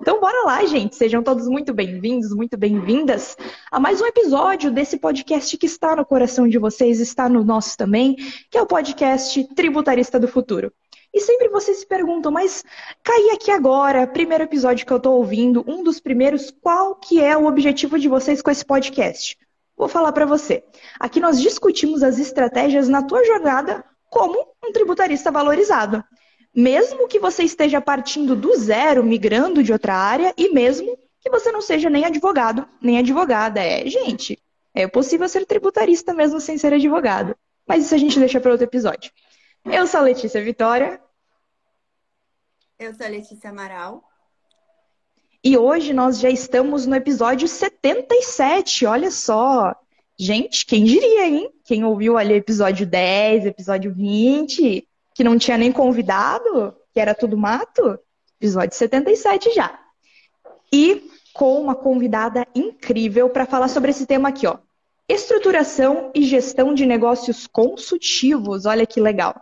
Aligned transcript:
Então 0.00 0.20
bora 0.20 0.44
lá, 0.44 0.64
gente. 0.64 0.94
Sejam 0.94 1.24
todos 1.24 1.48
muito 1.48 1.74
bem-vindos, 1.74 2.32
muito 2.32 2.56
bem-vindas 2.56 3.36
a 3.70 3.80
mais 3.80 4.00
um 4.00 4.06
episódio 4.06 4.70
desse 4.70 4.96
podcast 4.96 5.56
que 5.58 5.66
está 5.66 5.96
no 5.96 6.04
coração 6.04 6.46
de 6.46 6.56
vocês, 6.56 7.00
está 7.00 7.28
no 7.28 7.42
nosso 7.42 7.76
também, 7.76 8.14
que 8.48 8.56
é 8.56 8.62
o 8.62 8.66
podcast 8.66 9.42
Tributarista 9.56 10.18
do 10.20 10.28
Futuro. 10.28 10.72
E 11.12 11.20
sempre 11.20 11.48
vocês 11.48 11.80
se 11.80 11.86
perguntam, 11.86 12.30
mas 12.30 12.62
caí 13.02 13.30
aqui 13.30 13.50
agora, 13.50 14.06
primeiro 14.06 14.44
episódio 14.44 14.86
que 14.86 14.92
eu 14.92 14.98
estou 14.98 15.16
ouvindo, 15.16 15.64
um 15.66 15.82
dos 15.82 15.98
primeiros, 15.98 16.52
qual 16.62 16.94
que 16.94 17.20
é 17.20 17.36
o 17.36 17.46
objetivo 17.46 17.98
de 17.98 18.08
vocês 18.08 18.40
com 18.40 18.52
esse 18.52 18.64
podcast? 18.64 19.36
Vou 19.76 19.88
falar 19.88 20.12
para 20.12 20.26
você. 20.26 20.62
Aqui 21.00 21.18
nós 21.18 21.40
discutimos 21.40 22.04
as 22.04 22.20
estratégias 22.20 22.88
na 22.88 23.02
tua 23.02 23.24
jornada 23.24 23.84
como 24.08 24.38
um 24.64 24.70
tributarista 24.70 25.32
valorizado. 25.32 26.04
Mesmo 26.58 27.06
que 27.06 27.20
você 27.20 27.44
esteja 27.44 27.80
partindo 27.80 28.34
do 28.34 28.52
zero, 28.56 29.04
migrando 29.04 29.62
de 29.62 29.72
outra 29.72 29.94
área, 29.94 30.34
e 30.36 30.48
mesmo 30.52 30.98
que 31.20 31.30
você 31.30 31.52
não 31.52 31.60
seja 31.60 31.88
nem 31.88 32.04
advogado, 32.04 32.68
nem 32.82 32.98
advogada. 32.98 33.60
É, 33.60 33.86
gente, 33.86 34.42
é 34.74 34.88
possível 34.88 35.28
ser 35.28 35.46
tributarista 35.46 36.12
mesmo 36.12 36.40
sem 36.40 36.58
ser 36.58 36.74
advogado. 36.74 37.36
Mas 37.64 37.84
isso 37.84 37.94
a 37.94 37.98
gente 37.98 38.18
deixa 38.18 38.40
para 38.40 38.50
outro 38.50 38.66
episódio. 38.66 39.12
Eu 39.64 39.86
sou 39.86 40.00
a 40.00 40.02
Letícia 40.02 40.42
Vitória. 40.42 41.00
Eu 42.76 42.92
sou 42.92 43.06
a 43.06 43.08
Letícia 43.08 43.50
Amaral. 43.50 44.02
E 45.44 45.56
hoje 45.56 45.92
nós 45.92 46.18
já 46.18 46.28
estamos 46.28 46.86
no 46.86 46.96
episódio 46.96 47.46
77, 47.46 48.84
olha 48.84 49.12
só. 49.12 49.76
Gente, 50.18 50.66
quem 50.66 50.82
diria, 50.82 51.24
hein? 51.24 51.52
Quem 51.64 51.84
ouviu 51.84 52.18
ali 52.18 52.34
o 52.34 52.36
episódio 52.36 52.84
10, 52.84 53.46
episódio 53.46 53.94
20, 53.94 54.87
que 55.18 55.24
não 55.24 55.36
tinha 55.36 55.58
nem 55.58 55.72
convidado, 55.72 56.72
que 56.94 57.00
era 57.00 57.12
tudo 57.12 57.36
mato, 57.36 57.98
episódio 58.40 58.76
77 58.76 59.52
já. 59.52 59.76
E 60.72 61.10
com 61.34 61.60
uma 61.60 61.74
convidada 61.74 62.46
incrível 62.54 63.28
para 63.28 63.44
falar 63.44 63.66
sobre 63.66 63.90
esse 63.90 64.06
tema 64.06 64.28
aqui, 64.28 64.46
ó. 64.46 64.58
Estruturação 65.08 66.12
e 66.14 66.22
gestão 66.22 66.72
de 66.72 66.86
negócios 66.86 67.48
consultivos. 67.48 68.64
Olha 68.64 68.86
que 68.86 69.00
legal. 69.00 69.34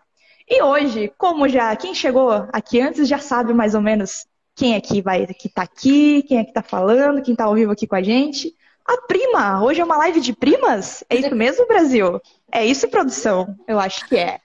E 0.49 0.63
hoje, 0.63 1.13
como 1.19 1.47
já 1.47 1.77
quem 1.77 1.95
chegou 1.95 2.31
aqui 2.55 2.81
antes 2.81 3.07
já 3.07 3.19
sabe 3.19 3.53
mais 3.53 3.75
ou 3.75 3.83
menos 3.83 4.27
quem 4.55 4.77
é 4.77 4.81
que 4.81 5.03
vai 5.03 5.27
que 5.27 5.51
tá 5.51 5.61
aqui, 5.61 6.23
quem 6.23 6.39
é 6.39 6.45
que 6.45 6.55
tá 6.55 6.63
falando, 6.63 7.21
quem 7.21 7.37
tá 7.37 7.45
ao 7.45 7.55
vivo 7.55 7.73
aqui 7.73 7.87
com 7.87 7.97
a 7.97 8.03
gente. 8.03 8.55
A 8.83 9.03
prima, 9.03 9.63
hoje 9.63 9.83
é 9.83 9.85
uma 9.85 9.99
live 9.99 10.23
de 10.23 10.33
primas? 10.33 11.05
É 11.11 11.17
isso 11.17 11.35
mesmo, 11.35 11.67
Brasil? 11.67 12.19
É 12.51 12.65
isso, 12.65 12.89
produção? 12.89 13.55
Eu 13.69 13.79
acho 13.79 14.09
que 14.09 14.17
é. 14.17 14.41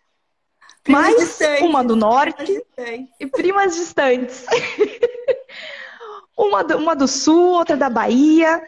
Mais 0.87 1.15
distantes. 1.15 1.61
uma 1.61 1.83
do 1.83 1.95
norte 1.95 2.63
e 3.19 3.27
primas 3.27 3.75
distantes. 3.75 4.45
uma, 6.37 6.63
do, 6.63 6.77
uma 6.77 6.95
do 6.95 7.07
sul, 7.07 7.51
outra 7.51 7.77
da 7.77 7.89
Bahia. 7.89 8.61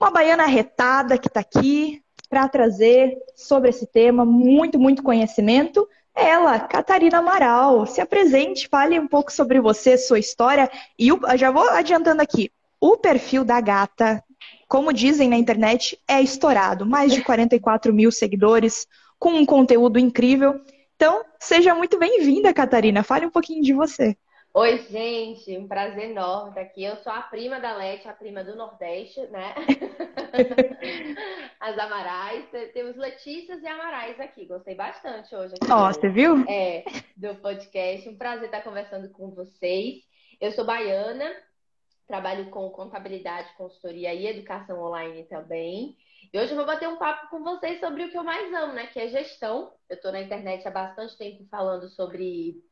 Uma 0.00 0.10
baiana 0.10 0.46
retada 0.46 1.18
que 1.18 1.28
está 1.28 1.40
aqui 1.40 2.02
para 2.28 2.48
trazer 2.48 3.16
sobre 3.34 3.70
esse 3.70 3.86
tema 3.86 4.24
muito, 4.24 4.78
muito 4.78 5.02
conhecimento. 5.02 5.88
Ela, 6.14 6.58
Catarina 6.60 7.18
Amaral, 7.18 7.86
se 7.86 8.00
apresente, 8.00 8.68
fale 8.68 8.98
um 8.98 9.08
pouco 9.08 9.32
sobre 9.32 9.60
você, 9.60 9.96
sua 9.96 10.18
história. 10.18 10.70
E 10.98 11.12
o, 11.12 11.20
já 11.36 11.50
vou 11.50 11.68
adiantando 11.70 12.20
aqui: 12.20 12.50
o 12.80 12.96
perfil 12.96 13.44
da 13.44 13.60
gata, 13.60 14.22
como 14.68 14.92
dizem 14.92 15.28
na 15.28 15.36
internet, 15.36 15.98
é 16.06 16.20
estourado. 16.20 16.84
Mais 16.84 17.12
de 17.12 17.22
44 17.22 17.92
mil 17.94 18.12
seguidores, 18.12 18.86
com 19.18 19.30
um 19.30 19.46
conteúdo 19.46 19.98
incrível. 19.98 20.60
Então, 21.00 21.24
seja 21.38 21.76
muito 21.76 21.96
bem-vinda, 21.96 22.52
Catarina. 22.52 23.04
Fale 23.04 23.24
um 23.24 23.30
pouquinho 23.30 23.62
de 23.62 23.72
você. 23.72 24.16
Oi, 24.52 24.78
gente, 24.90 25.56
um 25.56 25.68
prazer 25.68 26.10
enorme 26.10 26.48
estar 26.48 26.62
aqui. 26.62 26.82
Eu 26.82 26.96
sou 26.96 27.12
a 27.12 27.22
prima 27.22 27.60
da 27.60 27.76
Leti, 27.76 28.08
a 28.08 28.12
prima 28.12 28.42
do 28.42 28.56
Nordeste, 28.56 29.20
né? 29.28 29.54
As 31.60 31.78
Amarais. 31.78 32.46
Temos 32.74 32.96
Letícias 32.96 33.62
e 33.62 33.66
Amarais 33.68 34.18
aqui. 34.18 34.44
Gostei 34.44 34.74
bastante 34.74 35.32
hoje. 35.36 35.54
Ó, 35.70 35.86
você 35.86 36.08
viu? 36.08 36.44
É, 36.48 36.82
do 37.16 37.32
podcast. 37.36 38.08
Um 38.08 38.18
prazer 38.18 38.46
estar 38.46 38.62
conversando 38.62 39.08
com 39.10 39.30
vocês. 39.30 39.98
Eu 40.40 40.50
sou 40.50 40.64
baiana, 40.64 41.32
trabalho 42.08 42.50
com 42.50 42.68
contabilidade, 42.70 43.54
consultoria 43.56 44.12
e 44.12 44.26
educação 44.26 44.82
online 44.82 45.22
também. 45.26 45.96
E 46.32 46.38
hoje 46.38 46.52
eu 46.52 46.56
vou 46.56 46.66
bater 46.66 46.88
um 46.88 46.98
papo 46.98 47.30
com 47.30 47.42
vocês 47.42 47.80
sobre 47.80 48.04
o 48.04 48.10
que 48.10 48.18
eu 48.18 48.24
mais 48.24 48.52
amo, 48.52 48.74
né? 48.74 48.86
Que 48.88 49.00
é 49.00 49.08
gestão. 49.08 49.72
Eu 49.88 49.96
estou 49.96 50.12
na 50.12 50.20
internet 50.20 50.66
há 50.68 50.70
bastante 50.70 51.16
tempo 51.16 51.46
falando 51.50 51.88
sobre 51.88 52.62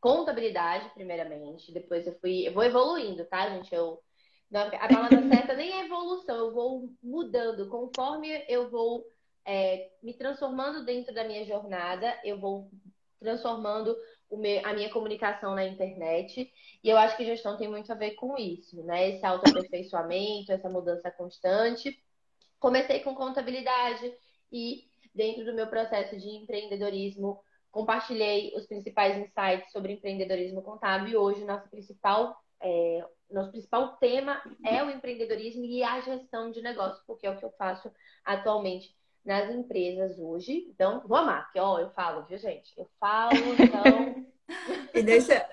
contabilidade, 0.00 0.90
primeiramente. 0.94 1.72
Depois 1.72 2.06
eu 2.06 2.18
fui. 2.18 2.46
Eu 2.46 2.52
vou 2.52 2.64
evoluindo, 2.64 3.24
tá, 3.26 3.48
gente? 3.50 3.72
Eu. 3.72 4.02
Não, 4.50 4.66
a 4.66 4.88
palavra 4.88 5.22
certa 5.28 5.54
nem 5.54 5.72
é 5.72 5.84
evolução, 5.84 6.36
eu 6.36 6.52
vou 6.52 6.90
mudando. 7.02 7.68
Conforme 7.68 8.44
eu 8.48 8.68
vou 8.68 9.04
é, 9.44 9.92
me 10.02 10.14
transformando 10.14 10.84
dentro 10.84 11.14
da 11.14 11.24
minha 11.24 11.44
jornada, 11.44 12.18
eu 12.24 12.38
vou 12.38 12.68
transformando 13.20 13.96
meu, 14.32 14.66
a 14.66 14.72
minha 14.72 14.90
comunicação 14.90 15.54
na 15.54 15.64
internet. 15.64 16.52
E 16.82 16.88
eu 16.88 16.96
acho 16.98 17.16
que 17.16 17.24
gestão 17.24 17.56
tem 17.56 17.68
muito 17.68 17.92
a 17.92 17.94
ver 17.94 18.12
com 18.16 18.36
isso, 18.36 18.82
né? 18.84 19.10
Esse 19.10 19.24
autoaperfeiçoamento, 19.24 20.50
essa 20.50 20.68
mudança 20.68 21.10
constante. 21.12 21.96
Comecei 22.64 23.00
com 23.00 23.14
contabilidade 23.14 24.10
e, 24.50 24.88
dentro 25.14 25.44
do 25.44 25.52
meu 25.52 25.66
processo 25.66 26.16
de 26.16 26.26
empreendedorismo, 26.30 27.38
compartilhei 27.70 28.54
os 28.56 28.66
principais 28.66 29.18
insights 29.18 29.70
sobre 29.70 29.92
empreendedorismo 29.92 30.62
contábil. 30.62 31.08
E 31.10 31.14
hoje, 31.14 31.44
nosso 31.44 31.68
principal, 31.68 32.34
é, 32.62 33.04
nosso 33.30 33.50
principal 33.50 33.98
tema 33.98 34.40
é 34.64 34.82
o 34.82 34.88
empreendedorismo 34.88 35.62
e 35.62 35.82
a 35.82 36.00
gestão 36.00 36.50
de 36.50 36.62
negócio, 36.62 37.02
porque 37.06 37.26
é 37.26 37.30
o 37.30 37.36
que 37.36 37.44
eu 37.44 37.52
faço 37.58 37.92
atualmente 38.24 38.96
nas 39.22 39.54
empresas 39.54 40.18
hoje. 40.18 40.66
Então, 40.70 41.02
vou 41.06 41.18
amar, 41.18 41.52
que 41.52 41.60
ó, 41.60 41.78
eu 41.78 41.90
falo, 41.90 42.24
viu, 42.24 42.38
gente? 42.38 42.72
Eu 42.78 42.88
falo, 42.98 43.34
então. 43.60 44.24
e 44.94 45.02
deixa, 45.02 45.46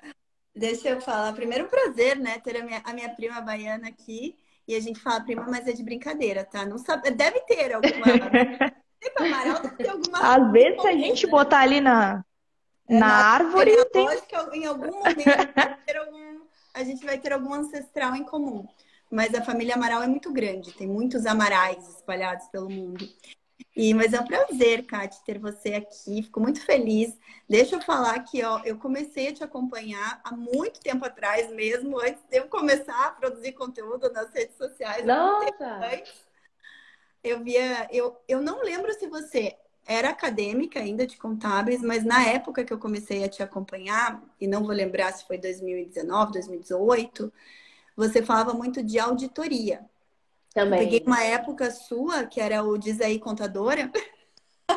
deixa 0.56 0.88
eu 0.88 1.00
falar. 1.02 1.34
Primeiro, 1.34 1.68
prazer, 1.68 2.18
né, 2.18 2.40
ter 2.40 2.56
a 2.56 2.64
minha, 2.64 2.80
a 2.82 2.94
minha 2.94 3.14
prima 3.14 3.42
baiana 3.42 3.88
aqui. 3.88 4.41
E 4.66 4.74
a 4.74 4.80
gente 4.80 5.00
fala 5.00 5.20
prima, 5.20 5.44
mas 5.48 5.66
é 5.66 5.72
de 5.72 5.82
brincadeira, 5.82 6.44
tá? 6.44 6.64
Não 6.64 6.78
sabe, 6.78 7.10
deve 7.10 7.40
ter 7.40 7.72
alguma. 7.72 8.06
Amaral, 9.18 9.62
deve 9.62 9.76
ter 9.76 9.88
alguma. 9.88 10.18
Às 10.18 10.52
vezes, 10.52 10.80
se 10.80 10.88
a 10.88 10.92
gente 10.92 11.26
botar 11.26 11.60
ali 11.60 11.80
na, 11.80 12.24
é, 12.88 12.94
na, 12.94 13.06
na 13.06 13.14
árvore, 13.14 13.72
é 13.72 13.84
tem. 13.86 14.04
Lógico 14.04 14.26
que 14.28 14.56
em 14.56 14.66
algum 14.66 14.92
momento 14.92 15.28
algum, 15.98 16.40
a 16.74 16.84
gente 16.84 17.04
vai 17.04 17.18
ter 17.18 17.32
algum 17.32 17.52
ancestral 17.52 18.14
em 18.14 18.24
comum. 18.24 18.66
Mas 19.10 19.34
a 19.34 19.42
família 19.42 19.74
Amaral 19.74 20.02
é 20.02 20.06
muito 20.06 20.32
grande, 20.32 20.72
tem 20.72 20.86
muitos 20.86 21.26
amarais 21.26 21.86
espalhados 21.86 22.46
pelo 22.46 22.70
mundo. 22.70 23.06
E, 23.74 23.94
mas 23.94 24.12
é 24.12 24.20
um 24.20 24.26
prazer, 24.26 24.84
Kate, 24.84 25.24
ter 25.24 25.38
você 25.38 25.74
aqui. 25.74 26.22
Fico 26.22 26.40
muito 26.40 26.60
feliz. 26.64 27.16
Deixa 27.48 27.76
eu 27.76 27.80
falar 27.80 28.18
que 28.20 28.42
ó, 28.44 28.60
eu 28.64 28.76
comecei 28.78 29.28
a 29.28 29.32
te 29.32 29.44
acompanhar 29.44 30.20
há 30.24 30.34
muito 30.34 30.80
tempo 30.80 31.04
atrás 31.04 31.50
mesmo, 31.50 31.98
antes 31.98 32.22
de 32.30 32.38
eu 32.38 32.48
começar 32.48 33.06
a 33.06 33.10
produzir 33.12 33.52
conteúdo 33.52 34.10
nas 34.12 34.32
redes 34.32 34.56
sociais. 34.56 35.04
Nossa! 35.04 35.80
Eu 37.22 37.42
via, 37.42 37.88
eu, 37.92 38.16
eu 38.26 38.42
não 38.42 38.62
lembro 38.62 38.92
se 38.94 39.06
você 39.06 39.56
era 39.86 40.10
acadêmica 40.10 40.80
ainda 40.80 41.06
de 41.06 41.16
contábeis, 41.16 41.80
mas 41.82 42.04
na 42.04 42.24
época 42.24 42.64
que 42.64 42.72
eu 42.72 42.78
comecei 42.78 43.24
a 43.24 43.28
te 43.28 43.42
acompanhar, 43.42 44.22
e 44.40 44.46
não 44.46 44.62
vou 44.62 44.72
lembrar 44.72 45.12
se 45.12 45.26
foi 45.26 45.38
2019, 45.38 46.32
2018, 46.32 47.32
você 47.96 48.22
falava 48.22 48.54
muito 48.54 48.82
de 48.82 48.98
auditoria. 48.98 49.84
Também. 50.52 50.80
Eu 50.80 50.84
peguei 50.84 51.02
uma 51.06 51.22
época 51.22 51.70
sua, 51.70 52.24
que 52.24 52.40
era 52.40 52.62
o 52.62 52.76
Diz 52.76 53.00
aí 53.00 53.18
Contadora. 53.18 53.90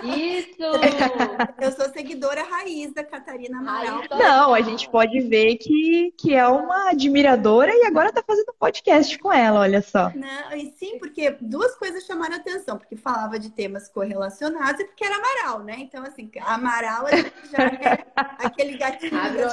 Isso! 0.04 0.56
Eu 1.62 1.72
sou 1.72 1.90
seguidora 1.90 2.44
raiz 2.44 2.94
da 2.94 3.04
Catarina 3.04 3.60
Amaral. 3.60 4.02
Não, 4.12 4.54
a 4.54 4.62
gente 4.62 4.90
pode 4.90 5.20
ver 5.22 5.56
que, 5.58 6.14
que 6.18 6.34
é 6.34 6.48
uma 6.48 6.90
admiradora 6.90 7.72
e 7.74 7.84
agora 7.86 8.12
tá 8.12 8.24
fazendo 8.26 8.54
podcast 8.60 9.18
com 9.20 9.32
ela, 9.32 9.62
olha 9.62 9.82
só. 9.82 10.12
Não, 10.16 10.56
e 10.56 10.74
sim, 10.78 10.98
porque 11.00 11.38
duas 11.42 11.76
coisas 11.76 12.04
chamaram 12.04 12.36
a 12.36 12.38
atenção, 12.38 12.78
porque 12.78 12.96
falava 12.96 13.40
de 13.40 13.50
temas 13.50 13.90
correlacionados 13.90 14.82
e 14.82 14.86
porque 14.86 15.04
era 15.04 15.16
Amaral, 15.16 15.64
né? 15.64 15.76
Então, 15.80 16.04
assim, 16.04 16.30
Amaral 16.42 17.06
já 17.52 17.64
é 18.44 18.46
aquele 18.46 18.78
gatinho. 18.78 19.12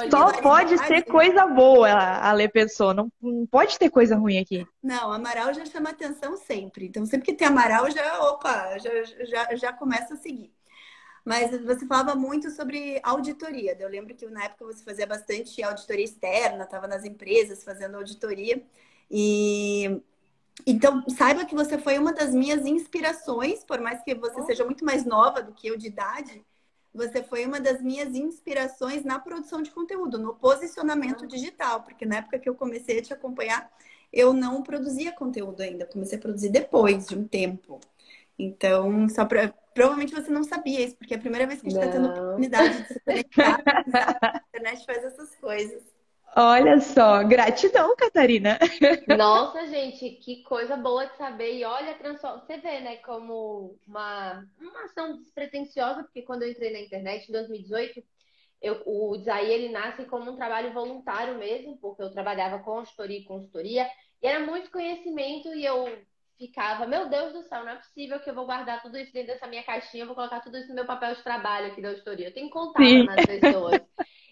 Só 0.09 0.41
pode 0.41 0.77
ser 0.85 1.03
coisa 1.03 1.45
boa, 1.45 1.89
a 1.91 2.31
Lê 2.33 2.47
pensou. 2.47 2.93
Não, 2.93 3.11
não 3.21 3.45
pode 3.45 3.77
ter 3.77 3.89
coisa 3.89 4.15
ruim 4.15 4.39
aqui. 4.39 4.67
Não, 4.81 5.11
Amaral 5.11 5.53
já 5.53 5.65
chama 5.65 5.91
atenção 5.91 6.35
sempre. 6.37 6.87
Então, 6.87 7.05
sempre 7.05 7.25
que 7.25 7.33
tem 7.33 7.47
Amaral, 7.47 7.89
já, 7.89 8.19
opa, 8.23 8.77
já, 8.77 8.91
já, 9.25 9.55
já 9.55 9.73
começa 9.73 10.13
a 10.13 10.17
seguir. 10.17 10.32
Mas 11.25 11.51
você 11.61 11.85
falava 11.85 12.15
muito 12.15 12.49
sobre 12.51 12.99
auditoria. 13.01 13.77
Eu 13.79 13.89
lembro 13.89 14.13
que 14.13 14.25
na 14.27 14.45
época 14.45 14.65
você 14.65 14.83
fazia 14.83 15.07
bastante 15.07 15.63
auditoria 15.63 16.03
externa, 16.03 16.65
estava 16.65 16.87
nas 16.87 17.05
empresas 17.05 17.63
fazendo 17.63 17.95
auditoria. 17.95 18.61
E 19.09 20.01
então, 20.67 21.03
saiba 21.09 21.45
que 21.45 21.55
você 21.55 21.77
foi 21.77 21.97
uma 21.97 22.13
das 22.13 22.33
minhas 22.33 22.65
inspirações, 22.65 23.63
por 23.63 23.81
mais 23.81 24.03
que 24.03 24.13
você 24.13 24.39
oh. 24.39 24.45
seja 24.45 24.63
muito 24.63 24.85
mais 24.85 25.05
nova 25.05 25.41
do 25.41 25.53
que 25.53 25.67
eu 25.67 25.77
de 25.77 25.87
idade, 25.87 26.45
você 26.93 27.23
foi 27.23 27.45
uma 27.45 27.59
das 27.59 27.81
minhas 27.81 28.13
inspirações 28.15 29.03
na 29.03 29.17
produção 29.17 29.61
de 29.63 29.71
conteúdo, 29.71 30.19
no 30.19 30.35
posicionamento 30.35 31.25
digital, 31.25 31.81
porque 31.81 32.05
na 32.05 32.17
época 32.17 32.37
que 32.37 32.47
eu 32.47 32.53
comecei 32.53 32.99
a 32.99 33.01
te 33.01 33.13
acompanhar, 33.13 33.69
eu 34.11 34.31
não 34.31 34.61
produzia 34.61 35.11
conteúdo 35.11 35.61
ainda, 35.61 35.87
comecei 35.87 36.19
a 36.19 36.21
produzir 36.21 36.49
depois 36.49 37.07
de 37.07 37.17
um 37.17 37.27
tempo. 37.27 37.79
Então, 38.37 39.09
só 39.09 39.25
pra, 39.25 39.53
provavelmente 39.73 40.13
você 40.13 40.31
não 40.31 40.43
sabia 40.43 40.81
isso, 40.81 40.97
porque 40.97 41.13
é 41.13 41.17
a 41.17 41.21
primeira 41.21 41.47
vez 41.47 41.61
que 41.61 41.67
a 41.67 41.69
gente 41.69 41.79
está 41.79 41.91
tendo 41.91 42.09
oportunidade 42.09 42.81
de 42.81 42.87
se 42.87 42.99
conectar, 43.01 43.61
a 43.65 44.41
internet 44.49 44.85
faz 44.85 45.03
essas 45.03 45.35
coisas. 45.35 45.93
Olha 46.35 46.79
só, 46.79 47.23
gratidão, 47.23 47.95
Catarina. 47.95 48.57
Nossa, 49.17 49.67
gente, 49.67 50.09
que 50.11 50.41
coisa 50.43 50.75
boa 50.75 51.05
de 51.05 51.15
saber. 51.15 51.57
E 51.57 51.63
olha, 51.63 51.95
você 51.95 52.57
vê, 52.57 52.79
né, 52.79 52.97
como 52.97 53.77
uma, 53.87 54.43
uma 54.59 54.85
ação 54.85 55.17
despretensiosa, 55.17 56.01
porque 56.03 56.23
quando 56.23 56.41
eu 56.41 56.49
entrei 56.49 56.71
na 56.71 56.79
internet 56.79 57.29
em 57.29 57.31
2018, 57.31 58.03
eu, 58.59 58.81
o 58.85 59.15
Desaí, 59.17 59.51
ele 59.51 59.69
nasce 59.69 60.05
como 60.05 60.31
um 60.31 60.35
trabalho 60.35 60.73
voluntário 60.73 61.37
mesmo, 61.37 61.77
porque 61.77 62.01
eu 62.01 62.11
trabalhava 62.11 62.59
com 62.59 62.71
consultoria 62.71 63.19
e 63.19 63.25
consultoria, 63.25 63.87
e 64.21 64.25
era 64.25 64.39
muito 64.39 64.71
conhecimento, 64.71 65.53
e 65.53 65.63
eu 65.63 65.85
ficava, 66.37 66.85
meu 66.85 67.09
Deus 67.09 67.33
do 67.33 67.43
céu, 67.43 67.63
não 67.63 67.71
é 67.71 67.75
possível 67.75 68.19
que 68.19 68.29
eu 68.29 68.35
vou 68.35 68.45
guardar 68.45 68.81
tudo 68.81 68.97
isso 68.97 69.13
dentro 69.13 69.33
dessa 69.33 69.47
minha 69.47 69.63
caixinha, 69.63 70.03
eu 70.03 70.07
vou 70.07 70.15
contar 70.15 70.41
tudo 70.41 70.57
isso 70.57 70.69
no 70.69 70.75
meu 70.75 70.85
papel 70.85 71.15
de 71.15 71.23
trabalho 71.23 71.67
aqui 71.67 71.81
da 71.81 71.89
consultoria. 71.89 72.27
Eu 72.27 72.33
tenho 72.33 72.47
que 72.47 72.53
contar 72.53 72.81
nas 72.81 73.25
pessoas. 73.25 73.81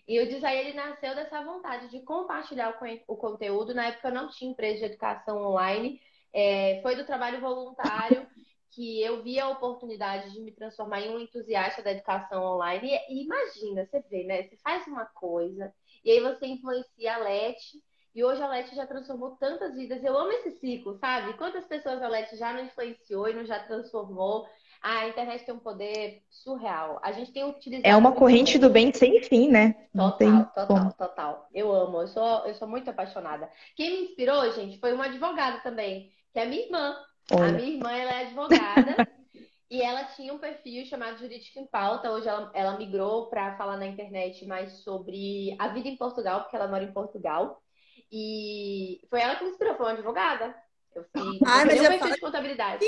E 0.08 0.20
o 0.20 0.28
Design 0.28 0.60
ele 0.60 0.74
nasceu 0.74 1.16
dessa 1.16 1.44
vontade 1.44 1.90
de 1.90 2.02
compartilhar 2.02 2.78
o, 3.08 3.16
conteúdo. 3.16 3.74
Na 3.74 3.88
época 3.88 4.10
eu 4.10 4.14
não 4.14 4.30
tinha 4.30 4.52
empresa 4.52 4.80
de 4.80 4.86
educação 4.86 5.42
online, 5.42 6.02
é, 6.34 6.80
foi 6.82 6.96
do 6.96 7.06
trabalho 7.06 7.40
voluntário 7.40 8.28
que 8.72 9.02
eu 9.02 9.22
vi 9.22 9.40
a 9.40 9.50
oportunidade 9.50 10.32
de 10.32 10.42
me 10.42 10.52
transformar 10.52 11.02
em 11.02 11.14
um 11.14 11.20
entusiasta 11.20 11.82
da 11.84 11.92
educação 11.92 12.44
online. 12.44 12.90
E, 12.90 13.14
e 13.14 13.24
imagina, 13.24 13.86
você 13.86 14.02
vê, 14.10 14.24
né? 14.24 14.44
Você 14.44 14.58
faz 14.58 14.88
uma 14.88 15.06
coisa 15.06 15.74
e 16.04 16.12
aí 16.12 16.20
você 16.20 16.48
influencia 16.48 17.16
a 17.16 17.18
Leti. 17.18 17.82
E 18.14 18.24
hoje 18.24 18.42
a 18.42 18.48
Leti 18.48 18.76
já 18.76 18.86
transformou 18.86 19.38
tantas 19.38 19.76
vidas. 19.76 20.04
Eu 20.04 20.18
amo 20.18 20.32
esse 20.32 20.52
ciclo, 20.60 20.98
sabe? 21.00 21.34
Quantas 21.38 21.66
pessoas 21.66 22.02
a 22.02 22.08
Leti 22.08 22.36
já 22.36 22.52
não 22.54 22.66
influenciou 22.66 23.30
e 23.30 23.34
não 23.34 23.46
já 23.46 23.60
transformou? 23.60 24.46
a 24.82 25.08
internet 25.08 25.46
tem 25.46 25.54
um 25.54 25.60
poder 25.60 26.24
surreal. 26.30 27.00
A 27.04 27.12
gente 27.12 27.32
tem 27.32 27.44
utilizado. 27.44 27.88
É 27.88 27.96
uma 27.96 28.14
corrente 28.14 28.58
do 28.58 28.70
bem 28.70 28.92
sem 28.92 29.22
fim, 29.22 29.48
né? 29.48 29.76
Total, 29.94 30.18
tem... 30.18 30.44
total, 30.56 30.94
total. 30.94 31.48
Eu 31.54 31.72
amo, 31.72 32.02
eu 32.02 32.08
sou, 32.08 32.48
eu 32.48 32.56
sou 32.56 32.68
muito 32.68 32.90
apaixonada. 32.90 33.48
Quem 33.76 33.92
me 33.92 34.08
inspirou, 34.08 34.52
gente, 34.54 34.80
foi 34.80 34.92
uma 34.94 35.06
advogada 35.06 35.60
também, 35.60 36.12
que 36.34 36.40
é 36.40 36.44
a 36.44 36.48
minha 36.48 36.64
irmã. 36.64 36.96
Olha. 37.32 37.46
A 37.46 37.52
minha 37.52 37.74
irmã, 37.76 37.92
ela 37.92 38.12
é 38.12 38.26
advogada. 38.26 39.08
e 39.70 39.82
ela 39.84 40.06
tinha 40.06 40.34
um 40.34 40.40
perfil 40.40 40.84
chamado 40.88 41.20
Jurídica 41.20 41.60
em 41.60 41.68
Pauta. 41.68 42.12
Hoje 42.12 42.28
ela, 42.28 42.50
ela 42.56 42.78
migrou 42.78 43.30
para 43.30 43.56
falar 43.58 43.78
na 43.78 43.86
internet 43.86 44.48
mais 44.48 44.80
sobre 44.80 45.56
a 45.60 45.68
vida 45.68 45.90
em 45.90 45.98
Portugal, 45.98 46.42
porque 46.42 46.56
ela 46.56 46.68
mora 46.68 46.84
em 46.84 46.92
Portugal. 46.92 47.62
E 48.12 49.00
foi 49.10 49.22
ela 49.22 49.36
que 49.36 49.44
me 49.44 49.52
inspirou, 49.52 49.76
foi 49.76 49.86
uma 49.86 49.94
advogada. 49.94 50.56
Eu 50.94 51.04
fiz 51.04 51.42
ah, 51.44 51.66
mas 51.66 51.78
eu 51.78 51.84
perfil 51.84 52.00
falo... 52.00 52.14
de 52.14 52.20
contabilidade. 52.20 52.86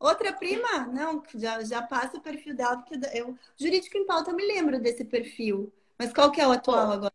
Outra 0.00 0.32
prima? 0.32 0.86
Não, 0.86 1.22
já, 1.34 1.62
já 1.62 1.82
passa 1.82 2.16
o 2.16 2.20
perfil 2.20 2.54
dela, 2.54 2.78
porque 2.78 2.98
eu. 3.16 3.36
Jurídico 3.56 3.96
em 3.96 4.06
pauta, 4.06 4.32
me 4.32 4.46
lembro 4.46 4.80
desse 4.80 5.04
perfil. 5.04 5.72
Mas 5.98 6.12
qual 6.12 6.30
que 6.30 6.40
é 6.40 6.46
o 6.46 6.52
atual 6.52 6.92
agora? 6.92 7.12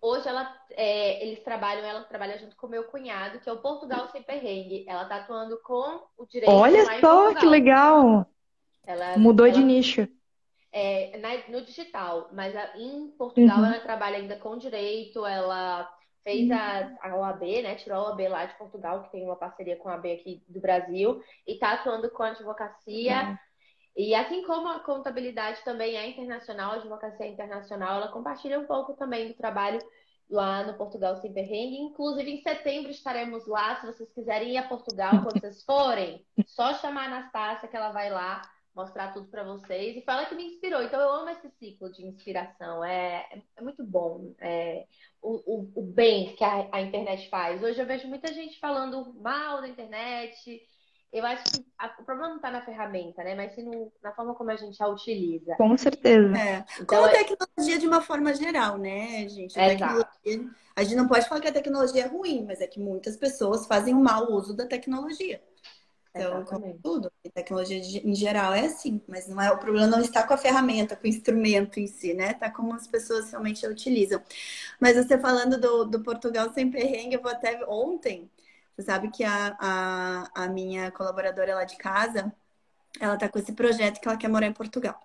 Hoje 0.00 0.26
ela, 0.26 0.52
é, 0.70 1.24
eles 1.24 1.40
trabalham, 1.44 1.84
ela 1.84 2.02
trabalha 2.04 2.38
junto 2.38 2.56
com 2.56 2.66
o 2.66 2.70
meu 2.70 2.84
cunhado, 2.84 3.38
que 3.38 3.48
é 3.48 3.52
o 3.52 3.58
Portugal 3.58 4.08
Sem 4.10 4.22
Perrengue. 4.22 4.84
Ela 4.88 5.04
tá 5.04 5.16
atuando 5.16 5.60
com 5.62 6.02
o 6.16 6.26
direito. 6.26 6.50
Olha 6.50 7.00
só, 7.00 7.34
que 7.34 7.46
legal! 7.46 8.26
Ela, 8.84 9.16
Mudou 9.16 9.46
ela, 9.46 9.54
de 9.54 9.62
nicho. 9.62 10.08
É, 10.72 11.18
na, 11.18 11.48
no 11.48 11.64
digital, 11.64 12.30
mas 12.32 12.56
a, 12.56 12.76
em 12.76 13.08
Portugal 13.10 13.58
uhum. 13.58 13.66
ela 13.66 13.80
trabalha 13.80 14.16
ainda 14.16 14.36
com 14.36 14.56
direito, 14.56 15.24
ela 15.24 15.88
fez 16.22 16.50
a, 16.50 16.80
uhum. 16.80 16.96
a 17.00 17.16
OAB, 17.16 17.62
né? 17.62 17.74
Tirou 17.74 17.98
a 17.98 18.10
OAB 18.10 18.28
lá 18.28 18.46
de 18.46 18.56
Portugal, 18.56 19.02
que 19.02 19.12
tem 19.12 19.24
uma 19.24 19.36
parceria 19.36 19.76
com 19.76 19.88
a 19.88 19.92
OAB 19.92 20.06
aqui 20.06 20.42
do 20.48 20.60
Brasil, 20.60 21.22
e 21.46 21.54
está 21.54 21.72
atuando 21.72 22.10
com 22.10 22.22
a 22.22 22.28
advocacia. 22.28 23.22
Uhum. 23.22 23.36
E 23.96 24.14
assim 24.14 24.42
como 24.44 24.68
a 24.68 24.80
contabilidade 24.80 25.62
também 25.64 25.96
é 25.96 26.08
internacional, 26.08 26.72
a 26.72 26.76
advocacia 26.76 27.26
é 27.26 27.28
internacional, 27.28 27.96
ela 27.96 28.12
compartilha 28.12 28.58
um 28.58 28.66
pouco 28.66 28.94
também 28.94 29.28
do 29.28 29.34
trabalho 29.34 29.78
lá 30.30 30.64
no 30.64 30.74
Portugal 30.74 31.16
Sem 31.16 31.32
Perrengue. 31.32 31.76
Inclusive, 31.76 32.30
em 32.30 32.40
setembro 32.40 32.90
estaremos 32.90 33.46
lá. 33.46 33.76
Se 33.76 33.86
vocês 33.86 34.10
quiserem 34.12 34.52
ir 34.52 34.56
a 34.56 34.68
Portugal, 34.68 35.22
quando 35.22 35.40
vocês 35.40 35.62
forem, 35.62 36.24
só 36.46 36.74
chamar 36.74 37.02
a 37.02 37.16
Anastácia 37.16 37.68
que 37.68 37.76
ela 37.76 37.92
vai 37.92 38.10
lá 38.10 38.40
mostrar 38.74 39.12
tudo 39.12 39.28
para 39.28 39.44
vocês. 39.44 39.96
E 39.96 40.02
fala 40.02 40.26
que 40.26 40.34
me 40.34 40.44
inspirou. 40.44 40.82
Então, 40.82 41.00
eu 41.00 41.12
amo 41.12 41.30
esse 41.30 41.50
ciclo 41.58 41.90
de 41.90 42.04
inspiração. 42.04 42.84
É, 42.84 43.26
é 43.56 43.62
muito 43.62 43.84
bom 43.84 44.32
é, 44.40 44.86
o, 45.20 45.42
o, 45.46 45.72
o, 45.76 45.82
bem 45.82 46.34
que 46.34 46.44
a, 46.44 46.68
a, 46.72 46.80
internet 46.80 47.28
faz. 47.28 47.62
Hoje 47.62 47.80
eu 47.80 47.86
vejo 47.86 48.08
muita 48.08 48.32
gente 48.32 48.58
falando 48.58 49.14
mal 49.20 49.60
da 49.60 49.68
internet. 49.68 50.62
Eu 51.12 51.26
acho 51.26 51.44
que 51.44 51.66
a, 51.78 51.94
o 52.00 52.04
problema 52.04 52.30
não 52.30 52.36
está 52.36 52.50
na 52.50 52.64
ferramenta, 52.64 53.22
né? 53.22 53.34
Mas 53.34 53.54
sim 53.54 53.62
no, 53.62 53.92
na 54.02 54.12
forma 54.12 54.34
como 54.34 54.50
a 54.50 54.56
gente 54.56 54.82
a 54.82 54.88
utiliza. 54.88 55.54
Com 55.56 55.76
certeza. 55.76 56.34
É. 56.36 56.64
Então, 56.80 56.86
com 56.86 57.04
a 57.04 57.10
é 57.12 57.24
tecnologia 57.24 57.78
de 57.78 57.86
uma 57.86 58.00
forma 58.00 58.34
geral, 58.34 58.78
né, 58.78 59.28
gente? 59.28 59.58
A, 59.60 59.64
a 60.74 60.82
gente 60.82 60.96
não 60.96 61.06
pode 61.06 61.28
falar 61.28 61.42
que 61.42 61.48
a 61.48 61.52
tecnologia 61.52 62.04
é 62.04 62.08
ruim, 62.08 62.46
mas 62.46 62.62
é 62.62 62.66
que 62.66 62.80
muitas 62.80 63.16
pessoas 63.16 63.66
fazem 63.66 63.94
um 63.94 64.02
mau 64.02 64.32
uso 64.32 64.56
da 64.56 64.66
tecnologia. 64.66 65.42
Então, 66.14 66.44
como 66.44 66.78
tudo, 66.82 67.10
tecnologia 67.32 67.78
em 68.04 68.14
geral 68.14 68.52
é 68.52 68.66
assim, 68.66 69.00
mas 69.08 69.26
não 69.28 69.40
é 69.40 69.50
o 69.50 69.58
problema 69.58 69.86
não 69.86 70.00
está 70.00 70.26
com 70.26 70.34
a 70.34 70.36
ferramenta, 70.36 70.94
com 70.94 71.04
o 71.06 71.08
instrumento 71.08 71.80
em 71.80 71.86
si, 71.86 72.12
né? 72.12 72.34
Tá 72.34 72.50
como 72.50 72.74
as 72.74 72.86
pessoas 72.86 73.30
realmente 73.30 73.64
a 73.64 73.70
utilizam. 73.70 74.22
Mas 74.80 74.96
você 74.96 75.18
falando 75.18 75.58
do, 75.58 75.84
do 75.86 76.02
Portugal 76.02 76.52
sem 76.52 76.70
perrengue, 76.70 77.14
eu 77.16 77.22
vou 77.22 77.30
até 77.30 77.64
ontem, 77.66 78.30
você 78.76 78.82
sabe 78.82 79.10
que 79.10 79.24
a, 79.24 79.56
a, 79.58 80.44
a 80.44 80.48
minha 80.48 80.90
colaboradora 80.92 81.54
lá 81.54 81.64
de 81.64 81.76
casa, 81.76 82.32
ela 83.00 83.16
tá 83.16 83.28
com 83.28 83.38
esse 83.38 83.52
projeto 83.54 84.00
que 84.00 84.08
ela 84.08 84.16
quer 84.18 84.28
morar 84.28 84.46
em 84.46 84.52
Portugal. 84.52 85.00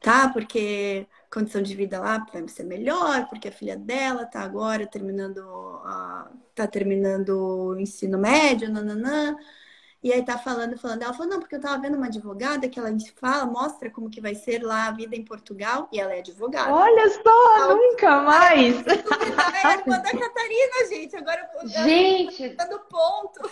Tá? 0.00 0.28
Porque 0.30 1.06
condição 1.32 1.62
de 1.62 1.74
vida 1.74 2.00
lá 2.00 2.24
vai 2.32 2.46
ser 2.48 2.64
melhor, 2.64 3.28
porque 3.28 3.48
a 3.48 3.52
filha 3.52 3.76
dela 3.76 4.26
tá 4.26 4.42
agora 4.42 4.86
terminando, 4.86 5.38
uh, 5.38 6.30
tá 6.54 6.66
terminando 6.68 7.30
o 7.74 7.80
ensino 7.80 8.18
médio, 8.18 8.70
nananã. 8.70 9.36
E 10.02 10.12
aí 10.12 10.24
tá 10.24 10.38
falando, 10.38 10.78
falando. 10.78 11.02
Ela 11.02 11.12
falou, 11.12 11.28
não, 11.28 11.40
porque 11.40 11.56
eu 11.56 11.60
tava 11.60 11.82
vendo 11.82 11.96
uma 11.96 12.06
advogada 12.06 12.68
que 12.68 12.78
ela 12.78 12.90
fala, 13.16 13.46
mostra 13.46 13.90
como 13.90 14.08
que 14.08 14.20
vai 14.20 14.34
ser 14.34 14.62
lá 14.62 14.86
a 14.86 14.92
vida 14.92 15.16
em 15.16 15.24
Portugal, 15.24 15.88
e 15.92 15.98
ela 15.98 16.14
é 16.14 16.20
advogada. 16.20 16.72
Olha 16.72 17.10
só, 17.10 17.56
ela, 17.56 17.74
nunca 17.74 18.20
mais! 18.20 18.76
Ela 18.86 19.58
é 19.58 19.66
a 19.66 19.78
irmã 19.78 19.98
da 19.98 20.10
Catarina, 20.10 20.88
gente. 20.88 21.16
Agora 21.16 21.50
eu 21.60 21.68
gente. 21.68 22.48
dando 22.50 22.78
ponto. 22.80 23.50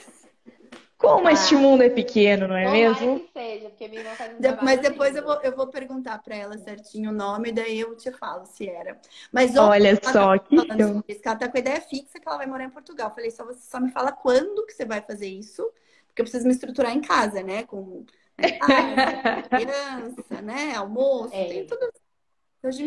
Como 0.96 1.28
ah, 1.28 1.32
este 1.32 1.54
mundo 1.54 1.82
é 1.82 1.90
pequeno, 1.90 2.48
não 2.48 2.56
é 2.56 2.70
mesmo? 2.70 3.20
Que 3.20 3.30
seja, 3.32 3.68
porque 3.68 3.86
minha 3.86 4.00
irmã 4.00 4.14
faz 4.14 4.34
um 4.34 4.40
de, 4.40 4.64
Mas 4.64 4.80
depois 4.80 5.14
eu 5.14 5.22
vou, 5.22 5.34
eu 5.42 5.54
vou 5.54 5.66
perguntar 5.66 6.22
para 6.22 6.34
ela 6.34 6.56
certinho 6.56 7.10
o 7.10 7.14
nome, 7.14 7.52
daí 7.52 7.80
eu 7.80 7.94
te 7.96 8.10
falo 8.12 8.46
se 8.46 8.66
era. 8.66 8.98
Mas 9.30 9.56
olha 9.56 9.94
só 10.02 10.38
tá 10.38 10.38
que 10.38 10.56
eu... 10.56 11.04
isso, 11.06 11.20
ela 11.22 11.36
tá 11.36 11.48
com 11.48 11.56
a 11.56 11.60
ideia 11.60 11.80
fixa 11.82 12.18
que 12.18 12.26
ela 12.26 12.38
vai 12.38 12.46
morar 12.46 12.64
em 12.64 12.70
Portugal. 12.70 13.08
Eu 13.08 13.14
falei, 13.14 13.30
só 13.30 13.44
você 13.44 13.60
só 13.60 13.78
me 13.78 13.90
fala 13.90 14.10
quando 14.10 14.64
que 14.64 14.72
você 14.72 14.86
vai 14.86 15.02
fazer 15.02 15.28
isso 15.28 15.70
porque 16.16 16.22
eu 16.22 16.24
preciso 16.24 16.46
me 16.46 16.54
estruturar 16.54 16.96
em 16.96 17.02
casa, 17.02 17.42
né? 17.42 17.64
Com 17.64 18.06
né, 18.38 18.58
criança, 19.50 20.42
né? 20.42 20.74
Almoço, 20.74 21.34
é. 21.34 21.44
tem 21.44 21.66
tudo. 21.66 21.92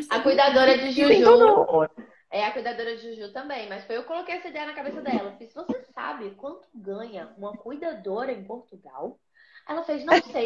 a 0.10 0.20
cuidadora 0.22 0.76
de 0.80 0.92
Juju. 0.92 1.88
É 2.32 2.44
a 2.44 2.52
cuidadora 2.52 2.96
de 2.96 3.04
Juju 3.04 3.32
também, 3.32 3.70
mas 3.70 3.86
foi 3.86 3.98
eu 3.98 4.02
que 4.02 4.08
coloquei 4.08 4.36
essa 4.36 4.48
ideia 4.48 4.66
na 4.66 4.74
cabeça 4.74 5.00
dela. 5.02 5.36
Fiz, 5.38 5.54
você 5.54 5.80
sabe 5.94 6.32
quanto 6.32 6.68
ganha 6.74 7.32
uma 7.38 7.56
cuidadora 7.56 8.32
em 8.32 8.44
Portugal? 8.44 9.20
Ela 9.68 9.84
fez, 9.84 10.04
não 10.04 10.20
sei, 10.24 10.46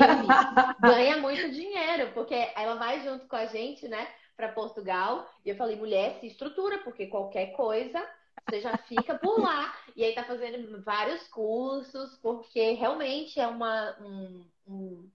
ganha 0.81 1.17
muito 1.19 1.51
dinheiro, 1.51 2.11
porque 2.13 2.35
ela 2.57 2.75
vai 2.75 3.01
junto 3.01 3.25
com 3.27 3.35
a 3.37 3.45
gente, 3.45 3.87
né, 3.87 4.05
para 4.35 4.51
Portugal. 4.51 5.25
E 5.45 5.49
eu 5.49 5.55
falei, 5.55 5.77
mulher, 5.77 6.19
se 6.19 6.27
estrutura, 6.27 6.79
porque 6.79 7.07
qualquer 7.07 7.53
coisa 7.53 8.05
você 8.47 8.62
já 8.62 8.77
fica 8.77 9.15
por 9.15 9.39
lá. 9.39 9.73
E 9.95 10.03
aí 10.03 10.13
tá 10.13 10.23
fazendo 10.23 10.81
vários 10.83 11.27
cursos, 11.27 12.17
porque 12.21 12.71
realmente 12.73 13.39
é 13.39 13.47
uma, 13.47 13.95
um, 14.01 14.45
um, 14.67 15.09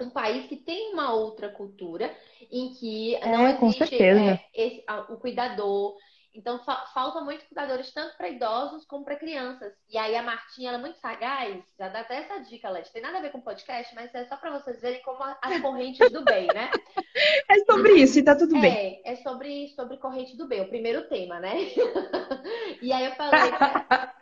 um 0.00 0.10
país 0.10 0.46
que 0.46 0.56
tem 0.56 0.92
uma 0.92 1.12
outra 1.12 1.48
cultura 1.48 2.14
em 2.50 2.74
que 2.74 3.18
não 3.20 3.46
é, 3.46 3.52
existe 3.52 4.02
é, 4.02 4.44
esse, 4.54 4.84
o 5.08 5.16
cuidador, 5.16 5.96
então 6.34 6.58
fa 6.64 6.86
falta 6.94 7.20
muito 7.20 7.44
cuidadores 7.46 7.92
tanto 7.92 8.16
para 8.16 8.28
idosos 8.28 8.84
como 8.86 9.04
para 9.04 9.16
crianças. 9.16 9.72
E 9.88 9.98
aí 9.98 10.16
a 10.16 10.22
Martinha 10.22 10.68
ela 10.68 10.78
é 10.78 10.80
muito 10.80 10.98
sagaz, 10.98 11.62
já 11.78 11.88
dá 11.88 12.00
até 12.00 12.16
essa 12.16 12.38
dica, 12.38 12.70
Led. 12.70 12.90
Tem 12.90 13.02
nada 13.02 13.18
a 13.18 13.20
ver 13.20 13.30
com 13.30 13.40
podcast, 13.40 13.94
mas 13.94 14.14
é 14.14 14.24
só 14.26 14.36
para 14.36 14.58
vocês 14.58 14.80
verem 14.80 15.02
como 15.02 15.22
as 15.22 15.60
correntes 15.60 16.10
do 16.10 16.24
bem, 16.24 16.46
né? 16.48 16.70
É 17.48 17.58
sobre 17.66 17.92
isso 17.94 18.18
e 18.18 18.24
tá 18.24 18.34
tudo 18.34 18.58
bem. 18.58 19.00
É, 19.04 19.12
é 19.12 19.16
sobre, 19.16 19.68
sobre 19.76 19.98
corrente 19.98 20.36
do 20.36 20.48
bem, 20.48 20.62
o 20.62 20.68
primeiro 20.68 21.06
tema, 21.08 21.38
né? 21.38 21.54
e 22.80 22.90
aí 22.90 23.04
eu 23.04 23.12
falei 23.12 23.52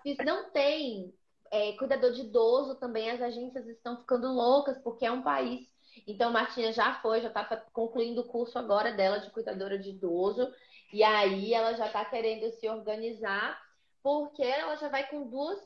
que 0.02 0.17
não 0.25 0.50
tem 0.50 1.14
é, 1.50 1.73
cuidador 1.73 2.12
de 2.12 2.23
idoso 2.23 2.76
também, 2.76 3.11
as 3.11 3.23
agências 3.23 3.67
estão 3.67 3.99
ficando 3.99 4.29
loucas, 4.33 4.79
porque 4.79 5.07
é 5.07 5.12
um 5.12 5.23
país 5.23 5.69
Então, 6.07 6.33
Martinha 6.33 6.73
já 6.73 6.95
foi, 7.00 7.21
já 7.21 7.29
está 7.29 7.45
concluindo 7.73 8.23
o 8.23 8.26
curso 8.26 8.59
agora 8.59 8.93
dela 8.93 9.19
de 9.19 9.31
cuidadora 9.31 9.79
de 9.79 9.90
idoso. 9.90 10.49
E 10.92 11.02
aí 11.02 11.54
ela 11.54 11.75
já 11.75 11.87
está 11.87 12.04
querendo 12.04 12.50
se 12.52 12.68
organizar, 12.68 13.61
porque 14.02 14.42
ela 14.42 14.76
já 14.76 14.88
vai 14.88 15.06
com 15.09 15.28
duas 15.28 15.59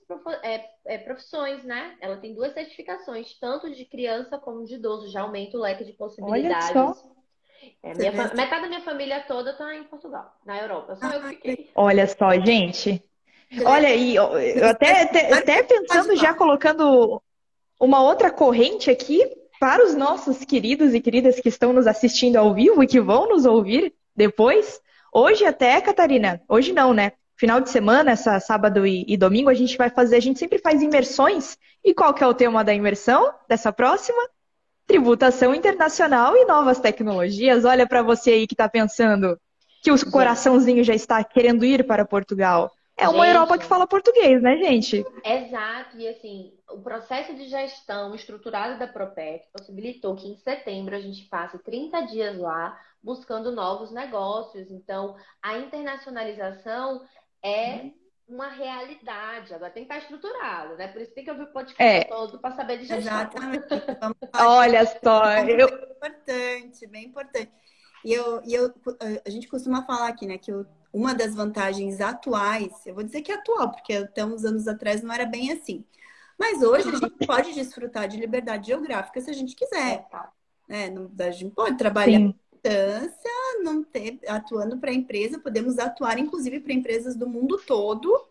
é, 0.42 0.64
é, 0.86 0.98
profissões, 0.98 1.64
né? 1.64 1.96
Ela 2.00 2.16
tem 2.16 2.34
duas 2.34 2.52
certificações, 2.52 3.38
tanto 3.38 3.70
de 3.72 3.84
criança 3.84 4.38
como 4.38 4.64
de 4.64 4.74
idoso, 4.74 5.10
já 5.10 5.22
aumenta 5.22 5.56
o 5.56 5.60
leque 5.60 5.84
de 5.84 5.92
possibilidades. 5.92 6.76
Olha 6.76 6.94
só. 6.94 7.14
É, 7.82 7.94
minha, 7.94 8.12
metade 8.12 8.62
da 8.62 8.68
minha 8.68 8.80
família 8.82 9.24
toda 9.26 9.52
está 9.52 9.74
em 9.74 9.84
Portugal, 9.84 10.34
na 10.44 10.60
Europa. 10.60 10.96
Só 10.96 11.10
eu 11.10 11.22
que 11.22 11.28
fiquei. 11.28 11.70
Olha 11.74 12.06
só, 12.06 12.32
gente. 12.32 13.02
Olha 13.64 13.88
aí, 13.88 14.16
eu 14.16 14.66
até, 14.66 15.02
até, 15.02 15.32
até 15.32 15.62
pensando 15.62 16.16
já 16.16 16.34
colocando 16.34 17.22
uma 17.78 18.02
outra 18.02 18.30
corrente 18.30 18.90
aqui 18.90 19.20
para 19.60 19.84
os 19.84 19.94
nossos 19.94 20.44
queridos 20.44 20.92
e 20.92 21.00
queridas 21.00 21.38
que 21.38 21.48
estão 21.48 21.72
nos 21.72 21.86
assistindo 21.86 22.36
ao 22.36 22.52
vivo 22.52 22.82
e 22.82 22.86
que 22.86 23.00
vão 23.00 23.28
nos 23.28 23.44
ouvir 23.44 23.94
depois. 24.16 24.80
Hoje 25.16 25.44
até, 25.44 25.80
Catarina, 25.80 26.42
hoje 26.48 26.72
não, 26.72 26.92
né? 26.92 27.12
Final 27.36 27.60
de 27.60 27.70
semana, 27.70 28.10
essa 28.10 28.40
sábado 28.40 28.84
e, 28.84 29.04
e 29.06 29.16
domingo, 29.16 29.48
a 29.48 29.54
gente 29.54 29.76
vai 29.76 29.88
fazer, 29.88 30.16
a 30.16 30.20
gente 30.20 30.40
sempre 30.40 30.58
faz 30.58 30.82
imersões. 30.82 31.56
E 31.84 31.94
qual 31.94 32.12
que 32.12 32.24
é 32.24 32.26
o 32.26 32.34
tema 32.34 32.64
da 32.64 32.74
imersão 32.74 33.32
dessa 33.48 33.72
próxima? 33.72 34.18
Tributação 34.88 35.54
internacional 35.54 36.36
e 36.36 36.44
novas 36.44 36.80
tecnologias. 36.80 37.64
Olha 37.64 37.86
para 37.86 38.02
você 38.02 38.32
aí 38.32 38.46
que 38.46 38.54
está 38.54 38.68
pensando 38.68 39.38
que 39.84 39.92
o 39.92 40.10
coraçãozinho 40.10 40.82
já 40.82 40.94
está 40.94 41.22
querendo 41.22 41.64
ir 41.64 41.86
para 41.86 42.04
Portugal. 42.04 42.72
É 42.96 43.08
uma 43.08 43.26
gente, 43.26 43.36
Europa 43.36 43.58
que 43.58 43.66
fala 43.66 43.86
português, 43.86 44.42
né, 44.42 44.56
gente? 44.56 45.04
Exato. 45.24 45.96
E 45.96 46.08
assim, 46.08 46.52
o 46.70 46.80
processo 46.80 47.34
de 47.34 47.48
gestão 47.48 48.14
estruturado 48.14 48.78
da 48.78 48.86
Propec 48.86 49.44
possibilitou 49.52 50.16
que 50.16 50.28
em 50.28 50.36
setembro 50.36 50.96
a 50.96 51.00
gente 51.00 51.24
passe 51.24 51.58
30 51.58 52.00
dias 52.02 52.38
lá 52.38 52.76
buscando 53.04 53.52
novos 53.52 53.92
negócios. 53.92 54.70
Então, 54.70 55.14
a 55.42 55.58
internacionalização 55.58 57.06
é 57.44 57.90
uma 58.26 58.48
realidade. 58.48 59.52
Agora 59.52 59.70
tem 59.70 59.84
que 59.84 59.92
estar 59.92 60.02
estruturado, 60.02 60.76
né? 60.76 60.88
Por 60.88 61.02
isso 61.02 61.12
tem 61.12 61.22
que 61.22 61.30
ouvir 61.30 61.44
o 61.44 61.52
podcast 61.52 61.82
é. 61.84 62.04
todo 62.04 62.40
para 62.40 62.54
saber 62.54 62.78
de 62.78 62.86
gestão. 62.86 63.20
Exatamente. 63.20 63.66
Olha 64.34 64.86
só, 65.04 65.26
é 65.26 65.42
eu... 65.42 65.68
bem 65.68 65.90
importante, 65.90 66.86
bem 66.86 67.04
importante. 67.04 67.52
E 68.02 68.12
eu, 68.12 68.42
e 68.44 68.54
eu, 68.54 68.72
a 69.24 69.30
gente 69.30 69.48
costuma 69.48 69.84
falar 69.84 70.08
aqui, 70.08 70.26
né, 70.26 70.36
que 70.36 70.50
eu, 70.50 70.66
uma 70.92 71.14
das 71.14 71.34
vantagens 71.34 72.00
atuais, 72.00 72.86
eu 72.86 72.94
vou 72.94 73.02
dizer 73.02 73.22
que 73.22 73.32
é 73.32 73.34
atual, 73.34 73.70
porque 73.70 73.94
até 73.94 74.24
uns 74.24 74.44
anos 74.44 74.68
atrás 74.68 75.02
não 75.02 75.12
era 75.12 75.24
bem 75.24 75.52
assim. 75.52 75.84
Mas 76.38 76.62
hoje 76.62 76.88
a 76.88 76.96
gente 76.96 77.26
pode 77.26 77.54
desfrutar 77.54 78.08
de 78.08 78.16
liberdade 78.16 78.66
geográfica 78.68 79.20
se 79.20 79.30
a 79.30 79.34
gente 79.34 79.54
quiser. 79.54 80.06
É, 80.68 80.90
não, 80.90 81.10
a 81.18 81.30
gente 81.30 81.54
pode 81.54 81.76
trabalhar 81.76 82.18
Sim. 82.18 82.34
Não 83.62 83.82
ter 83.82 84.18
atuando 84.28 84.78
para 84.78 84.90
a 84.90 84.94
empresa, 84.94 85.38
podemos 85.38 85.78
atuar 85.78 86.18
inclusive 86.18 86.60
para 86.60 86.72
empresas 86.72 87.16
do 87.16 87.28
mundo 87.28 87.58
todo. 87.66 88.22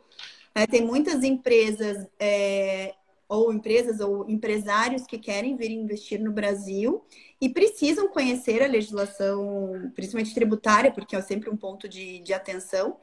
É, 0.55 0.67
tem 0.67 0.85
muitas 0.85 1.23
empresas 1.23 2.07
é, 2.19 2.93
ou 3.27 3.51
empresas 3.51 3.99
ou 3.99 4.29
empresários 4.29 5.07
que 5.07 5.17
querem 5.17 5.55
vir 5.55 5.71
investir 5.71 6.19
no 6.19 6.31
Brasil 6.31 7.03
e 7.41 7.49
precisam 7.49 8.07
conhecer 8.07 8.61
a 8.61 8.67
legislação, 8.67 9.91
principalmente 9.95 10.35
tributária, 10.35 10.91
porque 10.91 11.15
é 11.15 11.21
sempre 11.21 11.49
um 11.49 11.57
ponto 11.57 11.89
de, 11.89 12.19
de 12.19 12.33
atenção, 12.33 12.97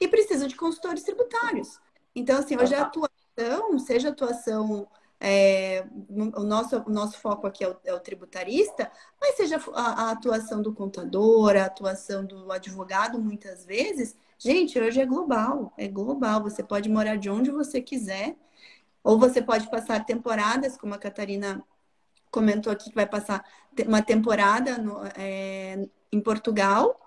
e 0.00 0.08
precisam 0.08 0.48
de 0.48 0.56
consultores 0.56 1.02
tributários. 1.02 1.78
Então, 2.14 2.38
assim, 2.38 2.56
hoje 2.56 2.74
a 2.74 2.82
atuação, 2.82 3.78
seja 3.78 4.08
atuação, 4.08 4.88
é, 5.20 5.84
o, 6.08 6.42
nosso, 6.42 6.78
o 6.78 6.90
nosso 6.90 7.18
foco 7.18 7.46
aqui 7.46 7.62
é 7.62 7.68
o, 7.68 7.76
é 7.84 7.92
o 7.92 8.00
tributarista, 8.00 8.90
mas 9.20 9.36
seja 9.36 9.60
a, 9.74 10.04
a 10.04 10.10
atuação 10.12 10.62
do 10.62 10.72
contador, 10.72 11.56
a 11.56 11.66
atuação 11.66 12.24
do 12.24 12.50
advogado, 12.50 13.20
muitas 13.20 13.66
vezes, 13.66 14.16
gente, 14.38 14.80
hoje 14.80 14.98
é 14.98 15.04
global, 15.04 15.74
é 15.76 15.86
global. 15.86 16.42
Você 16.42 16.62
pode 16.62 16.88
morar 16.88 17.16
de 17.16 17.28
onde 17.28 17.50
você 17.50 17.82
quiser 17.82 18.34
ou 19.04 19.18
você 19.18 19.42
pode 19.42 19.70
passar 19.70 20.04
temporadas, 20.06 20.76
como 20.76 20.94
a 20.94 20.98
Catarina 20.98 21.62
comentou 22.30 22.72
aqui, 22.72 22.88
que 22.88 22.94
vai 22.94 23.06
passar 23.06 23.44
uma 23.86 24.02
temporada 24.02 24.78
no, 24.78 25.02
é, 25.16 25.86
em 26.10 26.20
Portugal 26.20 26.98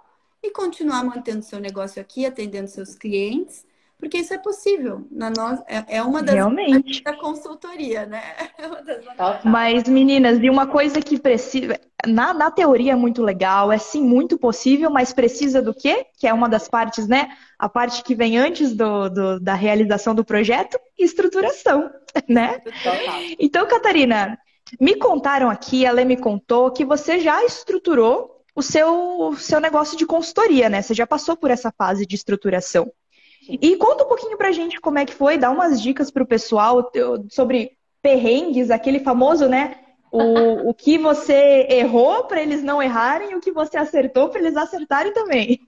e 0.42 0.52
continuar 0.52 1.04
mantendo 1.04 1.44
seu 1.44 1.60
negócio 1.60 2.02
aqui, 2.02 2.26
atendendo 2.26 2.68
seus 2.68 2.96
clientes, 2.96 3.66
porque 3.98 4.18
isso 4.18 4.34
é 4.34 4.38
possível. 4.38 5.08
Na 5.12 5.30
nós, 5.30 5.62
é, 5.68 5.98
é 5.98 6.04
uma 6.04 6.22
das 6.22 6.36
Realmente. 6.36 7.04
da 7.04 7.16
consultoria, 7.16 8.06
né? 8.06 8.22
É 8.64 9.48
Mas, 9.48 9.88
meninas, 9.88 10.40
e 10.42 10.50
uma 10.50 10.68
coisa 10.68 11.02
que 11.02 11.20
precisa. 11.20 11.80
Na, 12.06 12.34
na 12.34 12.52
teoria 12.52 12.94
é 12.94 12.96
muito 12.96 13.22
legal, 13.22 13.72
é 13.72 13.78
sim 13.78 14.02
muito 14.02 14.38
possível, 14.38 14.90
mas 14.90 15.14
precisa 15.14 15.62
do 15.62 15.74
quê? 15.74 16.06
Que 16.18 16.28
é 16.28 16.34
uma 16.34 16.50
das 16.50 16.68
partes, 16.68 17.08
né? 17.08 17.30
a 17.64 17.70
parte 17.70 18.04
que 18.04 18.14
vem 18.14 18.38
antes 18.38 18.76
do, 18.76 19.08
do, 19.08 19.40
da 19.40 19.54
realização 19.54 20.14
do 20.14 20.26
projeto, 20.26 20.78
estruturação, 21.00 21.90
né? 22.28 22.62
Então, 23.40 23.66
Catarina, 23.66 24.38
me 24.82 24.96
contaram 24.96 25.50
aqui, 25.50 25.86
ela 25.86 26.04
me 26.04 26.18
contou 26.18 26.72
que 26.72 26.84
você 26.84 27.22
já 27.22 27.42
estruturou 27.46 28.44
o 28.54 28.62
seu, 28.62 29.30
o 29.30 29.38
seu 29.38 29.62
negócio 29.62 29.98
de 29.98 30.06
consultoria, 30.06 30.68
né? 30.68 30.82
Você 30.82 30.94
já 30.94 31.08
passou 31.08 31.38
por 31.38 31.52
essa 31.52 31.72
fase 31.72 32.06
de 32.06 32.16
estruturação. 32.16 32.92
E 33.50 33.76
conta 33.78 34.04
um 34.04 34.08
pouquinho 34.08 34.38
pra 34.38 34.52
gente 34.52 34.80
como 34.80 35.00
é 35.00 35.06
que 35.06 35.14
foi, 35.14 35.38
dá 35.38 35.50
umas 35.50 35.82
dicas 35.82 36.10
pro 36.10 36.26
pessoal 36.26 36.92
sobre 37.30 37.78
perrengues, 38.02 38.72
aquele 38.72 39.00
famoso, 39.00 39.48
né? 39.48 39.80
O, 40.12 40.70
o 40.70 40.74
que 40.74 40.98
você 40.98 41.68
errou 41.70 42.26
para 42.26 42.42
eles 42.42 42.64
não 42.64 42.82
errarem 42.82 43.32
e 43.32 43.36
o 43.36 43.42
que 43.42 43.52
você 43.52 43.78
acertou 43.78 44.30
para 44.30 44.40
eles 44.40 44.56
acertarem 44.56 45.14
também. 45.14 45.60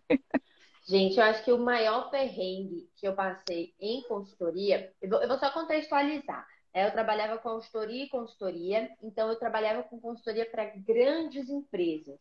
Gente, 0.88 1.18
eu 1.18 1.24
acho 1.24 1.44
que 1.44 1.52
o 1.52 1.58
maior 1.58 2.12
perrengue 2.12 2.88
que 2.96 3.08
eu 3.08 3.14
passei 3.14 3.74
em 3.80 4.04
consultoria, 4.04 4.92
eu 5.02 5.10
vou, 5.10 5.22
eu 5.22 5.28
vou 5.28 5.40
só 5.40 5.50
contextualizar. 5.50 6.46
É, 6.72 6.86
eu 6.86 6.92
trabalhava 6.92 7.38
com 7.38 7.50
consultoria 7.52 8.04
e 8.04 8.10
consultoria, 8.10 8.90
então 9.02 9.30
eu 9.30 9.40
trabalhava 9.40 9.82
com 9.84 10.00
consultoria 10.00 10.46
para 10.46 10.66
grandes 10.66 11.50
empresas. 11.50 12.20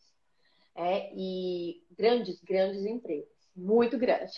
É, 0.76 1.12
e 1.14 1.84
grandes, 1.96 2.40
grandes 2.40 2.84
empresas, 2.86 3.28
muito 3.54 3.98
grandes. 3.98 4.36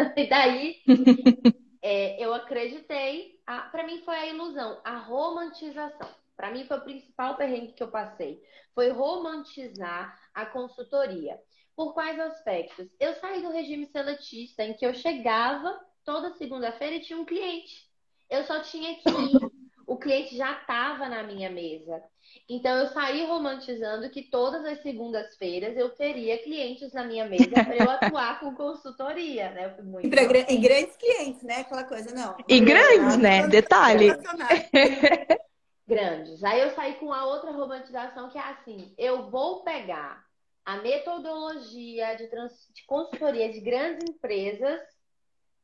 e 0.16 0.28
daí 0.28 0.76
é, 1.82 2.24
eu 2.24 2.32
acreditei, 2.34 3.40
para 3.70 3.84
mim 3.84 4.02
foi 4.04 4.16
a 4.16 4.26
ilusão, 4.26 4.80
a 4.84 4.96
romantização. 4.98 6.08
Para 6.36 6.50
mim 6.50 6.64
foi 6.64 6.78
o 6.78 6.84
principal 6.84 7.36
perrengue 7.36 7.72
que 7.72 7.82
eu 7.82 7.90
passei. 7.90 8.42
Foi 8.74 8.90
romantizar 8.90 10.18
a 10.32 10.46
consultoria. 10.46 11.38
Por 11.76 11.92
quais 11.92 12.18
aspectos? 12.18 12.88
Eu 12.98 13.14
saí 13.14 13.42
do 13.42 13.50
regime 13.50 13.86
seletista, 13.86 14.64
em 14.64 14.74
que 14.74 14.86
eu 14.86 14.94
chegava 14.94 15.78
toda 16.04 16.34
segunda-feira 16.36 16.96
e 16.96 17.00
tinha 17.00 17.18
um 17.18 17.24
cliente. 17.24 17.86
Eu 18.28 18.44
só 18.44 18.60
tinha 18.60 18.96
que 18.96 19.08
ir. 19.08 19.50
O 19.90 19.96
cliente 19.96 20.36
já 20.36 20.52
estava 20.52 21.08
na 21.08 21.24
minha 21.24 21.50
mesa. 21.50 22.00
Então 22.48 22.78
eu 22.78 22.86
saí 22.90 23.26
romantizando 23.26 24.08
que 24.08 24.22
todas 24.22 24.64
as 24.64 24.80
segundas-feiras 24.82 25.76
eu 25.76 25.90
teria 25.90 26.40
clientes 26.44 26.92
na 26.92 27.02
minha 27.02 27.24
mesa 27.24 27.50
para 27.50 27.76
eu 27.76 27.90
atuar 27.90 28.38
com 28.38 28.54
consultoria, 28.54 29.50
né? 29.50 29.66
Eu 29.66 29.74
fui 29.74 29.82
muito 29.82 30.06
e, 30.06 30.08
pra, 30.08 30.22
e 30.22 30.56
grandes 30.58 30.96
clientes, 30.96 31.42
né? 31.42 31.62
Aquela 31.62 31.82
coisa, 31.82 32.14
não. 32.14 32.36
E 32.46 32.60
grandes, 32.60 33.16
né? 33.16 33.48
Detalhe. 33.48 34.10
grandes. 35.88 36.44
Aí 36.44 36.60
eu 36.60 36.70
saí 36.70 36.94
com 36.94 37.12
a 37.12 37.26
outra 37.26 37.50
romantização 37.50 38.30
que 38.30 38.38
é 38.38 38.42
assim: 38.42 38.94
eu 38.96 39.28
vou 39.28 39.64
pegar 39.64 40.24
a 40.64 40.76
metodologia 40.76 42.14
de, 42.14 42.28
trans, 42.28 42.52
de 42.72 42.86
consultoria 42.86 43.52
de 43.52 43.58
grandes 43.58 44.08
empresas 44.08 44.82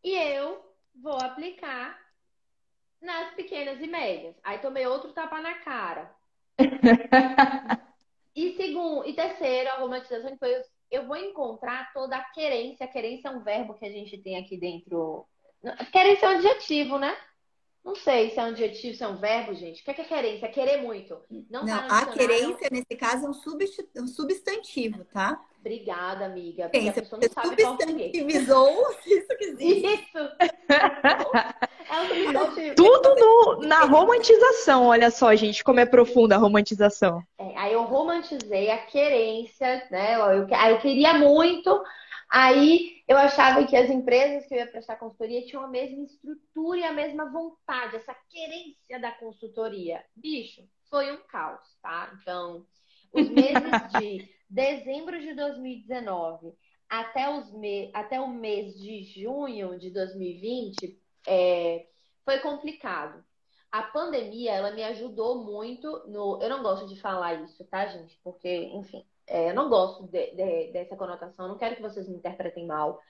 e 0.03 0.17
eu 0.17 0.69
vou 1.01 1.15
aplicar 1.15 2.06
nas 3.01 3.35
pequenas 3.35 3.81
e 3.81 3.87
médias. 3.87 4.35
Aí 4.43 4.59
tomei 4.59 4.87
outro 4.87 5.13
tapa 5.13 5.41
na 5.41 5.55
cara. 5.55 6.15
e 8.35 8.57
segundo, 8.57 9.07
e 9.07 9.13
terceiro, 9.13 9.71
a 9.71 9.79
romantização 9.79 10.37
foi 10.39 10.63
eu 10.91 11.07
vou 11.07 11.17
encontrar 11.17 11.93
toda 11.93 12.17
a 12.17 12.25
querência. 12.31 12.87
A 12.87 12.89
querência 12.89 13.29
é 13.29 13.31
um 13.31 13.43
verbo 13.43 13.75
que 13.75 13.85
a 13.85 13.91
gente 13.91 14.17
tem 14.19 14.37
aqui 14.37 14.57
dentro. 14.57 15.27
Querência 15.93 16.27
é 16.27 16.29
um 16.29 16.33
adjetivo, 16.33 16.99
né? 16.99 17.17
Não 17.85 17.95
sei 17.95 18.31
se 18.31 18.41
é 18.41 18.43
um 18.43 18.49
adjetivo, 18.49 18.97
se 18.97 19.05
é 19.05 19.09
um 19.09 19.17
verbo, 19.17 19.55
gente. 19.55 19.81
O 19.81 19.85
que 19.85 19.91
é, 19.93 19.95
que 19.95 20.01
é 20.01 20.05
querência? 20.05 20.47
É 20.47 20.49
querer 20.49 20.79
muito. 20.79 21.21
Não, 21.49 21.65
tá 21.65 21.83
Não 21.83 21.89
tá 21.89 21.99
a 21.99 22.07
querência, 22.07 22.69
nesse 22.71 22.97
caso, 22.97 23.27
é 23.27 23.29
um, 23.29 24.03
um 24.03 24.07
substantivo, 24.09 25.05
tá? 25.05 25.41
Obrigada, 25.61 26.25
amiga. 26.25 26.65
Porque 26.69 26.81
Pensa, 26.81 26.99
a 26.99 27.03
pessoa 27.03 27.21
não 27.21 27.29
sabe 27.31 27.63
substantivizou 27.63 28.91
isso 29.07 29.29
que 29.39 29.45
existe. 29.45 29.87
Isso! 29.87 30.19
Tudo 32.75 33.15
no, 33.15 33.67
na 33.67 33.85
romantização, 33.85 34.87
olha 34.87 35.11
só, 35.11 35.35
gente, 35.35 35.63
como 35.63 35.81
é 35.81 35.87
profunda 35.87 36.35
a 36.35 36.39
romantização. 36.39 37.23
É, 37.39 37.57
aí 37.57 37.73
eu 37.73 37.83
romantizei 37.85 38.71
a 38.71 38.79
querência, 38.79 39.87
né? 39.91 40.15
Eu, 40.15 40.21
eu, 40.21 40.49
eu 40.49 40.79
queria 40.79 41.15
muito 41.15 41.83
Aí 42.29 43.03
eu 43.07 43.17
achava 43.17 43.65
que 43.67 43.77
as 43.77 43.89
empresas 43.89 44.47
que 44.47 44.55
eu 44.55 44.59
ia 44.59 44.67
prestar 44.67 44.97
consultoria 44.97 45.47
tinham 45.47 45.63
a 45.63 45.69
mesma 45.69 46.03
estrutura 46.03 46.79
e 46.81 46.85
a 46.85 46.93
mesma 46.93 47.31
vontade, 47.31 47.97
essa 47.97 48.15
querência 48.29 48.99
da 49.01 49.13
consultoria. 49.13 50.05
Bicho, 50.15 50.63
foi 50.91 51.13
um 51.13 51.19
caos, 51.29 51.79
tá? 51.81 52.13
Então, 52.21 52.67
os 53.13 53.29
meses 53.29 53.55
de 53.99 54.29
dezembro 54.51 55.21
de 55.21 55.35
2019 55.35 56.53
até, 56.89 57.29
os 57.29 57.53
me... 57.53 57.91
até 57.95 58.21
o 58.21 58.29
mês 58.29 58.75
de 58.75 59.03
junho 59.03 59.79
de 59.79 59.91
2020 59.91 60.99
é... 61.29 61.87
foi 62.27 62.41
complicado. 62.41 63.25
A 63.71 63.85
pandemia, 63.85 64.53
ela 64.53 64.73
me 64.73 64.83
ajudou 64.83 65.45
muito 65.45 66.03
no. 66.09 66.39
Eu 66.43 66.51
não 66.51 66.63
gosto 66.63 66.87
de 66.89 67.01
falar 67.01 67.35
isso, 67.35 67.65
tá, 67.67 67.87
gente? 67.87 68.19
Porque, 68.23 68.65
enfim, 68.75 69.07
é, 69.27 69.51
eu 69.51 69.55
não 69.55 69.69
gosto 69.69 70.07
de, 70.09 70.33
de, 70.33 70.73
dessa 70.73 70.97
conotação, 70.97 71.49
não 71.49 71.57
quero 71.57 71.77
que 71.77 71.83
vocês 71.83 72.09
me 72.09 72.17
interpretem 72.17 72.67
mal. 72.67 73.01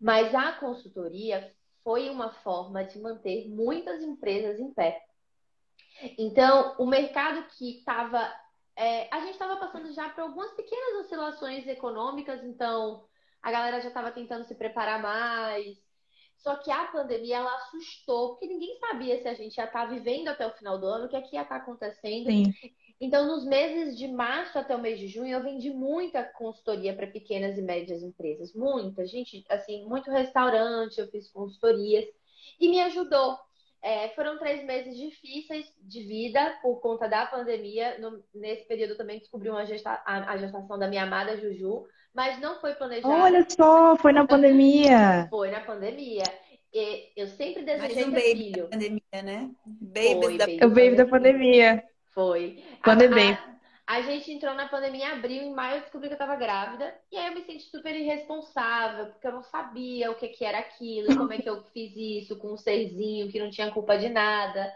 Mas 0.00 0.34
a 0.34 0.52
consultoria 0.52 1.54
foi 1.82 2.10
uma 2.10 2.30
forma 2.30 2.84
de 2.84 2.98
manter 2.98 3.48
muitas 3.48 4.02
empresas 4.02 4.58
em 4.58 4.72
pé. 4.72 5.00
Então, 6.18 6.74
o 6.78 6.86
mercado 6.86 7.46
que 7.56 7.78
estava. 7.78 8.32
É, 8.76 9.08
a 9.14 9.20
gente 9.20 9.34
estava 9.34 9.56
passando 9.56 9.92
já 9.92 10.08
por 10.08 10.22
algumas 10.22 10.52
pequenas 10.54 11.04
oscilações 11.04 11.64
econômicas, 11.68 12.42
então 12.42 13.04
a 13.40 13.52
galera 13.52 13.80
já 13.80 13.86
estava 13.86 14.10
tentando 14.10 14.44
se 14.44 14.54
preparar 14.56 15.00
mais. 15.00 15.83
Só 16.44 16.56
que 16.56 16.70
a 16.70 16.84
pandemia 16.88 17.38
ela 17.38 17.56
assustou, 17.56 18.32
porque 18.32 18.46
ninguém 18.46 18.78
sabia 18.78 19.18
se 19.18 19.26
a 19.26 19.32
gente 19.32 19.56
ia 19.56 19.64
estar 19.64 19.80
tá 19.80 19.86
vivendo 19.86 20.28
até 20.28 20.46
o 20.46 20.52
final 20.52 20.78
do 20.78 20.86
ano, 20.86 21.06
o 21.06 21.08
que 21.08 21.16
é 21.16 21.22
que 21.22 21.36
ia 21.36 21.42
estar 21.42 21.56
tá 21.56 21.62
acontecendo. 21.62 22.26
Sim. 22.26 22.52
Então, 23.00 23.26
nos 23.26 23.46
meses 23.46 23.96
de 23.96 24.06
março 24.06 24.58
até 24.58 24.76
o 24.76 24.78
mês 24.78 25.00
de 25.00 25.08
junho, 25.08 25.34
eu 25.34 25.42
vendi 25.42 25.70
muita 25.70 26.22
consultoria 26.22 26.94
para 26.94 27.06
pequenas 27.06 27.56
e 27.56 27.62
médias 27.62 28.02
empresas. 28.02 28.54
Muita, 28.54 29.06
gente, 29.06 29.42
assim, 29.48 29.86
muito 29.86 30.10
restaurante, 30.10 31.00
eu 31.00 31.08
fiz 31.08 31.32
consultorias 31.32 32.04
e 32.60 32.68
me 32.68 32.78
ajudou. 32.82 33.38
É, 33.84 34.08
foram 34.14 34.38
três 34.38 34.64
meses 34.64 34.96
difíceis 34.96 35.70
de 35.78 36.02
vida 36.04 36.58
por 36.62 36.80
conta 36.80 37.06
da 37.06 37.26
pandemia. 37.26 37.98
No, 37.98 38.24
nesse 38.34 38.66
período 38.66 38.96
também 38.96 39.18
descobri 39.18 39.50
uma 39.50 39.66
gesta 39.66 40.02
a, 40.06 40.32
a, 40.32 40.38
gestação 40.38 40.78
da 40.78 40.88
minha 40.88 41.02
amada 41.02 41.36
Juju, 41.36 41.84
mas 42.14 42.40
não 42.40 42.58
foi 42.62 42.72
planejado. 42.72 43.12
Olha 43.12 43.46
só, 43.46 43.94
foi 43.96 44.14
na 44.14 44.26
pandemia. 44.26 45.26
Foi 45.28 45.50
na 45.50 45.60
pandemia. 45.60 46.24
E 46.72 47.12
eu 47.14 47.26
sempre 47.26 47.62
desejei 47.62 48.04
um 48.06 48.12
ter 48.12 48.22
baby 48.22 48.44
filho. 48.44 48.62
Da 48.62 48.70
pandemia, 48.70 49.22
né? 49.22 49.50
Baby 49.66 50.22
foi, 50.22 50.38
da... 50.38 50.66
O 50.66 50.70
baby 50.70 50.96
da 50.96 51.06
pandemia. 51.06 51.84
Foi. 52.14 52.64
Pandemia. 52.82 53.34
A, 53.34 53.50
a, 53.50 53.53
gente 54.02 54.32
entrou 54.32 54.54
na 54.54 54.68
pandemia 54.68 55.06
em 55.06 55.10
abril, 55.10 55.42
em 55.42 55.52
maio 55.52 55.76
eu 55.76 55.80
descobri 55.82 56.08
que 56.08 56.14
eu 56.14 56.18
tava 56.18 56.36
grávida. 56.36 56.98
E 57.12 57.16
aí 57.16 57.26
eu 57.28 57.34
me 57.34 57.44
senti 57.44 57.64
super 57.64 57.94
irresponsável, 57.94 59.06
porque 59.06 59.26
eu 59.26 59.32
não 59.32 59.42
sabia 59.42 60.10
o 60.10 60.14
que, 60.14 60.28
que 60.28 60.44
era 60.44 60.58
aquilo, 60.58 61.14
como 61.16 61.32
é 61.32 61.38
que 61.38 61.48
eu 61.48 61.62
fiz 61.64 61.94
isso 61.94 62.36
com 62.38 62.52
um 62.52 62.56
serzinho 62.56 63.30
que 63.30 63.38
não 63.38 63.50
tinha 63.50 63.70
culpa 63.70 63.98
de 63.98 64.08
nada. 64.08 64.72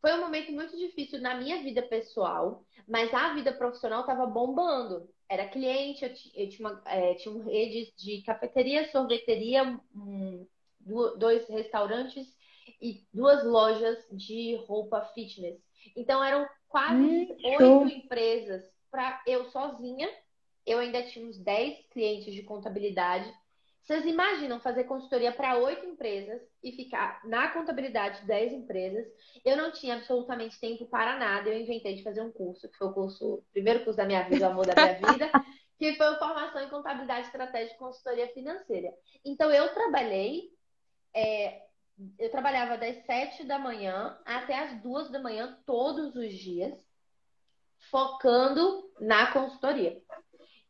Foi 0.00 0.12
um 0.14 0.20
momento 0.20 0.50
muito 0.50 0.76
difícil 0.76 1.20
na 1.20 1.36
minha 1.36 1.62
vida 1.62 1.82
pessoal, 1.82 2.64
mas 2.88 3.14
a 3.14 3.34
vida 3.34 3.52
profissional 3.52 4.04
tava 4.04 4.26
bombando. 4.26 5.08
Era 5.28 5.48
cliente, 5.48 6.04
eu 6.34 6.48
tinha, 6.48 6.68
uma, 6.68 6.82
é, 6.86 7.14
tinha 7.14 7.32
uma 7.32 7.44
rede 7.44 7.94
de 7.96 8.22
cafeteria, 8.22 8.90
sorveteria, 8.90 9.80
um, 9.94 10.46
dois 11.16 11.48
restaurantes 11.48 12.26
e 12.80 13.06
duas 13.14 13.44
lojas 13.44 14.04
de 14.10 14.56
roupa 14.66 15.00
fitness. 15.14 15.60
Então 15.96 16.22
eram 16.22 16.48
quase 16.68 16.94
hum, 16.94 17.36
oito 17.44 17.94
empresas 17.94 18.62
para 18.90 19.22
eu 19.26 19.44
sozinha. 19.50 20.08
Eu 20.66 20.78
ainda 20.78 21.02
tinha 21.02 21.26
uns 21.26 21.38
10 21.38 21.86
clientes 21.90 22.32
de 22.32 22.42
contabilidade. 22.42 23.32
Vocês 23.82 24.06
imaginam 24.06 24.60
fazer 24.60 24.84
consultoria 24.84 25.32
para 25.32 25.58
oito 25.58 25.84
empresas 25.84 26.40
e 26.62 26.70
ficar 26.70 27.20
na 27.24 27.48
contabilidade 27.48 28.20
de 28.20 28.26
10 28.26 28.52
empresas? 28.52 29.06
Eu 29.44 29.56
não 29.56 29.72
tinha 29.72 29.96
absolutamente 29.96 30.60
tempo 30.60 30.86
para 30.86 31.18
nada. 31.18 31.48
Eu 31.48 31.60
inventei 31.60 31.96
de 31.96 32.04
fazer 32.04 32.20
um 32.20 32.30
curso, 32.30 32.68
que 32.68 32.78
foi 32.78 32.86
o 32.86 32.92
curso, 32.92 33.34
o 33.34 33.44
primeiro 33.52 33.82
curso 33.82 33.96
da 33.96 34.06
minha 34.06 34.22
vida, 34.22 34.46
o 34.46 34.50
amor 34.52 34.66
da 34.66 34.74
minha 34.74 35.12
vida, 35.12 35.30
que 35.76 35.94
foi 35.96 36.14
formação 36.16 36.62
em 36.62 36.68
contabilidade 36.68 37.26
estratégica 37.26 37.74
e 37.74 37.78
consultoria 37.78 38.28
financeira. 38.28 38.94
Então 39.24 39.50
eu 39.50 39.74
trabalhei 39.74 40.52
é, 41.12 41.62
eu 42.18 42.30
trabalhava 42.30 42.76
das 42.76 43.04
sete 43.04 43.44
da 43.44 43.58
manhã 43.58 44.18
até 44.24 44.58
as 44.58 44.82
duas 44.82 45.10
da 45.10 45.20
manhã 45.20 45.58
todos 45.66 46.14
os 46.16 46.32
dias, 46.32 46.74
focando 47.90 48.90
na 49.00 49.32
consultoria. 49.32 50.00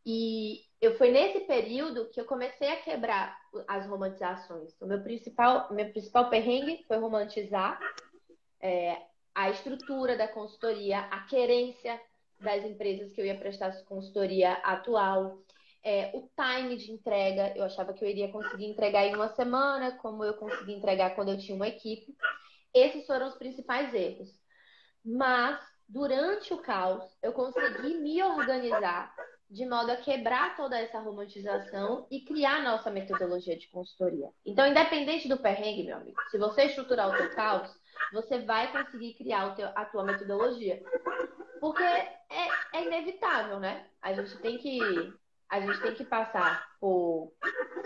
E 0.05 0.63
eu 0.81 0.97
foi 0.99 1.11
nesse 1.11 1.41
período 1.41 2.09
que 2.11 2.21
eu 2.21 2.25
comecei 2.25 2.69
a 2.69 2.81
quebrar 2.83 3.39
as 3.69 3.87
romantizações. 3.87 4.75
O 4.81 4.87
meu 4.87 5.03
principal, 5.03 5.73
meu 5.73 5.91
principal 5.91 6.29
perrengue 6.29 6.85
foi 6.89 6.99
romantizar 6.99 7.79
é, 8.61 9.01
a 9.35 9.51
estrutura 9.51 10.17
da 10.17 10.29
consultoria, 10.29 11.01
a 11.01 11.21
querência 11.27 12.01
das 12.41 12.65
empresas 12.65 13.13
que 13.13 13.21
eu 13.21 13.25
ia 13.25 13.39
prestar 13.39 13.73
consultoria 13.85 14.55
atual, 14.55 15.39
é, 15.85 16.11
o 16.15 16.31
time 16.37 16.77
de 16.77 16.93
entrega, 16.93 17.53
eu 17.57 17.65
achava 17.65 17.93
que 17.93 18.05
eu 18.05 18.09
iria 18.09 18.31
conseguir 18.31 18.67
entregar 18.67 19.05
em 19.05 19.15
uma 19.15 19.29
semana, 19.35 19.93
como 19.99 20.25
eu 20.25 20.35
consegui 20.35 20.73
entregar 20.73 21.15
quando 21.15 21.31
eu 21.31 21.39
tinha 21.39 21.57
uma 21.57 21.69
equipe. 21.69 22.15
Esses 22.73 23.07
foram 23.07 23.29
os 23.29 23.35
principais 23.35 23.93
erros. 23.93 24.31
Mas, 25.05 25.61
durante 25.89 26.55
o 26.55 26.59
caos, 26.59 27.05
eu 27.23 27.33
consegui 27.33 27.99
me 27.99 28.23
organizar 28.23 29.13
de 29.51 29.67
modo 29.67 29.91
a 29.91 29.97
quebrar 29.97 30.57
toda 30.57 30.79
essa 30.79 30.99
romantização 30.99 32.07
e 32.11 32.25
criar 32.25 32.63
nossa 32.63 32.91
metodologia 32.91 33.59
de 33.59 33.69
consultoria. 33.69 34.31
Então, 34.47 34.67
independente 34.67 35.29
do 35.29 35.37
perrengue, 35.37 35.85
meu 35.85 35.97
amigo, 35.99 36.17
se 36.31 36.39
você 36.39 36.65
estruturar 36.65 37.09
o 37.09 37.17
seu 37.19 37.35
caos, 37.35 37.71
você 38.15 38.39
vai 38.39 38.73
conseguir 38.73 39.15
criar 39.15 39.55
teu, 39.55 39.69
a 39.75 39.85
tua 39.85 40.05
metodologia. 40.05 40.83
Porque 41.61 41.83
é, 41.83 42.09
é 42.73 42.85
inevitável, 42.87 43.61
né? 43.61 43.87
A 44.01 44.15
gente 44.15 44.39
tem 44.39 44.57
que 44.57 44.81
a 45.53 45.61
gente 45.61 45.83
tem 45.83 45.95
que 45.95 46.05
passar 46.05 46.67
por, 46.81 47.31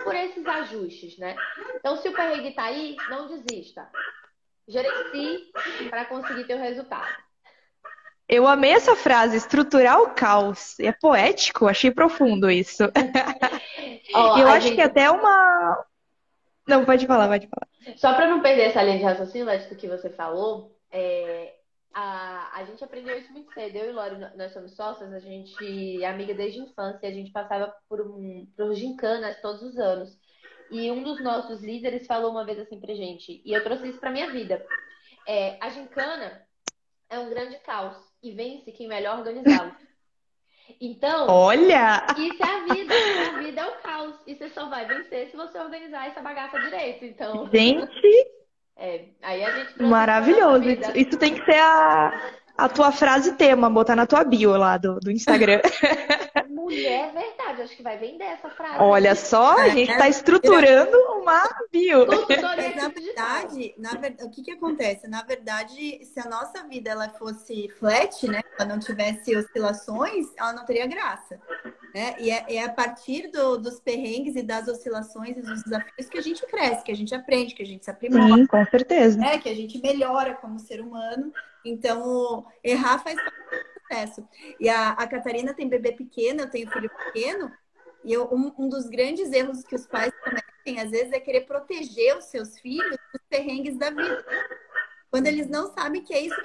por 0.05 0.14
esses 0.14 0.46
ajustes, 0.46 1.18
né? 1.18 1.35
Então, 1.74 1.96
se 1.96 2.09
o 2.09 2.12
perrengue 2.12 2.50
está 2.50 2.66
aí, 2.66 2.96
não 3.11 3.26
desista. 3.26 3.90
Gerencie 4.68 5.50
para 5.90 6.05
conseguir 6.05 6.44
ter 6.44 6.55
o 6.55 6.61
resultado. 6.61 7.12
Eu 8.29 8.46
amei 8.46 8.70
essa 8.70 8.94
frase, 8.94 9.37
estruturar 9.37 10.00
o 10.00 10.11
caos. 10.11 10.79
É 10.79 10.92
poético, 10.92 11.66
achei 11.66 11.90
profundo 11.90 12.48
isso. 12.48 12.85
Oh, 14.14 14.38
eu 14.38 14.46
acho 14.48 14.68
gente... 14.68 14.76
que 14.76 14.81
até 14.81 15.11
uma. 15.11 15.85
Não, 16.66 16.85
pode 16.85 17.07
falar, 17.09 17.26
pode 17.26 17.48
falar. 17.48 17.96
Só 17.96 18.14
para 18.14 18.29
não 18.29 18.40
perder 18.40 18.66
essa 18.66 18.81
linha 18.81 18.98
de 18.98 19.05
raciocínio, 19.05 19.46
do 19.68 19.76
que 19.76 19.88
você 19.88 20.09
falou, 20.09 20.79
é, 20.92 21.56
a, 21.92 22.51
a 22.59 22.64
gente 22.64 22.83
aprendeu 22.85 23.18
isso 23.18 23.33
muito 23.33 23.53
cedo. 23.53 23.77
Eu 23.77 23.90
e 23.90 23.92
Lori, 23.92 24.16
nós 24.37 24.53
somos 24.53 24.75
sócias, 24.75 25.12
a 25.12 25.18
gente 25.18 26.03
é 26.03 26.07
amiga 26.07 26.35
desde 26.35 26.61
a 26.61 26.64
infância, 26.64 27.09
a 27.09 27.12
gente 27.12 27.33
passava 27.33 27.75
por, 27.88 28.01
um, 28.01 28.46
por 28.57 28.75
gincanas 28.75 29.40
todos 29.40 29.62
os 29.62 29.79
anos. 29.79 30.18
E 30.70 30.90
um 30.90 31.03
dos 31.03 31.22
nossos 31.22 31.62
líderes 31.62 32.07
falou 32.07 32.31
uma 32.31 32.44
vez 32.44 32.59
assim 32.59 32.81
pra 32.81 32.94
gente, 32.94 33.40
e 33.44 33.53
eu 33.53 33.62
trouxe 33.62 33.88
isso 33.88 34.01
pra 34.01 34.11
minha 34.11 34.31
vida. 34.31 34.64
É, 35.27 35.57
a 35.61 35.70
gincana 35.70 36.46
é 37.09 37.18
um 37.18 37.31
grande 37.31 37.57
caos 37.59 37.96
e 38.22 38.33
vence 38.33 38.72
quem 38.72 38.88
melhor 38.88 39.18
organizá-lo. 39.18 39.75
Então, 40.81 41.29
olha! 41.29 42.07
Isso 42.18 42.42
é 42.42 42.46
a 42.46 42.75
vida. 42.75 42.94
A 43.29 43.38
vida 43.38 43.61
é 43.61 43.66
o 43.66 43.83
caos. 43.83 44.16
E 44.27 44.35
você 44.35 44.49
só 44.51 44.68
vai 44.68 44.85
vencer 44.87 45.31
se 45.31 45.37
você 45.37 45.59
organizar 45.59 46.09
essa 46.09 46.20
bagaça 46.20 46.59
direito. 46.61 47.05
Então. 47.05 47.49
Gente! 47.53 48.36
É, 48.78 49.04
aí 49.22 49.42
a 49.42 49.50
gente 49.50 49.82
Maravilhoso. 49.82 50.68
Isso, 50.68 50.92
isso, 50.94 51.18
tem 51.18 51.34
que 51.34 51.44
ser 51.44 51.58
a, 51.58 52.12
a 52.57 52.69
tua 52.69 52.90
frase 52.90 53.33
tema, 53.33 53.69
botar 53.69 53.97
na 53.97 54.07
tua 54.07 54.25
bio 54.25 54.57
lá 54.57 54.77
do, 54.77 54.99
do 55.01 55.11
Instagram. 55.11 55.61
Mulher, 56.49 57.11
é 57.11 57.12
verdade. 57.12 57.62
Acho 57.62 57.77
que 57.77 57.83
vai 57.83 57.97
vender 57.97 58.25
essa 58.25 58.51
frase. 58.51 58.83
Olha 58.83 59.14
só, 59.14 59.59
a 59.59 59.69
gente 59.69 59.90
está 59.90 60.09
estruturando 60.09 60.97
uma 61.21 61.49
bio. 61.71 62.07
Mas, 62.29 62.42
na 62.42 62.88
verdade, 62.88 63.75
na 63.79 63.90
verdade, 63.90 64.25
o 64.25 64.31
que, 64.31 64.42
que 64.42 64.51
acontece? 64.51 65.07
Na 65.07 65.23
verdade, 65.23 66.05
se 66.05 66.19
a 66.19 66.29
nossa 66.29 66.66
vida 66.66 66.90
ela 66.90 67.09
fosse 67.11 67.69
flat, 67.79 68.27
né? 68.27 68.42
Ela 68.59 68.69
não 68.69 68.81
tivesse 68.81 69.37
oscilações, 69.37 70.27
ela 70.37 70.53
não 70.53 70.64
teria 70.64 70.87
graça. 70.87 71.38
Né? 71.95 72.16
E 72.19 72.31
é, 72.31 72.45
é 72.57 72.64
a 72.64 72.73
partir 72.73 73.31
do, 73.31 73.59
dos 73.59 73.79
perrengues 73.79 74.35
e 74.35 74.42
das 74.42 74.66
oscilações 74.66 75.37
e 75.37 75.42
dos 75.42 75.62
desafios 75.62 76.09
que 76.09 76.19
a 76.19 76.23
gente 76.23 76.45
cresce, 76.47 76.85
que 76.85 76.92
a 76.92 76.97
gente 76.97 77.14
aprende, 77.14 77.55
que 77.55 77.62
a 77.62 77.66
gente 77.66 77.85
se 77.85 77.90
aprimora. 77.90 78.35
Sim, 78.35 78.47
com 78.47 78.64
certeza. 78.66 79.16
Né? 79.16 79.38
Que 79.38 79.49
a 79.49 79.55
gente 79.55 79.81
melhora 79.81 80.35
como 80.35 80.59
ser 80.59 80.81
humano. 80.81 81.33
Então, 81.68 82.46
errar 82.62 82.98
faz 82.98 83.16
parte 83.16 83.40
do 83.40 83.81
processo. 83.81 84.29
E 84.61 84.68
a, 84.68 84.90
a 84.90 85.07
Catarina 85.07 85.55
tem 85.55 85.68
bebê 85.68 85.92
pequeno, 85.92 86.42
eu 86.42 86.50
tenho 86.50 86.70
filho 86.70 86.90
pequeno. 86.90 87.50
E 88.05 88.12
eu, 88.12 88.29
um, 88.33 88.52
um 88.59 88.68
dos 88.68 88.87
grandes 88.87 89.33
erros 89.33 89.64
que 89.64 89.74
os 89.74 89.87
pais 89.87 90.12
cometem, 90.22 90.81
às 90.81 90.90
vezes, 90.90 91.12
é 91.12 91.20
querer 91.20 91.42
proteger 91.42 92.16
os 92.16 92.26
seus 92.26 92.59
filhos 92.59 92.96
dos 93.12 93.22
perrengues 93.29 93.76
da 93.76 93.90
vida. 93.90 94.24
Quando 95.11 95.26
eles 95.26 95.48
não 95.48 95.72
sabem 95.72 96.02
que 96.02 96.14
é 96.14 96.20
isso 96.20 96.40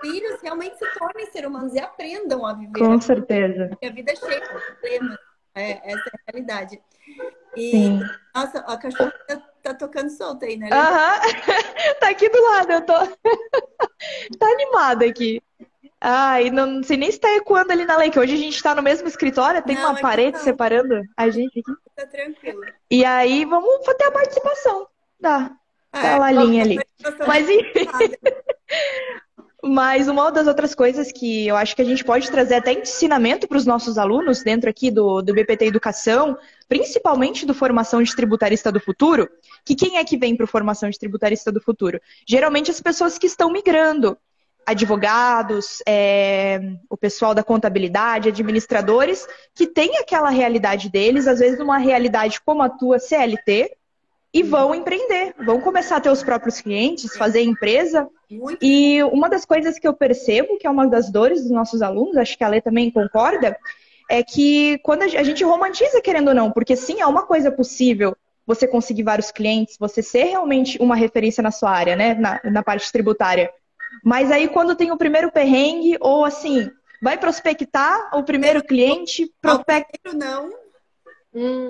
filhos 0.00 0.40
realmente 0.42 0.76
se 0.78 0.98
tornem 0.98 1.26
seres 1.26 1.48
humanos 1.48 1.74
e 1.74 1.78
aprendam 1.78 2.44
a 2.44 2.52
viver. 2.52 2.78
Com 2.78 3.00
certeza. 3.00 3.68
Porque 3.68 3.86
a 3.86 3.92
vida 3.92 4.12
é 4.12 4.16
cheia 4.16 4.40
de 4.40 4.48
problemas. 4.48 5.18
É, 5.54 5.92
essa 5.92 6.08
é 6.08 6.12
a 6.12 6.32
realidade. 6.32 6.82
E, 7.56 7.70
Sim. 7.70 8.00
nossa, 8.34 8.58
a 8.58 8.76
cachorra 8.76 9.12
tá, 9.66 9.74
tocando 9.74 10.10
solta 10.10 10.46
aí, 10.46 10.56
né? 10.56 10.68
Aham. 10.72 11.20
tá 12.00 12.08
aqui 12.10 12.28
do 12.28 12.42
lado, 12.42 12.72
eu 12.72 12.80
tô. 12.82 12.94
tá 14.38 14.46
animada 14.46 15.04
aqui. 15.04 15.42
Ai, 16.00 16.50
não, 16.50 16.66
não 16.66 16.82
sei 16.82 16.96
nem 16.96 17.10
se 17.10 17.18
tá 17.18 17.34
ecoando 17.36 17.72
ali 17.72 17.84
na 17.84 17.96
lei, 17.96 18.10
que 18.10 18.18
hoje 18.18 18.34
a 18.34 18.38
gente 18.38 18.62
tá 18.62 18.74
no 18.74 18.82
mesmo 18.82 19.08
escritório, 19.08 19.62
tem 19.62 19.74
Não, 19.76 19.90
uma 19.90 20.00
parede 20.00 20.36
não. 20.36 20.44
separando 20.44 21.02
a 21.16 21.28
gente 21.30 21.58
aqui. 21.60 21.72
Tá 21.96 22.06
tranquilo. 22.06 22.60
E 22.90 23.04
aí 23.04 23.44
vamos 23.44 23.84
fazer 23.84 24.04
a 24.04 24.12
participação 24.12 24.86
da, 25.18 25.50
Ah, 25.92 26.02
da 26.02 26.08
é, 26.08 26.18
Lalinha 26.18 26.62
ali. 26.62 26.80
Mas 27.26 27.48
enfim. 27.48 27.86
Mas 29.66 30.06
uma 30.06 30.30
das 30.30 30.46
outras 30.46 30.76
coisas 30.76 31.10
que 31.10 31.48
eu 31.48 31.56
acho 31.56 31.74
que 31.74 31.82
a 31.82 31.84
gente 31.84 32.04
pode 32.04 32.30
trazer 32.30 32.54
até 32.54 32.72
ensinamento 32.72 33.48
para 33.48 33.58
os 33.58 33.66
nossos 33.66 33.98
alunos 33.98 34.42
dentro 34.42 34.70
aqui 34.70 34.92
do, 34.92 35.20
do 35.20 35.34
BPT 35.34 35.66
Educação, 35.66 36.38
principalmente 36.68 37.44
do 37.44 37.52
Formação 37.52 38.00
de 38.00 38.14
Tributarista 38.14 38.70
do 38.70 38.78
Futuro, 38.78 39.28
que 39.64 39.74
quem 39.74 39.96
é 39.96 40.04
que 40.04 40.16
vem 40.16 40.36
para 40.36 40.44
o 40.44 40.48
Formação 40.48 40.88
de 40.88 40.98
Tributarista 40.98 41.50
do 41.50 41.60
Futuro? 41.60 42.00
Geralmente 42.28 42.70
as 42.70 42.80
pessoas 42.80 43.18
que 43.18 43.26
estão 43.26 43.50
migrando, 43.50 44.16
advogados, 44.64 45.82
é, 45.86 46.60
o 46.88 46.96
pessoal 46.96 47.34
da 47.34 47.42
contabilidade, 47.42 48.28
administradores, 48.28 49.26
que 49.52 49.66
têm 49.66 49.96
aquela 49.98 50.30
realidade 50.30 50.88
deles, 50.88 51.26
às 51.26 51.40
vezes 51.40 51.58
numa 51.58 51.78
realidade 51.78 52.40
como 52.40 52.62
a 52.62 52.68
tua 52.68 53.00
CLT, 53.00 53.76
e 54.32 54.42
vão 54.42 54.74
empreender, 54.74 55.34
vão 55.44 55.60
começar 55.60 55.96
a 55.96 56.00
ter 56.00 56.10
os 56.10 56.22
próprios 56.22 56.60
clientes, 56.60 57.16
fazer 57.16 57.42
empresa. 57.42 58.08
Muito 58.30 58.58
E 58.60 59.02
uma 59.04 59.28
das 59.28 59.44
coisas 59.44 59.78
que 59.78 59.86
eu 59.86 59.94
percebo, 59.94 60.58
que 60.58 60.66
é 60.66 60.70
uma 60.70 60.86
das 60.86 61.10
dores 61.10 61.42
dos 61.42 61.50
nossos 61.50 61.80
alunos, 61.80 62.16
acho 62.16 62.36
que 62.36 62.44
a 62.44 62.48
Lê 62.48 62.60
também 62.60 62.90
concorda, 62.90 63.56
é 64.10 64.22
que 64.22 64.78
quando 64.78 65.02
a 65.02 65.08
gente 65.08 65.42
romantiza, 65.44 66.00
querendo 66.00 66.28
ou 66.28 66.34
não, 66.34 66.50
porque 66.50 66.76
sim, 66.76 67.00
é 67.00 67.06
uma 67.06 67.24
coisa 67.24 67.50
possível 67.50 68.16
você 68.46 68.66
conseguir 68.66 69.02
vários 69.02 69.32
clientes, 69.32 69.76
você 69.78 70.02
ser 70.02 70.24
realmente 70.24 70.78
uma 70.80 70.94
referência 70.94 71.42
na 71.42 71.50
sua 71.50 71.70
área, 71.70 71.96
né, 71.96 72.14
na, 72.14 72.40
na 72.44 72.62
parte 72.62 72.90
tributária. 72.92 73.50
Mas 74.04 74.30
aí 74.30 74.48
quando 74.48 74.76
tem 74.76 74.92
o 74.92 74.96
primeiro 74.96 75.32
perrengue, 75.32 75.96
ou 76.00 76.24
assim, 76.24 76.70
vai 77.02 77.18
prospectar 77.18 78.10
o 78.14 78.22
primeiro 78.22 78.62
cliente, 78.62 79.32
prospecta, 79.40 80.12
não, 80.12 80.50
Hum, 81.38 81.68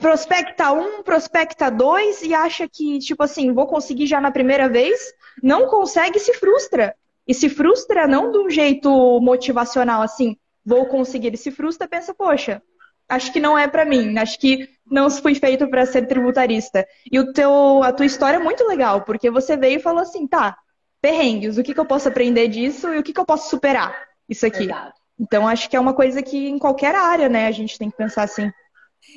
prospecta 0.00 0.70
um, 0.70 1.02
prospecta 1.02 1.68
dois 1.68 2.22
e 2.22 2.32
acha 2.32 2.68
que, 2.68 3.00
tipo 3.00 3.24
assim, 3.24 3.52
vou 3.52 3.66
conseguir 3.66 4.06
já 4.06 4.20
na 4.20 4.30
primeira 4.30 4.68
vez, 4.68 5.12
não 5.42 5.66
consegue 5.66 6.18
e 6.18 6.20
se 6.20 6.32
frustra. 6.34 6.94
E 7.26 7.34
se 7.34 7.48
frustra 7.48 8.06
não 8.06 8.30
de 8.30 8.38
um 8.38 8.48
jeito 8.48 8.88
motivacional, 9.20 10.00
assim, 10.00 10.36
vou 10.64 10.86
conseguir, 10.86 11.26
ele 11.26 11.36
se 11.36 11.50
frustra 11.50 11.88
pensa, 11.88 12.14
poxa, 12.14 12.62
acho 13.08 13.32
que 13.32 13.40
não 13.40 13.58
é 13.58 13.66
pra 13.66 13.84
mim, 13.84 14.16
acho 14.16 14.38
que 14.38 14.68
não 14.88 15.10
fui 15.10 15.34
feito 15.34 15.68
pra 15.68 15.84
ser 15.86 16.06
tributarista. 16.06 16.86
E 17.10 17.18
o 17.18 17.32
teu, 17.32 17.82
a 17.82 17.92
tua 17.92 18.06
história 18.06 18.36
é 18.36 18.40
muito 18.40 18.64
legal, 18.64 19.00
porque 19.02 19.28
você 19.28 19.56
veio 19.56 19.78
e 19.78 19.82
falou 19.82 20.02
assim, 20.02 20.24
tá, 20.24 20.56
perrengues, 21.02 21.58
o 21.58 21.64
que, 21.64 21.74
que 21.74 21.80
eu 21.80 21.86
posso 21.86 22.06
aprender 22.08 22.46
disso 22.46 22.94
e 22.94 22.98
o 22.98 23.02
que, 23.02 23.12
que 23.12 23.18
eu 23.18 23.26
posso 23.26 23.50
superar 23.50 23.92
isso 24.28 24.46
aqui. 24.46 24.64
exato. 24.64 25.00
Então, 25.18 25.48
acho 25.48 25.68
que 25.68 25.76
é 25.76 25.80
uma 25.80 25.92
coisa 25.94 26.22
que 26.22 26.48
em 26.48 26.58
qualquer 26.58 26.94
área, 26.94 27.28
né, 27.28 27.48
a 27.48 27.50
gente 27.50 27.76
tem 27.76 27.90
que 27.90 27.96
pensar 27.96 28.22
assim. 28.22 28.50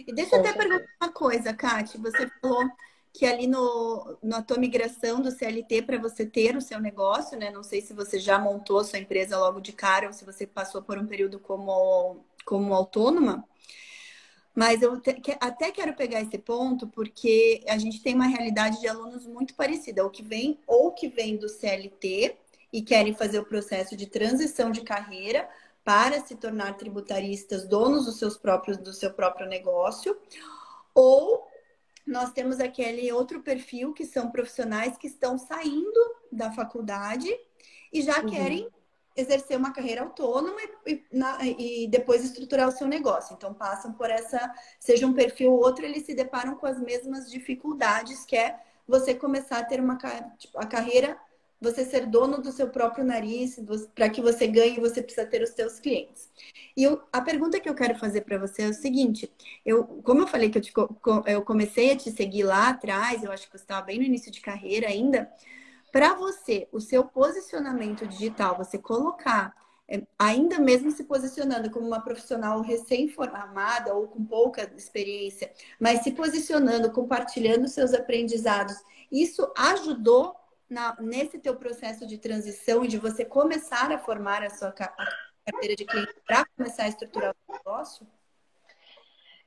E 0.08 0.14
deixa 0.14 0.36
eu 0.36 0.40
até 0.40 0.54
perguntar 0.54 0.86
uma 1.02 1.12
coisa, 1.12 1.54
Kate. 1.54 1.98
Você 1.98 2.28
falou 2.42 2.70
que 3.14 3.26
ali 3.26 3.48
no, 3.48 4.18
na 4.24 4.42
tua 4.42 4.58
migração 4.58 5.22
do 5.22 5.30
CLT 5.32 5.82
para 5.84 6.00
você 6.00 6.26
ter 6.26 6.56
o 6.58 6.62
seu 6.62 6.80
negócio, 6.80 7.38
né? 7.38 7.52
Não 7.52 7.64
sei 7.64 7.82
se 7.82 7.94
você 7.94 8.20
já 8.20 8.40
montou 8.40 8.80
a 8.80 8.84
sua 8.84 9.00
empresa 9.00 9.38
logo 9.38 9.60
de 9.60 9.72
cara 9.74 10.08
ou 10.08 10.14
se 10.14 10.26
você 10.26 10.48
passou 10.48 10.82
por 10.82 10.98
um 10.98 11.06
período 11.06 11.40
como, 11.40 12.26
como 12.46 12.74
autônoma. 12.74 13.46
Mas 14.56 14.82
eu 14.84 15.00
te- 15.02 15.16
até 15.40 15.72
quero 15.72 15.96
pegar 15.96 16.22
esse 16.22 16.38
ponto 16.38 16.88
porque 16.88 17.64
a 17.68 17.78
gente 17.78 18.02
tem 18.02 18.14
uma 18.14 18.28
realidade 18.28 18.80
de 18.80 18.88
alunos 18.88 19.26
muito 19.26 19.56
parecida, 19.56 20.04
ou 20.04 20.10
que 20.12 20.22
vem 20.22 20.60
ou 20.68 20.92
que 20.92 21.08
vem 21.08 21.38
do 21.38 21.50
CLT 21.50 22.36
e 22.72 22.82
querem 22.82 23.14
fazer 23.16 23.40
o 23.40 23.46
processo 23.46 23.96
de 23.98 24.06
transição 24.08 24.72
de 24.72 24.82
carreira 24.82 25.50
para 25.84 26.20
se 26.22 26.36
tornar 26.36 26.78
tributaristas, 26.78 27.68
donos 27.68 28.06
dos 28.06 28.18
seus 28.18 28.38
próprios 28.38 28.78
do 28.78 28.94
seu 28.94 29.14
próprio 29.14 29.48
negócio, 29.48 30.18
ou 30.94 31.48
nós 32.06 32.32
temos 32.34 32.60
aquele 32.60 33.12
outro 33.12 33.42
perfil 33.42 33.94
que 33.94 34.06
são 34.06 34.32
profissionais 34.32 34.98
que 34.98 35.08
estão 35.08 35.38
saindo 35.38 36.00
da 36.32 36.52
faculdade 36.52 37.30
e 37.92 38.02
já 38.02 38.22
Uhum. 38.22 38.30
querem 38.30 38.70
exercer 39.16 39.58
uma 39.58 39.72
carreira 39.72 40.02
autônoma 40.02 40.60
e, 40.88 40.94
e, 40.94 41.06
na- 41.12 41.38
e 41.46 41.88
depois 41.88 42.24
estruturar 42.26 42.68
o 42.68 42.72
seu 42.72 42.88
negócio. 42.88 43.36
Então 43.36 43.54
passam 43.54 43.94
por 43.94 44.10
essa, 44.10 44.52
seja 44.80 45.06
um 45.06 45.14
perfil 45.14 45.52
ou 45.54 45.60
outro, 45.60 45.86
eles 45.86 46.06
se 46.06 46.16
deparam 46.16 46.56
com 46.56 46.66
as 46.66 46.80
mesmas 46.80 47.30
dificuldades 47.30 48.26
que 48.26 48.36
é 48.36 48.60
você 48.88 49.14
começar 49.14 49.60
a 49.60 49.64
ter 49.66 49.80
uma 49.80 49.98
tipo, 50.38 50.60
a 50.60 50.66
carreira, 50.66 51.18
você 51.64 51.86
ser 51.86 52.06
dono 52.08 52.42
do 52.42 52.52
seu 52.52 52.70
próprio 52.70 53.04
nariz, 53.06 53.60
para 53.96 54.10
que 54.10 54.22
você 54.22 54.48
ganhe, 54.48 54.80
você 54.80 55.02
precisa 55.02 55.26
ter 55.26 55.42
os 55.42 55.52
seus 55.52 55.80
clientes. 55.80 56.30
E 56.78 56.84
eu- 56.84 57.02
a 57.12 57.22
pergunta 57.22 57.60
que 57.60 57.70
eu 57.70 57.76
quero 57.76 57.98
fazer 57.98 58.22
para 58.22 58.38
você 58.38 58.64
é 58.64 58.70
o 58.70 58.74
seguinte: 58.74 59.32
eu, 59.66 59.86
como 60.04 60.22
eu 60.22 60.28
falei 60.28 60.50
que 60.50 60.58
eu, 60.58 60.62
te 60.62 60.74
eu 61.28 61.42
comecei 61.44 61.92
a 61.92 61.98
te 61.98 62.12
seguir 62.12 62.44
lá 62.44 62.70
atrás, 62.70 63.24
eu 63.24 63.32
acho 63.32 63.46
que 63.50 63.58
você 63.58 63.64
estava 63.64 63.86
bem 63.86 63.98
no 63.98 64.04
início 64.04 64.32
de 64.32 64.42
carreira 64.42 64.88
ainda. 64.88 65.32
Para 65.92 66.16
você, 66.16 66.68
o 66.72 66.80
seu 66.80 67.04
posicionamento 67.06 68.08
digital, 68.08 68.58
você 68.58 68.78
colocar, 68.80 69.56
é, 69.88 70.02
ainda 70.18 70.60
mesmo 70.60 70.90
se 70.92 71.04
posicionando 71.04 71.70
como 71.70 71.86
uma 71.86 72.02
profissional 72.02 72.62
recém-formada 72.62 73.94
ou 73.94 74.08
com 74.08 74.26
pouca 74.26 74.72
experiência, 74.76 75.52
mas 75.80 76.02
se 76.02 76.12
posicionando, 76.12 76.92
compartilhando 76.92 77.68
seus 77.68 77.94
aprendizados, 77.94 78.76
isso 79.12 79.52
ajudou 79.56 80.36
na- 80.74 80.98
nesse 81.00 81.38
teu 81.40 81.56
processo 81.56 82.06
de 82.08 82.18
transição 82.18 82.84
e 82.84 82.88
de 82.88 82.98
você 82.98 83.24
começar 83.24 83.92
a 83.92 84.00
formar 84.00 84.44
a 84.44 84.50
sua 84.50 84.72
carteira 84.72 85.76
de 85.76 85.86
cliente 85.86 86.14
para 86.28 86.44
começar 86.58 86.84
a 86.84 86.88
estruturar 86.88 87.34
o 87.48 87.54
negócio? 87.54 88.06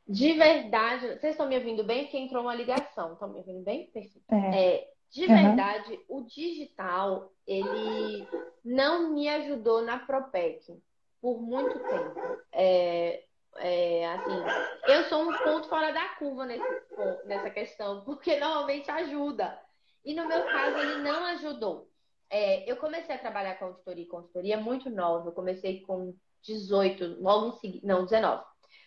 De 0.08 0.32
verdade, 0.34 1.06
vocês 1.18 1.32
estão 1.32 1.48
me 1.48 1.56
ouvindo 1.56 1.82
bem? 1.82 2.04
Porque 2.04 2.16
entrou 2.16 2.42
uma 2.42 2.54
ligação. 2.54 3.14
Estão 3.14 3.28
me 3.28 3.38
ouvindo 3.38 3.64
bem? 3.64 3.86
Perfeito. 3.90 4.22
É. 4.30 4.74
É, 4.76 4.90
de 5.10 5.26
Uhum. 5.26 5.34
verdade, 5.34 6.00
o 6.08 6.22
digital, 6.22 7.32
ele 7.46 8.28
não 8.64 9.10
me 9.12 9.28
ajudou 9.28 9.82
na 9.82 9.98
Propec 9.98 10.80
por 11.20 11.40
muito 11.42 11.76
tempo. 11.80 12.38
É, 12.52 13.24
é, 13.56 14.06
assim, 14.12 14.92
eu 14.92 15.04
sou 15.04 15.28
um 15.28 15.32
ponto 15.38 15.68
fora 15.68 15.90
da 15.92 16.08
curva 16.10 16.46
nesse, 16.46 16.82
nessa 17.24 17.50
questão, 17.50 18.04
porque 18.04 18.38
normalmente 18.38 18.88
ajuda. 18.90 19.58
E 20.06 20.14
no 20.14 20.28
meu 20.28 20.44
caso, 20.44 20.78
ele 20.78 21.02
não 21.02 21.24
ajudou. 21.26 21.90
É, 22.30 22.70
eu 22.70 22.76
comecei 22.76 23.14
a 23.14 23.18
trabalhar 23.18 23.56
com 23.58 23.64
auditoria 23.64 24.04
e 24.04 24.08
consultoria 24.08 24.56
muito 24.56 24.88
nova. 24.88 25.28
Eu 25.28 25.32
comecei 25.32 25.80
com 25.80 26.14
18, 26.42 27.20
logo 27.20 27.48
em 27.48 27.58
seguida, 27.58 27.86
não, 27.86 28.04
19. 28.04 28.44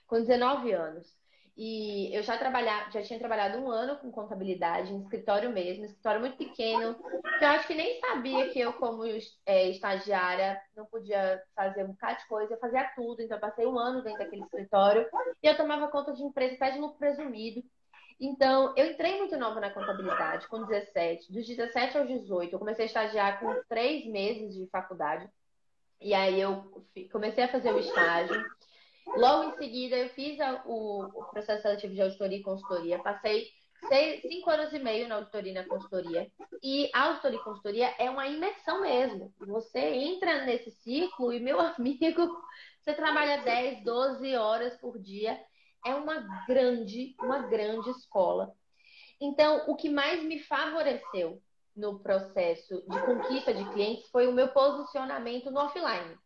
Com 0.08 0.22
19 0.22 0.72
anos. 0.72 1.20
E 1.58 2.16
eu 2.16 2.24
já 2.24 2.38
trabalhava, 2.38 2.90
já 2.90 3.02
tinha 3.02 3.20
trabalhado 3.20 3.58
um 3.58 3.70
ano 3.70 3.98
com 3.98 4.10
contabilidade, 4.10 4.94
em 4.94 5.02
escritório 5.02 5.52
mesmo, 5.52 5.84
escritório 5.84 6.22
muito 6.22 6.38
pequeno, 6.38 6.96
que 6.96 7.44
eu 7.44 7.50
acho 7.50 7.68
que 7.68 7.76
nem 7.76 8.00
sabia 8.00 8.50
que 8.50 8.58
eu, 8.62 8.72
como 8.72 9.04
é, 9.46 9.70
estagiária, 9.70 10.58
não 10.74 10.86
podia 10.86 11.44
fazer 11.54 11.84
um 11.84 11.90
bocado 11.90 12.20
de 12.20 12.28
coisa, 12.30 12.54
eu 12.54 12.60
fazia 12.60 12.90
tudo, 12.96 13.22
então 13.22 13.36
eu 13.36 13.42
passei 13.42 13.66
um 13.66 13.78
ano 13.78 14.02
dentro 14.02 14.20
daquele 14.20 14.44
escritório 14.44 15.06
e 15.44 15.48
eu 15.48 15.58
tomava 15.58 15.90
conta 15.90 16.14
de 16.14 16.24
empresa 16.24 16.56
até 16.56 16.72
de 16.72 16.80
lucro 16.80 16.98
presumido. 16.98 17.62
Então, 18.20 18.74
eu 18.76 18.92
entrei 18.92 19.18
muito 19.18 19.38
nova 19.38 19.60
na 19.62 19.70
contabilidade, 19.70 20.48
com 20.48 20.64
17. 20.66 21.32
Dos 21.32 21.48
17 21.48 21.98
aos 21.98 22.08
18, 22.08 22.54
eu 22.54 22.60
comecei 22.60 22.84
a 22.84 22.88
estagiar 22.88 23.40
com 23.40 23.62
três 23.70 24.06
meses 24.06 24.54
de 24.56 24.68
faculdade. 24.68 25.30
E 26.02 26.14
aí 26.14 26.40
eu 26.40 26.84
comecei 27.12 27.44
a 27.46 27.48
fazer 27.52 27.74
o 27.74 27.80
estágio. 27.80 28.44
Logo 29.16 29.50
em 29.50 29.58
seguida, 29.58 29.96
eu 29.96 30.10
fiz 30.10 30.40
a- 30.40 30.64
o, 30.66 31.04
o 31.04 31.24
processo 31.26 31.62
seletivo 31.62 31.94
de 31.94 32.02
auditoria 32.02 32.38
e 32.38 32.44
consultoria. 32.44 33.00
Passei 33.00 33.48
seis, 33.88 34.22
cinco 34.22 34.50
anos 34.50 34.74
e 34.74 34.80
meio 34.80 35.08
na 35.08 35.16
auditoria 35.16 35.52
e 35.52 35.56
na 35.56 35.66
consultoria. 35.66 36.30
E 36.62 36.90
a 36.94 37.06
auditoria 37.08 37.40
e 37.40 37.44
consultoria 37.44 37.96
é 37.98 38.10
uma 38.10 38.28
imersão 38.28 38.82
mesmo. 38.82 39.34
Você 39.40 39.80
entra 39.80 40.46
nesse 40.46 40.72
ciclo 40.72 41.32
e, 41.34 41.40
meu 41.40 41.58
amigo, 41.60 42.42
você 42.82 42.94
trabalha 42.94 43.42
10, 43.42 43.84
12 43.84 44.36
horas 44.36 44.76
por 44.78 45.00
dia. 45.00 45.40
É 45.86 45.94
uma 45.96 46.46
grande, 46.46 47.16
uma 47.22 47.40
grande 47.48 47.90
escola. 47.92 48.54
Então, 49.20 49.64
o 49.68 49.76
que 49.76 49.90
mais 49.90 50.24
me 50.24 50.40
favoreceu 50.40 51.42
no 51.76 52.00
processo 52.00 52.84
de 52.88 53.00
conquista 53.06 53.54
de 53.54 53.64
clientes 53.72 54.10
foi 54.10 54.28
o 54.28 54.34
meu 54.34 54.50
posicionamento 54.50 55.50
no 55.52 55.60
offline. 55.60 56.18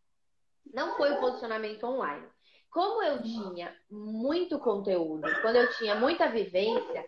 Não 0.74 0.96
foi 0.98 1.12
o 1.12 1.20
posicionamento 1.20 1.84
online. 1.84 2.28
Como 2.72 3.04
eu 3.04 3.22
tinha 3.22 3.76
muito 3.90 4.58
conteúdo, 4.58 5.30
quando 5.42 5.58
eu 5.58 5.72
tinha 5.74 5.94
muita 5.94 6.30
vivência 6.30 7.06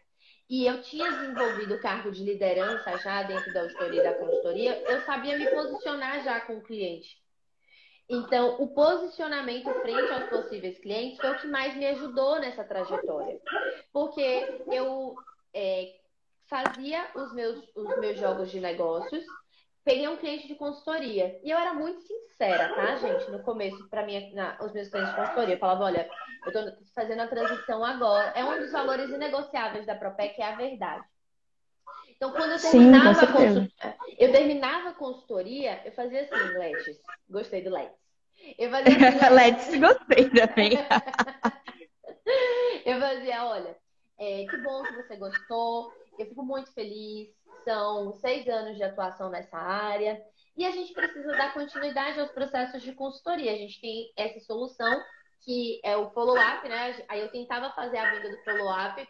e 0.47 0.67
eu 0.67 0.81
tinha 0.83 1.11
desenvolvido 1.11 1.73
o 1.73 1.81
cargo 1.81 2.11
de 2.11 2.23
liderança 2.23 2.95
já 2.99 3.23
dentro 3.23 3.51
da 3.51 3.61
auditoria 3.61 3.99
e 3.99 4.03
da 4.03 4.13
consultoria, 4.13 4.83
eu 4.87 5.01
sabia 5.01 5.37
me 5.37 5.49
posicionar 5.49 6.23
já 6.23 6.39
com 6.41 6.57
o 6.57 6.61
cliente. 6.61 7.17
Então, 8.07 8.61
o 8.61 8.67
posicionamento 8.67 9.73
frente 9.81 10.11
aos 10.11 10.29
possíveis 10.29 10.77
clientes 10.79 11.19
foi 11.19 11.31
o 11.31 11.39
que 11.39 11.47
mais 11.47 11.75
me 11.75 11.87
ajudou 11.87 12.39
nessa 12.39 12.63
trajetória. 12.63 13.39
Porque 13.91 14.63
eu 14.71 15.15
é, 15.53 15.95
fazia 16.47 17.07
os 17.15 17.33
meus, 17.33 17.63
os 17.75 17.97
meus 17.97 18.19
jogos 18.19 18.51
de 18.51 18.59
negócios 18.59 19.25
peguei 19.85 20.07
um 20.07 20.17
cliente 20.17 20.47
de 20.47 20.55
consultoria. 20.55 21.39
E 21.43 21.51
eu 21.51 21.57
era 21.57 21.73
muito 21.73 22.01
sincera, 22.01 22.73
tá, 22.73 22.95
gente? 22.95 23.29
No 23.29 23.43
começo, 23.43 23.87
para 23.87 24.03
mim, 24.03 24.17
os 24.59 24.73
meus 24.73 24.89
clientes 24.89 25.11
de 25.11 25.15
consultoria. 25.15 25.55
Eu 25.55 25.59
falava, 25.59 25.83
olha, 25.83 26.09
eu 26.45 26.51
tô 26.51 26.59
fazendo 26.95 27.21
a 27.21 27.27
transição 27.27 27.85
agora. 27.85 28.33
É 28.35 28.43
um 28.43 28.57
dos 28.57 28.71
valores 28.71 29.09
inegociáveis 29.11 29.85
da 29.85 29.95
Propec, 29.95 30.41
é 30.41 30.51
a 30.51 30.55
verdade. 30.55 31.05
Então, 32.15 32.31
quando 32.31 32.53
eu 32.53 32.59
terminava, 32.59 33.13
Sim, 33.13 33.27
consultoria, 33.27 33.71
eu 34.17 34.31
terminava 34.31 34.89
a 34.89 34.93
consultoria, 34.93 35.81
eu 35.85 35.91
fazia 35.91 36.21
assim, 36.21 36.57
Letes. 36.57 36.99
Gostei 37.29 37.61
do 37.61 37.69
Letes. 37.69 37.97
Eu 38.57 38.69
fazia 38.69 39.09
assim, 39.09 39.29
Letes, 39.33 39.79
gostei 39.79 40.29
também. 40.29 40.71
eu 42.85 42.99
fazia, 42.99 43.45
olha, 43.45 43.77
é, 44.17 44.45
que 44.45 44.57
bom 44.57 44.83
que 44.83 44.95
você 44.95 45.15
gostou. 45.17 45.91
Eu 46.17 46.25
fico 46.27 46.43
muito 46.43 46.71
feliz. 46.73 47.29
São 47.65 48.13
seis 48.13 48.47
anos 48.47 48.77
de 48.77 48.83
atuação 48.83 49.29
nessa 49.29 49.57
área. 49.57 50.21
E 50.55 50.65
a 50.65 50.71
gente 50.71 50.93
precisa 50.93 51.33
dar 51.33 51.53
continuidade 51.53 52.19
aos 52.19 52.31
processos 52.31 52.81
de 52.81 52.93
consultoria. 52.93 53.51
A 53.51 53.57
gente 53.57 53.81
tem 53.81 54.13
essa 54.15 54.39
solução 54.39 55.03
que 55.43 55.81
é 55.83 55.97
o 55.97 56.09
follow-up, 56.11 56.67
né? 56.67 57.03
Aí 57.09 57.19
eu 57.19 57.29
tentava 57.29 57.71
fazer 57.71 57.97
a 57.97 58.13
venda 58.13 58.29
do 58.29 58.43
follow-up 58.43 59.05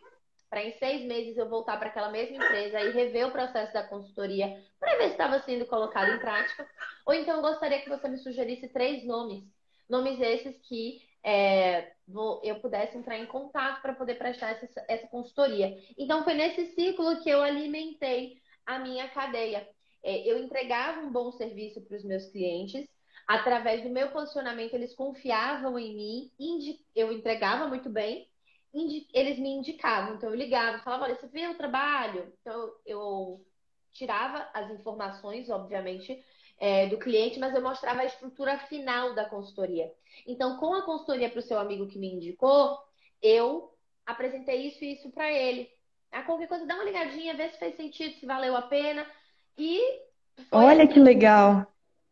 para 0.50 0.64
em 0.64 0.78
seis 0.78 1.06
meses 1.06 1.38
eu 1.38 1.50
voltar 1.50 1.78
para 1.78 1.90
aquela 1.90 2.10
mesma 2.10 2.38
empresa 2.38 2.80
e 2.82 2.92
rever 2.92 3.28
o 3.28 3.32
processo 3.32 3.74
da 3.74 3.84
consultoria 3.84 4.62
para 4.80 4.98
ver 4.98 5.06
se 5.06 5.12
estava 5.12 5.42
sendo 5.42 5.66
colocado 5.66 6.12
em 6.12 6.20
prática. 6.20 6.68
Ou 7.06 7.14
então 7.14 7.38
eu 7.38 7.42
gostaria 7.42 7.82
que 7.82 7.90
você 7.90 8.08
me 8.08 8.18
sugerisse 8.18 8.68
três 8.70 9.06
nomes. 9.06 9.44
Nomes 9.90 10.20
esses 10.20 10.58
que 10.68 11.02
é, 11.24 11.92
vou, 12.08 12.40
eu 12.44 12.60
pudesse 12.60 12.98
entrar 12.98 13.18
em 13.18 13.26
contato 13.26 13.82
para 13.82 13.96
poder 13.96 14.16
prestar 14.16 14.52
essa, 14.52 14.86
essa 14.88 15.08
consultoria. 15.08 15.76
Então 15.98 16.24
foi 16.24 16.36
nesse 16.36 16.68
ciclo 16.76 17.22
que 17.22 17.30
eu 17.30 17.42
alimentei 17.42 18.38
a 18.66 18.80
minha 18.80 19.10
cadeia. 19.10 19.68
É, 20.04 20.20
eu 20.30 20.38
entregava 20.38 21.02
um 21.02 21.12
bom 21.12 21.32
serviço 21.32 21.82
para 21.82 21.98
os 21.98 22.04
meus 22.04 22.28
clientes, 22.28 22.88
através 23.28 23.82
do 23.82 23.90
meu 23.90 24.12
posicionamento, 24.12 24.76
eles 24.76 24.94
confiavam 24.94 25.80
em 25.80 25.96
mim, 25.96 26.32
eu 26.96 27.12
entregava 27.12 27.68
muito 27.68 27.90
bem, 27.90 28.28
eles 29.14 29.40
me 29.40 29.50
indicavam. 29.50 30.16
Então 30.16 30.30
eu 30.30 30.36
ligava, 30.36 30.80
falava, 30.80 31.06
olha, 31.06 31.16
você 31.16 31.28
viu 31.28 31.52
o 31.52 31.58
trabalho? 31.58 32.34
Então 32.42 32.74
eu 32.86 33.46
tirava 33.92 34.48
as 34.54 34.70
informações, 34.72 35.50
obviamente, 35.50 36.22
é, 36.60 36.88
do 36.88 36.98
cliente, 36.98 37.40
mas 37.40 37.56
eu 37.56 37.62
mostrava 37.62 38.02
a 38.02 38.06
estrutura 38.06 38.60
final 38.68 39.16
da 39.16 39.26
consultoria. 39.26 39.92
Então, 40.28 40.58
com 40.58 40.74
a 40.74 40.84
consultoria 40.84 41.30
para 41.30 41.40
o 41.40 41.44
seu 41.44 41.58
amigo 41.58 41.88
que 41.88 41.98
me 41.98 42.14
indicou, 42.14 42.78
eu 43.22 43.74
apresentei 44.06 44.68
isso 44.68 44.84
e 44.84 44.94
isso 44.94 45.10
para 45.12 45.32
ele. 45.32 45.70
A 46.12 46.24
qualquer 46.24 46.48
coisa, 46.48 46.66
dá 46.66 46.76
uma 46.76 46.84
ligadinha, 46.84 47.36
vê 47.36 47.50
se 47.50 47.58
fez 47.58 47.76
sentido, 47.76 48.16
se 48.16 48.26
valeu 48.26 48.56
a 48.56 48.62
pena. 48.64 49.06
E. 49.58 49.82
Olha 50.52 50.84
assim. 50.84 50.94
que 50.94 51.00
legal! 51.00 51.66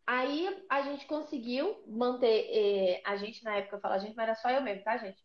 Aí 0.05 0.63
a 0.69 0.81
gente 0.81 1.05
conseguiu 1.05 1.81
manter. 1.87 2.49
Eh, 2.49 3.01
a 3.05 3.15
gente, 3.15 3.43
na 3.43 3.55
época, 3.55 3.77
eu 3.77 3.79
falo 3.79 3.93
a 3.93 3.99
gente, 3.99 4.15
mas 4.15 4.27
era 4.27 4.35
só 4.35 4.49
eu 4.49 4.61
mesmo, 4.61 4.83
tá, 4.83 4.97
gente? 4.97 5.17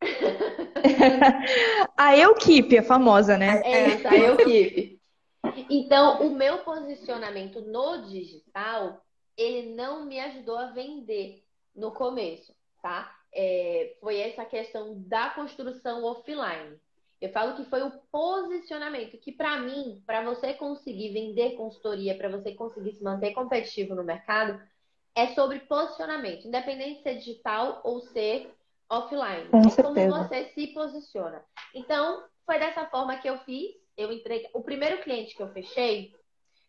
a 1.96 2.16
Eukip, 2.16 2.78
a 2.78 2.82
famosa, 2.82 3.36
né? 3.38 3.62
É, 3.64 4.06
a 4.06 4.16
Eukip. 4.16 5.00
Então, 5.70 6.22
o 6.26 6.30
meu 6.30 6.58
posicionamento 6.58 7.60
no 7.60 8.02
digital, 8.08 9.00
ele 9.36 9.74
não 9.74 10.04
me 10.04 10.18
ajudou 10.20 10.58
a 10.58 10.66
vender 10.66 11.42
no 11.74 11.92
começo, 11.92 12.54
tá? 12.82 13.14
É, 13.32 13.96
foi 14.00 14.18
essa 14.18 14.44
questão 14.44 14.94
da 15.06 15.30
construção 15.30 16.04
offline. 16.04 16.78
Eu 17.20 17.30
falo 17.30 17.56
que 17.56 17.64
foi 17.68 17.82
o 17.82 17.92
posicionamento, 18.10 19.18
que 19.18 19.32
para 19.32 19.58
mim, 19.58 20.02
para 20.06 20.22
você 20.22 20.52
conseguir 20.54 21.12
vender 21.12 21.56
consultoria, 21.56 22.16
para 22.16 22.28
você 22.28 22.52
conseguir 22.54 22.92
se 22.92 23.02
manter 23.02 23.32
competitivo 23.32 23.94
no 23.94 24.04
mercado, 24.04 24.60
é 25.14 25.28
sobre 25.28 25.60
posicionamento, 25.60 26.46
independente 26.46 26.98
de 26.98 27.02
ser 27.02 27.14
digital 27.16 27.80
ou 27.84 28.00
ser 28.00 28.54
offline. 28.88 29.48
Com 29.48 29.58
é 29.58 29.70
certeza. 29.70 29.82
como 29.82 30.28
você 30.28 30.44
se 30.54 30.66
posiciona. 30.68 31.44
Então, 31.74 32.24
foi 32.44 32.58
dessa 32.58 32.86
forma 32.86 33.16
que 33.18 33.28
eu 33.28 33.38
fiz. 33.38 33.74
Eu 33.96 34.12
entreguei. 34.12 34.48
O 34.52 34.62
primeiro 34.62 35.02
cliente 35.02 35.34
que 35.34 35.42
eu 35.42 35.52
fechei 35.52 36.14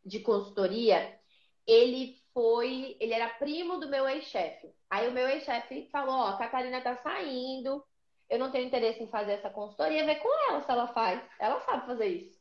de 0.06 0.20
consultoria, 0.20 1.18
ele 1.66 2.16
foi. 2.34 2.96
Ele 3.00 3.14
era 3.14 3.30
primo 3.30 3.80
do 3.80 3.90
meu 3.90 4.08
ex-chefe. 4.08 4.70
Aí 4.90 5.08
o 5.08 5.12
meu 5.12 5.28
ex-chefe 5.28 5.90
falou: 5.92 6.16
Ó, 6.16 6.28
a 6.30 6.38
Catarina 6.38 6.82
tá 6.82 6.96
saindo. 6.98 7.84
Eu 8.30 8.40
não 8.40 8.52
tenho 8.52 8.66
interesse 8.66 9.02
em 9.02 9.08
fazer 9.08 9.34
essa 9.34 9.50
consultoria. 9.50 10.06
Vê 10.06 10.16
com 10.16 10.50
ela 10.50 10.62
se 10.62 10.72
ela 10.72 10.88
faz. 10.88 11.22
Ela 11.40 11.60
sabe 11.62 11.86
fazer 11.86 12.08
isso. 12.08 12.38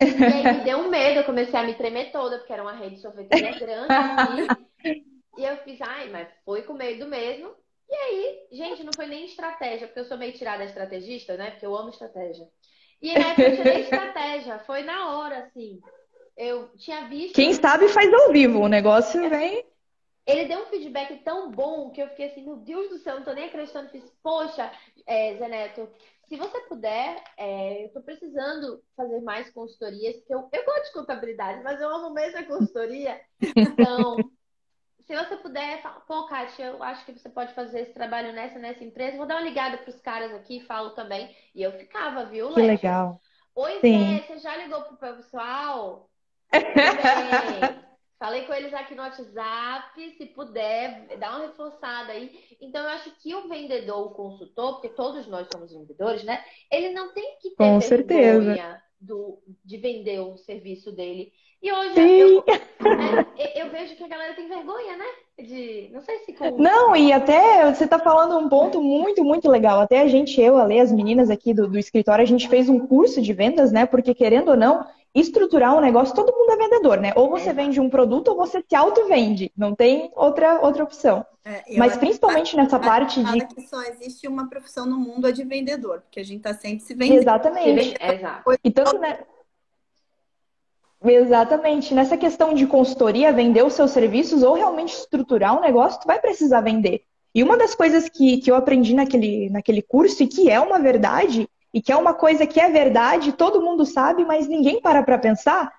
E 0.00 0.24
aí 0.24 0.58
me 0.58 0.64
deu 0.64 0.78
um 0.78 0.88
medo, 0.88 1.20
eu 1.20 1.24
comecei 1.24 1.58
a 1.58 1.62
me 1.62 1.74
tremer 1.74 2.10
toda, 2.10 2.38
porque 2.38 2.52
era 2.52 2.62
uma 2.62 2.72
rede 2.72 2.96
de 2.96 3.02
sorveteria 3.02 3.58
grande. 3.58 3.92
Aqui. 3.92 5.10
E 5.38 5.44
eu 5.44 5.56
fiz, 5.58 5.80
ai, 5.80 6.10
mas 6.10 6.28
foi 6.44 6.62
com 6.62 6.74
medo 6.74 7.06
mesmo. 7.06 7.54
E 7.90 7.94
aí, 7.94 8.46
gente, 8.52 8.84
não 8.84 8.92
foi 8.94 9.06
nem 9.06 9.24
estratégia, 9.24 9.88
porque 9.88 10.00
eu 10.00 10.04
sou 10.04 10.16
meio 10.16 10.32
tirada 10.32 10.64
estrategista, 10.64 11.36
né? 11.36 11.50
Porque 11.50 11.66
eu 11.66 11.76
amo 11.76 11.90
estratégia. 11.90 12.46
E 13.02 13.12
na 13.12 13.30
época 13.30 13.42
eu 13.42 13.56
tirei 13.56 13.80
estratégia, 13.82 14.58
foi 14.60 14.82
na 14.82 15.16
hora, 15.16 15.38
assim. 15.38 15.80
Eu 16.36 16.68
tinha 16.76 17.08
visto. 17.08 17.34
Quem 17.34 17.52
sabe 17.52 17.88
faz 17.88 18.12
ao 18.12 18.30
vivo, 18.30 18.60
o 18.60 18.68
negócio 18.68 19.28
vem. 19.28 19.64
Ele 20.24 20.44
deu 20.44 20.60
um 20.60 20.66
feedback 20.66 21.24
tão 21.24 21.50
bom 21.50 21.90
que 21.90 22.00
eu 22.00 22.08
fiquei 22.10 22.26
assim, 22.26 22.44
meu 22.44 22.56
Deus 22.56 22.88
do 22.88 22.98
céu, 22.98 23.16
não 23.16 23.24
tô 23.24 23.32
nem 23.32 23.46
acreditando. 23.46 23.90
Fiz, 23.90 24.04
poxa, 24.22 24.70
é, 25.04 25.34
Zé 25.36 25.48
Neto, 25.48 25.88
se 26.28 26.36
você 26.36 26.60
puder, 26.60 27.24
é, 27.36 27.84
eu 27.84 27.92
tô 27.92 28.00
precisando 28.02 28.80
fazer 28.96 29.20
mais 29.22 29.50
consultorias, 29.50 30.16
porque 30.18 30.32
eu, 30.32 30.48
eu 30.52 30.64
gosto 30.64 30.84
de 30.84 30.92
contabilidade, 30.92 31.62
mas 31.64 31.80
eu 31.80 31.88
amo 31.88 32.14
mesmo 32.14 32.38
a 32.38 32.44
consultoria. 32.44 33.20
Então, 33.56 34.30
se 35.10 35.16
você 35.16 35.36
puder, 35.38 35.82
fala, 35.82 36.00
pô, 36.06 36.24
Kátia, 36.26 36.66
eu 36.66 36.82
acho 36.84 37.04
que 37.04 37.12
você 37.12 37.28
pode 37.28 37.52
fazer 37.52 37.80
esse 37.80 37.92
trabalho 37.92 38.32
nessa, 38.32 38.60
nessa 38.60 38.84
empresa. 38.84 39.16
Vou 39.16 39.26
dar 39.26 39.38
uma 39.38 39.48
ligada 39.48 39.76
para 39.78 39.90
os 39.90 40.00
caras 40.00 40.32
aqui 40.32 40.58
e 40.58 40.66
falo 40.66 40.90
também. 40.90 41.34
E 41.52 41.60
eu 41.60 41.72
ficava, 41.72 42.26
viu, 42.26 42.54
Que 42.54 42.60
legal. 42.60 43.20
Oi, 43.56 43.80
Zé, 43.80 44.24
você 44.28 44.38
já 44.38 44.56
ligou 44.56 44.82
pro 44.82 44.96
pessoal? 44.98 46.08
Falei 48.20 48.44
com 48.44 48.54
eles 48.54 48.72
aqui 48.72 48.94
no 48.94 49.02
WhatsApp, 49.02 50.16
se 50.16 50.26
puder, 50.26 51.08
dá 51.18 51.30
uma 51.30 51.46
reforçada 51.46 52.12
aí. 52.12 52.30
Então, 52.60 52.80
eu 52.84 52.90
acho 52.90 53.10
que 53.20 53.34
o 53.34 53.48
vendedor, 53.48 54.06
o 54.06 54.14
consultor, 54.14 54.74
porque 54.74 54.90
todos 54.90 55.26
nós 55.26 55.48
somos 55.52 55.72
vendedores, 55.72 56.22
né? 56.22 56.44
Ele 56.70 56.90
não 56.90 57.12
tem 57.12 57.36
que 57.40 57.50
ter 57.50 57.56
com 57.56 57.80
certeza. 57.80 58.80
Do, 59.00 59.42
de 59.64 59.78
vender 59.78 60.20
o 60.20 60.36
serviço 60.36 60.92
dele. 60.92 61.32
E 61.62 61.70
hoje 61.70 62.00
eu, 62.00 62.44
é, 63.36 63.62
eu, 63.62 63.68
vejo 63.68 63.94
que 63.94 64.02
a 64.02 64.08
galera 64.08 64.32
tem 64.32 64.48
vergonha, 64.48 64.96
né? 64.96 65.04
De. 65.38 65.90
Não 65.92 66.00
sei 66.00 66.18
se. 66.20 66.32
Com... 66.32 66.56
Não, 66.56 66.96
e 66.96 67.12
até 67.12 67.70
você 67.70 67.84
está 67.84 67.98
falando 67.98 68.38
um 68.38 68.48
ponto 68.48 68.82
muito, 68.82 69.22
muito 69.22 69.46
legal. 69.48 69.78
Até 69.80 70.00
a 70.00 70.08
gente, 70.08 70.40
eu, 70.40 70.56
a 70.56 70.64
Lê, 70.64 70.80
as 70.80 70.90
meninas 70.90 71.28
aqui 71.28 71.52
do, 71.52 71.68
do 71.68 71.78
escritório, 71.78 72.22
a 72.22 72.26
gente 72.26 72.48
fez 72.48 72.70
um 72.70 72.78
curso 72.86 73.20
de 73.20 73.32
vendas, 73.34 73.70
né? 73.70 73.84
Porque 73.84 74.14
querendo 74.14 74.52
ou 74.52 74.56
não, 74.56 74.86
estruturar 75.14 75.76
um 75.76 75.82
negócio, 75.82 76.14
todo 76.14 76.32
mundo 76.32 76.50
é 76.52 76.56
vendedor, 76.56 76.98
né? 76.98 77.12
Ou 77.14 77.28
você 77.28 77.50
é. 77.50 77.52
vende 77.52 77.78
um 77.78 77.90
produto 77.90 78.28
ou 78.28 78.36
você 78.36 78.64
se 78.66 78.74
auto-vende. 78.74 79.52
Não 79.54 79.74
tem 79.74 80.10
outra, 80.14 80.60
outra 80.62 80.82
opção. 80.82 81.26
É, 81.44 81.76
Mas 81.76 81.96
principalmente 81.96 82.56
nessa 82.56 82.78
parte 82.78 83.22
de. 83.22 83.46
que 83.46 83.62
só 83.62 83.82
existe 83.82 84.26
uma 84.26 84.48
profissão 84.48 84.86
no 84.86 84.96
mundo 84.96 85.28
é 85.28 85.32
de 85.32 85.44
vendedor, 85.44 86.00
porque 86.00 86.20
a 86.20 86.24
gente 86.24 86.38
está 86.38 86.54
sempre 86.54 86.80
se 86.80 86.94
vendendo. 86.94 87.18
Exatamente. 87.18 87.94
Exato. 88.00 88.58
E 88.64 88.70
tanto, 88.70 88.98
né? 88.98 89.18
Exatamente. 91.02 91.94
Nessa 91.94 92.16
questão 92.16 92.52
de 92.52 92.66
consultoria, 92.66 93.32
vender 93.32 93.64
os 93.64 93.72
seus 93.72 93.90
serviços 93.90 94.42
ou 94.42 94.54
realmente 94.54 94.94
estruturar 94.94 95.56
um 95.56 95.62
negócio, 95.62 96.00
tu 96.00 96.06
vai 96.06 96.20
precisar 96.20 96.60
vender. 96.60 97.04
E 97.34 97.42
uma 97.42 97.56
das 97.56 97.74
coisas 97.74 98.08
que, 98.08 98.38
que 98.38 98.50
eu 98.50 98.56
aprendi 98.56 98.94
naquele, 98.94 99.48
naquele 99.50 99.82
curso, 99.82 100.22
e 100.22 100.26
que 100.26 100.50
é 100.50 100.60
uma 100.60 100.78
verdade, 100.78 101.48
e 101.72 101.80
que 101.80 101.92
é 101.92 101.96
uma 101.96 102.12
coisa 102.12 102.46
que 102.46 102.60
é 102.60 102.68
verdade, 102.68 103.32
todo 103.32 103.62
mundo 103.62 103.86
sabe, 103.86 104.24
mas 104.24 104.48
ninguém 104.48 104.80
para 104.80 105.02
para 105.02 105.18
pensar, 105.18 105.72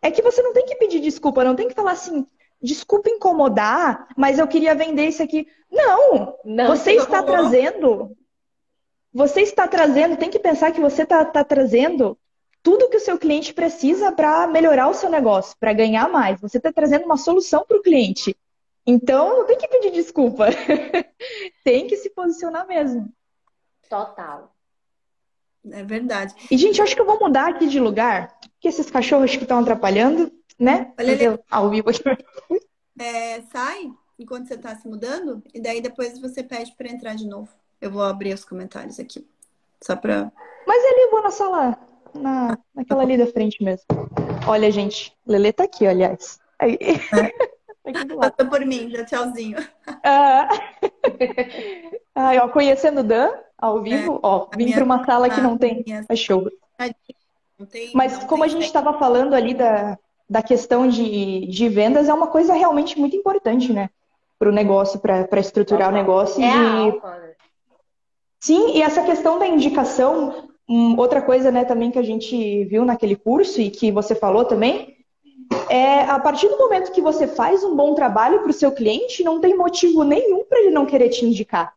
é 0.00 0.10
que 0.10 0.22
você 0.22 0.40
não 0.40 0.52
tem 0.52 0.64
que 0.64 0.76
pedir 0.76 1.00
desculpa, 1.00 1.44
não 1.44 1.56
tem 1.56 1.68
que 1.68 1.74
falar 1.74 1.92
assim, 1.92 2.26
desculpa 2.62 3.10
incomodar, 3.10 4.06
mas 4.16 4.38
eu 4.38 4.46
queria 4.46 4.74
vender 4.74 5.08
isso 5.08 5.22
aqui. 5.22 5.46
Não! 5.70 6.36
não 6.44 6.68
você 6.68 6.92
está 6.92 7.22
trazendo. 7.22 8.16
Você 9.12 9.42
está 9.42 9.68
trazendo, 9.68 10.16
tem 10.16 10.30
que 10.30 10.38
pensar 10.38 10.72
que 10.72 10.80
você 10.80 11.02
está 11.02 11.24
tá 11.24 11.44
trazendo 11.44 12.16
tudo 12.64 12.88
que 12.88 12.96
o 12.96 13.00
seu 13.00 13.18
cliente 13.18 13.52
precisa 13.52 14.10
para 14.10 14.46
melhorar 14.46 14.88
o 14.88 14.94
seu 14.94 15.10
negócio, 15.10 15.54
para 15.60 15.74
ganhar 15.74 16.08
mais. 16.08 16.40
Você 16.40 16.56
está 16.56 16.72
trazendo 16.72 17.04
uma 17.04 17.18
solução 17.18 17.62
para 17.68 17.76
o 17.76 17.82
cliente. 17.82 18.34
Então, 18.86 19.36
não 19.36 19.46
tem 19.46 19.58
que 19.58 19.68
pedir 19.68 19.90
desculpa. 19.90 20.46
tem 21.62 21.86
que 21.86 21.98
se 21.98 22.08
posicionar 22.08 22.66
mesmo. 22.66 23.12
Total. 23.86 24.50
É 25.70 25.82
verdade. 25.82 26.34
E, 26.50 26.56
gente, 26.56 26.78
eu 26.78 26.84
acho 26.84 26.94
que 26.94 27.02
eu 27.02 27.06
vou 27.06 27.20
mudar 27.20 27.50
aqui 27.50 27.66
de 27.66 27.78
lugar, 27.78 28.34
porque 28.40 28.68
esses 28.68 28.90
cachorros 28.90 29.36
que 29.36 29.42
estão 29.42 29.58
atrapalhando, 29.58 30.32
né? 30.58 30.90
Olha 30.98 31.12
ali. 31.12 31.40
Ao 31.50 31.68
vivo 31.68 31.90
aqui. 31.90 32.02
É, 32.98 33.42
sai 33.42 33.92
enquanto 34.18 34.48
você 34.48 34.54
está 34.54 34.74
se 34.74 34.88
mudando, 34.88 35.42
e 35.52 35.60
daí 35.60 35.82
depois 35.82 36.18
você 36.18 36.42
pede 36.42 36.74
para 36.76 36.88
entrar 36.88 37.14
de 37.14 37.26
novo. 37.26 37.50
Eu 37.78 37.90
vou 37.90 38.02
abrir 38.02 38.32
os 38.32 38.44
comentários 38.44 38.98
aqui. 38.98 39.26
Só 39.82 39.94
para. 39.96 40.32
Mas 40.66 40.82
ali 40.82 41.00
eu 41.02 41.10
vou 41.10 41.22
na 41.22 41.30
sala 41.30 41.93
na, 42.14 42.58
naquela 42.74 43.02
ali 43.02 43.16
da 43.16 43.26
frente 43.26 43.62
mesmo. 43.62 43.84
Olha, 44.46 44.70
gente, 44.70 45.16
Lele 45.26 45.52
tá 45.52 45.64
aqui, 45.64 45.86
aliás. 45.86 46.38
Aí. 46.58 46.78
Passou 48.18 48.48
por 48.48 48.64
mim, 48.64 48.90
já 48.90 49.04
tchauzinho. 49.04 49.58
Ah. 50.02 50.48
Ai, 52.14 52.38
ó, 52.38 52.48
conhecendo 52.48 53.00
o 53.00 53.04
Dan 53.04 53.30
ao 53.58 53.82
vivo, 53.82 54.14
é, 54.14 54.18
ó, 54.22 54.46
vim 54.56 54.72
para 54.72 54.84
uma 54.84 55.04
sala 55.04 55.28
que 55.28 55.40
não 55.40 55.58
tem 55.58 55.82
minha... 55.84 56.04
é 56.08 56.16
show. 56.16 56.48
Tem, 57.70 57.90
Mas 57.94 58.24
como 58.24 58.44
a 58.44 58.48
gente 58.48 58.64
estava 58.64 58.98
falando 58.98 59.34
ali 59.34 59.54
da, 59.54 59.98
da 60.28 60.42
questão 60.42 60.88
de, 60.88 61.46
de 61.46 61.68
vendas, 61.68 62.08
é 62.08 62.14
uma 62.14 62.26
coisa 62.26 62.54
realmente 62.54 62.98
muito 62.98 63.16
importante, 63.16 63.72
né? 63.72 63.90
Para 64.38 64.48
o 64.48 64.52
negócio, 64.52 64.98
para 64.98 65.40
estruturar 65.40 65.90
o 65.90 65.92
negócio. 65.92 66.42
É 66.42 66.88
e... 66.88 67.00
Sim, 68.40 68.72
e 68.76 68.82
essa 68.82 69.02
questão 69.02 69.38
da 69.38 69.46
indicação, 69.46 70.50
hum, 70.68 70.96
outra 70.98 71.22
coisa, 71.22 71.50
né, 71.50 71.64
também 71.64 71.90
que 71.90 71.98
a 71.98 72.02
gente 72.02 72.64
viu 72.64 72.84
naquele 72.84 73.16
curso 73.16 73.60
e 73.60 73.70
que 73.70 73.90
você 73.90 74.14
falou 74.14 74.44
também, 74.44 74.94
é 75.68 76.00
a 76.02 76.18
partir 76.18 76.48
do 76.48 76.58
momento 76.58 76.92
que 76.92 77.00
você 77.00 77.26
faz 77.26 77.62
um 77.64 77.76
bom 77.76 77.94
trabalho 77.94 78.40
para 78.40 78.50
o 78.50 78.54
seu 78.54 78.72
cliente, 78.72 79.24
não 79.24 79.40
tem 79.40 79.56
motivo 79.56 80.02
nenhum 80.04 80.44
para 80.44 80.60
ele 80.60 80.70
não 80.70 80.86
querer 80.86 81.08
te 81.08 81.24
indicar. 81.24 81.72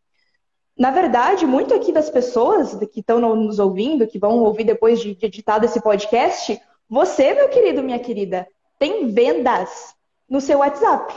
Na 0.77 0.91
verdade, 0.91 1.45
muito 1.45 1.73
aqui 1.73 1.91
das 1.91 2.09
pessoas 2.09 2.75
que 2.91 2.99
estão 2.99 3.19
nos 3.35 3.57
ouvindo, 3.57 4.07
que 4.07 4.19
vão 4.19 4.39
ouvir 4.43 4.63
depois 4.63 4.99
de 4.99 5.17
editado 5.21 5.65
esse 5.65 5.81
podcast, 5.81 6.59
você, 6.87 7.33
meu 7.33 7.49
querido, 7.49 7.81
minha 7.81 7.99
querida, 7.99 8.47
tem 8.77 9.07
vendas 9.07 9.95
no 10.29 10.39
seu 10.39 10.59
WhatsApp 10.59 11.13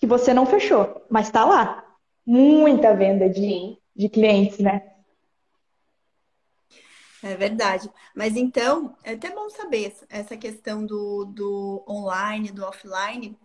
que 0.00 0.06
você 0.06 0.32
não 0.32 0.46
fechou, 0.46 1.02
mas 1.10 1.26
está 1.26 1.44
lá. 1.44 1.84
Muita 2.24 2.94
venda 2.94 3.28
de, 3.28 3.76
de 3.94 4.08
clientes, 4.08 4.58
né? 4.58 4.91
É 7.22 7.36
verdade. 7.36 7.90
Mas 8.14 8.36
então, 8.36 8.96
é 9.04 9.12
até 9.12 9.30
bom 9.30 9.48
saber 9.48 9.94
essa 10.08 10.36
questão 10.36 10.84
do, 10.84 11.24
do 11.24 11.84
online, 11.88 12.50
do 12.50 12.64
offline, 12.64 13.38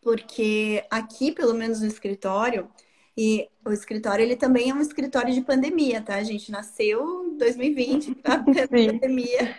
porque 0.00 0.84
aqui, 0.90 1.32
pelo 1.32 1.54
menos 1.54 1.80
no 1.80 1.86
escritório, 1.86 2.70
e 3.16 3.48
o 3.64 3.72
escritório, 3.72 4.22
ele 4.22 4.36
também 4.36 4.70
é 4.70 4.74
um 4.74 4.80
escritório 4.80 5.34
de 5.34 5.42
pandemia, 5.42 6.00
tá? 6.00 6.14
A 6.14 6.22
gente 6.22 6.50
nasceu 6.50 7.26
em 7.26 7.36
2020, 7.36 8.14
tá? 8.16 8.38
pandemia. 8.70 9.56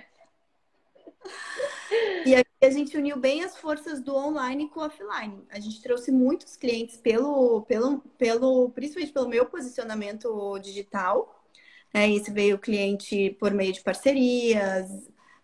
E 2.25 2.33
aqui 2.33 2.49
a 2.63 2.69
gente 2.69 2.97
uniu 2.97 3.17
bem 3.17 3.43
as 3.43 3.57
forças 3.57 4.01
do 4.01 4.15
online 4.15 4.69
com 4.69 4.79
o 4.79 4.85
offline. 4.85 5.45
A 5.51 5.59
gente 5.59 5.81
trouxe 5.81 6.11
muitos 6.11 6.55
clientes 6.55 6.97
pelo, 6.97 7.61
pelo, 7.63 7.99
pelo 8.17 8.69
principalmente 8.69 9.13
pelo 9.13 9.29
meu 9.29 9.45
posicionamento 9.45 10.57
digital, 10.59 11.42
né? 11.93 12.11
Esse 12.11 12.31
veio 12.31 12.55
o 12.55 12.59
cliente 12.59 13.35
por 13.39 13.53
meio 13.53 13.71
de 13.71 13.81
parcerias, 13.81 14.89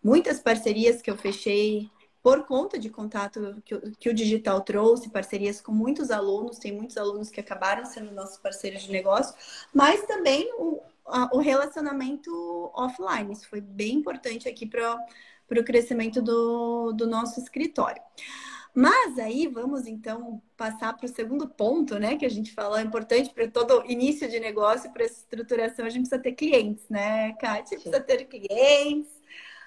muitas 0.04 0.40
parcerias 0.40 1.02
que 1.02 1.12
eu 1.12 1.18
fechei 1.18 1.90
por 2.22 2.46
conta 2.46 2.78
de 2.78 2.90
contato 2.90 3.62
que, 3.64 3.80
que, 3.92 4.10
o 4.10 4.14
digital 4.14 4.62
trouxe, 4.62 5.10
parcerias 5.10 5.62
com 5.62 5.72
muitos 5.72 6.12
alunos, 6.12 6.58
tem 6.58 6.72
muitos 6.74 6.98
alunos 6.98 7.30
que 7.30 7.40
acabaram 7.40 7.86
sendo 7.86 8.12
nossos 8.12 8.38
parceiros 8.38 8.84
de 8.84 8.92
negócio, 8.92 9.34
mas 9.74 10.06
também 10.06 10.52
o, 10.58 10.82
a, 11.06 11.30
o 11.34 11.40
relacionamento 11.40 12.72
offline. 12.74 13.32
Isso 13.32 13.48
foi 13.48 13.62
bem 13.62 13.96
importante 13.96 14.50
aqui 14.50 14.66
para 14.66 15.00
o 15.50 15.64
crescimento 15.64 16.22
do, 16.22 16.92
do 16.92 17.08
nosso 17.08 17.40
escritório. 17.40 18.02
Mas 18.74 19.18
aí 19.18 19.48
vamos 19.48 19.88
então 19.88 20.42
passar 20.56 20.96
para 20.96 21.06
o 21.06 21.10
segundo 21.10 21.48
ponto, 21.48 21.98
né? 21.98 22.16
Que 22.16 22.26
a 22.26 22.30
gente 22.30 22.54
falou, 22.54 22.78
é 22.78 22.82
importante 22.82 23.30
para 23.32 23.48
todo 23.48 23.84
início 23.90 24.30
de 24.30 24.40
negócio, 24.40 24.92
para 24.92 25.06
estruturação, 25.06 25.86
a 25.86 25.90
gente 25.90 26.08
precisa 26.08 26.22
ter 26.22 26.34
clientes, 26.34 26.88
né, 26.90 27.34
Kátia? 27.34 27.78
Precisa 27.78 28.00
ter 28.00 28.26
clientes. 28.26 29.20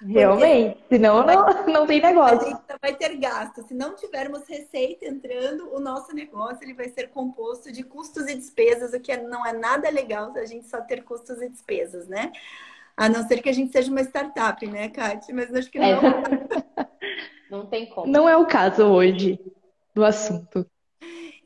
Realmente, 0.05 0.79
senão 0.89 1.25
não, 1.25 1.45
não 1.65 1.87
tem 1.87 2.01
negócio. 2.01 2.41
A 2.41 2.49
gente 2.49 2.61
vai 2.81 2.93
ter 2.95 3.15
gasto. 3.15 3.65
Se 3.65 3.73
não 3.73 3.95
tivermos 3.95 4.45
receita 4.47 5.05
entrando, 5.05 5.73
o 5.73 5.79
nosso 5.79 6.13
negócio 6.13 6.63
ele 6.63 6.73
vai 6.73 6.89
ser 6.89 7.09
composto 7.09 7.71
de 7.71 7.83
custos 7.83 8.27
e 8.27 8.35
despesas, 8.35 8.93
o 8.93 8.99
que 8.99 9.15
não 9.15 9.45
é 9.45 9.53
nada 9.53 9.89
legal 9.89 10.33
a 10.35 10.45
gente 10.45 10.67
só 10.67 10.81
ter 10.81 11.03
custos 11.03 11.41
e 11.41 11.47
despesas, 11.47 12.07
né? 12.07 12.31
A 12.97 13.07
não 13.07 13.25
ser 13.27 13.41
que 13.41 13.49
a 13.49 13.53
gente 13.53 13.71
seja 13.71 13.89
uma 13.89 14.01
startup, 14.01 14.65
né, 14.67 14.89
Kátia? 14.89 15.33
Mas 15.33 15.53
acho 15.53 15.71
que 15.71 15.79
não. 15.79 15.87
É. 15.87 16.82
Não 17.53 17.67
tem 17.67 17.85
como. 17.85 18.11
Não 18.11 18.27
é 18.27 18.35
o 18.35 18.47
caso 18.47 18.83
hoje 18.83 19.39
do 19.93 20.03
assunto. 20.03 20.67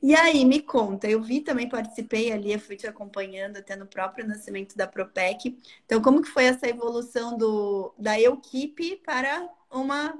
E 0.01 0.15
aí, 0.15 0.45
me 0.45 0.61
conta, 0.61 1.05
eu 1.09 1.21
vi 1.21 1.41
também, 1.41 1.67
participei 1.67 2.31
ali, 2.31 2.53
eu 2.53 2.59
fui 2.59 2.77
te 2.77 2.87
acompanhando 2.87 3.57
até 3.57 3.75
no 3.75 3.85
próprio 3.85 4.25
nascimento 4.25 4.77
da 4.77 4.87
Propec. 4.87 5.59
Então, 5.85 6.01
como 6.01 6.21
que 6.21 6.29
foi 6.29 6.45
essa 6.45 6.65
evolução 6.65 7.37
do, 7.37 7.93
da 7.97 8.17
Equipe 8.17 9.01
para 9.05 9.49
uma, 9.69 10.17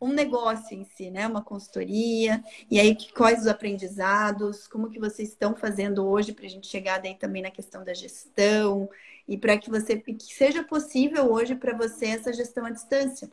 um 0.00 0.12
negócio 0.12 0.76
em 0.76 0.84
si, 0.84 1.10
né? 1.10 1.26
Uma 1.26 1.42
consultoria. 1.42 2.40
E 2.70 2.78
aí, 2.78 2.96
quais 3.16 3.40
os 3.40 3.48
aprendizados? 3.48 4.68
Como 4.68 4.88
que 4.88 5.00
vocês 5.00 5.30
estão 5.30 5.56
fazendo 5.56 6.06
hoje 6.06 6.32
para 6.32 6.46
a 6.46 6.48
gente 6.48 6.68
chegar 6.68 7.00
daí 7.00 7.16
também 7.16 7.42
na 7.42 7.50
questão 7.50 7.82
da 7.82 7.92
gestão 7.92 8.88
e 9.26 9.36
para 9.36 9.58
que 9.58 9.68
você 9.68 9.96
que 9.96 10.32
seja 10.32 10.62
possível 10.62 11.32
hoje 11.32 11.56
para 11.56 11.76
você 11.76 12.06
essa 12.06 12.32
gestão 12.32 12.66
à 12.66 12.70
distância? 12.70 13.28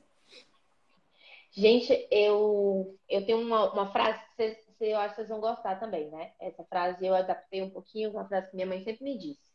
Gente, 1.54 2.08
eu, 2.10 2.98
eu 3.10 3.26
tenho 3.26 3.42
uma, 3.42 3.72
uma 3.74 3.92
frase 3.92 4.20
que 4.20 4.36
vocês, 4.36 4.58
eu 4.80 4.98
acho 4.98 5.10
que 5.10 5.16
vocês 5.18 5.30
vão 5.30 5.42
gostar 5.42 5.80
também, 5.80 6.10
né? 6.10 6.32
Essa 6.40 6.64
frase 6.64 7.06
eu 7.06 7.14
adaptei 7.14 7.62
um 7.62 7.70
pouquinho 7.70 8.12
com 8.12 8.18
uma 8.18 8.28
frase 8.28 8.50
que 8.50 8.56
minha 8.56 8.68
mãe 8.68 8.82
sempre 8.84 9.04
me 9.04 9.18
disse. 9.18 9.52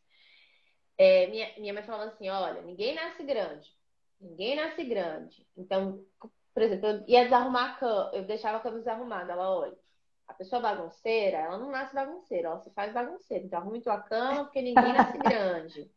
É, 0.98 1.26
minha, 1.28 1.58
minha 1.58 1.72
mãe 1.72 1.82
falava 1.82 2.10
assim: 2.10 2.28
olha, 2.28 2.60
ninguém 2.62 2.94
nasce 2.94 3.22
grande. 3.22 3.74
Ninguém 4.20 4.56
nasce 4.56 4.84
grande. 4.84 5.46
Então, 5.56 6.04
por 6.52 6.62
exemplo, 6.62 6.86
eu 6.86 7.04
ia 7.06 7.24
desarrumar 7.24 7.72
a 7.72 7.74
cama, 7.76 8.10
eu 8.12 8.24
deixava 8.24 8.58
a 8.58 8.60
cama 8.60 8.78
desarrumada. 8.78 9.32
Ela, 9.32 9.58
olha, 9.58 9.76
a 10.28 10.34
pessoa 10.34 10.60
bagunceira, 10.60 11.38
ela 11.38 11.58
não 11.58 11.70
nasce 11.70 11.94
bagunceira, 11.94 12.48
ela 12.48 12.60
se 12.60 12.70
faz 12.72 12.92
bagunceira. 12.92 13.44
Então, 13.44 13.58
arrume 13.58 13.80
tua 13.80 14.00
cama, 14.00 14.44
porque 14.44 14.60
ninguém 14.60 14.92
nasce 14.92 15.16
grande. 15.18 15.90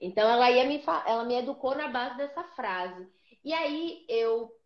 Então, 0.00 0.28
ela 0.28 0.50
ia 0.50 0.64
me, 0.64 0.82
ela 1.06 1.24
me 1.24 1.36
educou 1.36 1.76
na 1.76 1.88
base 1.88 2.16
dessa 2.16 2.42
frase. 2.42 3.08
E 3.44 3.52
aí, 3.52 4.04
eu 4.08 4.57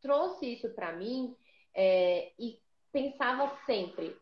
trouxe 0.00 0.54
isso 0.54 0.68
para 0.74 0.92
mim 0.92 1.34
é, 1.74 2.32
e 2.38 2.58
pensava 2.92 3.54
sempre. 3.66 4.16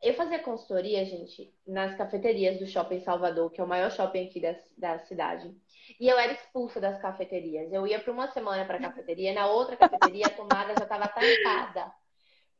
Eu 0.00 0.14
fazia 0.14 0.38
consultoria, 0.38 1.04
gente, 1.04 1.52
nas 1.66 1.96
cafeterias 1.96 2.60
do 2.60 2.66
Shopping 2.68 3.00
Salvador, 3.00 3.50
que 3.50 3.60
é 3.60 3.64
o 3.64 3.68
maior 3.68 3.90
shopping 3.90 4.28
aqui 4.28 4.40
da, 4.40 4.54
da 4.76 4.98
cidade. 5.00 5.52
E 5.98 6.06
eu 6.06 6.16
era 6.16 6.32
expulsa 6.32 6.80
das 6.80 7.00
cafeterias. 7.02 7.72
Eu 7.72 7.84
ia 7.84 7.98
para 7.98 8.12
uma 8.12 8.28
semana 8.28 8.64
para 8.64 8.78
a 8.78 8.80
cafeteria, 8.80 9.34
na 9.34 9.48
outra 9.48 9.76
cafeteria 9.76 10.26
a 10.26 10.30
tomada 10.30 10.74
já 10.78 10.84
estava 10.84 11.08
tampada. 11.08 11.92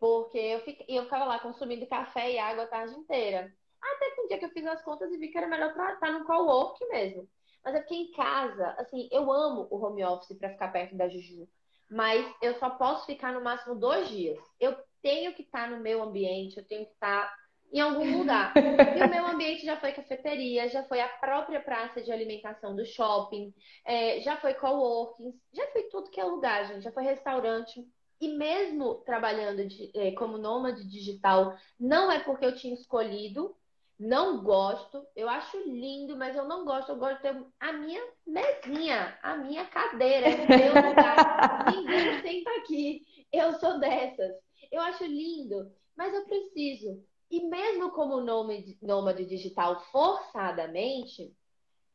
Porque 0.00 0.38
eu, 0.38 0.62
eu 0.88 1.04
ficava 1.04 1.24
lá 1.24 1.38
consumindo 1.38 1.86
café 1.86 2.32
e 2.32 2.38
água 2.38 2.64
a 2.64 2.68
tarde 2.68 2.94
inteira. 2.94 3.52
Até 3.80 4.10
que 4.10 4.20
um 4.22 4.26
dia 4.26 4.38
que 4.38 4.44
eu 4.44 4.50
fiz 4.50 4.66
as 4.66 4.82
contas 4.82 5.12
e 5.12 5.18
vi 5.18 5.28
que 5.28 5.38
era 5.38 5.46
melhor 5.46 5.70
estar 5.70 6.10
no 6.10 6.24
co-work 6.24 6.84
mesmo. 6.88 7.28
Mas 7.64 7.74
é 7.76 7.80
porque 7.80 7.94
em 7.94 8.10
casa, 8.12 8.74
assim, 8.78 9.08
eu 9.12 9.30
amo 9.30 9.68
o 9.70 9.84
home 9.84 10.04
office 10.04 10.36
para 10.36 10.50
ficar 10.50 10.68
perto 10.68 10.96
da 10.96 11.08
Juju 11.08 11.48
mas 11.90 12.26
eu 12.42 12.54
só 12.54 12.70
posso 12.70 13.06
ficar 13.06 13.32
no 13.32 13.42
máximo 13.42 13.74
dois 13.74 14.08
dias. 14.08 14.38
Eu 14.60 14.76
tenho 15.02 15.32
que 15.34 15.42
estar 15.42 15.70
no 15.70 15.80
meu 15.80 16.02
ambiente, 16.02 16.58
eu 16.58 16.64
tenho 16.64 16.84
que 16.84 16.92
estar 16.92 17.32
em 17.72 17.80
algum 17.80 18.18
lugar. 18.18 18.52
E 18.98 19.02
o 19.02 19.08
meu 19.08 19.26
ambiente 19.26 19.64
já 19.64 19.76
foi 19.76 19.92
cafeteria, 19.92 20.68
já 20.68 20.82
foi 20.84 21.00
a 21.00 21.08
própria 21.08 21.60
praça 21.60 22.02
de 22.02 22.10
alimentação 22.10 22.74
do 22.74 22.84
shopping, 22.84 23.54
é, 23.84 24.20
já 24.20 24.36
foi 24.36 24.54
coworking, 24.54 25.32
já 25.52 25.66
foi 25.68 25.84
tudo 25.84 26.10
que 26.10 26.20
é 26.20 26.24
lugar, 26.24 26.66
gente, 26.66 26.82
já 26.82 26.92
foi 26.92 27.04
restaurante. 27.04 27.86
E 28.20 28.28
mesmo 28.36 28.96
trabalhando 29.04 29.64
de, 29.64 29.92
é, 29.94 30.10
como 30.12 30.38
nômade 30.38 30.88
digital, 30.88 31.56
não 31.78 32.10
é 32.10 32.18
porque 32.18 32.44
eu 32.44 32.54
tinha 32.56 32.74
escolhido, 32.74 33.54
não 33.98 34.44
gosto, 34.44 35.04
eu 35.16 35.28
acho 35.28 35.58
lindo, 35.68 36.16
mas 36.16 36.36
eu 36.36 36.44
não 36.44 36.64
gosto. 36.64 36.90
Eu 36.90 36.96
gosto 36.96 37.16
de 37.16 37.22
ter 37.22 37.44
a 37.58 37.72
minha 37.72 38.00
mesinha, 38.24 39.18
a 39.22 39.36
minha 39.36 39.66
cadeira, 39.66 40.28
o 40.28 40.48
meu 40.48 40.88
lugar. 40.88 41.66
Ninguém 41.74 42.22
senta 42.22 42.50
aqui. 42.60 43.04
Eu 43.32 43.54
sou 43.54 43.80
dessas. 43.80 44.36
Eu 44.70 44.80
acho 44.82 45.04
lindo, 45.04 45.72
mas 45.96 46.14
eu 46.14 46.24
preciso. 46.26 47.02
E 47.28 47.42
mesmo 47.44 47.90
como 47.90 48.20
nômade, 48.20 48.78
nômade 48.80 49.24
digital 49.24 49.80
forçadamente, 49.90 51.34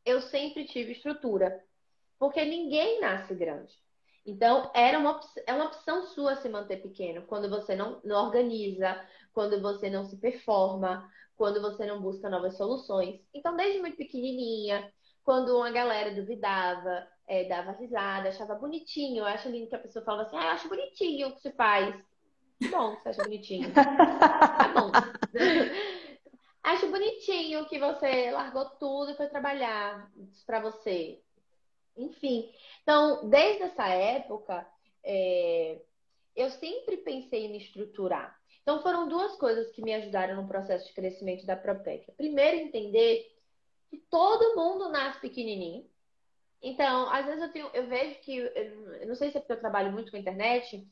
eu 0.05 0.21
sempre 0.21 0.65
tive 0.65 0.91
estrutura. 0.91 1.63
Porque 2.19 2.43
ninguém 2.43 2.99
nasce 2.99 3.33
grande. 3.33 3.73
Então, 4.25 4.71
era 4.73 4.99
uma, 4.99 5.19
é 5.45 5.53
uma 5.53 5.65
opção 5.65 6.03
sua 6.07 6.35
se 6.35 6.47
manter 6.47 6.81
pequeno, 6.81 7.23
quando 7.23 7.49
você 7.49 7.75
não, 7.75 7.99
não 8.03 8.25
organiza, 8.25 9.05
quando 9.33 9.61
você 9.61 9.89
não 9.89 10.05
se 10.05 10.15
performa, 10.17 11.09
quando 11.35 11.61
você 11.61 11.85
não 11.85 12.01
busca 12.01 12.29
novas 12.29 12.57
soluções. 12.57 13.19
Então, 13.33 13.55
desde 13.55 13.79
muito 13.79 13.97
pequenininha, 13.97 14.91
quando 15.23 15.55
uma 15.55 15.71
galera 15.71 16.13
duvidava, 16.13 17.07
é, 17.27 17.45
dava 17.45 17.71
risada, 17.71 18.29
achava 18.29 18.55
bonitinho, 18.55 19.19
eu 19.19 19.25
acho 19.25 19.49
lindo 19.49 19.67
que 19.67 19.75
a 19.75 19.79
pessoa 19.79 20.03
falava 20.03 20.23
assim, 20.23 20.37
ah, 20.37 20.45
eu 20.45 20.49
acho 20.49 20.69
bonitinho 20.69 21.27
o 21.29 21.35
que 21.35 21.41
se 21.41 21.51
faz. 21.53 21.95
Que 22.59 22.67
bom 22.69 22.95
você 22.95 23.09
acha 23.09 23.23
bonitinho. 23.23 23.71
tá 23.73 24.73
bom. 24.73 24.91
acho 26.63 26.89
bonitinho 26.89 27.65
que 27.65 27.79
você 27.79 28.31
largou 28.31 28.65
tudo 28.79 29.11
e 29.11 29.17
foi 29.17 29.27
trabalhar 29.27 30.09
para 30.45 30.59
você. 30.61 31.21
Enfim. 31.97 32.49
Então, 32.81 33.29
desde 33.29 33.63
essa 33.63 33.87
época, 33.87 34.67
é, 35.03 35.81
eu 36.35 36.49
sempre 36.51 36.97
pensei 36.97 37.45
em 37.45 37.51
me 37.51 37.57
estruturar. 37.57 38.37
Então, 38.63 38.81
foram 38.81 39.07
duas 39.07 39.35
coisas 39.35 39.69
que 39.71 39.81
me 39.81 39.93
ajudaram 39.93 40.41
no 40.41 40.47
processo 40.47 40.87
de 40.87 40.93
crescimento 40.93 41.45
da 41.45 41.55
Propec. 41.55 42.09
Primeiro, 42.13 42.57
entender 42.57 43.29
que 43.89 43.97
todo 44.09 44.55
mundo 44.55 44.89
nasce 44.89 45.19
pequenininho. 45.19 45.85
Então, 46.61 47.09
às 47.09 47.25
vezes 47.25 47.43
eu, 47.43 47.51
tenho, 47.51 47.69
eu 47.73 47.87
vejo 47.87 48.19
que, 48.21 48.37
eu 48.37 49.07
não 49.07 49.15
sei 49.15 49.29
se 49.29 49.37
é 49.37 49.41
porque 49.41 49.53
eu 49.53 49.59
trabalho 49.59 49.91
muito 49.91 50.09
com 50.09 50.17
a 50.17 50.19
internet, 50.19 50.87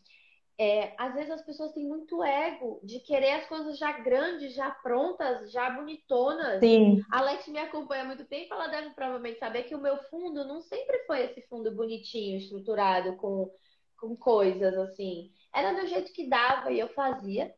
é, 0.57 0.93
às 0.97 1.13
vezes 1.15 1.31
as 1.31 1.41
pessoas 1.41 1.71
têm 1.71 1.87
muito 1.87 2.23
ego 2.23 2.79
de 2.83 2.99
querer 2.99 3.31
as 3.31 3.47
coisas 3.47 3.79
já 3.79 3.93
grandes, 3.93 4.53
já 4.53 4.69
prontas, 4.69 5.51
já 5.51 5.69
bonitonas. 5.71 6.59
Sim. 6.59 7.01
A 7.09 7.19
Alex 7.19 7.47
me 7.47 7.57
acompanha 7.57 8.03
há 8.03 8.05
muito 8.05 8.25
tempo, 8.25 8.53
ela 8.53 8.67
deve 8.67 8.91
provavelmente 8.91 9.39
saber 9.39 9.63
que 9.63 9.73
o 9.73 9.81
meu 9.81 9.97
fundo 10.03 10.45
não 10.45 10.61
sempre 10.61 10.99
foi 11.07 11.23
esse 11.23 11.41
fundo 11.47 11.71
bonitinho, 11.71 12.37
estruturado, 12.37 13.15
com, 13.15 13.49
com 13.97 14.15
coisas 14.15 14.77
assim. 14.77 15.31
Era 15.51 15.73
do 15.73 15.87
jeito 15.87 16.13
que 16.13 16.27
dava 16.27 16.71
e 16.71 16.79
eu 16.79 16.89
fazia. 16.89 17.51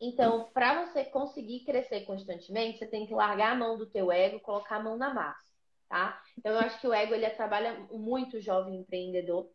Então, 0.00 0.50
para 0.52 0.84
você 0.84 1.04
conseguir 1.04 1.64
crescer 1.64 2.02
constantemente, 2.02 2.78
você 2.78 2.86
tem 2.86 3.06
que 3.06 3.14
largar 3.14 3.52
a 3.52 3.56
mão 3.56 3.78
do 3.78 3.86
teu 3.86 4.12
ego, 4.12 4.40
colocar 4.40 4.76
a 4.76 4.82
mão 4.82 4.96
na 4.96 5.12
massa, 5.12 5.52
tá? 5.88 6.22
Então, 6.38 6.52
eu 6.52 6.58
acho 6.58 6.78
que 6.80 6.86
o 6.86 6.92
ego 6.92 7.14
ele 7.14 7.28
trabalha 7.30 7.86
muito 7.90 8.36
o 8.36 8.40
jovem 8.40 8.76
empreendedor, 8.76 9.50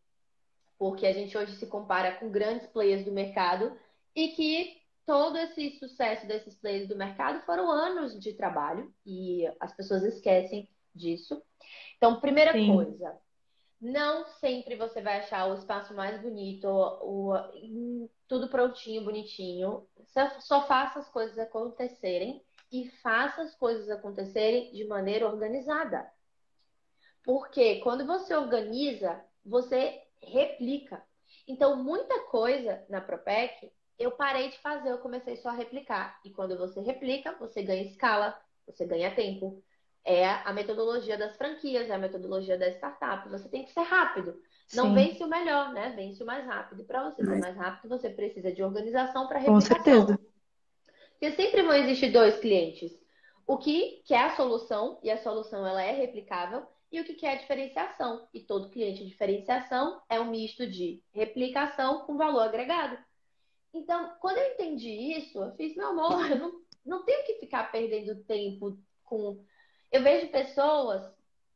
porque 0.80 1.06
a 1.06 1.14
gente 1.14 1.38
hoje 1.38 1.56
se 1.58 1.68
compara 1.68 2.16
com 2.16 2.32
grandes 2.32 2.66
players 2.68 3.06
do 3.06 3.12
mercado 3.12 3.78
e 4.16 4.30
que 4.30 4.82
todo 5.06 5.38
esse 5.38 5.78
sucesso 5.78 6.28
desses 6.28 6.56
players 6.56 6.88
do 6.88 6.96
mercado 6.96 7.46
foram 7.46 7.70
anos 7.70 8.20
de 8.20 8.34
trabalho 8.34 8.92
e 9.06 9.46
as 9.60 9.76
pessoas 9.76 10.04
esquecem 10.04 10.68
disso. 10.94 11.42
Então, 11.98 12.20
primeira 12.20 12.52
Sim. 12.54 12.68
coisa, 12.74 13.16
não 13.82 14.25
sempre 14.39 14.75
você 14.75 15.01
vai 15.01 15.19
achar 15.19 15.47
o 15.47 15.55
espaço 15.55 15.93
mais 15.95 16.21
bonito, 16.21 16.67
o, 16.67 17.34
tudo 18.27 18.47
prontinho, 18.47 19.03
bonitinho. 19.03 19.88
Só, 20.07 20.29
só 20.39 20.67
faça 20.67 20.99
as 20.99 21.09
coisas 21.09 21.38
acontecerem 21.39 22.43
e 22.71 22.89
faça 23.01 23.41
as 23.41 23.55
coisas 23.55 23.89
acontecerem 23.89 24.71
de 24.71 24.86
maneira 24.86 25.27
organizada. 25.27 26.07
Porque 27.23 27.79
quando 27.79 28.05
você 28.05 28.36
organiza, 28.36 29.19
você 29.43 30.01
replica. 30.21 31.03
Então, 31.47 31.84
muita 31.84 32.21
coisa 32.25 32.86
na 32.88 33.01
Propec 33.01 33.71
eu 33.97 34.11
parei 34.11 34.49
de 34.49 34.57
fazer, 34.59 34.89
eu 34.89 34.97
comecei 34.97 35.38
só 35.38 35.49
a 35.49 35.53
replicar. 35.53 36.19
E 36.25 36.32
quando 36.32 36.57
você 36.57 36.82
replica, 36.82 37.36
você 37.38 37.61
ganha 37.61 37.84
escala, 37.84 38.39
você 38.65 38.86
ganha 38.86 39.13
tempo, 39.13 39.63
é 40.04 40.26
a 40.28 40.52
metodologia 40.54 41.18
das 41.18 41.36
franquias, 41.38 41.89
é 41.89 41.93
a 41.93 41.99
metodologia 41.99 42.58
da 42.58 42.70
startup. 42.70 43.30
Você 43.30 43.47
tem 43.49 43.64
que 43.66 43.72
ser 43.72 43.82
rápido. 43.82 44.41
Não 44.74 44.89
Sim. 44.89 44.95
vence 44.95 45.24
o 45.24 45.28
melhor, 45.28 45.74
né? 45.74 45.93
Vence 45.95 46.24
o 46.24 46.26
mais 46.26 46.45
rápido. 46.45 46.84
Para 46.84 47.10
você 47.10 47.24
ser 47.24 47.39
mais 47.39 47.56
rápido, 47.56 47.89
você 47.89 48.10
precisa 48.10 48.52
de 48.52 48.64
organização 48.64 49.28
para 49.28 49.39
replicação. 49.39 49.78
Com 49.78 49.84
certeza. 49.84 50.20
Porque 51.12 51.32
sempre 51.36 51.62
vão 51.62 51.74
existir 51.74 52.12
dois 52.12 52.39
clientes. 52.39 52.91
O 53.45 53.58
que, 53.58 54.02
que 54.06 54.14
é 54.14 54.24
a 54.24 54.36
solução, 54.36 54.99
e 55.04 55.12
a 55.12 55.22
solução 55.22 55.66
ela 55.66 55.84
é 55.84 55.91
replicável, 55.91 56.66
e 56.91 56.99
o 56.99 57.06
que 57.06 57.26
é 57.26 57.34
a 57.34 57.38
diferenciação. 57.38 58.28
E 58.34 58.39
todo 58.41 58.70
cliente 58.70 59.04
de 59.04 59.10
diferenciação 59.10 60.02
é 60.10 60.20
um 60.20 60.32
misto 60.32 60.66
de 60.66 61.02
replicação 61.12 62.06
com 62.06 62.18
valor 62.18 62.41
agregado. 62.41 62.97
Então, 63.74 64.16
quando 64.20 64.38
eu 64.38 64.54
entendi 64.54 64.89
isso, 64.89 65.41
eu 65.41 65.52
fiz, 65.56 65.76
meu 65.76 65.89
amor, 65.89 66.12
eu 66.32 66.38
não, 66.38 66.62
não 66.86 67.06
tenho 67.06 67.26
que 67.26 67.36
ficar 67.36 67.72
perdendo 67.72 68.24
tempo 68.24 68.78
com 69.04 69.43
eu 69.92 70.02
vejo 70.02 70.32
pessoas 70.32 71.04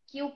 que 0.08 0.22
o, 0.22 0.34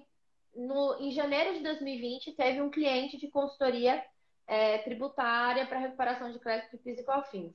no, 0.55 0.97
em 0.99 1.11
janeiro 1.11 1.53
de 1.55 1.63
2020 1.63 2.31
teve 2.33 2.61
um 2.61 2.69
cliente 2.69 3.17
de 3.17 3.27
consultoria 3.27 4.03
é, 4.47 4.79
tributária 4.79 5.65
para 5.65 5.79
recuperação 5.79 6.31
de 6.31 6.39
crédito 6.39 6.71
de 6.71 6.77
PIS 6.77 6.99
e 6.99 7.03
COFINS. 7.03 7.53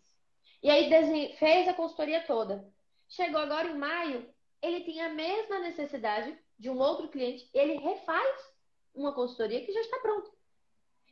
E 0.62 0.70
aí 0.70 0.88
fez 1.36 1.68
a 1.68 1.74
consultoria 1.74 2.24
toda. 2.26 2.66
Chegou 3.08 3.40
agora 3.40 3.68
em 3.68 3.76
maio, 3.76 4.28
ele 4.62 4.80
tem 4.80 5.00
a 5.00 5.10
mesma 5.10 5.58
necessidade 5.58 6.38
de 6.58 6.70
um 6.70 6.78
outro 6.78 7.08
cliente, 7.08 7.48
ele 7.52 7.74
refaz 7.74 8.54
uma 8.94 9.12
consultoria 9.12 9.64
que 9.64 9.72
já 9.72 9.80
está 9.80 9.98
pronta. 9.98 10.30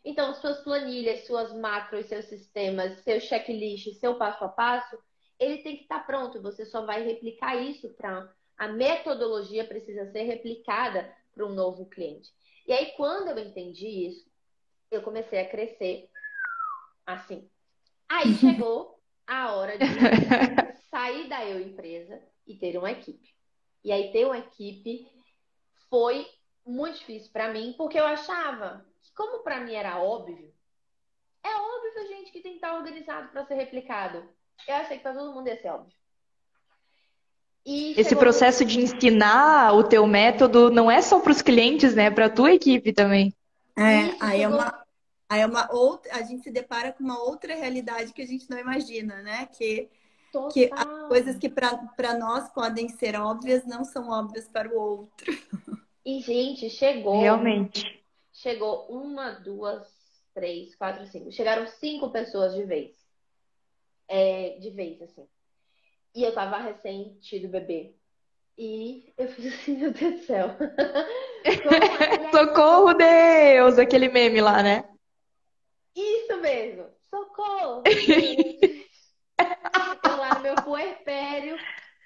Então, 0.05 0.35
suas 0.35 0.61
planilhas, 0.63 1.27
suas 1.27 1.53
macros, 1.53 2.07
seus 2.07 2.25
sistemas, 2.27 2.99
seu 3.01 3.21
checklist, 3.21 3.93
seu 3.95 4.17
passo 4.17 4.45
a 4.45 4.49
passo, 4.49 4.99
ele 5.39 5.59
tem 5.59 5.77
que 5.77 5.83
estar 5.83 6.07
pronto. 6.07 6.41
Você 6.43 6.65
só 6.65 6.85
vai 6.85 7.03
replicar 7.03 7.57
isso 7.57 7.89
para 7.95 8.33
a 8.63 8.69
metodologia 8.69 9.67
precisa 9.67 10.07
ser 10.13 10.23
replicada 10.23 11.13
para 11.35 11.45
um 11.45 11.53
novo 11.53 11.85
cliente. 11.87 12.31
E 12.65 12.73
aí, 12.73 12.93
quando 12.93 13.27
eu 13.27 13.39
entendi 13.41 13.89
isso, 14.07 14.31
eu 14.89 15.03
comecei 15.03 15.41
a 15.41 15.51
crescer 15.51 16.09
assim. 17.05 17.51
Aí 18.09 18.33
chegou 18.39 19.01
a 19.27 19.57
hora 19.57 19.77
de 19.77 19.85
sair 20.89 21.29
da 21.29 21.45
eu 21.45 21.61
empresa 21.61 22.23
e 22.47 22.57
ter 22.57 22.79
uma 22.79 22.93
equipe. 22.93 23.35
E 23.83 23.91
aí, 23.91 24.13
ter 24.13 24.27
uma 24.27 24.39
equipe 24.39 25.11
foi 25.91 26.25
muito 26.65 27.01
difícil 27.01 27.33
para 27.33 27.53
mim, 27.53 27.75
porque 27.77 27.99
eu 27.99 28.07
achava 28.07 28.87
que, 29.03 29.13
como 29.13 29.43
para 29.43 29.59
mim 29.59 29.75
era 29.75 30.01
óbvio, 30.01 30.55
é 31.43 31.53
óbvio, 31.53 32.07
gente, 32.07 32.31
que 32.31 32.41
tem 32.41 32.53
que 32.53 32.59
estar 32.59 32.77
organizado 32.77 33.29
para 33.33 33.45
ser 33.45 33.55
replicado. 33.55 34.19
Eu 34.69 34.77
achei 34.77 34.99
que 34.99 35.03
para 35.03 35.15
todo 35.19 35.35
mundo 35.35 35.49
ia 35.49 35.61
ser 35.61 35.71
óbvio. 35.71 36.02
E 37.65 37.95
Esse 37.99 38.17
processo 38.17 38.65
de 38.65 38.81
ensinar 38.81 39.73
o 39.75 39.85
teu 39.85 40.07
método 40.07 40.71
não 40.71 40.91
é 40.91 41.01
só 41.01 41.21
para 41.21 41.31
os 41.31 41.41
clientes, 41.41 41.95
né? 41.95 42.05
É 42.05 42.11
para 42.11 42.27
a 42.27 42.31
tua 42.31 42.53
equipe 42.53 42.93
também. 42.93 43.33
É, 43.77 44.15
aí 44.21 44.43
é 44.43 44.49
uma, 44.49 44.85
aí 45.29 45.41
é 45.41 45.47
uma 45.47 45.73
outra, 45.73 46.15
a 46.17 46.23
gente 46.23 46.43
se 46.43 46.51
depara 46.51 46.93
com 46.93 47.05
uma 47.05 47.23
outra 47.23 47.55
realidade 47.55 48.13
que 48.13 48.21
a 48.21 48.27
gente 48.27 48.51
não 48.51 48.59
imagina, 48.59 49.23
né? 49.23 49.47
Que, 49.47 49.89
que 50.53 50.71
coisas 51.09 51.39
que 51.39 51.49
para 51.49 52.19
nós 52.19 52.49
podem 52.51 52.89
ser 52.89 53.15
óbvias 53.15 53.65
não 53.65 53.85
são 53.85 54.11
óbvias 54.11 54.49
para 54.49 54.69
o 54.69 54.77
outro. 54.77 55.33
E, 56.05 56.21
gente, 56.21 56.69
chegou. 56.69 57.21
Realmente. 57.21 58.03
Chegou 58.33 58.87
uma, 58.89 59.31
duas, 59.31 59.87
três, 60.35 60.75
quatro, 60.75 61.07
cinco. 61.07 61.31
Chegaram 61.31 61.67
cinco 61.67 62.11
pessoas 62.11 62.55
de 62.55 62.65
vez. 62.65 62.91
É, 64.09 64.59
de 64.59 64.71
vez, 64.71 65.01
assim. 65.01 65.27
E 66.15 66.23
eu 66.25 66.35
tava 66.35 66.59
recém 66.59 67.19
tido 67.21 67.49
bebê. 67.49 67.95
E 68.57 69.13
eu 69.17 69.29
fiz 69.29 69.55
assim, 69.55 69.77
meu 69.79 69.93
Deus 69.93 70.21
do 70.21 70.27
céu. 70.27 70.49
Socorro, 72.31 72.95
Deus! 72.95 73.79
Aquele 73.79 74.09
meme 74.09 74.41
lá, 74.41 74.63
né? 74.63 74.89
Isso 75.97 76.37
mesmo! 76.41 76.87
Socorro! 77.11 77.83
eu 80.05 80.17
lá 80.17 80.35
no 80.35 80.41
meu 80.41 80.55
puerpério, 80.57 81.57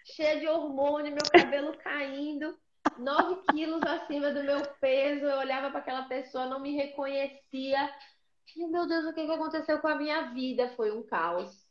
cheia 0.04 0.38
de 0.40 0.46
hormônio, 0.46 1.12
meu 1.12 1.30
cabelo 1.30 1.76
caindo, 1.78 2.56
9 2.98 3.42
quilos 3.50 3.82
acima 3.82 4.30
do 4.30 4.42
meu 4.42 4.62
peso. 4.80 5.24
Eu 5.24 5.38
olhava 5.38 5.70
para 5.70 5.80
aquela 5.80 6.02
pessoa, 6.04 6.46
não 6.46 6.60
me 6.60 6.74
reconhecia. 6.74 7.90
E, 8.56 8.66
meu 8.68 8.86
Deus, 8.86 9.04
o 9.04 9.12
que 9.12 9.20
aconteceu 9.20 9.80
com 9.80 9.88
a 9.88 9.96
minha 9.96 10.32
vida? 10.32 10.72
Foi 10.76 10.90
um 10.90 11.02
caos. 11.02 11.66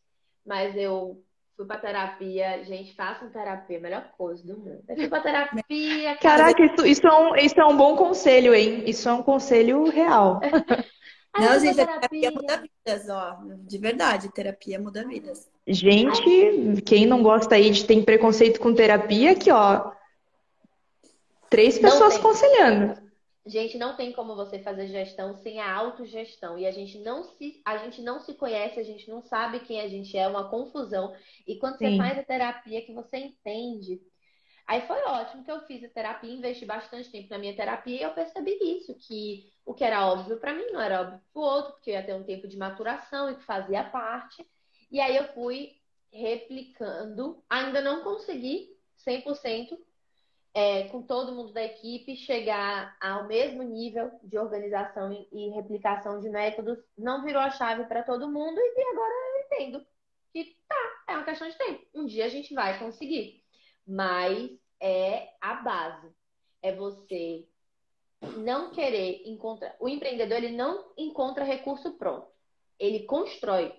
Mas 0.46 0.76
eu 0.76 1.25
Fui 1.56 1.66
pra 1.66 1.78
terapia. 1.78 2.64
Gente, 2.66 2.94
façam 2.96 3.30
terapia, 3.30 3.80
melhor 3.80 4.10
coisa 4.18 4.46
do 4.46 4.58
mundo. 4.58 4.84
Eu 4.90 4.96
fui 4.96 5.08
pra 5.08 5.22
terapia. 5.22 6.18
Caraca, 6.18 6.64
isso, 6.64 6.86
isso, 6.86 7.08
é 7.08 7.18
um, 7.18 7.36
isso 7.36 7.60
é 7.60 7.66
um 7.66 7.78
bom 7.78 7.96
conselho, 7.96 8.54
hein? 8.54 8.84
Isso 8.86 9.08
é 9.08 9.14
um 9.14 9.24
conselho 9.24 9.90
real. 9.90 10.42
Não, 11.38 11.60
gente, 11.60 11.82
a 11.82 11.86
terapia 11.86 12.32
muda 12.32 12.62
vidas, 12.62 13.10
ó. 13.10 13.38
De 13.68 13.78
verdade, 13.78 14.32
terapia 14.32 14.80
muda 14.80 15.06
vidas. 15.06 15.50
Gente, 15.68 16.82
quem 16.86 17.06
não 17.06 17.22
gosta 17.22 17.56
aí 17.56 17.72
de 17.72 17.84
ter 17.84 18.02
preconceito 18.06 18.60
com 18.60 18.74
terapia, 18.74 19.32
aqui, 19.32 19.52
ó. 19.52 19.92
Três 21.50 21.78
pessoas 21.78 22.16
aconselhando. 22.16 23.05
Gente, 23.46 23.78
não 23.78 23.96
tem 23.96 24.12
como 24.12 24.36
você 24.36 24.58
fazer 24.58 24.88
gestão 24.88 25.36
sem 25.36 25.60
a 25.60 25.72
autogestão. 25.72 26.58
E 26.58 26.66
a 26.66 26.72
gente 26.72 26.98
não 27.00 27.24
se, 27.24 27.62
a 27.64 27.78
gente 27.78 28.02
não 28.02 28.20
se 28.20 28.34
conhece, 28.34 28.80
a 28.80 28.84
gente 28.84 29.08
não 29.08 29.22
sabe 29.22 29.60
quem 29.60 29.80
a 29.82 29.88
gente 29.88 30.18
é, 30.18 30.22
é 30.22 30.28
uma 30.28 30.50
confusão. 30.50 31.16
E 31.46 31.58
quando 31.60 31.78
Sim. 31.78 31.92
você 31.92 31.98
faz 31.98 32.18
a 32.18 32.24
terapia 32.24 32.84
que 32.84 32.92
você 32.92 33.18
entende. 33.18 34.02
Aí 34.66 34.82
foi 34.88 35.00
ótimo 35.04 35.44
que 35.44 35.52
eu 35.52 35.62
fiz 35.68 35.84
a 35.84 35.90
terapia, 35.90 36.34
investi 36.34 36.66
bastante 36.66 37.12
tempo 37.12 37.30
na 37.30 37.38
minha 37.38 37.56
terapia 37.56 38.00
e 38.00 38.02
eu 38.02 38.16
percebi 38.16 38.58
isso, 38.64 38.96
que 38.96 39.54
o 39.64 39.76
que 39.76 39.84
era 39.84 40.08
óbvio 40.08 40.40
para 40.40 40.56
mim 40.56 40.66
não 40.72 40.82
era 40.82 41.02
óbvio 41.02 41.22
para 41.32 41.40
o 41.40 41.46
outro, 41.46 41.74
porque 41.74 41.92
eu 41.92 41.94
ia 41.94 42.04
ter 42.04 42.16
um 42.16 42.24
tempo 42.24 42.48
de 42.48 42.58
maturação 42.58 43.30
e 43.30 43.36
que 43.36 43.44
fazia 43.44 43.84
parte. 43.84 44.44
E 44.90 45.00
aí 45.00 45.16
eu 45.16 45.28
fui 45.34 45.74
replicando, 46.12 47.44
ainda 47.48 47.80
não 47.80 48.04
consegui 48.04 48.76
100%, 49.08 49.78
é, 50.56 50.88
com 50.88 51.02
todo 51.02 51.34
mundo 51.34 51.52
da 51.52 51.62
equipe, 51.62 52.16
chegar 52.16 52.96
ao 53.02 53.28
mesmo 53.28 53.62
nível 53.62 54.10
de 54.24 54.38
organização 54.40 55.12
e, 55.30 55.50
replicação 55.50 56.22
de 56.22 56.30
métodos, 56.30 56.80
não 56.98 57.26
virou 57.26 57.42
a 57.42 57.52
chave 57.52 57.84
para 57.84 58.04
todo 58.04 58.32
mundo 58.32 58.58
e 58.58 58.82
agora 58.82 59.14
eu 59.14 59.44
entendo 59.44 59.86
que 60.32 60.58
tá, 60.66 61.04
é 61.10 61.12
uma 61.18 61.26
questão 61.26 61.50
de 61.50 61.58
tempo. 61.58 61.86
Um 61.94 62.06
dia 62.06 62.24
a 62.24 62.30
gente 62.30 62.54
vai 62.54 62.80
conseguir, 62.80 63.44
mas 63.86 64.50
é 64.80 65.28
a 65.42 65.56
base. 65.56 66.16
É 66.62 66.74
você 66.74 67.46
não 68.38 68.72
querer 68.72 69.24
encontrar. 69.26 69.76
O 69.78 69.90
empreendedor 69.90 70.38
ele 70.38 70.56
não 70.56 70.94
encontra 70.98 71.44
recurso 71.44 71.98
pronto. 71.98 72.32
Ele 72.80 73.04
constrói. 73.04 73.78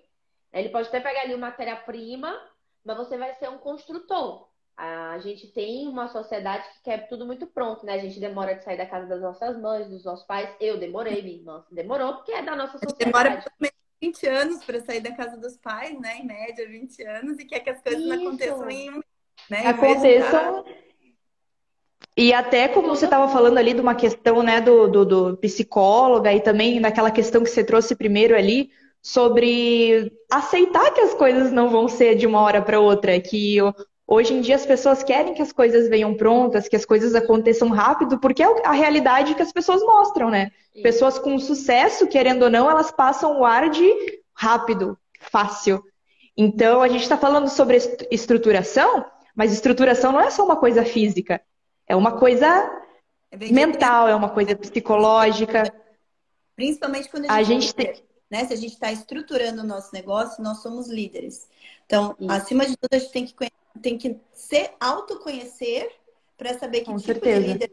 Ele 0.53 0.69
pode 0.69 0.89
até 0.89 0.99
pegar 0.99 1.21
ali 1.21 1.33
uma 1.33 1.47
matéria-prima, 1.47 2.39
mas 2.83 2.97
você 2.97 3.17
vai 3.17 3.33
ser 3.33 3.49
um 3.49 3.57
construtor. 3.57 4.46
A 4.77 5.17
gente 5.17 5.47
tem 5.47 5.87
uma 5.87 6.07
sociedade 6.07 6.63
que 6.69 6.83
quer 6.83 7.07
tudo 7.09 7.25
muito 7.25 7.47
pronto, 7.47 7.83
né? 7.83 7.93
A 7.93 7.97
gente 7.97 8.19
demora 8.19 8.53
de 8.53 8.63
sair 8.63 8.77
da 8.77 8.85
casa 8.85 9.07
das 9.07 9.19
nossas 9.19 9.59
mães, 9.59 9.89
dos 9.89 10.05
nossos 10.05 10.23
pais. 10.23 10.49
Eu 10.61 10.77
demorei, 10.77 11.23
minha 11.23 11.37
irmã 11.37 11.65
demorou, 11.71 12.13
porque 12.13 12.31
é 12.31 12.43
da 12.43 12.55
nossa 12.55 12.77
sociedade. 12.77 13.05
Demora 13.05 13.43
20 13.99 14.27
anos 14.27 14.63
para 14.63 14.79
sair 14.81 14.99
da 14.99 15.11
casa 15.13 15.35
dos 15.35 15.57
pais, 15.57 15.99
né? 15.99 16.19
Em 16.19 16.27
média, 16.27 16.67
20 16.67 17.03
anos, 17.03 17.39
e 17.39 17.45
quer 17.45 17.61
que 17.61 17.71
as 17.71 17.81
coisas 17.81 18.01
Isso. 18.01 18.09
não 18.09 18.27
aconteçam 18.27 18.69
em. 18.69 18.91
Né, 19.49 19.65
aconteçam. 19.65 20.65
E 22.15 22.31
até 22.31 22.67
como 22.67 22.89
você 22.89 23.05
estava 23.05 23.27
falando 23.27 23.57
ali 23.57 23.73
de 23.73 23.81
uma 23.81 23.95
questão 23.95 24.43
né, 24.43 24.61
do, 24.61 24.87
do, 24.87 25.05
do 25.05 25.37
psicóloga 25.37 26.31
e 26.33 26.39
também 26.39 26.79
daquela 26.79 27.09
questão 27.09 27.43
que 27.43 27.49
você 27.49 27.63
trouxe 27.63 27.95
primeiro 27.95 28.35
ali, 28.35 28.69
sobre 29.01 30.11
aceitar 30.31 30.91
que 30.91 31.01
as 31.01 31.13
coisas 31.15 31.51
não 31.51 31.69
vão 31.69 31.87
ser 31.87 32.15
de 32.15 32.27
uma 32.27 32.41
hora 32.41 32.61
para 32.61 32.79
outra, 32.79 33.19
que 33.19 33.57
hoje 34.07 34.33
em 34.33 34.41
dia 34.41 34.55
as 34.55 34.65
pessoas 34.65 35.03
querem 35.03 35.33
que 35.33 35.41
as 35.41 35.51
coisas 35.51 35.89
venham 35.89 36.15
prontas, 36.15 36.67
que 36.67 36.75
as 36.75 36.85
coisas 36.85 37.13
aconteçam 37.13 37.69
rápido, 37.69 38.17
porque 38.17 38.41
é 38.41 38.47
a 38.65 38.71
realidade 38.71 39.35
que 39.35 39.41
as 39.41 39.51
pessoas 39.51 39.81
mostram, 39.83 40.29
né? 40.29 40.51
Sim. 40.73 40.81
Pessoas 40.81 41.19
com 41.19 41.37
sucesso, 41.37 42.07
querendo 42.07 42.43
ou 42.43 42.49
não, 42.49 42.69
elas 42.69 42.89
passam 42.89 43.39
o 43.39 43.45
ar 43.45 43.69
de 43.69 43.91
rápido, 44.33 44.97
fácil. 45.19 45.83
Então, 46.35 46.81
a 46.81 46.87
gente 46.87 47.01
está 47.01 47.17
falando 47.17 47.49
sobre 47.49 47.77
estruturação, 48.09 49.05
mas 49.35 49.51
estruturação 49.51 50.11
não 50.11 50.21
é 50.21 50.29
só 50.29 50.45
uma 50.45 50.55
coisa 50.55 50.85
física, 50.85 51.41
é 51.85 51.95
uma 51.95 52.13
coisa 52.17 52.47
é 53.31 53.37
mental, 53.51 54.07
é 54.07 54.15
uma 54.15 54.29
coisa 54.29 54.55
psicológica. 54.55 55.73
Principalmente 56.55 57.09
quando 57.09 57.29
a 57.29 57.43
gente, 57.43 57.73
a 57.77 57.83
gente 57.83 58.07
né? 58.29 58.45
Se 58.45 58.53
a 58.53 58.57
gente 58.57 58.73
está 58.73 58.91
estruturando 58.91 59.61
o 59.61 59.65
nosso 59.65 59.93
negócio, 59.93 60.43
nós 60.43 60.61
somos 60.61 60.87
líderes. 60.87 61.47
Então, 61.85 62.15
Isso. 62.19 62.31
acima 62.31 62.65
de 62.65 62.75
tudo, 62.75 62.93
a 62.93 62.99
gente 62.99 63.11
tem 63.11 63.25
que, 63.25 63.33
tem 63.77 63.97
que 63.97 64.19
se 64.33 64.69
autoconhecer 64.79 65.91
para 66.37 66.57
saber 66.57 66.79
que 66.81 66.85
Com 66.85 66.97
tipo 66.97 67.13
certeza. 67.13 67.41
de 67.41 67.47
líder 67.47 67.71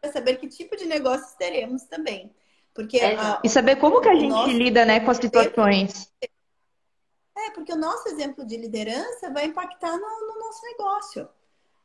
para 0.00 0.12
saber 0.12 0.36
que 0.36 0.48
tipo 0.48 0.76
de 0.76 0.86
negócios 0.86 1.32
teremos 1.34 1.82
também. 1.84 2.32
Porque 2.72 2.98
é, 2.98 3.16
a, 3.16 3.40
e 3.42 3.48
saber 3.48 3.76
como 3.76 4.00
que 4.00 4.08
a 4.08 4.14
gente 4.14 4.52
lida 4.52 4.84
né, 4.84 5.00
com 5.00 5.10
as 5.10 5.16
situações. 5.16 6.12
É, 7.36 7.50
porque 7.50 7.72
o 7.72 7.76
nosso 7.76 8.08
exemplo 8.08 8.44
de 8.44 8.56
liderança 8.56 9.30
vai 9.32 9.46
impactar 9.46 9.92
no, 9.92 9.98
no 9.98 10.38
nosso 10.38 10.62
negócio. 10.64 11.28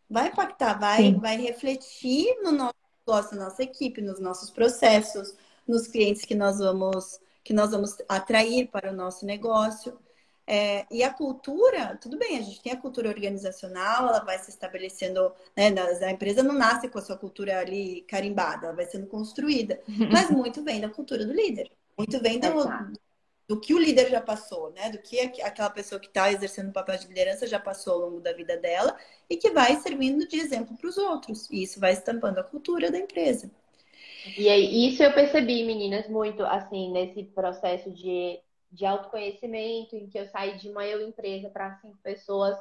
Vai 0.10 0.28
impactar, 0.28 0.80
vai, 0.80 1.14
vai 1.16 1.38
refletir 1.38 2.39
no 2.44 2.52
nosso 2.52 2.76
negócio, 3.08 3.38
na 3.38 3.46
nossa 3.46 3.64
equipe, 3.64 4.02
nos 4.02 4.20
nossos 4.20 4.52
processos, 4.52 5.36
nos 5.68 5.88
clientes 5.88 6.26
que 6.26 6.36
nós 6.36 6.60
vamos 6.60 7.20
que 7.44 7.52
nós 7.54 7.72
vamos 7.72 7.98
atrair 8.08 8.70
para 8.70 8.91
o 8.91 8.96
nosso 8.96 9.26
negócio. 9.26 10.00
É, 10.46 10.86
e 10.91 11.02
a 11.04 11.14
cultura, 11.14 11.98
tudo 12.02 12.18
bem, 12.18 12.38
a 12.38 12.41
gente 12.41 12.62
tem 12.62 12.74
a 12.74 12.78
cultura 12.82 13.08
organizacional, 13.08 14.10
ela 14.10 14.20
vai 14.20 14.38
se 14.39 14.50
estabelecendo, 14.50 15.34
né, 15.56 15.74
a 16.06 16.12
empresa 16.12 16.44
não 16.44 16.54
nasce 16.54 16.89
com 16.89 17.00
a 17.00 17.02
sua 17.02 17.18
cultura 17.18 17.60
ali 17.60 18.02
carimbada, 18.02 18.68
ela 18.68 18.76
vai 18.76 18.86
sendo 18.86 19.08
construída, 19.08 19.82
mas 20.12 20.30
muito 20.30 20.62
vem 20.62 20.82
da 20.82 20.89
cultura 20.89 21.26
do 21.26 21.32
líder, 21.34 21.72
muito 21.98 22.20
vem 22.20 22.39
do, 22.39 22.50
do 23.48 23.60
que 23.60 23.74
o 23.74 23.80
líder 23.80 24.10
já 24.10 24.20
passou, 24.20 24.72
né, 24.72 24.89
do 24.89 24.98
que 25.00 25.20
aquela 25.41 25.70
pessoa 25.70 26.00
que 26.00 26.08
está 26.08 26.30
exercendo 26.32 26.70
o 26.70 26.74
papel 26.74 26.98
de 26.98 27.08
liderança 27.08 27.48
já 27.48 27.60
passou 27.60 27.94
ao 27.94 28.00
longo 28.10 28.20
da 28.20 28.34
vida 28.34 28.58
dela 28.58 28.98
e 29.30 29.38
que 29.38 29.50
vai 29.52 29.78
servindo 29.78 30.28
de 30.28 30.38
exemplo 30.39 30.76
para 30.78 30.89
os 30.89 30.98
outros, 30.98 31.50
e 31.50 31.64
isso 31.64 31.80
vai 31.80 31.94
estampando 31.94 32.39
a 32.39 32.44
cultura 32.44 32.91
da 32.91 32.98
empresa. 32.98 33.50
E 34.38 34.50
aí, 34.50 34.88
isso 34.88 35.04
eu 35.04 35.14
percebi, 35.14 35.64
meninas, 35.64 36.08
muito 36.08 36.44
assim, 36.44 36.91
nesse 36.91 37.24
processo 37.24 37.91
de, 37.91 38.39
de 38.74 38.86
autoconhecimento, 38.86 39.95
em 39.95 40.09
que 40.09 40.17
eu 40.17 40.26
saí 40.26 40.57
de 40.57 40.69
uma 40.69 40.86
eu 40.86 41.07
empresa 41.07 41.49
para 41.49 41.76
cinco 41.76 41.97
pessoas, 42.01 42.57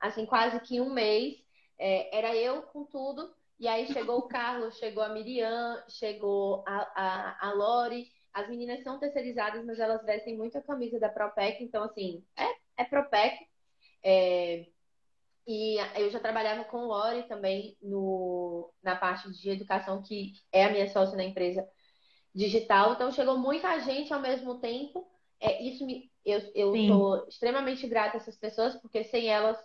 assim, 0.00 0.24
quase 0.24 0.60
que 0.60 0.80
um 0.80 0.92
mês. 0.92 1.34
É, 1.78 2.16
era 2.16 2.34
eu 2.34 2.62
com 2.62 2.84
tudo, 2.84 3.34
e 3.58 3.68
aí 3.68 3.86
chegou 3.92 4.18
o 4.18 4.28
Carlos, 4.28 4.78
chegou 4.78 5.02
a 5.02 5.08
Miriam, 5.08 5.82
chegou 5.88 6.64
a, 6.66 6.92
a, 6.94 7.48
a 7.48 7.52
Lori. 7.52 8.08
As 8.32 8.48
meninas 8.48 8.82
são 8.82 8.98
terceirizadas, 8.98 9.64
mas 9.64 9.78
elas 9.78 10.04
vestem 10.04 10.36
muito 10.36 10.56
a 10.56 10.62
camisa 10.62 11.00
da 11.00 11.08
Propec, 11.08 11.62
então, 11.62 11.82
assim, 11.82 12.24
é, 12.36 12.82
é 12.82 12.84
Propec. 12.84 13.36
É, 14.02 14.66
e 15.46 15.76
eu 15.96 16.10
já 16.10 16.20
trabalhava 16.20 16.64
com 16.64 16.78
o 16.78 16.86
Lori 16.86 17.24
também 17.28 17.76
no, 17.82 18.72
na 18.82 18.96
parte 18.96 19.30
de 19.32 19.50
educação, 19.50 20.02
que 20.02 20.32
é 20.52 20.64
a 20.64 20.70
minha 20.70 20.88
sócia 20.88 21.16
na 21.16 21.24
empresa 21.24 21.66
digital. 22.34 22.92
Então, 22.92 23.10
chegou 23.10 23.38
muita 23.38 23.80
gente 23.80 24.12
ao 24.12 24.20
mesmo 24.20 24.60
tempo. 24.60 25.06
É, 25.40 25.62
isso 25.62 25.84
me, 25.84 26.10
eu 26.24 26.74
estou 26.74 27.26
extremamente 27.28 27.86
grata 27.86 28.16
a 28.16 28.20
essas 28.20 28.36
pessoas, 28.36 28.74
porque 28.76 29.04
sem 29.04 29.28
elas 29.28 29.58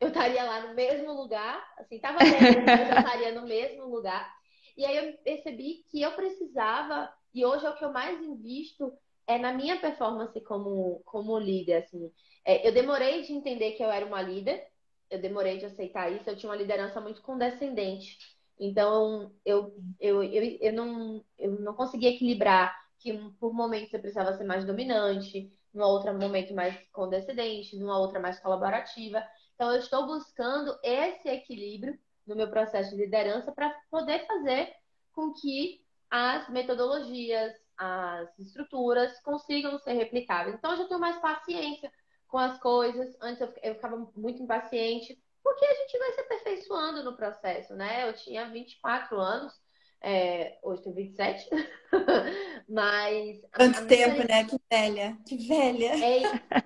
eu 0.00 0.08
estaria 0.08 0.42
lá 0.42 0.66
no 0.66 0.74
mesmo 0.74 1.12
lugar. 1.12 1.62
Assim, 1.78 1.96
estava 1.96 2.18
dentro, 2.18 2.64
mas 2.64 2.90
eu 2.90 2.98
estaria 2.98 3.40
no 3.40 3.46
mesmo 3.46 3.86
lugar. 3.86 4.32
E 4.76 4.84
aí 4.84 4.96
eu 4.96 5.12
percebi 5.18 5.84
que 5.90 6.00
eu 6.00 6.12
precisava, 6.12 7.12
e 7.34 7.44
hoje 7.44 7.66
é 7.66 7.70
o 7.70 7.76
que 7.76 7.84
eu 7.84 7.92
mais 7.92 8.20
invisto, 8.22 8.92
é 9.26 9.38
na 9.38 9.52
minha 9.52 9.78
performance 9.78 10.40
como, 10.40 11.02
como 11.04 11.38
líder. 11.38 11.84
Assim. 11.84 12.10
É, 12.44 12.66
eu 12.66 12.72
demorei 12.72 13.22
de 13.22 13.32
entender 13.32 13.72
que 13.72 13.82
eu 13.82 13.90
era 13.90 14.06
uma 14.06 14.22
líder, 14.22 14.66
eu 15.10 15.20
demorei 15.20 15.58
de 15.58 15.66
aceitar 15.66 16.10
isso, 16.10 16.28
eu 16.30 16.36
tinha 16.36 16.50
uma 16.50 16.56
liderança 16.56 17.00
muito 17.00 17.20
condescendente. 17.20 18.16
Então, 18.58 19.32
eu, 19.44 19.74
eu, 19.98 20.22
eu, 20.22 20.58
eu, 20.60 20.72
não, 20.72 21.24
eu 21.38 21.52
não 21.60 21.74
conseguia 21.74 22.10
equilibrar 22.10 22.74
que 23.00 23.12
por 23.40 23.52
momentos 23.52 23.92
eu 23.92 24.00
precisava 24.00 24.34
ser 24.34 24.44
mais 24.44 24.64
dominante, 24.64 25.50
num 25.72 25.84
outro 25.84 26.12
momento 26.12 26.54
mais 26.54 26.76
condescendente, 26.92 27.76
numa 27.76 27.98
outra 27.98 28.20
mais 28.20 28.38
colaborativa. 28.40 29.22
Então, 29.54 29.72
eu 29.72 29.78
estou 29.78 30.06
buscando 30.06 30.78
esse 30.82 31.28
equilíbrio 31.28 31.98
no 32.26 32.36
meu 32.36 32.48
processo 32.48 32.90
de 32.90 33.02
liderança 33.02 33.52
para 33.52 33.70
poder 33.90 34.26
fazer 34.26 34.72
com 35.12 35.32
que 35.32 35.84
as 36.10 36.48
metodologias, 36.48 37.54
as 37.76 38.38
estruturas 38.38 39.20
consigam 39.20 39.78
ser 39.78 39.92
replicáveis. 39.92 40.56
Então, 40.56 40.72
eu 40.72 40.78
já 40.78 40.86
tenho 40.86 41.00
mais 41.00 41.18
paciência 41.18 41.90
com 42.28 42.38
as 42.38 42.58
coisas. 42.58 43.16
Antes 43.20 43.40
eu 43.40 43.74
ficava 43.74 43.96
muito 44.16 44.42
impaciente, 44.42 45.22
porque 45.42 45.64
a 45.64 45.74
gente 45.74 45.98
vai 45.98 46.12
se 46.12 46.20
aperfeiçoando 46.20 47.04
no 47.04 47.16
processo, 47.16 47.74
né? 47.74 48.08
Eu 48.08 48.12
tinha 48.14 48.50
24 48.50 49.18
anos, 49.18 49.59
é, 50.02 50.58
hoje 50.62 50.82
tenho 50.82 50.94
27, 50.96 51.48
mas. 52.68 53.40
Quanto 53.54 53.86
tempo, 53.86 54.26
né? 54.28 54.44
Que 54.44 54.56
velha, 54.70 55.16
que 55.26 55.36
velha. 55.36 56.04
É, 56.04 56.22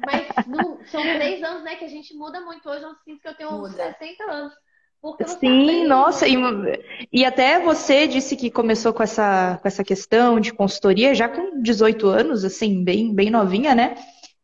mas 0.07 0.91
são 0.91 1.03
três 1.03 1.43
anos, 1.43 1.65
né? 1.65 1.77
Que 1.77 1.85
a 1.85 1.89
gente 1.89 2.15
muda 2.15 2.41
muito. 2.41 2.69
Hoje 2.69 2.85
eu 2.85 2.95
sinto 3.05 3.21
que 3.21 3.29
eu 3.29 3.35
tenho 3.35 3.51
uns 3.51 3.73
60 3.73 4.25
anos. 4.25 4.53
Sim, 5.39 5.87
nossa, 5.87 6.27
e, 6.27 6.35
e, 7.13 7.27
até 7.27 7.61
você 7.61 8.07
disse 8.07 8.35
que 8.37 8.51
começou 8.51 8.91
com 8.91 9.03
essa, 9.03 9.59
com 9.61 9.69
essa 9.69 9.85
questão 9.85 10.41
de 10.41 10.51
consultoria 10.51 11.15
já 11.15 11.29
com 11.29 11.61
18 11.61 12.07
anos, 12.07 12.43
assim, 12.43 12.83
bem, 12.83 13.15
bem 13.15 13.29
novinha, 13.29 13.75
né? 13.75 13.97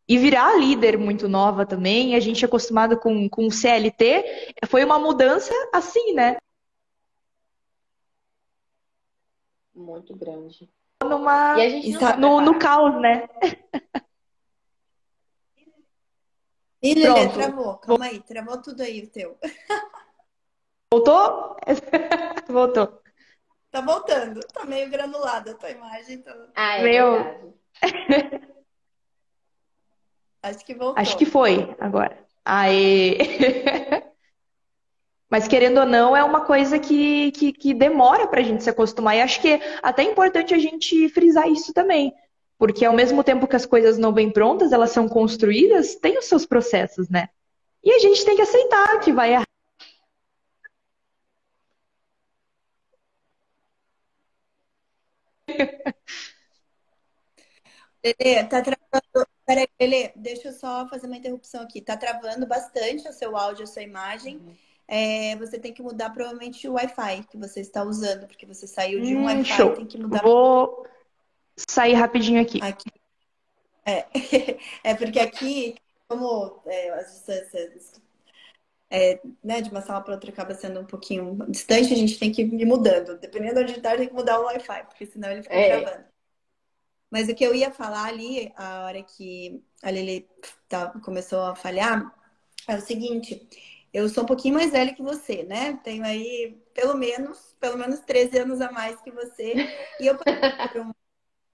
e 0.06 0.18
virar 0.18 0.58
líder 0.58 0.98
muito 0.98 1.28
nova 1.28 1.64
também. 1.64 2.16
A 2.16 2.20
gente 2.20 2.44
é 2.44 2.48
acostumado 2.48 2.98
com, 2.98 3.28
com 3.28 3.46
o 3.46 3.50
CLT, 3.50 4.56
foi 4.66 4.84
uma 4.84 4.98
mudança 4.98 5.54
assim, 5.72 6.14
né? 6.14 6.36
Muito 9.80 10.14
grande. 10.14 10.70
Numa, 11.02 11.56
no, 12.18 12.40
no 12.42 12.58
caos, 12.58 13.00
né? 13.00 13.26
Ih, 16.82 16.94
Lelê, 16.94 17.28
travou. 17.30 17.78
Calma 17.78 18.04
aí, 18.06 18.20
travou 18.20 18.60
tudo 18.60 18.82
aí 18.82 19.02
o 19.02 19.10
teu. 19.10 19.38
Voltou? 20.92 21.56
Voltou. 22.46 23.02
Tá 23.70 23.80
voltando. 23.80 24.40
Tá 24.52 24.64
meio 24.64 24.90
granulada 24.90 25.52
a 25.52 25.54
tua 25.54 25.70
imagem. 25.70 26.16
Então... 26.16 26.48
Ah, 26.54 26.78
é 26.78 26.82
Meu... 26.82 27.54
Acho 30.42 30.64
que 30.64 30.74
voltou. 30.74 31.00
Acho 31.00 31.16
que 31.18 31.26
foi 31.26 31.76
agora. 31.78 32.26
Aê! 32.44 33.18
Mas 35.30 35.46
querendo 35.46 35.78
ou 35.78 35.86
não, 35.86 36.16
é 36.16 36.24
uma 36.24 36.44
coisa 36.44 36.78
que, 36.78 37.30
que, 37.32 37.52
que 37.52 37.72
demora 37.72 38.26
para 38.26 38.40
a 38.40 38.42
gente 38.42 38.64
se 38.64 38.70
acostumar. 38.70 39.16
E 39.16 39.20
acho 39.20 39.40
que 39.40 39.48
é 39.48 39.78
até 39.82 40.02
importante 40.02 40.52
a 40.54 40.58
gente 40.58 41.08
frisar 41.10 41.48
isso 41.48 41.72
também. 41.72 42.12
Porque 42.58 42.84
ao 42.84 42.92
mesmo 42.92 43.22
tempo 43.24 43.46
que 43.46 43.56
as 43.56 43.64
coisas 43.64 43.96
não 43.96 44.12
vêm 44.12 44.30
prontas, 44.30 44.72
elas 44.72 44.90
são 44.90 45.08
construídas, 45.08 45.94
tem 45.94 46.18
os 46.18 46.26
seus 46.26 46.44
processos, 46.44 47.08
né? 47.08 47.28
E 47.82 47.92
a 47.92 47.98
gente 47.98 48.24
tem 48.24 48.36
que 48.36 48.42
aceitar 48.42 49.00
que 49.00 49.12
vai 49.12 49.32
errar. 49.34 49.46
Lelê, 58.04 58.44
tá 58.48 58.62
travando, 58.62 59.28
Peraí, 59.46 59.68
Lelê, 59.80 60.12
deixa 60.16 60.48
eu 60.48 60.52
só 60.52 60.88
fazer 60.88 61.06
uma 61.06 61.16
interrupção 61.16 61.62
aqui. 61.62 61.80
Tá 61.80 61.96
travando 61.96 62.46
bastante 62.46 63.08
o 63.08 63.12
seu 63.12 63.36
áudio, 63.36 63.64
a 63.64 63.66
sua 63.66 63.82
imagem. 63.82 64.36
Uhum. 64.36 64.69
É, 64.92 65.36
você 65.36 65.56
tem 65.56 65.72
que 65.72 65.80
mudar 65.80 66.10
provavelmente 66.10 66.68
o 66.68 66.72
Wi-Fi 66.72 67.22
que 67.30 67.38
você 67.38 67.60
está 67.60 67.84
usando, 67.84 68.26
porque 68.26 68.44
você 68.44 68.66
saiu 68.66 69.00
de 69.00 69.14
um 69.14 69.20
hum, 69.20 69.26
Wi-Fi, 69.26 69.76
tem 69.76 69.86
que 69.86 69.96
mudar. 69.96 70.20
Vou 70.20 70.84
sair 71.56 71.94
rapidinho 71.94 72.42
aqui. 72.42 72.60
Aqui. 72.60 72.90
É, 73.86 74.04
é 74.82 74.94
porque 74.96 75.20
aqui, 75.20 75.76
como 76.08 76.60
é, 76.66 76.90
as 76.90 77.12
distâncias 77.12 78.02
é, 78.90 79.20
né, 79.44 79.60
de 79.60 79.70
uma 79.70 79.80
sala 79.80 80.00
para 80.00 80.14
outra 80.14 80.30
acaba 80.30 80.54
sendo 80.54 80.80
um 80.80 80.84
pouquinho 80.84 81.36
distante, 81.48 81.92
a 81.92 81.96
gente 81.96 82.18
tem 82.18 82.32
que 82.32 82.42
ir 82.42 82.66
mudando. 82.66 83.16
Dependendo 83.16 83.54
de 83.64 83.70
onde 83.70 83.72
está, 83.76 83.96
tem 83.96 84.08
que 84.08 84.14
mudar 84.14 84.40
o 84.40 84.46
Wi-Fi, 84.46 84.86
porque 84.86 85.06
senão 85.06 85.30
ele 85.30 85.44
fica 85.44 85.54
é. 85.54 85.80
travando. 85.80 86.04
Mas 87.08 87.28
o 87.28 87.34
que 87.34 87.44
eu 87.44 87.54
ia 87.54 87.70
falar 87.70 88.06
ali, 88.06 88.52
a 88.56 88.86
hora 88.86 89.00
que 89.04 89.62
a 89.84 89.90
Lili 89.92 90.28
tá, 90.68 90.90
começou 91.04 91.42
a 91.42 91.54
falhar, 91.54 92.12
é 92.66 92.74
o 92.74 92.80
seguinte: 92.80 93.48
eu 93.92 94.08
sou 94.08 94.24
um 94.24 94.26
pouquinho 94.26 94.54
mais 94.54 94.70
velha 94.70 94.94
que 94.94 95.02
você, 95.02 95.42
né? 95.42 95.78
Tenho 95.82 96.04
aí 96.04 96.56
pelo 96.74 96.94
menos, 96.96 97.56
pelo 97.58 97.76
menos 97.76 98.00
13 98.00 98.38
anos 98.38 98.60
a 98.60 98.70
mais 98.70 99.00
que 99.00 99.10
você. 99.10 99.54
E 100.00 100.06
eu 100.06 100.16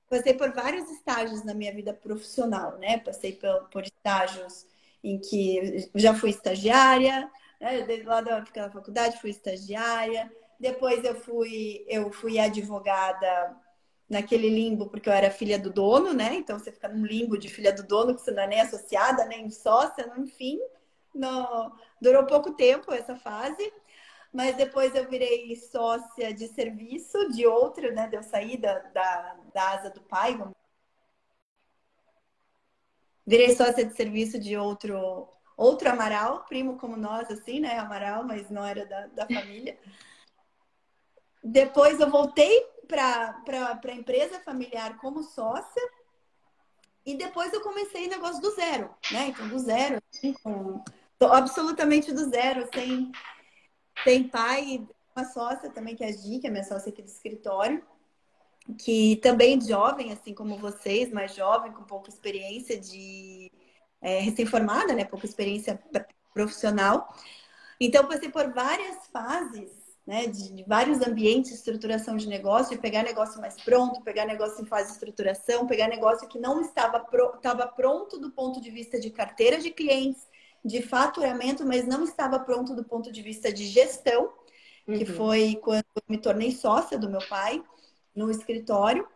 passei 0.09 0.34
por 0.34 0.53
vários 0.53 0.91
estágios 0.91 1.45
na 1.45 1.55
minha 1.55 1.72
vida 1.72 1.93
profissional, 1.95 2.78
né? 2.78 2.99
Passei 2.99 3.32
por, 3.32 3.68
por 3.70 3.82
estágios 3.84 4.66
em 5.03 5.18
que 5.18 5.91
já 5.95 6.14
fui 6.14 6.30
estagiária, 6.30 7.30
né? 7.61 7.82
Desde 7.82 8.07
lá 8.07 8.20
da, 8.20 8.41
da 8.41 8.70
faculdade 8.70 9.20
fui 9.20 9.30
estagiária. 9.30 10.30
Depois 10.59 11.05
eu 11.05 11.14
fui, 11.14 11.84
eu 11.89 12.12
fui 12.12 12.39
advogada 12.39 13.57
naquele 14.09 14.49
limbo 14.49 14.89
porque 14.89 15.09
eu 15.09 15.12
era 15.12 15.30
filha 15.30 15.59
do 15.59 15.70
dono, 15.72 16.12
né? 16.12 16.34
Então 16.34 16.59
você 16.59 16.70
fica 16.70 16.89
num 16.89 17.05
limbo 17.05 17.39
de 17.39 17.49
filha 17.49 17.72
do 17.72 17.82
dono 17.82 18.14
que 18.14 18.20
você 18.20 18.30
não 18.30 18.43
é 18.43 18.47
nem 18.47 18.61
associada, 18.61 19.24
nem 19.24 19.51
sócia, 19.51 20.12
enfim. 20.16 20.59
Durou 22.01 22.27
pouco 22.27 22.53
tempo 22.53 22.93
essa 22.93 23.17
fase, 23.17 23.73
mas 24.33 24.57
depois 24.57 24.95
eu 24.95 25.09
virei 25.09 25.57
sócia 25.57 26.33
de 26.33 26.49
serviço 26.49 27.31
de 27.31 27.47
outro, 27.47 27.93
né? 27.95 28.09
De 28.09 28.17
eu 28.17 28.23
sair 28.23 28.57
da, 28.59 28.79
da, 28.79 29.71
asa 29.71 29.91
do 29.91 30.03
pai. 30.03 30.39
Virei 33.27 33.57
sócia 33.57 33.85
de 33.85 33.95
serviço 33.97 34.39
de 34.39 34.57
outro 34.57 35.29
outro 35.57 35.89
Amaral, 35.89 36.45
primo 36.45 36.77
como 36.77 36.97
nós, 36.97 37.31
assim, 37.31 37.61
né? 37.61 37.79
Amaral, 37.79 38.25
mas 38.25 38.51
não 38.51 38.64
era 38.64 38.85
da, 38.85 39.07
da 39.07 39.27
família. 39.27 39.79
Depois 41.43 41.99
eu 41.99 42.11
voltei 42.11 42.61
para 42.87 43.43
a 43.83 43.93
empresa 43.95 44.41
familiar 44.41 44.99
como 44.99 45.23
sócia 45.23 45.83
e 47.05 47.14
depois 47.14 47.53
eu 47.53 47.61
comecei 47.61 48.09
negócio 48.09 48.43
do 48.43 48.51
zero, 48.51 48.95
né? 49.12 49.29
Então, 49.29 49.49
do 49.49 49.59
zero, 49.59 50.03
assim, 50.12 50.33
com 50.35 50.83
absolutamente 51.21 52.12
do 52.12 52.29
zero, 52.29 52.69
sem, 52.73 53.11
sem 54.05 54.29
pai, 54.29 54.87
uma 55.14 55.25
sócia 55.25 55.71
também, 55.71 55.97
que 55.97 56.05
é 56.05 56.09
a 56.09 56.12
Gi, 56.12 56.39
que 56.41 56.47
é 56.47 56.51
minha 56.51 56.64
sócia 56.64 56.91
aqui 56.91 57.01
do 57.01 57.09
escritório, 57.09 57.83
que 58.79 59.17
também 59.23 59.61
jovem, 59.61 60.12
assim 60.12 60.35
como 60.35 60.59
vocês, 60.59 61.11
mais 61.11 61.35
jovem, 61.35 61.73
com 61.73 61.85
pouca 61.85 62.11
experiência 62.11 62.79
de 62.79 63.51
é, 64.01 64.21
recém-formada, 64.21 64.93
né? 64.93 65.05
Pouca 65.05 65.27
experiência 65.27 65.81
profissional. 66.35 67.14
Então, 67.81 68.07
passei 68.07 68.29
por 68.29 68.53
várias 68.53 69.07
fases, 69.07 69.71
né? 70.07 70.27
De, 70.27 70.53
de, 70.53 70.64
vários 70.64 71.01
ambientes 71.07 71.51
de 71.51 71.57
estruturação 71.57 72.17
de 72.17 72.29
negócio, 72.29 72.77
de 72.77 72.83
pegar 72.83 73.03
negócio 73.03 73.41
mais 73.41 73.61
pronto, 73.62 74.03
pegar 74.03 74.27
negócio 74.27 74.62
em 74.62 74.67
fase 74.67 74.89
de 74.89 74.93
estruturação, 74.95 75.67
pegar 75.67 75.89
negócio 75.89 76.29
que 76.29 76.39
não 76.39 76.61
estava, 76.61 77.01
pro, 77.01 77.37
estava 77.37 77.67
pronto 77.69 78.19
do 78.19 78.31
ponto 78.31 78.61
de 78.61 78.71
vista 78.71 78.99
de 78.99 79.11
carteira 79.11 79.59
de 79.59 79.71
clientes, 79.71 80.26
de 80.67 80.83
faturamento, 80.83 81.64
mas 81.64 81.87
não 81.87 82.05
estava 82.05 82.39
pronto 82.39 82.75
do 82.75 82.85
ponto 82.85 83.12
de 83.12 83.23
vista 83.23 83.53
de 83.53 83.67
gestão, 83.67 84.33
uhum. 84.87 84.99
que 84.99 85.07
foi 85.07 85.59
quando 85.62 85.85
eu 85.95 86.03
me 86.09 86.19
tornei 86.19 86.53
sócia 86.53 86.99
do 86.99 87.09
meu 87.09 87.27
pai 87.29 87.62
no 88.14 88.31
escritório, 88.31 89.07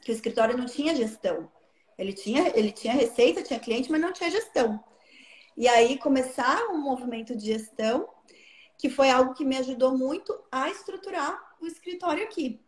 que 0.00 0.12
o 0.12 0.14
escritório 0.14 0.56
não 0.56 0.66
tinha 0.66 0.94
gestão. 0.94 1.50
Ele 1.98 2.12
tinha, 2.12 2.52
ele 2.54 2.70
tinha 2.70 2.92
receita, 2.92 3.42
tinha 3.42 3.58
cliente, 3.58 3.90
mas 3.90 4.00
não 4.00 4.12
tinha 4.12 4.30
gestão. 4.30 4.82
E 5.56 5.66
aí 5.66 5.98
começar 5.98 6.66
um 6.68 6.78
movimento 6.78 7.34
de 7.34 7.46
gestão, 7.46 8.08
que 8.78 8.90
foi 8.90 9.10
algo 9.10 9.32
que 9.32 9.44
me 9.44 9.56
ajudou 9.56 9.96
muito 9.96 10.38
a 10.52 10.68
estruturar 10.68 11.56
o 11.60 11.66
escritório 11.66 12.22
aqui. 12.22 12.60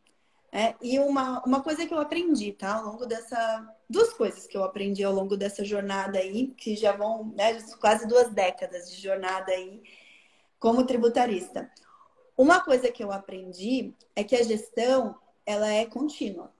É, 0.51 0.75
e 0.81 0.99
uma, 0.99 1.43
uma 1.45 1.63
coisa 1.63 1.87
que 1.87 1.93
eu 1.93 2.01
aprendi, 2.01 2.53
tá? 2.53 2.77
Ao 2.77 2.87
longo 2.87 3.05
dessa. 3.05 3.77
Duas 3.89 4.13
coisas 4.13 4.47
que 4.47 4.57
eu 4.57 4.65
aprendi 4.65 5.03
ao 5.03 5.13
longo 5.13 5.37
dessa 5.37 5.65
jornada 5.65 6.19
aí, 6.19 6.49
que 6.49 6.77
já 6.77 6.93
vão, 6.93 7.33
né, 7.35 7.61
quase 7.81 8.07
duas 8.07 8.31
décadas 8.31 8.91
de 8.91 9.01
jornada 9.01 9.51
aí 9.51 9.83
como 10.59 10.85
tributarista. 10.85 11.71
Uma 12.37 12.61
coisa 12.61 12.91
que 12.91 13.03
eu 13.03 13.11
aprendi 13.11 13.95
é 14.15 14.23
que 14.23 14.37
a 14.37 14.43
gestão, 14.43 15.17
ela 15.47 15.69
é 15.69 15.87
contínua. 15.87 16.53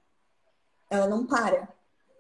Ela 0.91 1.07
não 1.07 1.27
para. 1.27 1.69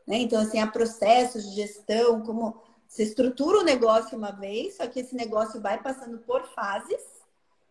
Né? 0.07 0.19
Então, 0.19 0.41
assim, 0.41 0.59
há 0.59 0.67
processos 0.67 1.49
de 1.49 1.57
gestão, 1.57 2.23
como 2.23 2.61
você 2.87 3.03
estrutura 3.03 3.59
o 3.59 3.65
negócio 3.65 4.17
uma 4.17 4.31
vez, 4.31 4.77
só 4.77 4.87
que 4.87 5.01
esse 5.01 5.15
negócio 5.15 5.61
vai 5.61 5.83
passando 5.83 6.19
por 6.19 6.47
fases 6.49 7.19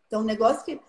então, 0.07 0.21
um 0.21 0.25
negócio 0.25 0.63
que. 0.63 0.79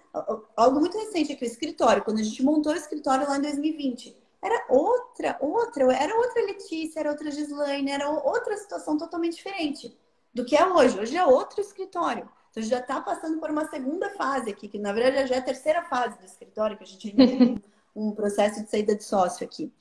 Algo 0.57 0.81
muito 0.81 0.97
recente 0.97 1.33
aqui, 1.33 1.45
o 1.45 1.47
escritório. 1.47 2.03
Quando 2.03 2.19
a 2.19 2.23
gente 2.23 2.43
montou 2.43 2.73
o 2.73 2.77
escritório 2.77 3.29
lá 3.29 3.37
em 3.37 3.43
2020, 3.43 4.17
era 4.43 4.67
outra, 4.69 5.37
outra, 5.41 5.93
era 5.93 6.17
outra 6.17 6.43
Letícia, 6.43 7.01
era 7.01 7.11
outra 7.11 7.31
Gislaine, 7.31 7.91
era 7.91 8.09
outra 8.09 8.57
situação 8.57 8.97
totalmente 8.97 9.37
diferente 9.37 9.97
do 10.33 10.45
que 10.45 10.57
é 10.57 10.67
hoje. 10.67 10.99
Hoje 10.99 11.17
é 11.17 11.25
outro 11.25 11.61
escritório. 11.61 12.29
Então, 12.51 12.63
já 12.63 12.79
está 12.79 13.01
passando 13.01 13.39
por 13.41 13.51
uma 13.51 13.69
segunda 13.69 14.11
fase 14.11 14.51
aqui, 14.51 14.69
que 14.69 14.79
na 14.79 14.93
verdade 14.93 15.29
já 15.29 15.37
é 15.37 15.39
a 15.39 15.43
terceira 15.43 15.83
fase 15.83 16.19
do 16.19 16.25
escritório, 16.25 16.77
que 16.77 16.85
a 16.85 16.87
gente 16.87 17.15
tem 17.15 17.63
um 17.95 18.13
processo 18.13 18.63
de 18.63 18.71
saída 18.71 18.95
de 18.95 19.05
sócio 19.05 19.45
aqui. 19.45 19.73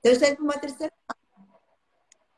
Então, 0.00 0.12
já 0.14 0.26
está 0.26 0.36
por 0.36 0.42
uma 0.42 0.58
terceira 0.58 0.92
fase. 1.06 1.24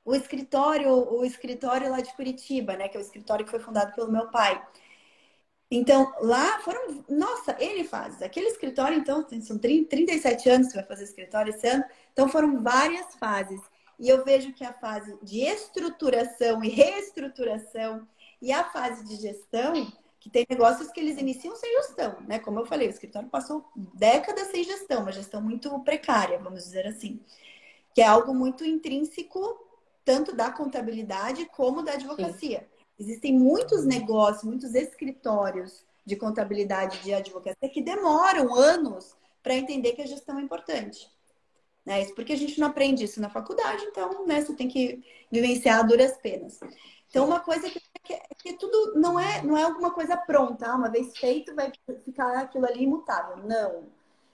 O 0.04 0.14
escritório, 0.14 0.90
o 0.90 1.24
escritório 1.24 1.90
lá 1.90 2.00
de 2.00 2.14
Curitiba, 2.14 2.76
né, 2.76 2.88
que 2.88 2.96
é 2.96 3.00
o 3.00 3.02
escritório 3.02 3.44
que 3.44 3.50
foi 3.50 3.59
fundado 3.59 3.92
pelo 3.94 4.12
meu 4.12 4.30
pai. 4.30 4.62
Então, 5.70 6.12
lá 6.20 6.60
foram. 6.60 7.04
Nossa, 7.08 7.56
ele 7.58 7.84
faz. 7.84 8.22
Aquele 8.22 8.48
escritório, 8.48 8.98
então, 8.98 9.26
são 9.40 9.58
30, 9.58 9.88
37 9.90 10.48
anos 10.48 10.68
que 10.68 10.74
vai 10.74 10.84
fazer 10.84 11.04
escritório 11.04 11.50
esse 11.50 11.66
ano. 11.66 11.84
Então, 12.12 12.28
foram 12.28 12.62
várias 12.62 13.14
fases. 13.16 13.60
E 13.98 14.08
eu 14.08 14.24
vejo 14.24 14.52
que 14.52 14.64
a 14.64 14.72
fase 14.72 15.18
de 15.22 15.40
estruturação 15.40 16.62
e 16.62 16.68
reestruturação 16.68 18.06
e 18.40 18.52
a 18.52 18.64
fase 18.64 19.04
de 19.04 19.16
gestão, 19.16 19.90
que 20.20 20.28
tem 20.28 20.46
negócios 20.48 20.90
que 20.90 21.00
eles 21.00 21.18
iniciam 21.18 21.56
sem 21.56 21.72
gestão, 21.82 22.16
né? 22.28 22.38
Como 22.38 22.60
eu 22.60 22.66
falei, 22.66 22.88
o 22.88 22.90
escritório 22.90 23.28
passou 23.28 23.64
décadas 23.94 24.48
sem 24.48 24.62
gestão, 24.62 25.02
uma 25.02 25.12
gestão 25.12 25.40
muito 25.40 25.78
precária, 25.80 26.38
vamos 26.38 26.64
dizer 26.64 26.86
assim. 26.86 27.20
Que 27.94 28.02
é 28.02 28.06
algo 28.06 28.34
muito 28.34 28.64
intrínseco, 28.64 29.58
tanto 30.04 30.34
da 30.36 30.50
contabilidade 30.50 31.46
como 31.46 31.82
da 31.82 31.92
advocacia. 31.92 32.60
Sim. 32.60 32.76
Existem 32.99 33.38
muitos 33.38 33.84
negócios, 33.84 34.44
muitos 34.44 34.74
escritórios 34.74 35.84
de 36.05 36.16
contabilidade 36.16 37.03
de 37.03 37.12
advocacia 37.12 37.68
que 37.68 37.82
demoram 37.82 38.55
anos 38.55 39.14
para 39.42 39.55
entender 39.55 39.92
que 39.92 40.03
a 40.03 40.07
gestão 40.07 40.38
é 40.38 40.42
importante. 40.42 41.11
Né? 41.84 42.03
Isso 42.03 42.14
porque 42.14 42.32
a 42.32 42.36
gente 42.36 42.59
não 42.59 42.68
aprende 42.68 43.05
isso 43.05 43.20
na 43.20 43.30
faculdade, 43.30 43.84
então 43.84 44.26
né, 44.26 44.40
você 44.40 44.55
tem 44.55 44.68
que 44.68 45.05
vivenciar 45.30 45.80
a 45.80 45.82
duras 45.82 46.16
penas. 46.18 46.59
Então, 47.09 47.24
uma 47.24 47.40
coisa 47.40 47.70
que, 47.70 47.80
que, 48.03 48.20
que, 48.42 48.53
tudo 48.55 48.99
não 48.99 49.18
é, 49.18 49.42
não 49.42 49.57
é 49.57 49.62
alguma 49.62 49.92
coisa 49.92 50.16
pronta, 50.16 50.66
ah, 50.66 50.74
uma 50.74 50.90
vez 50.90 51.16
feito 51.16 51.55
vai 51.55 51.72
ficar 52.05 52.38
aquilo 52.38 52.66
ali 52.66 52.82
imutável. 52.82 53.36
Não. 53.38 53.84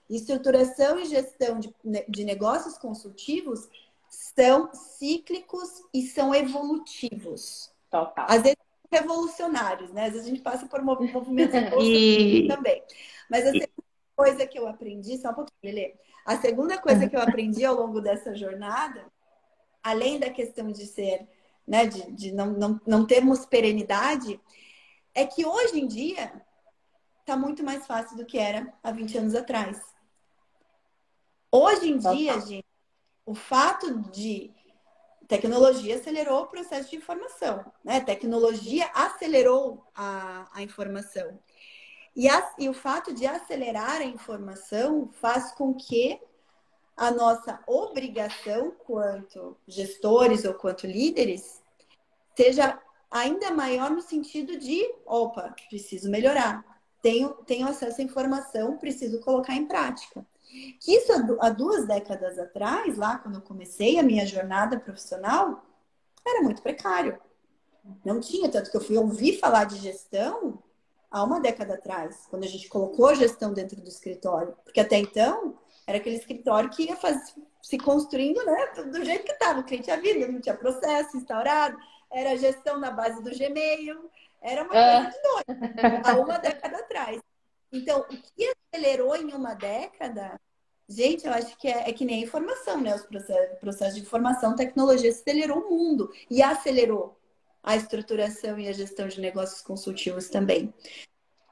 Estruturação 0.09 0.99
e 0.99 1.05
gestão 1.05 1.59
de, 1.59 1.73
de 2.09 2.23
negócios 2.25 2.77
consultivos 2.77 3.69
são 4.09 4.69
cíclicos 4.73 5.83
e 5.93 6.01
são 6.03 6.33
evolutivos. 6.33 7.72
Total. 7.93 8.25
Às 8.27 8.41
vezes 8.41 8.57
revolucionários, 8.91 9.91
né? 9.91 10.05
Às 10.05 10.13
vezes 10.13 10.25
a 10.25 10.29
gente 10.29 10.41
passa 10.41 10.65
por 10.65 10.81
movimentos 10.81 11.53
e... 11.79 12.47
também. 12.47 12.81
Mas 13.29 13.45
a 13.45 13.51
segunda 13.51 13.83
coisa 14.15 14.47
que 14.47 14.57
eu 14.57 14.67
aprendi, 14.67 15.17
só 15.19 15.29
um 15.29 15.35
pouquinho, 15.35 15.59
Lelê. 15.63 15.95
A 16.25 16.37
segunda 16.37 16.79
coisa 16.79 17.07
que 17.07 17.15
eu 17.15 17.21
aprendi 17.21 17.63
ao 17.63 17.75
longo 17.75 18.01
dessa 18.01 18.33
jornada, 18.33 19.05
além 19.83 20.19
da 20.19 20.31
questão 20.31 20.71
de 20.71 20.87
ser, 20.87 21.27
né, 21.67 21.85
de, 21.85 22.11
de 22.13 22.31
não, 22.31 22.47
não, 22.47 22.81
não 22.87 23.05
termos 23.05 23.45
perenidade, 23.45 24.41
é 25.13 25.23
que 25.23 25.45
hoje 25.45 25.79
em 25.79 25.85
dia 25.85 26.33
está 27.19 27.37
muito 27.37 27.63
mais 27.63 27.85
fácil 27.85 28.17
do 28.17 28.25
que 28.25 28.39
era 28.39 28.73
há 28.81 28.91
20 28.91 29.17
anos 29.19 29.35
atrás. 29.35 29.79
Hoje 31.51 31.91
em 31.91 31.97
dia, 31.99 32.39
gente, 32.41 32.65
o 33.23 33.35
fato 33.35 33.99
de 34.09 34.51
tecnologia 35.37 35.95
acelerou 35.95 36.43
o 36.43 36.47
processo 36.47 36.91
de 36.91 36.97
informação, 36.97 37.65
né? 37.83 37.99
Tecnologia 37.99 38.85
acelerou 38.93 39.83
a, 39.95 40.47
a 40.53 40.61
informação. 40.61 41.39
E, 42.15 42.29
a, 42.29 42.53
e 42.59 42.69
o 42.69 42.73
fato 42.73 43.11
de 43.11 43.25
acelerar 43.25 44.01
a 44.01 44.05
informação 44.05 45.09
faz 45.13 45.51
com 45.53 45.73
que 45.73 46.21
a 46.95 47.09
nossa 47.09 47.59
obrigação, 47.65 48.71
quanto 48.85 49.57
gestores 49.67 50.45
ou 50.45 50.53
quanto 50.53 50.85
líderes, 50.85 51.63
seja 52.37 52.79
ainda 53.09 53.49
maior 53.49 53.89
no 53.89 54.01
sentido 54.01 54.57
de, 54.57 54.87
opa, 55.03 55.55
preciso 55.67 56.11
melhorar. 56.11 56.63
Tenho, 57.01 57.29
tenho 57.45 57.67
acesso 57.67 58.01
à 58.01 58.03
informação, 58.03 58.77
preciso 58.77 59.19
colocar 59.21 59.55
em 59.55 59.65
prática. 59.65 60.23
Que 60.79 60.95
isso 60.95 61.11
há 61.39 61.49
duas 61.49 61.87
décadas 61.87 62.37
atrás, 62.37 62.97
lá 62.97 63.17
quando 63.17 63.35
eu 63.35 63.41
comecei 63.41 63.97
a 63.97 64.03
minha 64.03 64.25
jornada 64.25 64.79
profissional, 64.79 65.63
era 66.25 66.41
muito 66.41 66.61
precário. 66.61 67.19
Não 68.05 68.19
tinha, 68.19 68.49
tanto 68.49 68.69
que 68.69 68.77
eu 68.77 68.81
fui 68.81 68.97
ouvir 68.97 69.39
falar 69.39 69.65
de 69.65 69.77
gestão 69.77 70.61
há 71.11 71.23
uma 71.23 71.39
década 71.39 71.75
atrás, 71.75 72.25
quando 72.29 72.43
a 72.43 72.47
gente 72.47 72.67
colocou 72.67 73.07
a 73.07 73.15
gestão 73.15 73.53
dentro 73.53 73.79
do 73.81 73.87
escritório. 73.87 74.55
Porque 74.63 74.79
até 74.79 74.97
então, 74.97 75.57
era 75.85 75.97
aquele 75.97 76.15
escritório 76.15 76.69
que 76.69 76.83
ia 76.83 76.95
faz, 76.95 77.35
se 77.61 77.77
construindo 77.77 78.43
né, 78.45 78.83
do 78.91 79.03
jeito 79.03 79.25
que 79.25 79.31
estava. 79.31 79.59
O 79.59 79.63
cliente 79.63 79.85
tinha 79.85 79.99
vida, 79.99 80.27
não 80.27 80.39
tinha 80.39 80.55
processo 80.55 81.17
instaurado, 81.17 81.77
era 82.11 82.37
gestão 82.37 82.79
na 82.79 82.91
base 82.91 83.21
do 83.21 83.29
Gmail, 83.29 84.09
era 84.41 84.63
uma 84.63 84.75
é. 84.75 85.01
coisa 85.01 85.09
de 85.11 85.21
doido, 85.21 86.07
há 86.07 86.13
uma 86.19 86.37
década 86.37 86.77
atrás. 86.77 87.21
Então, 87.73 88.01
o 88.01 88.05
que 88.07 88.53
acelerou 88.71 89.15
em 89.15 89.33
uma 89.33 89.55
década, 89.55 90.39
gente, 90.87 91.25
eu 91.25 91.33
acho 91.33 91.57
que 91.57 91.67
é, 91.67 91.89
é 91.89 91.93
que 91.93 92.05
nem 92.05 92.21
a 92.21 92.25
informação, 92.25 92.79
né? 92.79 92.95
Os 92.95 93.01
processos, 93.01 93.59
processos 93.59 93.95
de 93.95 94.01
informação, 94.01 94.55
tecnologia 94.55 95.09
acelerou 95.09 95.59
o 95.59 95.69
mundo 95.71 96.11
e 96.29 96.43
acelerou 96.43 97.19
a 97.63 97.75
estruturação 97.75 98.59
e 98.59 98.67
a 98.67 98.73
gestão 98.73 99.07
de 99.07 99.19
negócios 99.19 99.61
consultivos 99.61 100.29
também. 100.29 100.71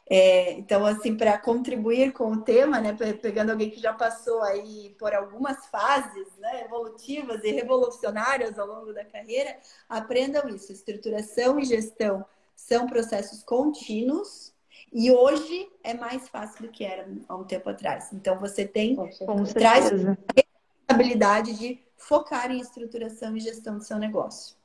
É, 0.08 0.52
então, 0.52 0.86
assim, 0.86 1.16
para 1.18 1.38
contribuir 1.40 2.12
com 2.12 2.32
o 2.34 2.42
tema, 2.42 2.80
né, 2.80 2.94
pegando 3.22 3.52
alguém 3.52 3.72
que 3.72 3.80
já 3.80 3.94
passou 3.94 4.44
aí 4.44 4.94
por 5.00 5.16
algumas 5.16 5.66
fases 5.68 6.28
né, 6.38 6.66
evolutivas 6.66 7.44
e 7.44 7.52
revolucionárias 7.52 8.60
ao 8.60 8.68
longo 8.68 8.94
da 8.94 9.06
carreira, 9.06 9.58
aprendam 9.90 10.50
isso. 10.50 10.72
Estruturação 10.72 11.60
e 11.60 11.66
gestão 11.66 12.26
são 12.56 12.88
processos 12.88 13.42
contínuos 13.42 14.54
e 14.92 15.12
hoje 15.12 15.70
é 15.84 15.94
mais 15.94 16.28
fácil 16.28 16.64
do 16.64 16.70
que 16.70 16.84
era 16.84 17.08
há 17.28 17.36
um 17.36 17.44
tempo 17.44 17.70
atrás. 17.70 18.10
Então, 18.14 18.40
você 18.40 18.66
tem 18.66 18.96
com 18.96 19.44
traz 19.44 19.92
a 19.92 20.94
habilidade 20.94 21.58
de 21.58 21.80
focar 21.98 22.52
em 22.52 22.60
estruturação 22.60 23.36
e 23.38 23.40
gestão 23.40 23.78
do 23.78 23.84
seu 23.84 23.98
negócio. 23.98 24.56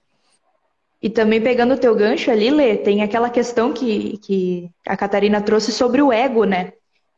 E 1.01 1.11
também 1.11 1.41
pegando 1.41 1.75
o 1.75 1.79
teu 1.79 1.95
gancho 1.95 2.31
ali, 2.31 2.51
Lê, 2.51 2.77
tem 2.77 3.03
aquela 3.03 3.31
questão 3.31 3.73
que, 3.73 4.19
que 4.19 4.71
a 4.87 4.97
Catarina 4.97 5.41
trouxe 5.41 5.71
sobre 5.71 6.03
o 6.03 6.13
ego, 6.13 6.45
né? 6.45 6.73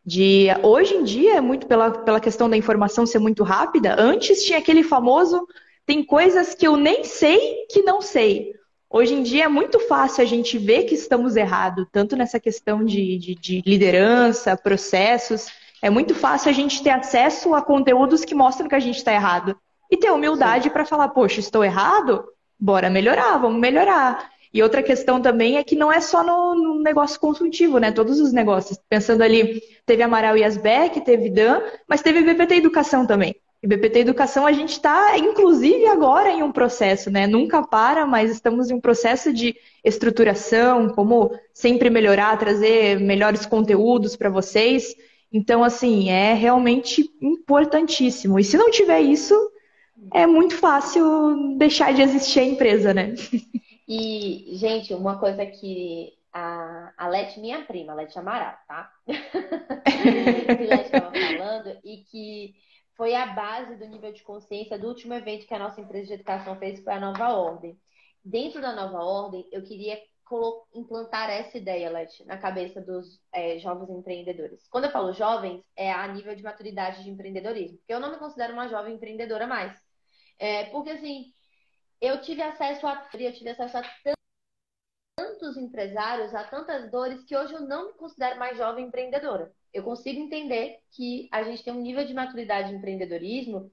De 0.05 0.49
hoje 0.63 0.95
em 0.95 1.05
dia, 1.05 1.37
é 1.37 1.41
muito 1.41 1.67
pela, 1.67 1.91
pela 1.91 2.21
questão 2.21 2.51
da 2.51 2.57
informação 2.57 3.07
ser 3.07 3.19
muito 3.19 3.43
rápida, 3.45 3.95
antes 3.99 4.45
tinha 4.45 4.59
aquele 4.59 4.83
famoso 4.83 5.47
tem 5.89 6.05
coisas 6.05 6.55
que 6.55 6.67
eu 6.67 6.77
nem 6.77 7.03
sei 7.03 7.65
que 7.71 7.83
não 7.83 8.03
sei. 8.03 8.55
Hoje 8.91 9.15
em 9.15 9.23
dia 9.23 9.45
é 9.45 9.49
muito 9.49 9.79
fácil 9.81 10.23
a 10.23 10.27
gente 10.27 10.57
ver 10.57 10.85
que 10.85 10.95
estamos 10.95 11.37
errados, 11.37 11.87
tanto 11.93 12.17
nessa 12.17 12.41
questão 12.41 12.85
de, 12.85 13.19
de, 13.19 13.35
de 13.35 13.63
liderança, 13.67 14.57
processos. 14.57 15.47
É 15.83 15.91
muito 15.91 16.15
fácil 16.15 16.51
a 16.51 16.55
gente 16.55 16.83
ter 16.83 16.91
acesso 16.91 17.55
a 17.55 17.63
conteúdos 17.63 18.25
que 18.25 18.35
mostram 18.35 18.69
que 18.69 18.75
a 18.75 18.81
gente 18.81 18.97
está 18.97 19.13
errado. 19.13 19.57
E 19.91 19.97
ter 19.97 20.11
humildade 20.11 20.71
para 20.71 20.85
falar, 20.85 21.09
poxa, 21.09 21.41
estou 21.41 21.65
errado? 21.65 22.25
bora 22.59 22.91
melhorar, 22.91 23.39
vamos 23.39 23.61
melhorar. 23.61 24.31
E 24.53 24.63
outra 24.63 24.83
questão 24.83 25.21
também 25.21 25.59
é 25.59 25.63
que 25.65 25.77
não 25.77 25.93
é 25.93 26.01
só 26.01 26.25
no, 26.25 26.55
no, 26.55 26.83
negócio 26.83 27.21
consultivo, 27.21 27.79
né? 27.79 27.93
Todos 27.93 28.19
os 28.19 28.33
negócios. 28.33 28.79
Pensando 28.89 29.23
ali, 29.23 29.63
teve 29.85 30.03
Amaral 30.03 30.37
e 30.37 30.43
Asbeck, 30.43 31.03
teve 31.03 31.31
Dan, 31.31 31.61
mas 31.87 32.03
teve 32.03 32.23
BPT 32.23 32.57
Educação 32.57 33.07
também. 33.07 33.37
E 33.61 33.67
BPT 33.67 34.01
Educação 34.01 34.47
a 34.47 34.53
gente 34.53 34.71
está, 34.71 35.19
inclusive, 35.19 35.87
agora 35.87 36.31
em 36.31 36.43
um 36.43 36.53
processo, 36.53 37.11
né? 37.11 37.27
Nunca 37.27 37.61
para, 37.67 38.07
mas 38.07 38.31
estamos 38.31 38.71
em 38.71 38.75
um 38.75 38.81
processo 38.81 39.33
de 39.33 39.57
estruturação, 39.85 40.91
como 40.91 41.37
sempre 41.53 41.91
melhorar, 41.91 42.39
trazer 42.39 43.01
melhores 43.01 43.45
conteúdos 43.47 44.15
para 44.15 44.31
vocês. 44.31 44.95
Então, 45.33 45.65
assim, 45.65 46.09
é 46.09 46.35
realmente 46.35 47.11
importantíssimo. 47.21 48.39
E 48.39 48.45
se 48.45 48.57
não 48.57 48.71
tiver 48.71 49.01
isso, 49.01 49.35
é 50.15 50.25
muito 50.25 50.55
fácil 50.55 51.57
deixar 51.59 51.93
de 51.93 52.03
existir 52.03 52.41
a 52.41 52.45
empresa, 52.45 52.95
né? 52.95 53.15
E, 53.91 54.51
gente, 54.59 54.93
uma 54.93 55.19
coisa 55.19 55.47
que 55.47 56.13
a, 56.31 56.93
a 56.95 57.09
Leti, 57.09 57.41
minha 57.41 57.63
prima, 57.63 57.95
a 57.95 57.97
Leti 57.97 58.19
Amaral, 58.19 58.55
tá? 58.69 58.93
que 59.07 60.65
Leti 60.67 60.85
estava 60.85 61.11
falando 61.11 61.75
e 61.83 61.97
que 61.97 62.55
foi 62.99 63.15
a 63.15 63.27
base 63.27 63.77
do 63.77 63.87
nível 63.87 64.13
de 64.13 64.25
consciência 64.25 64.77
do 64.77 64.89
último 64.89 65.15
evento 65.15 65.47
que 65.47 65.55
a 65.55 65.59
nossa 65.59 65.81
empresa 65.81 66.09
de 66.09 66.15
educação 66.15 66.59
fez, 66.59 66.83
foi 66.83 66.93
a 66.93 67.01
Nova 67.01 67.29
Ordem. 67.29 67.81
Dentro 68.25 68.61
da 68.61 68.75
Nova 68.75 68.99
Ordem, 69.05 69.49
eu 69.53 69.63
queria 69.63 70.03
implantar 70.75 71.31
essa 71.31 71.57
ideia, 71.57 71.89
Leti, 71.91 72.25
na 72.27 72.37
cabeça 72.37 72.83
dos 72.83 73.23
é, 73.33 73.59
jovens 73.61 73.89
empreendedores. 73.89 74.67
Quando 74.69 74.85
eu 74.85 74.91
falo 74.91 75.13
jovens, 75.13 75.65
é 75.77 75.93
a 75.93 76.07
nível 76.09 76.35
de 76.35 76.43
maturidade 76.43 77.03
de 77.05 77.09
empreendedorismo, 77.09 77.79
porque 77.79 77.95
eu 77.95 78.01
não 78.01 78.11
me 78.11 78.19
considero 78.19 78.53
uma 78.53 78.69
jovem 78.69 78.97
empreendedora 78.97 79.47
mais. 79.47 79.81
É, 80.39 80.65
porque 80.67 80.91
assim, 80.91 81.33
eu 82.01 82.21
tive 82.21 82.43
acesso 82.43 82.87
a 82.87 83.09
eu 83.15 83.33
tive 83.33 83.51
acesso 83.51 83.79
a 83.79 83.83
tantos 85.17 85.57
empresários, 85.57 86.35
a 86.35 86.45
tantas 86.45 86.91
dores, 86.91 87.25
que 87.25 87.37
hoje 87.37 87.55
eu 87.55 87.61
não 87.61 87.87
me 87.89 87.93
considero 87.95 88.39
mais 88.39 88.57
jovem 88.59 88.87
empreendedora. 88.87 89.53
Eu 89.73 89.83
consigo 89.83 90.21
entender 90.21 90.81
que 90.91 91.29
a 91.33 91.43
gente 91.43 91.63
tem 91.63 91.73
um 91.73 91.81
nível 91.81 92.05
de 92.05 92.15
maturidade 92.15 92.71
de 92.71 92.77
empreendedorismo 92.77 93.71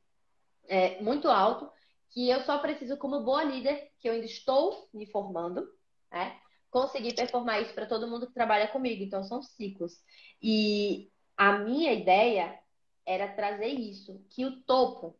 é, 0.68 1.02
muito 1.02 1.30
alto, 1.30 1.70
que 2.10 2.30
eu 2.30 2.42
só 2.42 2.60
preciso, 2.60 2.98
como 2.98 3.24
boa 3.24 3.44
líder, 3.44 3.92
que 4.00 4.08
eu 4.08 4.14
ainda 4.14 4.26
estou 4.26 4.88
me 4.94 5.06
formando, 5.06 5.68
né, 6.12 6.40
conseguir 6.70 7.14
performar 7.14 7.62
isso 7.62 7.74
para 7.74 7.86
todo 7.86 8.08
mundo 8.08 8.28
que 8.28 8.34
trabalha 8.34 8.68
comigo. 8.68 9.04
Então, 9.04 9.24
são 9.24 9.42
ciclos. 9.42 10.02
E 10.42 11.10
a 11.38 11.58
minha 11.60 11.94
ideia 11.94 12.58
era 13.06 13.28
trazer 13.28 13.68
isso, 13.68 14.24
que 14.30 14.46
o 14.46 14.62
topo 14.64 15.16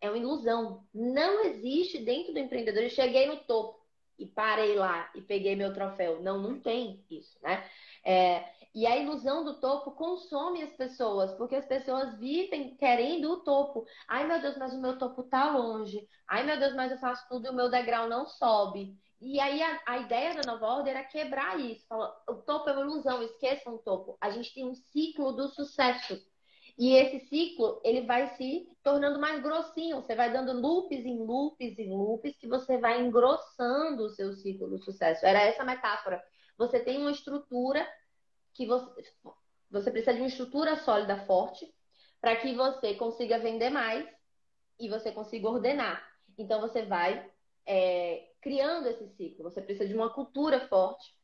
é 0.00 0.08
uma 0.08 0.18
ilusão. 0.18 0.84
Não 0.92 1.44
existe 1.44 1.98
dentro 1.98 2.32
do 2.32 2.38
empreendedor. 2.38 2.82
Eu 2.82 2.90
cheguei 2.90 3.26
no 3.26 3.36
topo 3.38 3.84
e 4.18 4.26
parei 4.26 4.74
lá 4.74 5.10
e 5.14 5.20
peguei 5.20 5.54
meu 5.54 5.72
troféu. 5.72 6.22
Não, 6.22 6.40
não 6.40 6.60
tem 6.60 7.04
isso, 7.10 7.38
né? 7.42 7.68
É, 8.04 8.44
e 8.76 8.86
a 8.86 8.94
ilusão 8.94 9.42
do 9.42 9.58
topo 9.58 9.92
consome 9.92 10.62
as 10.62 10.74
pessoas, 10.74 11.32
porque 11.32 11.56
as 11.56 11.64
pessoas 11.64 12.14
vivem 12.18 12.76
querendo 12.76 13.32
o 13.32 13.40
topo. 13.40 13.86
Ai, 14.06 14.26
meu 14.26 14.38
Deus, 14.38 14.58
mas 14.58 14.74
o 14.74 14.80
meu 14.82 14.98
topo 14.98 15.22
tá 15.22 15.50
longe. 15.50 16.06
Ai, 16.28 16.44
meu 16.44 16.58
Deus, 16.58 16.74
mas 16.74 16.92
eu 16.92 16.98
faço 16.98 17.26
tudo 17.26 17.46
e 17.46 17.48
o 17.48 17.54
meu 17.54 17.70
degrau 17.70 18.06
não 18.06 18.26
sobe. 18.26 18.94
E 19.18 19.40
aí 19.40 19.62
a, 19.62 19.80
a 19.86 19.96
ideia 19.96 20.34
da 20.34 20.52
nova 20.52 20.66
ordem 20.66 20.92
era 20.92 21.02
quebrar 21.04 21.58
isso. 21.58 21.86
Fala, 21.88 22.14
o 22.28 22.34
topo 22.34 22.68
é 22.68 22.74
uma 22.74 22.82
ilusão, 22.82 23.22
esqueçam 23.22 23.76
o 23.76 23.78
topo. 23.78 24.18
A 24.20 24.28
gente 24.28 24.52
tem 24.52 24.68
um 24.68 24.74
ciclo 24.74 25.32
do 25.32 25.48
sucesso. 25.48 26.20
E 26.78 26.92
esse 26.92 27.26
ciclo, 27.28 27.80
ele 27.82 28.02
vai 28.02 28.36
se 28.36 28.68
tornando 28.82 29.18
mais 29.18 29.42
grossinho. 29.42 30.02
Você 30.02 30.14
vai 30.14 30.30
dando 30.30 30.52
loops 30.52 31.02
em 31.02 31.16
loops 31.16 31.78
em 31.78 31.96
loops 31.96 32.36
que 32.36 32.46
você 32.46 32.76
vai 32.76 33.00
engrossando 33.00 34.02
o 34.02 34.10
seu 34.10 34.34
ciclo 34.34 34.68
do 34.68 34.78
sucesso. 34.78 35.24
Era 35.24 35.40
essa 35.40 35.64
metáfora. 35.64 36.22
Você 36.58 36.78
tem 36.78 36.98
uma 36.98 37.10
estrutura 37.10 37.86
que 38.56 38.66
você, 38.66 39.12
você 39.70 39.90
precisa 39.90 40.14
de 40.14 40.20
uma 40.20 40.28
estrutura 40.28 40.76
sólida, 40.76 41.24
forte, 41.26 41.72
para 42.20 42.36
que 42.36 42.54
você 42.54 42.94
consiga 42.94 43.38
vender 43.38 43.70
mais 43.70 44.06
e 44.78 44.88
você 44.88 45.12
consiga 45.12 45.48
ordenar. 45.48 46.02
Então 46.38 46.60
você 46.60 46.82
vai 46.82 47.30
é, 47.66 48.30
criando 48.40 48.88
esse 48.88 49.08
ciclo. 49.16 49.44
Você 49.44 49.60
precisa 49.60 49.88
de 49.88 49.94
uma 49.94 50.12
cultura 50.12 50.66
forte 50.68 51.16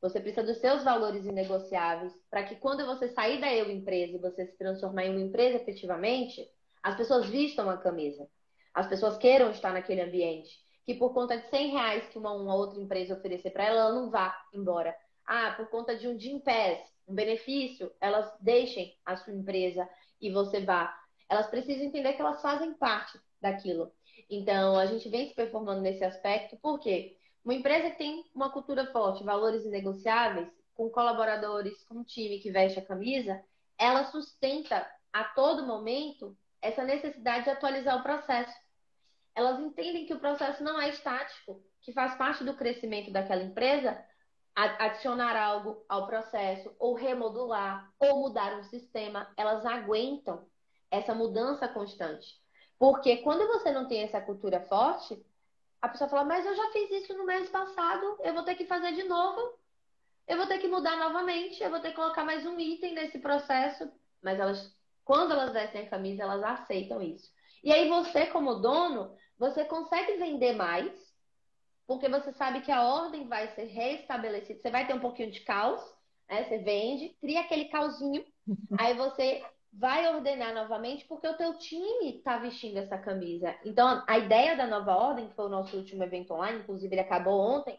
você 0.00 0.20
precisa 0.20 0.46
dos 0.46 0.58
seus 0.58 0.84
valores 0.84 1.24
inegociáveis 1.24 2.12
para 2.30 2.44
que 2.44 2.56
quando 2.56 2.84
você 2.84 3.08
sair 3.08 3.40
da 3.40 3.52
eu 3.52 3.70
empresa 3.70 4.16
e 4.16 4.20
você 4.20 4.46
se 4.46 4.56
transformar 4.56 5.04
em 5.04 5.10
uma 5.10 5.20
empresa 5.20 5.56
efetivamente, 5.56 6.48
as 6.82 6.96
pessoas 6.96 7.26
vistam 7.26 7.68
a 7.70 7.76
camisa. 7.76 8.28
As 8.74 8.86
pessoas 8.86 9.16
queiram 9.16 9.50
estar 9.50 9.72
naquele 9.72 10.02
ambiente. 10.02 10.50
Que 10.84 10.94
por 10.94 11.12
conta 11.12 11.36
de 11.36 11.48
100 11.48 11.70
reais 11.70 12.08
que 12.08 12.18
uma, 12.18 12.32
uma 12.32 12.54
outra 12.54 12.78
empresa 12.78 13.14
oferecer 13.14 13.50
para 13.50 13.64
ela, 13.64 13.80
ela 13.80 13.94
não 13.94 14.10
vá 14.10 14.36
embora. 14.52 14.94
Ah, 15.26 15.52
por 15.56 15.68
conta 15.68 15.96
de 15.96 16.06
um 16.06 16.16
Gym 16.18 16.38
Pass, 16.38 16.78
um 17.06 17.14
benefício, 17.14 17.92
elas 18.00 18.32
deixem 18.40 18.96
a 19.04 19.16
sua 19.16 19.32
empresa 19.32 19.88
e 20.20 20.30
você 20.30 20.60
vá. 20.60 20.96
Elas 21.28 21.48
precisam 21.48 21.84
entender 21.84 22.12
que 22.12 22.20
elas 22.20 22.40
fazem 22.40 22.74
parte 22.74 23.18
daquilo. 23.40 23.92
Então, 24.30 24.78
a 24.78 24.86
gente 24.86 25.08
vem 25.08 25.28
se 25.28 25.34
performando 25.34 25.80
nesse 25.80 26.04
aspecto, 26.04 26.56
por 26.56 26.78
quê? 26.78 27.16
Uma 27.44 27.54
empresa 27.54 27.90
que 27.90 27.98
tem 27.98 28.24
uma 28.34 28.50
cultura 28.50 28.86
forte, 28.92 29.24
valores 29.24 29.64
inegociáveis, 29.64 30.48
com 30.74 30.90
colaboradores, 30.90 31.82
com 31.84 31.98
um 31.98 32.04
time 32.04 32.38
que 32.38 32.50
veste 32.50 32.78
a 32.78 32.84
camisa, 32.84 33.42
ela 33.78 34.04
sustenta 34.10 34.86
a 35.12 35.24
todo 35.24 35.66
momento 35.66 36.36
essa 36.60 36.84
necessidade 36.84 37.44
de 37.44 37.50
atualizar 37.50 37.98
o 37.98 38.02
processo. 38.02 38.54
Elas 39.34 39.60
entendem 39.60 40.06
que 40.06 40.14
o 40.14 40.18
processo 40.18 40.62
não 40.62 40.80
é 40.80 40.88
estático, 40.88 41.62
que 41.80 41.92
faz 41.92 42.16
parte 42.16 42.44
do 42.44 42.56
crescimento 42.56 43.10
daquela 43.10 43.42
empresa 43.42 43.96
adicionar 44.56 45.36
algo 45.36 45.84
ao 45.86 46.06
processo, 46.06 46.74
ou 46.78 46.94
remodular, 46.94 47.92
ou 47.98 48.20
mudar 48.20 48.58
um 48.58 48.64
sistema. 48.64 49.30
Elas 49.36 49.66
aguentam 49.66 50.46
essa 50.90 51.14
mudança 51.14 51.68
constante. 51.68 52.40
Porque 52.78 53.18
quando 53.18 53.46
você 53.46 53.70
não 53.70 53.86
tem 53.86 54.02
essa 54.02 54.20
cultura 54.20 54.60
forte, 54.62 55.22
a 55.80 55.88
pessoa 55.88 56.08
fala, 56.08 56.24
mas 56.24 56.46
eu 56.46 56.56
já 56.56 56.70
fiz 56.70 56.90
isso 56.90 57.16
no 57.16 57.26
mês 57.26 57.50
passado, 57.50 58.18
eu 58.20 58.32
vou 58.32 58.42
ter 58.44 58.54
que 58.54 58.66
fazer 58.66 58.92
de 58.92 59.04
novo, 59.04 59.58
eu 60.26 60.38
vou 60.38 60.46
ter 60.46 60.58
que 60.58 60.68
mudar 60.68 60.96
novamente, 60.96 61.62
eu 61.62 61.70
vou 61.70 61.80
ter 61.80 61.90
que 61.90 61.96
colocar 61.96 62.24
mais 62.24 62.46
um 62.46 62.58
item 62.58 62.94
nesse 62.94 63.18
processo. 63.18 63.90
Mas 64.22 64.40
elas, 64.40 64.74
quando 65.04 65.32
elas 65.32 65.52
vestem 65.52 65.82
a 65.82 65.90
camisa, 65.90 66.22
elas 66.22 66.42
aceitam 66.42 67.02
isso. 67.02 67.30
E 67.62 67.72
aí 67.72 67.88
você, 67.88 68.26
como 68.26 68.54
dono, 68.54 69.14
você 69.38 69.64
consegue 69.66 70.16
vender 70.16 70.54
mais, 70.54 71.05
porque 71.86 72.08
você 72.08 72.32
sabe 72.32 72.60
que 72.62 72.72
a 72.72 72.82
ordem 72.82 73.28
vai 73.28 73.48
ser 73.54 73.64
restabelecida. 73.64 74.60
Você 74.60 74.70
vai 74.70 74.86
ter 74.86 74.94
um 74.94 75.00
pouquinho 75.00 75.30
de 75.30 75.40
caos, 75.40 75.80
né? 76.28 76.44
Você 76.44 76.58
vende, 76.58 77.16
cria 77.20 77.40
aquele 77.40 77.66
caosinho, 77.66 78.24
aí 78.78 78.94
você 78.94 79.44
vai 79.72 80.12
ordenar 80.14 80.54
novamente 80.54 81.04
porque 81.04 81.28
o 81.28 81.36
teu 81.36 81.58
time 81.58 82.16
está 82.16 82.38
vestindo 82.38 82.78
essa 82.78 82.96
camisa. 82.96 83.54
Então, 83.64 84.02
a 84.06 84.18
ideia 84.18 84.56
da 84.56 84.66
nova 84.66 84.96
ordem, 84.96 85.28
que 85.28 85.34
foi 85.34 85.46
o 85.46 85.50
nosso 85.50 85.76
último 85.76 86.02
evento 86.02 86.32
online, 86.32 86.60
inclusive 86.60 86.94
ele 86.94 87.02
acabou 87.02 87.38
ontem, 87.38 87.78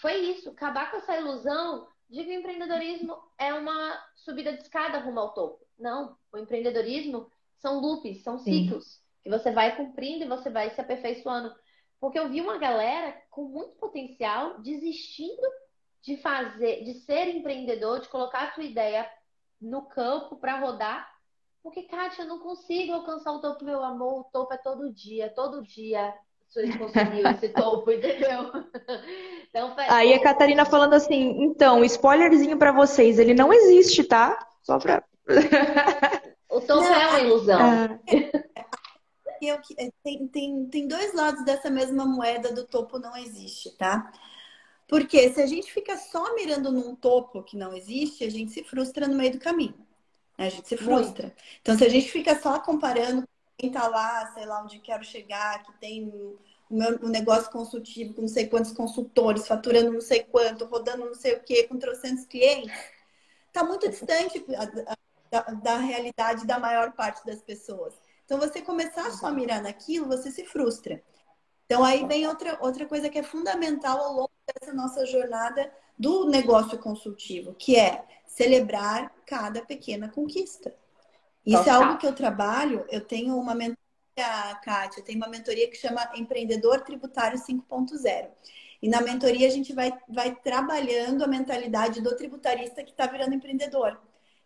foi 0.00 0.16
isso, 0.16 0.50
acabar 0.50 0.90
com 0.90 0.98
essa 0.98 1.16
ilusão 1.16 1.86
de 2.10 2.22
que 2.22 2.30
o 2.30 2.40
empreendedorismo 2.40 3.16
é 3.38 3.54
uma 3.54 3.98
subida 4.16 4.52
de 4.52 4.62
escada 4.62 4.98
rumo 4.98 5.20
ao 5.20 5.32
topo. 5.32 5.64
Não, 5.78 6.16
o 6.32 6.38
empreendedorismo 6.38 7.30
são 7.58 7.80
loops, 7.80 8.22
são 8.22 8.38
ciclos 8.38 8.84
Sim. 8.84 9.00
que 9.22 9.30
você 9.30 9.50
vai 9.50 9.74
cumprindo 9.76 10.24
e 10.24 10.28
você 10.28 10.50
vai 10.50 10.70
se 10.70 10.80
aperfeiçoando. 10.80 11.54
Porque 12.00 12.18
eu 12.18 12.28
vi 12.28 12.40
uma 12.40 12.58
galera 12.58 13.16
com 13.30 13.44
muito 13.44 13.72
potencial 13.76 14.60
desistindo 14.60 15.46
de 16.02 16.16
fazer, 16.18 16.84
de 16.84 16.94
ser 17.00 17.28
empreendedor, 17.28 18.00
de 18.00 18.08
colocar 18.08 18.48
a 18.48 18.52
sua 18.52 18.64
ideia 18.64 19.08
no 19.60 19.82
campo 19.82 20.36
para 20.36 20.60
rodar 20.60 21.14
porque, 21.64 21.84
Kátia, 21.84 22.24
eu 22.24 22.28
não 22.28 22.38
consigo 22.40 22.92
alcançar 22.92 23.32
o 23.32 23.40
topo, 23.40 23.64
meu 23.64 23.82
amor. 23.82 24.20
O 24.20 24.24
topo 24.24 24.52
é 24.52 24.58
todo 24.58 24.92
dia, 24.92 25.32
todo 25.34 25.62
dia. 25.62 26.12
Você 26.46 26.70
conseguiu 26.76 27.26
esse 27.26 27.48
topo, 27.48 27.90
entendeu? 27.90 28.52
Então, 29.48 29.74
Aí 29.88 30.12
a 30.12 30.22
Catarina 30.22 30.66
falando 30.66 30.92
assim, 30.92 31.42
então, 31.42 31.82
spoilerzinho 31.82 32.58
para 32.58 32.70
vocês, 32.70 33.18
ele 33.18 33.32
não 33.32 33.50
existe, 33.50 34.04
tá? 34.04 34.38
Só 34.62 34.78
pra. 34.78 35.02
o 36.50 36.60
topo 36.60 36.84
é 36.84 37.08
uma 37.08 37.20
ilusão. 37.20 37.58
É, 39.50 39.90
tem, 40.02 40.26
tem, 40.28 40.66
tem 40.66 40.88
dois 40.88 41.14
lados 41.14 41.44
dessa 41.44 41.70
mesma 41.70 42.04
moeda 42.04 42.52
do 42.52 42.64
topo 42.64 42.98
não 42.98 43.16
existe, 43.16 43.70
tá? 43.76 44.12
Porque 44.86 45.32
se 45.32 45.40
a 45.40 45.46
gente 45.46 45.72
fica 45.72 45.96
só 45.96 46.34
mirando 46.34 46.70
num 46.70 46.94
topo 46.94 47.42
que 47.42 47.56
não 47.56 47.74
existe, 47.74 48.24
a 48.24 48.30
gente 48.30 48.52
se 48.52 48.62
frustra 48.62 49.08
no 49.08 49.16
meio 49.16 49.32
do 49.32 49.38
caminho. 49.38 49.74
Né? 50.38 50.46
A 50.46 50.48
gente 50.48 50.68
se 50.68 50.76
frustra. 50.76 51.28
Muito. 51.28 51.42
Então, 51.62 51.78
se 51.78 51.84
a 51.84 51.88
gente 51.88 52.10
fica 52.10 52.38
só 52.40 52.60
comparando 52.60 53.26
quem 53.56 53.70
tá 53.70 53.88
lá, 53.88 54.30
sei 54.34 54.44
lá, 54.44 54.62
onde 54.62 54.78
quero 54.80 55.04
chegar, 55.04 55.62
que 55.62 55.72
tem 55.78 56.08
o 56.08 56.38
meu 56.70 56.98
um 57.02 57.08
negócio 57.08 57.50
consultivo 57.50 58.14
com 58.14 58.22
não 58.22 58.28
sei 58.28 58.46
quantos 58.46 58.72
consultores, 58.72 59.46
faturando 59.46 59.92
não 59.92 60.00
sei 60.00 60.22
quanto, 60.24 60.64
rodando 60.64 61.04
não 61.04 61.14
sei 61.14 61.34
o 61.34 61.40
quê, 61.40 61.64
com 61.64 61.78
trocentos 61.78 62.26
clientes, 62.26 62.72
tá 63.52 63.62
muito 63.62 63.88
distante 63.88 64.44
da, 65.30 65.40
da 65.40 65.78
realidade 65.78 66.46
da 66.46 66.58
maior 66.58 66.92
parte 66.92 67.24
das 67.24 67.40
pessoas. 67.42 67.94
Então, 68.24 68.38
você 68.38 68.62
começar 68.62 69.10
só 69.10 69.26
a 69.26 69.32
mirar 69.32 69.62
naquilo, 69.62 70.06
você 70.06 70.30
se 70.30 70.44
frustra. 70.44 71.02
Então, 71.66 71.82
aí 71.84 72.06
vem 72.06 72.26
outra, 72.26 72.58
outra 72.60 72.86
coisa 72.86 73.08
que 73.08 73.18
é 73.18 73.22
fundamental 73.22 73.98
ao 73.98 74.12
longo 74.12 74.32
dessa 74.60 74.74
nossa 74.74 75.06
jornada 75.06 75.72
do 75.98 76.28
negócio 76.28 76.78
consultivo, 76.78 77.54
que 77.54 77.76
é 77.76 78.04
celebrar 78.26 79.12
cada 79.26 79.62
pequena 79.62 80.08
conquista. 80.08 80.74
Isso 81.46 81.58
Total. 81.58 81.82
é 81.82 81.84
algo 81.84 81.98
que 81.98 82.06
eu 82.06 82.14
trabalho. 82.14 82.84
Eu 82.90 83.00
tenho 83.00 83.36
uma 83.36 83.54
mentoria, 83.54 83.78
Kátia, 84.62 85.02
tenho 85.02 85.18
uma 85.18 85.28
mentoria 85.28 85.68
que 85.68 85.76
chama 85.76 86.10
Empreendedor 86.14 86.80
Tributário 86.80 87.38
5.0. 87.38 88.28
E 88.82 88.88
na 88.88 89.00
mentoria 89.00 89.46
a 89.46 89.50
gente 89.50 89.72
vai, 89.72 89.92
vai 90.08 90.34
trabalhando 90.34 91.22
a 91.22 91.26
mentalidade 91.26 92.02
do 92.02 92.14
tributarista 92.16 92.82
que 92.82 92.90
está 92.90 93.06
virando 93.06 93.34
empreendedor. 93.34 93.98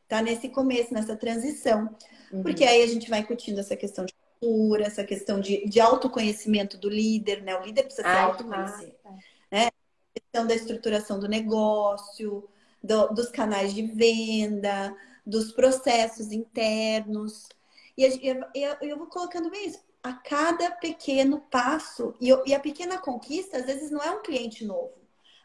Está 0.09 0.23
nesse 0.23 0.49
começo, 0.49 0.95
nessa 0.95 1.15
transição. 1.15 1.95
Uhum. 2.33 2.43
Porque 2.43 2.65
aí 2.65 2.83
a 2.83 2.87
gente 2.87 3.11
vai 3.11 3.21
incutindo 3.21 3.61
essa 3.61 3.77
questão 3.77 4.07
de 4.07 4.15
cultura, 4.41 4.87
essa 4.87 5.05
questão 5.05 5.39
de, 5.39 5.69
de 5.69 5.79
autoconhecimento 5.81 6.79
do 6.79 6.89
líder, 6.89 7.43
né? 7.43 7.55
O 7.55 7.63
líder 7.63 7.83
precisa 7.83 8.09
se 8.09 8.17
autoconhecer. 8.17 8.97
Tá. 9.03 9.11
Né? 9.53 9.67
A 9.67 10.21
questão 10.21 10.47
da 10.47 10.55
estruturação 10.55 11.21
do 11.21 11.29
negócio, 11.29 12.49
do, 12.83 13.09
dos 13.09 13.29
canais 13.29 13.75
de 13.75 13.83
venda, 13.83 14.97
dos 15.27 15.53
processos 15.53 16.33
internos. 16.33 17.47
E 17.95 18.03
eu, 18.03 18.43
eu, 18.55 18.77
eu 18.81 18.97
vou 18.97 19.09
colocando 19.09 19.51
bem 19.51 19.67
isso. 19.67 19.81
A 20.03 20.15
cada 20.15 20.71
pequeno 20.71 21.43
passo, 21.51 22.15
e, 22.19 22.31
eu, 22.31 22.43
e 22.47 22.55
a 22.55 22.61
pequena 22.61 22.97
conquista, 22.97 23.59
às 23.59 23.67
vezes, 23.67 23.91
não 23.91 24.03
é 24.03 24.11
um 24.11 24.23
cliente 24.23 24.65
novo. 24.65 24.95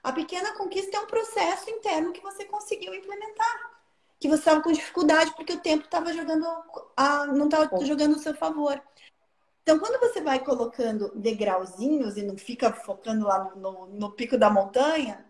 A 0.01 0.14
pequena 0.14 0.53
conquista 0.53 0.95
é 0.95 1.01
um 1.01 1.07
processo 1.07 1.70
interno 1.70 2.14
que 2.14 2.22
você 2.22 2.45
conseguiu 2.45 2.93
implementar. 2.93 3.72
Que 4.24 4.30
você 4.30 4.39
estava 4.39 4.61
com 4.61 4.71
dificuldade 4.71 5.36
porque 5.36 5.51
o 5.51 5.59
tempo 5.59 5.84
estava 5.84 6.13
jogando, 6.13 6.47
a, 6.95 7.28
não 7.28 7.43
estava 7.43 7.69
jogando 7.86 8.13
no 8.13 8.19
seu 8.19 8.34
favor. 8.34 8.82
Então, 9.61 9.78
quando 9.78 9.99
você 9.99 10.21
vai 10.21 10.39
colocando 10.39 11.11
degrauzinhos 11.13 12.15
e 12.15 12.24
não 12.24 12.38
fica 12.38 12.71
focando 12.71 13.26
lá 13.26 13.43
no, 13.43 13.55
no, 13.57 13.88
no 13.88 14.11
pico 14.13 14.38
da 14.38 14.49
montanha, 14.49 15.26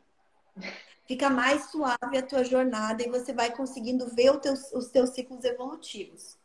fica 1.07 1.27
mais 1.27 1.71
suave 1.71 2.19
a 2.19 2.21
tua 2.21 2.43
jornada 2.43 3.01
e 3.01 3.09
você 3.09 3.33
vai 3.33 3.51
conseguindo 3.51 4.05
ver 4.13 4.39
teus, 4.39 4.71
os 4.71 4.89
teus 4.89 5.09
ciclos 5.09 5.43
evolutivos. 5.43 6.37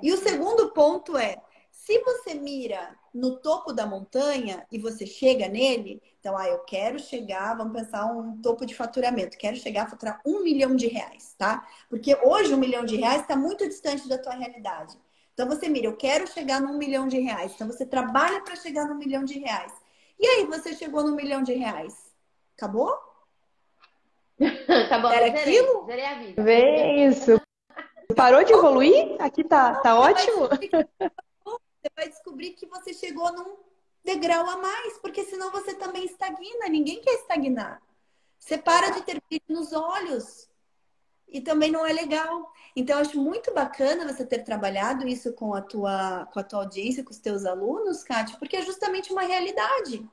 E 0.00 0.12
o 0.12 0.16
segundo 0.16 0.70
ponto 0.72 1.16
é, 1.16 1.42
se 1.82 1.98
você 2.00 2.34
mira 2.34 2.94
no 3.12 3.36
topo 3.36 3.72
da 3.72 3.86
montanha 3.86 4.66
e 4.70 4.78
você 4.78 5.06
chega 5.06 5.48
nele, 5.48 6.02
então, 6.20 6.36
ah, 6.36 6.46
eu 6.46 6.58
quero 6.60 6.98
chegar, 6.98 7.56
vamos 7.56 7.72
pensar 7.72 8.04
um 8.04 8.36
topo 8.42 8.66
de 8.66 8.74
faturamento, 8.74 9.38
quero 9.38 9.56
chegar 9.56 9.84
a 9.84 9.88
faturar 9.88 10.20
um 10.26 10.42
milhão 10.42 10.76
de 10.76 10.86
reais, 10.86 11.34
tá? 11.38 11.66
Porque 11.88 12.14
hoje 12.22 12.52
um 12.52 12.58
milhão 12.58 12.84
de 12.84 12.96
reais 12.96 13.22
está 13.22 13.34
muito 13.34 13.66
distante 13.66 14.06
da 14.06 14.18
tua 14.18 14.34
realidade. 14.34 14.96
Então 15.32 15.48
você 15.48 15.70
mira, 15.70 15.86
eu 15.86 15.96
quero 15.96 16.26
chegar 16.26 16.60
num 16.60 16.76
milhão 16.76 17.08
de 17.08 17.18
reais. 17.18 17.52
Então 17.54 17.66
você 17.66 17.86
trabalha 17.86 18.42
para 18.42 18.56
chegar 18.56 18.84
num 18.84 18.96
milhão 18.96 19.24
de 19.24 19.38
reais. 19.38 19.72
E 20.18 20.26
aí 20.26 20.44
você 20.44 20.74
chegou 20.74 21.02
num 21.02 21.16
milhão 21.16 21.42
de 21.42 21.54
reais. 21.54 21.94
Acabou? 22.58 22.94
tá 24.90 24.98
bom, 24.98 25.10
Era 25.10 25.34
zerei, 25.34 25.58
aquilo? 25.58 25.86
Zerei 25.86 26.04
a 26.04 26.14
vida. 26.18 26.42
Vê 26.42 27.06
isso. 27.06 27.40
Parou 28.14 28.44
de 28.44 28.52
evoluir? 28.52 29.16
Aqui 29.18 29.42
tá, 29.42 29.76
tá 29.76 29.98
ótimo. 29.98 30.46
Você 31.80 31.90
vai 31.96 32.08
descobrir 32.08 32.50
que 32.52 32.66
você 32.66 32.92
chegou 32.92 33.32
num 33.32 33.56
degrau 34.04 34.48
a 34.48 34.56
mais, 34.58 34.98
porque 34.98 35.24
senão 35.24 35.50
você 35.50 35.74
também 35.74 36.04
estagna. 36.04 36.68
Ninguém 36.68 37.00
quer 37.00 37.14
estagnar. 37.14 37.80
Você 38.38 38.58
para 38.58 38.90
de 38.90 39.02
ter 39.02 39.20
brilho 39.28 39.44
nos 39.48 39.72
olhos 39.72 40.48
e 41.26 41.40
também 41.40 41.70
não 41.70 41.86
é 41.86 41.92
legal. 41.92 42.52
Então, 42.76 42.96
eu 42.96 43.02
acho 43.02 43.18
muito 43.18 43.54
bacana 43.54 44.12
você 44.12 44.26
ter 44.26 44.40
trabalhado 44.40 45.06
isso 45.06 45.32
com 45.32 45.54
a 45.54 45.62
tua, 45.62 46.26
com 46.32 46.40
a 46.40 46.42
tua 46.42 46.60
audiência, 46.60 47.04
com 47.04 47.10
os 47.10 47.18
teus 47.18 47.46
alunos, 47.46 48.02
Kátia, 48.02 48.36
porque 48.38 48.56
é 48.56 48.62
justamente 48.62 49.12
uma 49.12 49.22
realidade. 49.22 50.06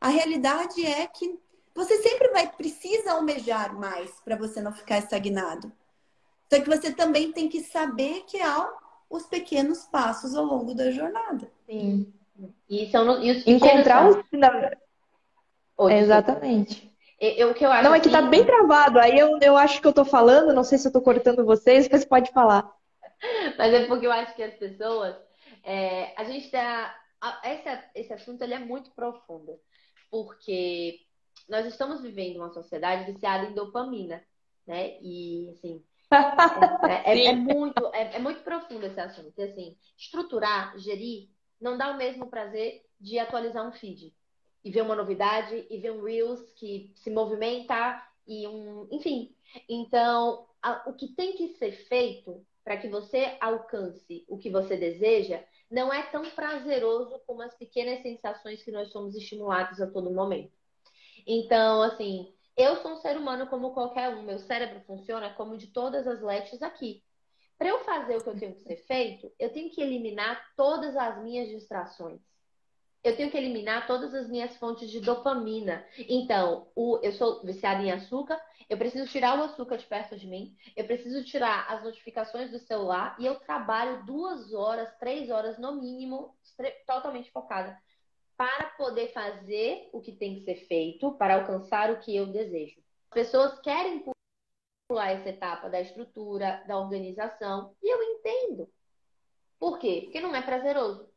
A 0.00 0.08
realidade 0.08 0.84
é 0.84 1.06
que 1.06 1.38
você 1.74 2.02
sempre 2.02 2.28
vai 2.28 2.50
precisa 2.50 3.12
almejar 3.12 3.74
mais 3.78 4.10
para 4.20 4.36
você 4.36 4.60
não 4.60 4.72
ficar 4.72 4.98
estagnado. 4.98 5.72
Só 6.52 6.60
que 6.60 6.68
você 6.68 6.92
também 6.92 7.32
tem 7.32 7.48
que 7.48 7.62
saber 7.62 8.24
que 8.26 8.40
há 8.40 8.68
os 9.08 9.26
pequenos 9.26 9.84
passos 9.84 10.34
ao 10.34 10.44
longo 10.44 10.74
da 10.74 10.90
jornada. 10.90 11.50
Sim. 11.66 12.12
E 12.68 12.90
são 12.90 13.22
e 13.22 13.30
os 13.30 13.46
encontrar 13.46 14.08
os 14.08 14.16
exatamente. 15.90 16.92
Eu, 17.18 17.50
o 17.50 17.54
que 17.54 17.64
eu 17.64 17.72
acho 17.72 17.84
não, 17.84 17.94
é 17.94 18.00
que 18.00 18.10
tá 18.10 18.20
bem 18.22 18.44
travado. 18.44 18.98
Aí 18.98 19.18
eu, 19.18 19.38
eu 19.40 19.56
acho 19.56 19.80
que 19.80 19.86
eu 19.86 19.92
tô 19.92 20.04
falando, 20.04 20.52
não 20.52 20.64
sei 20.64 20.76
se 20.76 20.86
eu 20.86 20.92
tô 20.92 21.00
cortando 21.00 21.46
vocês, 21.46 21.88
mas 21.90 22.04
pode 22.04 22.30
falar. 22.30 22.70
Mas 23.56 23.72
é 23.72 23.86
porque 23.86 24.06
eu 24.06 24.12
acho 24.12 24.34
que 24.34 24.42
as 24.42 24.54
pessoas. 24.54 25.16
É, 25.64 26.12
a 26.20 26.24
gente 26.24 26.50
tá. 26.50 26.94
Esse, 27.44 27.84
esse 27.94 28.12
assunto 28.12 28.42
ele 28.42 28.52
é 28.52 28.58
muito 28.58 28.90
profundo. 28.90 29.58
Porque 30.10 31.00
nós 31.48 31.64
estamos 31.66 32.02
vivendo 32.02 32.36
uma 32.36 32.50
sociedade 32.50 33.10
viciada 33.10 33.46
em 33.46 33.54
dopamina, 33.54 34.22
né? 34.66 34.98
E, 35.00 35.50
assim, 35.50 35.82
é, 36.10 37.12
é, 37.12 37.26
é, 37.26 37.32
muito, 37.34 37.86
é, 37.92 38.16
é, 38.16 38.18
muito 38.18 38.40
profundo 38.42 38.86
esse 38.86 39.00
assunto. 39.00 39.32
E, 39.36 39.42
assim, 39.42 39.76
estruturar, 39.98 40.78
gerir, 40.78 41.28
não 41.60 41.76
dá 41.76 41.90
o 41.90 41.96
mesmo 41.96 42.26
prazer 42.26 42.84
de 43.00 43.18
atualizar 43.18 43.66
um 43.66 43.72
feed 43.72 44.14
e 44.64 44.70
ver 44.70 44.82
uma 44.82 44.96
novidade 44.96 45.66
e 45.68 45.78
ver 45.78 45.92
um 45.92 46.02
Reels 46.02 46.52
que 46.54 46.92
se 46.96 47.10
movimenta 47.10 48.02
e 48.26 48.46
um. 48.46 48.88
Enfim. 48.90 49.34
Então, 49.68 50.46
a, 50.62 50.88
o 50.88 50.94
que 50.94 51.08
tem 51.08 51.36
que 51.36 51.48
ser 51.56 51.72
feito 51.72 52.44
para 52.64 52.76
que 52.76 52.88
você 52.88 53.36
alcance 53.40 54.24
o 54.28 54.38
que 54.38 54.50
você 54.50 54.76
deseja 54.76 55.40
não 55.70 55.92
é 55.92 56.02
tão 56.02 56.28
prazeroso 56.30 57.20
como 57.26 57.42
as 57.42 57.54
pequenas 57.54 58.02
sensações 58.02 58.62
que 58.62 58.72
nós 58.72 58.90
somos 58.90 59.14
estimulados 59.14 59.80
a 59.80 59.86
todo 59.86 60.10
momento. 60.10 60.52
Então, 61.26 61.82
assim, 61.82 62.32
eu 62.56 62.76
sou 62.82 62.92
um 62.92 62.96
ser 62.96 63.16
humano 63.16 63.46
como 63.48 63.72
qualquer 63.74 64.10
um. 64.10 64.22
Meu 64.22 64.38
cérebro 64.40 64.80
funciona 64.86 65.30
como 65.34 65.56
de 65.58 65.68
todas 65.68 66.06
as 66.06 66.20
lets 66.22 66.62
aqui. 66.62 67.02
Para 67.58 67.68
eu 67.70 67.84
fazer 67.84 68.16
o 68.16 68.22
que 68.22 68.28
eu 68.30 68.38
tenho 68.38 68.54
que 68.54 68.62
ser 68.62 68.76
feito, 68.86 69.32
eu 69.38 69.52
tenho 69.52 69.70
que 69.70 69.80
eliminar 69.82 70.54
todas 70.56 70.96
as 70.96 71.22
minhas 71.22 71.48
distrações. 71.48 72.20
eu 73.04 73.16
tenho 73.16 73.30
que 73.30 73.36
eliminar 73.36 73.86
todas 73.86 74.12
as 74.14 74.28
minhas 74.28 74.56
fontes 74.56 74.90
de 74.90 75.00
dopamina. 75.00 75.86
Então, 76.08 76.68
o, 76.74 76.98
eu 77.02 77.12
sou 77.12 77.42
viciada 77.44 77.82
em 77.82 77.92
açúcar, 77.92 78.40
eu 78.68 78.76
preciso 78.76 79.08
tirar 79.10 79.38
o 79.38 79.44
açúcar 79.44 79.76
de 79.78 79.86
perto 79.86 80.16
de 80.16 80.26
mim, 80.26 80.56
eu 80.76 80.86
preciso 80.86 81.24
tirar 81.24 81.66
as 81.70 81.84
notificações 81.84 82.50
do 82.50 82.58
celular 82.58 83.14
e 83.18 83.24
eu 83.26 83.36
trabalho 83.40 84.04
duas 84.04 84.52
horas, 84.52 84.92
três 84.98 85.30
horas 85.30 85.56
no 85.58 85.80
mínimo, 85.80 86.36
totalmente 86.86 87.30
focada, 87.30 87.78
para 88.36 88.66
poder 88.76 89.12
fazer 89.12 89.88
o 89.92 90.00
que 90.00 90.12
tem 90.12 90.34
que 90.34 90.44
ser 90.44 90.56
feito, 90.66 91.12
para 91.12 91.36
alcançar 91.36 91.90
o 91.90 91.98
que 92.00 92.14
eu 92.14 92.26
desejo. 92.26 92.76
As 93.10 93.14
pessoas 93.14 93.58
querem 93.60 94.04
pular 94.88 95.10
essa 95.10 95.30
etapa 95.30 95.68
da 95.68 95.80
estrutura, 95.80 96.62
da 96.66 96.78
organização, 96.78 97.74
e 97.82 97.92
eu 97.92 98.02
entendo. 98.02 98.68
Por 99.58 99.78
quê? 99.78 100.02
Porque 100.04 100.20
não 100.20 100.34
é 100.34 100.42
prazeroso. 100.42 101.08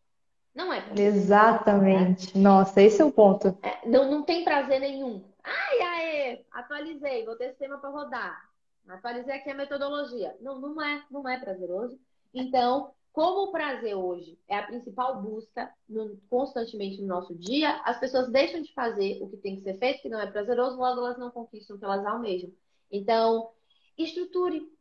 Não 0.55 0.73
é 0.73 0.81
prazeroso. 0.81 1.17
Exatamente. 1.17 2.37
Né? 2.37 2.43
Nossa, 2.43 2.81
esse 2.81 3.01
é 3.01 3.05
o 3.05 3.11
ponto. 3.11 3.57
É, 3.61 3.87
não, 3.87 4.09
não 4.09 4.23
tem 4.23 4.43
prazer 4.43 4.79
nenhum. 4.79 5.23
Ai, 5.43 5.81
aê, 5.81 6.45
atualizei, 6.51 7.25
vou 7.25 7.35
ter 7.35 7.49
sistema 7.49 7.77
para 7.77 7.89
rodar. 7.89 8.49
Atualizei 8.87 9.35
aqui 9.35 9.51
a 9.51 9.55
metodologia. 9.55 10.35
Não, 10.41 10.59
não 10.59 10.81
é, 10.81 11.03
não 11.11 11.27
é 11.27 11.37
prazeroso. 11.39 11.99
Então, 12.33 12.91
como 13.11 13.45
o 13.45 13.51
prazer 13.51 13.95
hoje 13.95 14.37
é 14.47 14.57
a 14.57 14.67
principal 14.67 15.21
busca 15.21 15.73
no, 15.87 16.17
constantemente 16.29 17.01
no 17.01 17.07
nosso 17.07 17.35
dia, 17.35 17.81
as 17.83 17.99
pessoas 17.99 18.31
deixam 18.31 18.61
de 18.61 18.73
fazer 18.73 19.21
o 19.21 19.29
que 19.29 19.37
tem 19.37 19.55
que 19.55 19.63
ser 19.63 19.77
feito, 19.77 20.01
que 20.01 20.09
não 20.09 20.19
é 20.19 20.27
prazeroso, 20.27 20.77
logo 20.77 20.99
elas 20.99 21.17
não 21.17 21.31
conquistam 21.31 21.75
o 21.75 21.79
que 21.79 21.85
elas 21.85 22.05
almejam. 22.05 22.51
Então, 22.91 23.51
estruture, 23.97 24.71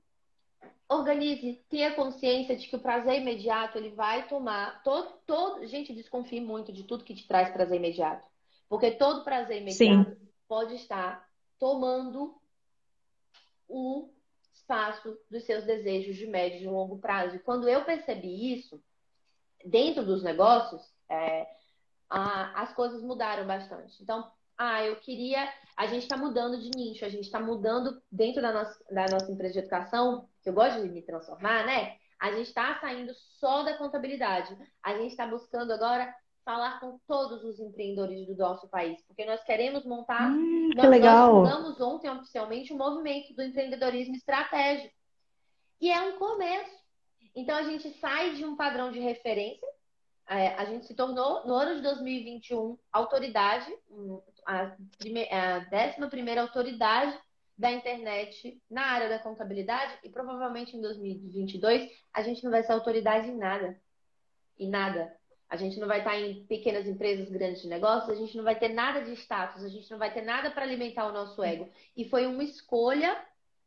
organize, 0.88 1.62
tenha 1.68 1.94
consciência 1.94 2.56
de 2.56 2.68
que 2.68 2.76
o 2.76 2.80
prazer 2.80 3.20
imediato 3.20 3.78
ele 3.78 3.90
vai 3.90 4.28
tomar 4.28 4.82
todo, 4.82 5.12
todo, 5.26 5.66
gente 5.66 5.92
desconfie 5.92 6.40
muito 6.40 6.72
de 6.72 6.84
tudo 6.84 7.04
que 7.04 7.14
te 7.14 7.26
traz 7.26 7.50
prazer 7.50 7.76
imediato, 7.76 8.26
porque 8.68 8.90
todo 8.90 9.24
prazer 9.24 9.62
imediato 9.62 10.10
Sim. 10.10 10.28
pode 10.46 10.74
estar 10.74 11.28
tomando 11.58 12.34
o 13.66 14.10
espaço 14.68 15.18
dos 15.30 15.44
seus 15.44 15.64
desejos 15.64 16.16
de 16.16 16.26
médio 16.26 16.60
e 16.60 16.66
longo 16.66 16.98
prazo. 16.98 17.36
E 17.36 17.38
quando 17.38 17.66
eu 17.66 17.84
percebi 17.84 18.52
isso 18.52 18.82
dentro 19.64 20.04
dos 20.04 20.22
negócios, 20.22 20.82
é, 21.08 21.46
a, 22.10 22.62
as 22.62 22.74
coisas 22.74 23.02
mudaram 23.02 23.46
bastante. 23.46 24.00
Então, 24.02 24.30
ah, 24.58 24.84
eu 24.84 24.96
queria. 24.96 25.50
A 25.74 25.86
gente 25.86 26.02
está 26.02 26.16
mudando 26.16 26.60
de 26.60 26.70
nicho, 26.76 27.04
a 27.04 27.08
gente 27.08 27.24
está 27.24 27.40
mudando 27.40 28.02
dentro 28.12 28.42
da 28.42 28.52
nossa, 28.52 28.84
da 28.92 29.06
nossa 29.06 29.32
empresa 29.32 29.54
de 29.54 29.60
educação, 29.60 30.28
que 30.42 30.50
eu 30.50 30.52
gosto 30.54 30.82
de 30.82 30.90
me 30.90 31.00
transformar, 31.00 31.64
né? 31.64 31.96
A 32.20 32.32
gente 32.32 32.48
está 32.48 32.78
saindo 32.80 33.12
só 33.38 33.62
da 33.62 33.78
contabilidade. 33.78 34.56
A 34.82 34.94
gente 34.94 35.12
está 35.12 35.26
buscando 35.26 35.72
agora 35.72 36.12
falar 36.48 36.80
com 36.80 36.98
todos 37.06 37.44
os 37.44 37.60
empreendedores 37.60 38.26
do 38.26 38.34
nosso 38.34 38.66
país, 38.68 38.98
porque 39.06 39.26
nós 39.26 39.44
queremos 39.44 39.84
montar. 39.84 40.30
Hum, 40.30 40.70
nós, 40.74 40.88
legal. 40.88 41.34
nós 41.34 41.52
fundamos 41.52 41.80
ontem 41.80 42.08
oficialmente 42.08 42.72
o 42.72 42.76
um 42.76 42.78
movimento 42.78 43.34
do 43.34 43.42
empreendedorismo 43.42 44.14
estratégico. 44.14 44.94
E 45.78 45.90
é 45.90 46.00
um 46.00 46.18
começo. 46.18 46.78
Então 47.36 47.54
a 47.54 47.64
gente 47.64 47.90
sai 47.98 48.34
de 48.34 48.46
um 48.46 48.56
padrão 48.56 48.90
de 48.90 48.98
referência 48.98 49.68
é, 50.28 50.48
a 50.54 50.64
gente 50.66 50.86
se 50.86 50.94
tornou, 50.94 51.46
no 51.46 51.54
ano 51.54 51.76
de 51.76 51.82
2021, 51.82 52.78
autoridade, 52.92 53.66
a, 54.46 54.76
prime, 54.98 55.26
a 55.30 55.66
11 55.72 56.38
autoridade 56.38 57.18
da 57.56 57.72
internet 57.72 58.62
na 58.70 58.82
área 58.82 59.08
da 59.08 59.18
contabilidade 59.18 59.98
e 60.04 60.10
provavelmente 60.10 60.76
em 60.76 60.80
2022 60.80 61.90
a 62.12 62.22
gente 62.22 62.44
não 62.44 62.50
vai 62.50 62.62
ser 62.62 62.72
autoridade 62.72 63.28
em 63.28 63.36
nada. 63.36 63.80
Em 64.58 64.68
nada. 64.68 65.17
A 65.48 65.56
gente 65.56 65.80
não 65.80 65.88
vai 65.88 65.98
estar 65.98 66.18
em 66.18 66.44
pequenas 66.44 66.86
empresas, 66.86 67.30
grandes 67.30 67.64
negócios, 67.64 68.10
a 68.10 68.20
gente 68.20 68.36
não 68.36 68.44
vai 68.44 68.58
ter 68.58 68.68
nada 68.68 69.02
de 69.02 69.12
status, 69.12 69.64
a 69.64 69.68
gente 69.68 69.90
não 69.90 69.98
vai 69.98 70.12
ter 70.12 70.22
nada 70.22 70.50
para 70.50 70.62
alimentar 70.62 71.06
o 71.06 71.12
nosso 71.12 71.42
ego. 71.42 71.68
E 71.96 72.08
foi 72.08 72.26
uma 72.26 72.44
escolha 72.44 73.16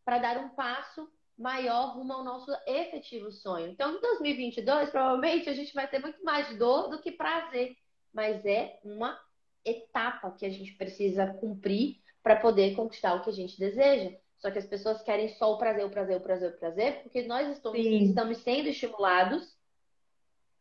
para 0.06 0.20
dar 0.20 0.38
um 0.38 0.50
passo 0.50 1.10
maior 1.38 1.96
rumo 1.96 2.14
ao 2.14 2.24
nosso 2.24 2.52
efetivo 2.68 3.32
sonho. 3.32 3.68
Então, 3.68 3.96
em 3.96 4.02
2022, 4.02 4.92
provavelmente 4.92 5.50
a 5.50 5.54
gente 5.54 5.74
vai 5.74 5.88
ter 5.88 6.00
muito 6.00 6.24
mais 6.24 6.56
dor 6.58 6.90
do 6.90 7.02
que 7.02 7.12
prazer, 7.12 7.76
mas 8.14 8.46
é 8.46 8.80
uma 8.84 9.20
etapa 9.66 10.32
que 10.32 10.46
a 10.46 10.50
gente 10.50 10.74
precisa 10.74 11.34
cumprir 11.34 12.00
para 12.22 12.36
poder 12.36 12.76
conquistar 12.76 13.16
o 13.16 13.24
que 13.24 13.30
a 13.30 13.34
gente 13.34 13.58
deseja. 13.58 14.16
Só 14.38 14.50
que 14.52 14.60
as 14.60 14.66
pessoas 14.66 15.02
querem 15.02 15.30
só 15.30 15.54
o 15.54 15.58
prazer, 15.58 15.86
o 15.86 15.90
prazer, 15.90 16.18
o 16.18 16.22
prazer, 16.22 16.52
o 16.52 16.58
prazer, 16.58 17.02
porque 17.04 17.24
nós 17.24 17.50
estamos, 17.52 17.80
estamos 17.80 18.38
sendo 18.40 18.70
estimulados 18.70 19.56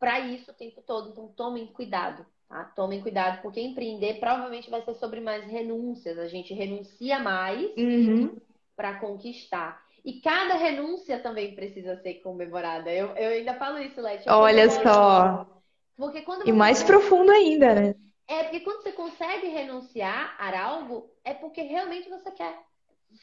para 0.01 0.18
isso 0.18 0.51
o 0.51 0.55
tempo 0.55 0.82
todo. 0.84 1.11
Então, 1.11 1.28
tomem 1.28 1.66
cuidado, 1.66 2.24
tá? 2.48 2.64
Tomem 2.74 3.03
cuidado, 3.03 3.42
porque 3.42 3.61
empreender 3.61 4.14
provavelmente 4.18 4.70
vai 4.70 4.82
ser 4.82 4.94
sobre 4.94 5.20
mais 5.20 5.44
renúncias. 5.44 6.18
A 6.18 6.26
gente 6.26 6.55
renuncia 6.55 7.20
mais 7.20 7.70
uhum. 7.76 8.36
para 8.74 8.98
conquistar. 8.98 9.80
E 10.03 10.14
cada 10.20 10.55
renúncia 10.55 11.20
também 11.20 11.55
precisa 11.55 12.01
ser 12.01 12.14
comemorada. 12.14 12.90
Eu, 12.90 13.09
eu 13.09 13.30
ainda 13.32 13.55
falo 13.55 13.78
isso, 13.78 14.01
Leti. 14.01 14.28
Olha 14.28 14.70
só. 14.70 15.46
Porque 15.94 16.22
quando 16.22 16.48
e 16.48 16.53
mais 16.53 16.82
profundo 16.82 17.30
ainda, 17.30 17.74
né? 17.74 17.94
É, 18.26 18.44
porque 18.44 18.61
quando 18.61 18.82
você 18.82 18.92
consegue 18.92 19.48
renunciar 19.48 20.34
a 20.38 20.59
algo, 20.59 21.11
é 21.22 21.34
porque 21.34 21.61
realmente 21.61 22.09
você 22.09 22.30
quer. 22.30 22.59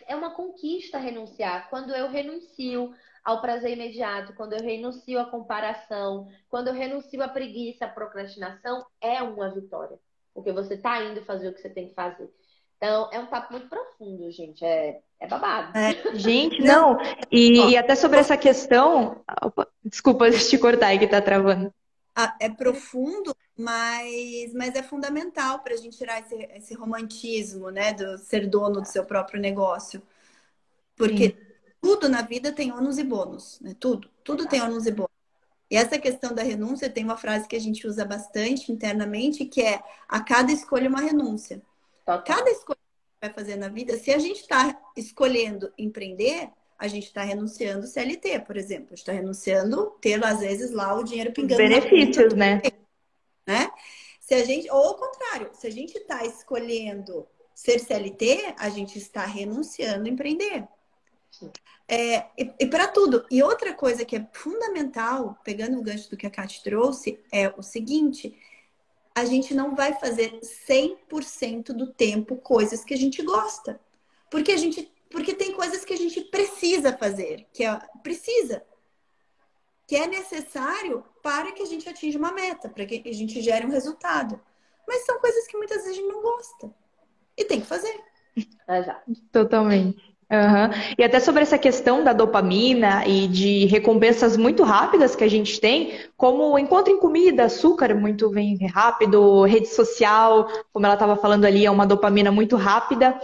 É 0.05 0.15
uma 0.15 0.31
conquista 0.31 0.99
renunciar. 0.99 1.69
Quando 1.69 1.95
eu 1.95 2.09
renuncio 2.09 2.93
ao 3.27 3.41
prazer 3.41 3.73
imediato, 3.73 4.31
quando 4.31 4.53
eu 4.53 4.63
renuncio 4.63 5.19
à 5.19 5.25
comparação, 5.25 6.29
quando 6.49 6.69
eu 6.69 6.73
renuncio 6.73 7.21
à 7.21 7.27
preguiça, 7.27 7.83
à 7.83 7.89
procrastinação, 7.89 8.85
é 9.01 9.21
uma 9.21 9.49
vitória. 9.49 9.99
Porque 10.33 10.53
você 10.53 10.75
está 10.75 11.03
indo 11.03 11.21
fazer 11.25 11.49
o 11.49 11.53
que 11.53 11.59
você 11.59 11.69
tem 11.69 11.89
que 11.89 11.93
fazer. 11.93 12.33
Então, 12.77 13.09
é 13.11 13.19
um 13.19 13.25
papo 13.25 13.51
muito 13.51 13.67
profundo, 13.67 14.31
gente. 14.31 14.63
É, 14.63 15.01
é 15.19 15.27
babado. 15.27 15.77
É, 15.77 15.93
gente, 16.15 16.61
não. 16.61 16.97
E, 17.29 17.71
e, 17.71 17.77
até 17.77 17.95
sobre 17.95 18.17
essa 18.17 18.37
questão. 18.37 19.21
Opa, 19.41 19.67
desculpa 19.83 20.31
te 20.31 20.57
cortar 20.57 20.87
aí 20.87 20.99
que 20.99 21.07
tá 21.07 21.21
travando. 21.21 21.73
Ah, 22.15 22.33
é 22.39 22.49
profundo, 22.49 23.35
mas, 23.57 24.53
mas 24.53 24.73
é 24.73 24.81
fundamental 24.81 25.59
para 25.59 25.73
a 25.73 25.77
gente 25.77 25.97
tirar 25.97 26.21
esse, 26.21 26.35
esse 26.55 26.73
romantismo, 26.75 27.71
né? 27.71 27.91
Do 27.91 28.17
ser 28.19 28.47
dono 28.47 28.79
do 28.79 28.87
seu 28.87 29.03
próprio 29.03 29.41
negócio. 29.41 30.01
Porque 30.95 31.31
Sim. 31.31 31.46
Tudo 31.81 32.09
na 32.09 32.21
vida 32.21 32.51
tem 32.51 32.71
ônus 32.71 32.97
e 32.97 33.03
bônus, 33.03 33.59
né? 33.61 33.75
Tudo. 33.79 34.09
Tudo 34.23 34.47
tem 34.47 34.61
ônus 34.61 34.85
e 34.85 34.91
bônus. 34.91 35.17
E 35.69 35.75
essa 35.75 35.99
questão 35.99 36.33
da 36.33 36.43
renúncia 36.43 36.89
tem 36.89 37.03
uma 37.03 37.17
frase 37.17 37.47
que 37.47 37.55
a 37.55 37.59
gente 37.59 37.85
usa 37.85 38.05
bastante 38.05 38.71
internamente, 38.71 39.45
que 39.45 39.61
é 39.61 39.81
a 40.07 40.21
cada 40.21 40.51
escolha 40.51 40.89
uma 40.89 41.01
renúncia. 41.01 41.61
Cada 42.25 42.49
escolha 42.49 42.77
que 42.77 43.27
vai 43.27 43.33
fazer 43.33 43.57
na 43.57 43.67
vida, 43.67 43.97
se 43.97 44.11
a 44.11 44.17
gente 44.17 44.41
está 44.41 44.79
escolhendo 44.95 45.71
empreender, 45.77 46.49
a 46.79 46.87
gente 46.87 47.07
está 47.07 47.21
renunciando 47.21 47.85
CLT, 47.85 48.39
por 48.41 48.55
exemplo. 48.55 48.93
está 48.93 49.11
renunciando 49.11 49.91
ter, 49.99 50.23
às 50.23 50.39
vezes, 50.39 50.71
lá 50.71 50.95
o 50.95 51.03
dinheiro 51.03 51.33
pingando. 51.33 51.57
Benefícios, 51.57 52.33
né? 52.33 52.61
né? 53.45 53.69
Se 54.21 54.35
a 54.35 54.45
gente, 54.45 54.69
ou 54.71 54.83
ao 54.83 54.95
contrário, 54.95 55.49
se 55.53 55.67
a 55.67 55.71
gente 55.71 55.97
está 55.97 56.23
escolhendo 56.25 57.27
ser 57.53 57.79
CLT, 57.79 58.55
a 58.57 58.69
gente 58.69 58.97
está 58.97 59.25
renunciando 59.25 60.07
empreender. 60.07 60.65
É, 61.87 62.25
e, 62.37 62.53
e 62.59 62.65
para 62.67 62.87
tudo. 62.87 63.25
E 63.31 63.41
outra 63.41 63.73
coisa 63.73 64.03
que 64.03 64.15
é 64.15 64.27
fundamental, 64.33 65.39
pegando 65.43 65.77
o 65.77 65.81
gancho 65.81 66.09
do 66.09 66.17
que 66.17 66.27
a 66.27 66.29
Kate 66.29 66.63
trouxe, 66.63 67.19
é 67.31 67.53
o 67.57 67.61
seguinte: 67.61 68.37
a 69.15 69.25
gente 69.25 69.53
não 69.53 69.75
vai 69.75 69.93
fazer 69.93 70.39
100% 70.41 71.73
do 71.73 71.93
tempo 71.93 72.35
coisas 72.35 72.83
que 72.83 72.93
a 72.93 72.97
gente 72.97 73.21
gosta. 73.23 73.79
Porque 74.29 74.51
a 74.51 74.57
gente 74.57 74.91
porque 75.09 75.33
tem 75.33 75.53
coisas 75.53 75.85
que 75.85 75.93
a 75.93 75.97
gente 75.97 76.19
precisa 76.21 76.95
fazer, 76.97 77.47
que 77.53 77.63
é 77.63 77.79
precisa, 78.03 78.61
que 79.87 79.95
é 79.95 80.05
necessário 80.05 81.03
para 81.23 81.53
que 81.53 81.63
a 81.63 81.65
gente 81.65 81.87
atinja 81.87 82.19
uma 82.19 82.33
meta, 82.33 82.67
para 82.67 82.85
que 82.85 83.01
a 83.05 83.13
gente 83.13 83.41
gere 83.41 83.65
um 83.65 83.71
resultado. 83.71 84.39
Mas 84.87 85.05
são 85.05 85.19
coisas 85.19 85.47
que 85.47 85.57
muitas 85.57 85.77
vezes 85.77 85.91
a 85.91 86.01
gente 86.01 86.13
não 86.13 86.21
gosta. 86.21 86.73
E 87.37 87.45
tem 87.45 87.61
que 87.61 87.67
fazer. 87.67 88.03
Exato. 88.67 89.15
Totalmente. 89.31 90.16
Uhum. 90.29 90.93
E 90.97 91.03
até 91.03 91.21
sobre 91.21 91.43
essa 91.43 91.57
questão 91.57 92.03
da 92.03 92.11
dopamina 92.11 93.07
e 93.07 93.29
de 93.29 93.65
recompensas 93.67 94.35
muito 94.35 94.61
rápidas 94.63 95.15
que 95.15 95.23
a 95.23 95.29
gente 95.29 95.59
tem, 95.59 95.93
como 96.17 96.59
encontro 96.59 96.91
em 96.91 96.99
comida, 96.99 97.45
açúcar 97.45 97.95
muito 97.95 98.29
vem 98.29 98.57
rápido, 98.67 99.43
rede 99.43 99.69
social, 99.69 100.47
como 100.73 100.85
ela 100.85 100.95
estava 100.95 101.15
falando 101.15 101.45
ali, 101.45 101.65
é 101.65 101.71
uma 101.71 101.87
dopamina 101.87 102.29
muito 102.29 102.57
rápida. 102.57 103.17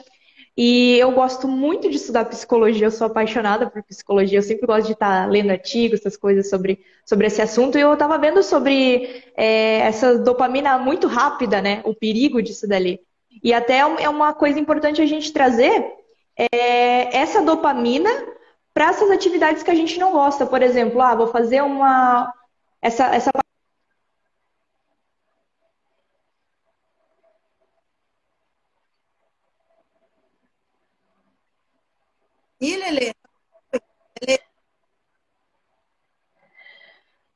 E 0.55 0.97
eu 0.97 1.11
gosto 1.11 1.47
muito 1.47 1.89
de 1.89 1.97
estudar 1.97 2.25
psicologia, 2.25 2.85
eu 2.87 2.91
sou 2.91 3.07
apaixonada 3.07 3.69
por 3.69 3.83
psicologia, 3.83 4.37
eu 4.37 4.43
sempre 4.43 4.67
gosto 4.67 4.85
de 4.85 4.93
estar 4.93 5.27
lendo 5.29 5.49
artigos, 5.49 5.99
essas 5.99 6.15
coisas 6.15 6.47
sobre, 6.49 6.79
sobre 7.05 7.27
esse 7.27 7.41
assunto, 7.41 7.77
e 7.77 7.81
eu 7.81 7.91
estava 7.91 8.17
vendo 8.19 8.41
sobre 8.43 9.23
é, 9.35 9.79
essa 9.79 10.19
dopamina 10.19 10.77
muito 10.77 11.07
rápida, 11.07 11.59
né? 11.59 11.81
O 11.83 11.93
perigo 11.93 12.41
disso 12.41 12.67
dali. 12.67 12.99
E 13.43 13.51
até 13.51 13.79
é 13.79 14.07
uma 14.07 14.31
coisa 14.31 14.59
importante 14.59 15.01
a 15.01 15.05
gente 15.07 15.33
trazer 15.33 16.02
é, 16.37 17.15
essa 17.15 17.41
dopamina 17.41 18.09
para 18.73 18.89
essas 18.89 19.11
atividades 19.11 19.63
que 19.63 19.71
a 19.71 19.75
gente 19.75 19.99
não 19.99 20.11
gosta. 20.11 20.45
Por 20.45 20.61
exemplo, 20.61 21.01
ah, 21.01 21.15
vou 21.15 21.27
fazer 21.27 21.61
uma. 21.61 22.33
Essa, 22.81 23.05
essa 23.15 23.31
Ih, 32.59 32.77
lele 32.77 33.13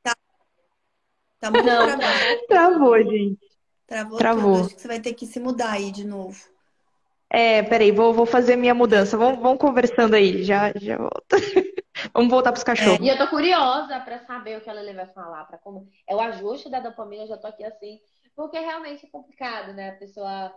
Tá. 0.01 0.15
tá 1.39 1.51
muito 1.51 1.65
Não, 1.65 2.47
travou, 2.47 2.97
gente. 3.03 3.39
Travou. 3.85 4.17
Travou. 4.17 4.55
Acho 4.61 4.75
que 4.75 4.81
você 4.81 4.87
vai 4.87 4.99
ter 5.01 5.13
que 5.13 5.25
se 5.25 5.39
mudar 5.39 5.71
aí 5.71 5.91
de 5.91 6.05
novo. 6.05 6.37
É, 7.29 7.61
peraí, 7.63 7.91
vou, 7.91 8.13
vou 8.13 8.25
fazer 8.25 8.55
minha 8.55 8.73
mudança. 8.73 9.17
Vamos, 9.17 9.39
vamos 9.39 9.59
conversando 9.59 10.15
aí, 10.15 10.43
já, 10.43 10.71
já 10.75 10.97
volto. 10.97 11.27
Vamos 12.13 12.29
voltar 12.29 12.51
pros 12.51 12.63
cachorros. 12.63 12.99
E 12.99 13.09
eu 13.09 13.17
tô 13.17 13.27
curiosa 13.27 13.99
pra 14.01 14.19
saber 14.19 14.57
o 14.57 14.61
que 14.61 14.69
a 14.69 14.73
Lele 14.73 14.93
vai 14.93 15.07
falar, 15.07 15.45
para 15.45 15.57
como 15.57 15.89
é 16.07 16.15
o 16.15 16.19
ajuste 16.19 16.69
da 16.69 16.79
dopamina, 16.79 17.23
eu 17.23 17.27
já 17.27 17.37
tô 17.37 17.47
aqui 17.47 17.63
assim, 17.63 17.99
porque 18.35 18.59
realmente 18.59 19.05
é 19.05 19.09
complicado, 19.09 19.73
né? 19.73 19.89
A 19.89 19.95
pessoa, 19.95 20.53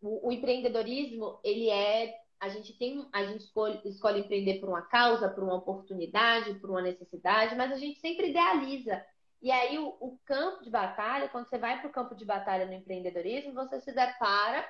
o, 0.00 0.28
o 0.28 0.32
empreendedorismo, 0.32 1.40
ele 1.42 1.68
é, 1.68 2.14
a 2.38 2.48
gente 2.48 2.72
tem, 2.78 3.04
a 3.12 3.24
gente 3.24 3.40
escolhe, 3.40 3.80
escolhe 3.84 4.20
empreender 4.20 4.60
por 4.60 4.68
uma 4.68 4.82
causa, 4.82 5.28
por 5.28 5.42
uma 5.42 5.54
oportunidade, 5.54 6.54
por 6.54 6.70
uma 6.70 6.82
necessidade, 6.82 7.56
mas 7.56 7.72
a 7.72 7.76
gente 7.76 7.98
sempre 7.98 8.30
idealiza. 8.30 9.04
E 9.42 9.50
aí 9.50 9.78
o, 9.78 9.88
o 10.00 10.18
campo 10.24 10.62
de 10.62 10.70
batalha, 10.70 11.28
quando 11.28 11.48
você 11.48 11.58
vai 11.58 11.80
para 11.80 11.88
o 11.88 11.92
campo 11.92 12.14
de 12.14 12.24
batalha 12.24 12.64
no 12.64 12.72
empreendedorismo, 12.72 13.52
você 13.54 13.80
se 13.80 13.92
depara 13.92 14.64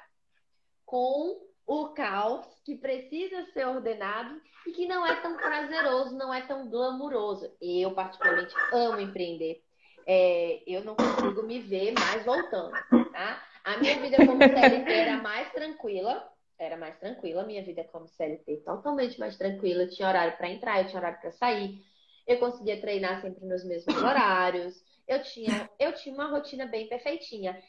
com 0.86 1.36
o 1.66 1.88
caos 1.88 2.46
que 2.64 2.76
precisa 2.76 3.44
ser 3.52 3.66
ordenado 3.66 4.40
e 4.66 4.72
que 4.72 4.86
não 4.86 5.04
é 5.04 5.20
tão 5.20 5.36
prazeroso, 5.36 6.16
não 6.16 6.32
é 6.32 6.40
tão 6.42 6.70
glamuroso. 6.70 7.52
Eu, 7.60 7.90
particularmente, 7.92 8.54
amo 8.72 9.00
empreender. 9.00 9.62
É, 10.06 10.62
eu 10.66 10.84
não 10.84 10.94
consigo 10.94 11.42
me 11.42 11.58
ver 11.58 11.92
mais 11.92 12.24
voltando, 12.24 12.72
tá? 13.12 13.44
A 13.64 13.76
minha 13.78 14.00
vida 14.00 14.24
como 14.24 14.38
CLT 14.38 14.92
era 14.92 15.16
mais 15.16 15.52
tranquila, 15.52 16.32
era 16.56 16.76
mais 16.76 16.96
tranquila, 17.00 17.42
a 17.42 17.46
minha 17.46 17.64
vida 17.64 17.82
como 17.90 18.06
CLT 18.06 18.58
totalmente 18.58 19.18
mais 19.18 19.36
tranquila. 19.36 19.82
Eu 19.82 19.90
tinha 19.90 20.08
horário 20.08 20.36
para 20.36 20.48
entrar, 20.48 20.80
eu 20.80 20.86
tinha 20.86 21.00
horário 21.00 21.20
para 21.20 21.32
sair, 21.32 21.84
eu 22.28 22.38
conseguia 22.38 22.80
treinar 22.80 23.20
sempre 23.20 23.44
nos 23.44 23.64
mesmos 23.64 23.96
horários, 24.00 24.80
eu 25.08 25.20
tinha, 25.22 25.68
eu 25.80 25.92
tinha 25.94 26.14
uma 26.14 26.28
rotina 26.28 26.66
bem 26.66 26.88
perfeitinha 26.88 27.60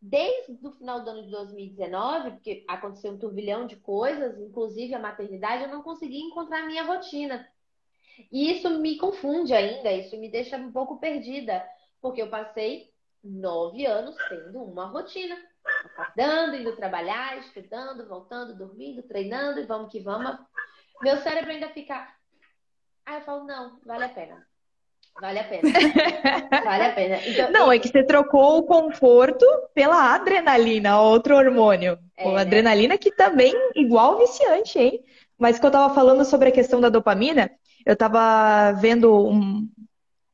desde 0.00 0.66
o 0.66 0.72
final 0.72 1.02
do 1.02 1.10
ano 1.10 1.22
de 1.24 1.30
2019, 1.30 2.32
porque 2.32 2.64
aconteceu 2.68 3.12
um 3.12 3.18
turbilhão 3.18 3.66
de 3.66 3.76
coisas, 3.76 4.38
inclusive 4.38 4.94
a 4.94 4.98
maternidade, 4.98 5.64
eu 5.64 5.70
não 5.70 5.82
consegui 5.82 6.18
encontrar 6.18 6.62
a 6.62 6.66
minha 6.66 6.84
rotina. 6.84 7.48
E 8.30 8.50
isso 8.50 8.70
me 8.78 8.96
confunde 8.96 9.52
ainda, 9.52 9.92
isso 9.92 10.16
me 10.16 10.30
deixa 10.30 10.56
um 10.56 10.72
pouco 10.72 10.98
perdida, 10.98 11.66
porque 12.00 12.22
eu 12.22 12.30
passei 12.30 12.90
nove 13.22 13.84
anos 13.84 14.16
tendo 14.28 14.62
uma 14.62 14.86
rotina, 14.86 15.36
acordando, 15.84 16.56
indo 16.56 16.76
trabalhar, 16.76 17.38
estudando, 17.38 18.08
voltando, 18.08 18.56
dormindo, 18.56 19.02
treinando, 19.02 19.60
e 19.60 19.66
vamos 19.66 19.90
que 19.90 20.00
vamos. 20.00 20.38
Meu 21.02 21.18
cérebro 21.18 21.50
ainda 21.50 21.68
fica. 21.70 22.08
Aí 23.04 23.16
eu 23.16 23.22
falo, 23.22 23.44
não, 23.44 23.80
vale 23.84 24.04
a 24.04 24.08
pena. 24.08 24.46
Vale 25.20 25.38
a 25.38 25.44
pena. 25.44 25.62
Vale 26.64 26.84
a 26.84 26.92
pena. 26.92 27.18
Então, 27.26 27.50
Não, 27.52 27.72
é 27.72 27.78
que 27.78 27.88
você 27.88 28.04
trocou 28.04 28.58
o 28.58 28.62
conforto 28.64 29.46
pela 29.74 30.14
adrenalina, 30.14 31.00
outro 31.00 31.36
hormônio. 31.36 31.98
É, 32.16 32.30
né? 32.30 32.40
adrenalina 32.40 32.98
que 32.98 33.10
também 33.10 33.54
igual 33.74 34.18
viciante, 34.18 34.78
hein? 34.78 35.00
Mas 35.38 35.58
que 35.58 35.66
eu 35.66 35.70
tava 35.70 35.94
falando 35.94 36.24
sobre 36.24 36.48
a 36.48 36.52
questão 36.52 36.80
da 36.80 36.88
dopamina, 36.88 37.50
eu 37.84 37.96
tava 37.96 38.72
vendo 38.72 39.26
um, 39.26 39.68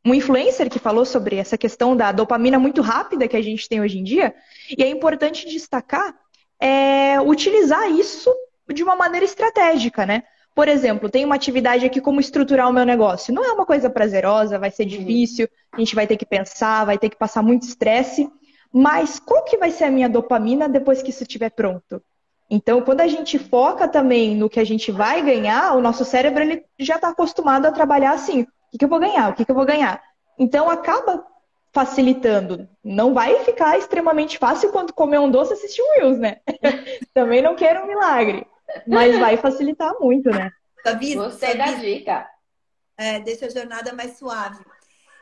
um 0.04 0.14
influencer 0.14 0.70
que 0.70 0.78
falou 0.78 1.04
sobre 1.04 1.36
essa 1.36 1.58
questão 1.58 1.96
da 1.96 2.12
dopamina 2.12 2.58
muito 2.58 2.82
rápida 2.82 3.28
que 3.28 3.36
a 3.36 3.42
gente 3.42 3.68
tem 3.68 3.80
hoje 3.80 3.98
em 3.98 4.04
dia, 4.04 4.34
e 4.76 4.82
é 4.82 4.88
importante 4.88 5.48
destacar 5.48 6.14
é, 6.62 7.20
utilizar 7.20 7.90
isso 7.90 8.32
de 8.72 8.84
uma 8.84 8.94
maneira 8.94 9.24
estratégica, 9.24 10.06
né? 10.06 10.22
Por 10.54 10.68
exemplo, 10.68 11.08
tem 11.08 11.24
uma 11.24 11.34
atividade 11.34 11.86
aqui 11.86 12.00
como 12.00 12.20
estruturar 12.20 12.68
o 12.68 12.72
meu 12.72 12.84
negócio. 12.84 13.32
Não 13.32 13.44
é 13.44 13.52
uma 13.52 13.64
coisa 13.64 13.88
prazerosa, 13.88 14.58
vai 14.58 14.70
ser 14.70 14.84
difícil, 14.84 15.48
a 15.72 15.78
gente 15.78 15.94
vai 15.94 16.06
ter 16.06 16.16
que 16.16 16.26
pensar, 16.26 16.84
vai 16.84 16.98
ter 16.98 17.08
que 17.08 17.16
passar 17.16 17.42
muito 17.42 17.62
estresse, 17.62 18.30
mas 18.72 19.18
qual 19.18 19.44
que 19.44 19.56
vai 19.56 19.70
ser 19.70 19.84
a 19.84 19.90
minha 19.90 20.08
dopamina 20.08 20.68
depois 20.68 21.02
que 21.02 21.10
isso 21.10 21.22
estiver 21.22 21.50
pronto? 21.50 22.02
Então, 22.50 22.82
quando 22.82 23.00
a 23.00 23.08
gente 23.08 23.38
foca 23.38 23.88
também 23.88 24.36
no 24.36 24.50
que 24.50 24.60
a 24.60 24.64
gente 24.64 24.92
vai 24.92 25.22
ganhar, 25.22 25.74
o 25.74 25.80
nosso 25.80 26.04
cérebro 26.04 26.42
ele 26.42 26.64
já 26.78 26.96
está 26.96 27.08
acostumado 27.08 27.64
a 27.64 27.72
trabalhar 27.72 28.12
assim: 28.12 28.42
o 28.42 28.46
que, 28.70 28.78
que 28.78 28.84
eu 28.84 28.88
vou 28.90 29.00
ganhar? 29.00 29.30
O 29.30 29.34
que, 29.34 29.44
que 29.44 29.50
eu 29.50 29.54
vou 29.54 29.64
ganhar? 29.64 30.02
Então, 30.38 30.68
acaba 30.68 31.24
facilitando. 31.72 32.68
Não 32.84 33.14
vai 33.14 33.38
ficar 33.40 33.78
extremamente 33.78 34.36
fácil 34.36 34.70
quando 34.70 34.92
comer 34.92 35.18
um 35.18 35.30
doce 35.30 35.52
e 35.52 35.54
assistir 35.54 35.80
um 35.80 36.00
Reels, 36.00 36.18
né? 36.18 36.36
também 37.14 37.40
não 37.40 37.54
quero 37.54 37.84
um 37.84 37.86
milagre. 37.86 38.46
Mas 38.86 39.18
vai 39.18 39.36
facilitar 39.36 39.94
muito, 40.00 40.30
né? 40.30 40.50
Davi, 40.84 41.14
Gostei 41.14 41.56
da 41.56 41.72
dica. 41.72 42.28
é, 42.96 43.20
deixa 43.20 43.46
a 43.46 43.50
jornada 43.50 43.92
mais 43.92 44.18
suave. 44.18 44.64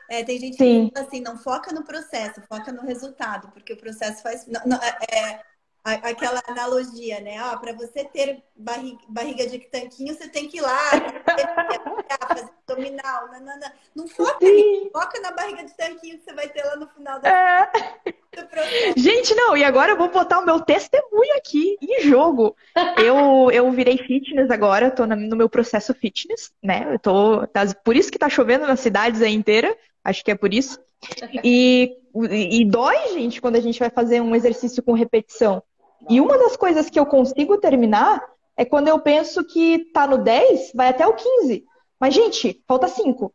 É, 0.09 0.23
tem 0.23 0.39
gente 0.39 0.57
Sim. 0.57 0.89
que 0.89 0.93
fala 0.95 1.07
assim, 1.07 1.21
não 1.21 1.37
foca 1.37 1.71
no 1.71 1.83
processo, 1.83 2.41
foca 2.49 2.71
no 2.71 2.81
resultado, 2.83 3.49
porque 3.51 3.73
o 3.73 3.77
processo 3.77 4.21
faz. 4.21 4.45
não- 4.47 4.61
não, 4.65 4.77
é, 4.77 4.97
é, 5.15 5.41
aquela 5.83 6.41
analogia, 6.47 7.19
né? 7.21 7.37
Ó, 7.43 7.57
para 7.57 7.73
você 7.73 8.03
ter 8.05 8.43
barriga, 8.55 8.99
barriga 9.07 9.47
de 9.47 9.59
tanquinho, 9.59 10.13
você 10.13 10.27
tem 10.27 10.47
que 10.47 10.57
ir 10.57 10.61
lá, 10.61 10.77
fazer 12.27 12.49
abdominal. 12.67 13.29
Não, 13.31 13.59
não, 13.95 14.07
foca 14.07 14.45
foca 14.91 15.19
na 15.21 15.31
barriga 15.31 15.63
de 15.63 15.75
tanquinho 15.75 16.17
que 16.17 16.23
você 16.23 16.33
vai 16.33 16.47
ter 16.49 16.63
lá 16.63 16.75
no 16.75 16.87
final 16.87 17.19
do, 17.19 17.25
É. 17.27 17.71
do 18.35 18.47
processo. 18.47 18.93
Gente, 18.97 19.33
não, 19.35 19.57
e 19.57 19.63
agora 19.63 19.91
eu 19.93 19.97
vou 19.97 20.09
botar 20.09 20.39
o 20.39 20.45
meu 20.45 20.59
testemunho 20.61 21.35
aqui 21.37 21.77
em 21.81 22.01
jogo. 22.03 22.55
Eu, 22.97 23.49
eu 23.51 23.71
virei 23.71 23.97
fitness 23.97 24.49
agora, 24.51 24.91
tô 24.91 25.05
no 25.05 25.35
meu 25.35 25.49
processo 25.49 25.93
fitness, 25.93 26.51
né? 26.61 26.87
Eu 26.93 26.99
tô, 26.99 27.47
tá- 27.47 27.65
por 27.83 27.95
isso 27.95 28.11
que 28.11 28.19
tá 28.19 28.29
chovendo 28.29 28.65
nas 28.67 28.79
cidades 28.79 29.21
aí 29.21 29.33
inteira, 29.33 29.75
acho 30.03 30.23
que 30.23 30.31
é 30.31 30.35
por 30.35 30.53
isso. 30.53 30.79
E, 31.43 31.97
e 32.13 32.65
dói, 32.65 33.13
gente, 33.13 33.41
quando 33.41 33.55
a 33.55 33.61
gente 33.61 33.79
vai 33.79 33.89
fazer 33.89 34.21
um 34.21 34.35
exercício 34.35 34.83
com 34.83 34.93
repetição. 34.93 35.63
E 36.09 36.19
uma 36.19 36.37
das 36.37 36.55
coisas 36.55 36.89
que 36.89 36.99
eu 36.99 37.05
consigo 37.05 37.57
terminar 37.57 38.21
é 38.57 38.65
quando 38.65 38.87
eu 38.87 38.99
penso 38.99 39.43
que 39.43 39.85
tá 39.93 40.05
no 40.05 40.17
10, 40.17 40.71
vai 40.73 40.89
até 40.89 41.05
o 41.07 41.13
15. 41.13 41.63
Mas, 41.99 42.13
gente, 42.13 42.63
falta 42.67 42.87
5, 42.87 43.33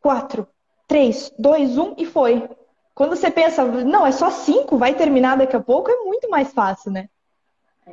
4, 0.00 0.46
3, 0.88 1.32
2, 1.38 1.78
1 1.78 1.94
e 1.98 2.06
foi. 2.06 2.48
Quando 2.94 3.16
você 3.16 3.30
pensa, 3.30 3.64
não, 3.64 4.06
é 4.06 4.12
só 4.12 4.30
5, 4.30 4.76
vai 4.76 4.94
terminar 4.94 5.36
daqui 5.36 5.56
a 5.56 5.60
pouco, 5.60 5.90
é 5.90 5.96
muito 6.04 6.28
mais 6.28 6.52
fácil, 6.52 6.90
né? 6.90 7.08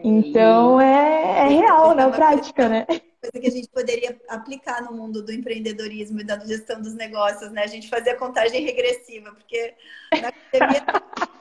Então 0.04 0.80
é, 0.80 1.40
é 1.40 1.48
real 1.48 1.96
na 1.96 2.10
prática, 2.10 2.68
né? 2.68 2.86
Coisa 2.86 3.40
que 3.40 3.48
a 3.48 3.52
gente 3.52 3.70
poderia 3.70 4.20
aplicar 4.28 4.84
no 4.84 4.96
mundo 4.96 5.24
do 5.24 5.32
empreendedorismo 5.32 6.20
e 6.20 6.24
da 6.24 6.38
gestão 6.40 6.82
dos 6.82 6.94
negócios, 6.94 7.52
né? 7.52 7.64
A 7.64 7.68
gente 7.68 7.90
fazer 7.90 8.12
a 8.12 8.18
contagem 8.18 8.64
regressiva, 8.64 9.32
porque 9.32 9.74
na 10.22 10.28
academia. 10.28 10.86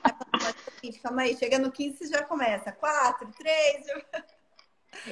Calma 1.03 1.23
aí, 1.23 1.37
chega 1.37 1.59
no 1.59 1.71
15 1.73 1.99
você 1.99 2.07
já 2.09 2.23
começa. 2.25 2.73
4, 2.73 3.31
3. 3.39 3.87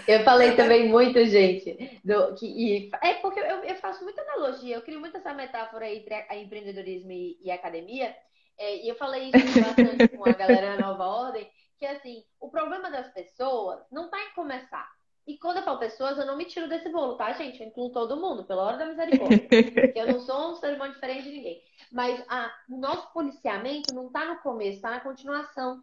Eu 0.09 0.25
falei 0.25 0.57
também 0.57 0.89
muito, 0.89 1.25
gente, 1.27 2.01
do, 2.05 2.35
que, 2.35 2.47
e, 2.47 2.91
é 3.03 3.15
porque 3.15 3.39
eu, 3.39 3.65
eu 3.65 3.77
faço 3.77 4.03
muita 4.03 4.23
analogia, 4.23 4.77
eu 4.77 4.83
crio 4.83 4.99
muito 4.99 5.17
essa 5.17 5.35
metáfora 5.35 5.89
entre 5.89 6.15
a- 6.15 6.27
a 6.31 6.37
empreendedorismo 6.37 7.13
e, 7.13 7.39
e 7.41 7.51
academia, 7.51 8.15
é, 8.59 8.79
e 8.85 8.89
eu 8.89 8.95
falei 8.97 9.31
isso 9.31 9.61
bastante 9.61 10.09
com 10.09 10.25
a 10.25 10.33
galera 10.33 10.77
da 10.77 10.87
Nova 10.87 11.05
Ordem, 11.05 11.49
que 11.79 11.87
assim, 11.87 12.25
o 12.41 12.51
problema 12.51 12.91
das 12.91 13.13
pessoas 13.13 13.81
não 13.91 14.09
tá 14.11 14.19
em 14.21 14.35
começar. 14.35 14.89
E 15.27 15.39
quando 15.39 15.59
eu 15.59 15.63
falo 15.63 15.79
pessoas, 15.79 16.19
eu 16.19 16.27
não 16.27 16.37
me 16.37 16.45
tiro 16.45 16.69
desse 16.69 16.89
bolo, 16.91 17.17
tá, 17.17 17.33
gente? 17.33 17.61
Eu 17.61 17.69
incluo 17.69 17.91
todo 17.91 18.17
mundo, 18.17 18.45
pela 18.45 18.63
hora 18.63 18.77
da 18.77 18.87
misericórdia. 18.87 19.39
Porque 19.49 19.99
eu 19.99 20.07
não 20.07 20.21
sou 20.21 20.53
um 20.53 20.57
ser 20.57 20.75
humano 20.75 20.93
diferente 20.93 21.23
de 21.23 21.31
ninguém. 21.31 21.63
Mas 21.91 22.23
ah, 22.29 22.55
o 22.69 22.77
nosso 22.77 23.11
policiamento 23.13 23.93
não 23.93 24.11
tá 24.11 24.27
no 24.27 24.39
começo, 24.41 24.83
tá 24.83 24.91
na 24.91 25.01
continuação. 25.01 25.83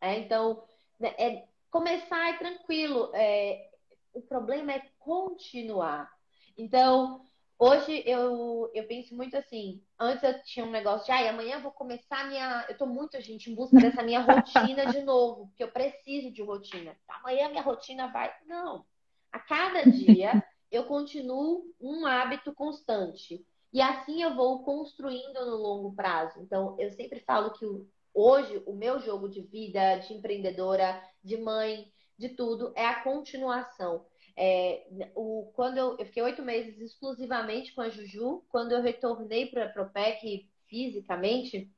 É, 0.00 0.18
então, 0.18 0.62
né, 1.00 1.14
é, 1.18 1.44
começar 1.70 2.30
é 2.30 2.38
tranquilo. 2.38 3.10
é, 3.14 3.70
o 4.16 4.22
problema 4.22 4.72
é 4.72 4.82
continuar. 4.98 6.10
Então, 6.56 7.20
hoje 7.58 8.02
eu, 8.06 8.70
eu 8.74 8.86
penso 8.86 9.14
muito 9.14 9.36
assim. 9.36 9.82
Antes 9.98 10.22
eu 10.22 10.42
tinha 10.42 10.64
um 10.64 10.70
negócio 10.70 11.06
de, 11.06 11.12
ai, 11.12 11.28
amanhã 11.28 11.56
eu 11.56 11.62
vou 11.62 11.72
começar 11.72 12.20
a 12.20 12.26
minha. 12.26 12.66
Eu 12.68 12.76
tô 12.76 12.86
muito, 12.86 13.20
gente, 13.20 13.50
em 13.50 13.54
busca 13.54 13.78
dessa 13.78 14.02
minha 14.02 14.20
rotina 14.20 14.86
de 14.86 15.00
novo, 15.00 15.48
porque 15.48 15.64
eu 15.64 15.72
preciso 15.72 16.30
de 16.30 16.42
rotina. 16.42 16.96
Amanhã 17.08 17.48
minha 17.48 17.62
rotina 17.62 18.08
vai. 18.08 18.32
Não. 18.46 18.84
A 19.32 19.38
cada 19.38 19.84
dia 19.84 20.42
eu 20.70 20.84
continuo 20.84 21.64
um 21.80 22.06
hábito 22.06 22.54
constante. 22.54 23.44
E 23.72 23.80
assim 23.80 24.22
eu 24.22 24.34
vou 24.34 24.62
construindo 24.62 25.44
no 25.44 25.56
longo 25.56 25.94
prazo. 25.94 26.40
Então, 26.40 26.76
eu 26.78 26.90
sempre 26.90 27.20
falo 27.20 27.52
que 27.52 27.66
hoje 28.14 28.62
o 28.66 28.72
meu 28.72 28.98
jogo 29.00 29.28
de 29.28 29.42
vida, 29.42 29.96
de 29.96 30.14
empreendedora, 30.14 31.02
de 31.22 31.36
mãe, 31.36 31.92
de 32.18 32.30
tudo, 32.30 32.72
é 32.74 32.86
a 32.86 33.02
continuação. 33.02 34.06
É, 34.38 34.86
o, 35.14 35.50
quando 35.54 35.78
eu, 35.78 35.96
eu 35.98 36.04
fiquei 36.04 36.22
oito 36.22 36.42
meses 36.42 36.78
exclusivamente 36.78 37.74
com 37.74 37.80
a 37.80 37.88
Juju, 37.88 38.44
quando 38.50 38.72
eu 38.72 38.82
retornei 38.82 39.46
para 39.46 39.64
a 39.64 39.68
Propec 39.68 40.46
fisicamente, 40.66 41.72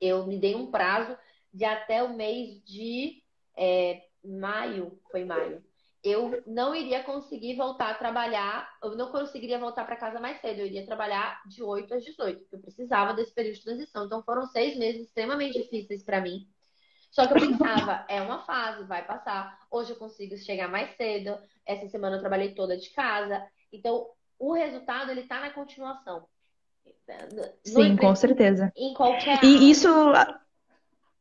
eu 0.00 0.26
me 0.26 0.38
dei 0.38 0.54
um 0.54 0.70
prazo 0.70 1.16
de 1.52 1.64
até 1.64 2.02
o 2.02 2.16
mês 2.16 2.62
de 2.64 3.22
é, 3.56 4.02
maio, 4.24 4.98
foi 5.10 5.24
maio. 5.24 5.62
eu 6.02 6.42
não 6.46 6.74
iria 6.74 7.02
conseguir 7.04 7.56
voltar 7.56 7.90
a 7.90 7.98
trabalhar, 7.98 8.68
eu 8.82 8.96
não 8.96 9.10
conseguiria 9.10 9.58
voltar 9.58 9.84
para 9.84 9.96
casa 9.96 10.18
mais 10.20 10.40
cedo, 10.40 10.60
eu 10.60 10.66
iria 10.66 10.84
trabalhar 10.84 11.42
de 11.46 11.62
8 11.62 11.94
às 11.94 12.04
18, 12.04 12.40
porque 12.40 12.56
eu 12.56 12.60
precisava 12.60 13.14
desse 13.14 13.32
período 13.32 13.56
de 13.56 13.62
transição. 13.64 14.06
Então 14.06 14.22
foram 14.22 14.46
seis 14.46 14.76
meses 14.78 15.06
extremamente 15.06 15.62
difíceis 15.62 16.02
para 16.02 16.20
mim. 16.20 16.46
Só 17.14 17.28
que 17.28 17.34
eu 17.34 17.48
pensava, 17.48 18.04
é 18.08 18.20
uma 18.20 18.40
fase, 18.40 18.82
vai 18.82 19.06
passar. 19.06 19.56
Hoje 19.70 19.92
eu 19.92 19.96
consigo 19.96 20.36
chegar 20.36 20.66
mais 20.66 20.96
cedo. 20.96 21.38
Essa 21.64 21.88
semana 21.88 22.16
eu 22.16 22.20
trabalhei 22.20 22.56
toda 22.56 22.76
de 22.76 22.90
casa. 22.90 23.40
Então, 23.72 24.08
o 24.36 24.52
resultado 24.52 25.12
ele 25.12 25.22
tá 25.22 25.38
na 25.38 25.50
continuação. 25.50 26.26
Sim, 27.62 27.96
com 27.96 28.16
certeza. 28.16 28.72
Em 28.76 28.92
qualquer. 28.94 29.44
E 29.44 29.70
isso, 29.70 29.88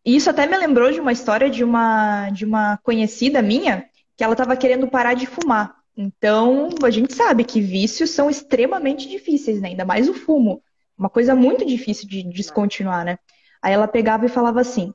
isso 0.03 0.31
até 0.31 0.47
me 0.47 0.57
lembrou 0.57 0.91
de 0.91 0.99
uma 0.99 1.11
história 1.11 1.47
de 1.47 1.63
uma, 1.63 2.31
de 2.31 2.43
uma 2.43 2.77
conhecida 2.77 3.39
minha 3.43 3.87
que 4.17 4.23
ela 4.23 4.33
estava 4.33 4.57
querendo 4.57 4.87
parar 4.87 5.13
de 5.13 5.27
fumar. 5.27 5.75
Então, 5.95 6.69
a 6.83 6.89
gente 6.89 7.13
sabe 7.13 7.43
que 7.43 7.61
vícios 7.61 8.09
são 8.09 8.31
extremamente 8.31 9.07
difíceis, 9.07 9.61
né? 9.61 9.69
Ainda 9.69 9.85
mais 9.85 10.09
o 10.09 10.13
fumo. 10.15 10.63
Uma 10.97 11.09
coisa 11.09 11.35
muito 11.35 11.63
difícil 11.63 12.09
de 12.09 12.23
descontinuar, 12.23 13.05
né? 13.05 13.19
Aí 13.61 13.73
ela 13.73 13.87
pegava 13.87 14.25
e 14.25 14.29
falava 14.29 14.59
assim: 14.59 14.91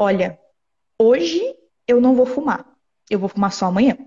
Olha, 0.00 0.38
hoje 0.96 1.42
eu 1.86 2.00
não 2.00 2.14
vou 2.14 2.24
fumar. 2.24 2.64
Eu 3.10 3.18
vou 3.18 3.28
fumar 3.28 3.52
só 3.52 3.66
amanhã. 3.66 3.98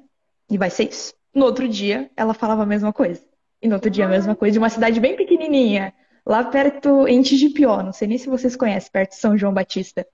E 0.50 0.58
vai 0.58 0.70
ser 0.70 0.86
isso. 0.90 1.14
No 1.36 1.44
outro 1.44 1.68
dia, 1.68 2.10
ela 2.16 2.34
falava 2.34 2.64
a 2.64 2.66
mesma 2.66 2.94
coisa. 2.94 3.22
E 3.62 3.68
no 3.68 3.76
outro 3.76 3.90
dia, 3.90 4.06
a 4.06 4.10
mesma 4.10 4.34
coisa, 4.34 4.54
de 4.54 4.60
uma 4.60 4.70
cidade 4.70 5.02
bem 5.02 5.18
pequenininha, 5.18 5.94
lá 6.26 6.46
perto, 6.46 7.06
em 7.10 7.22
Tigipió. 7.22 7.84
Não 7.84 7.92
sei 7.92 8.08
nem 8.08 8.18
se 8.18 8.30
vocês 8.30 8.56
conhecem, 8.56 8.90
perto 8.90 9.12
de 9.12 9.18
São 9.18 9.38
João 9.38 9.54
Batista. 9.54 10.08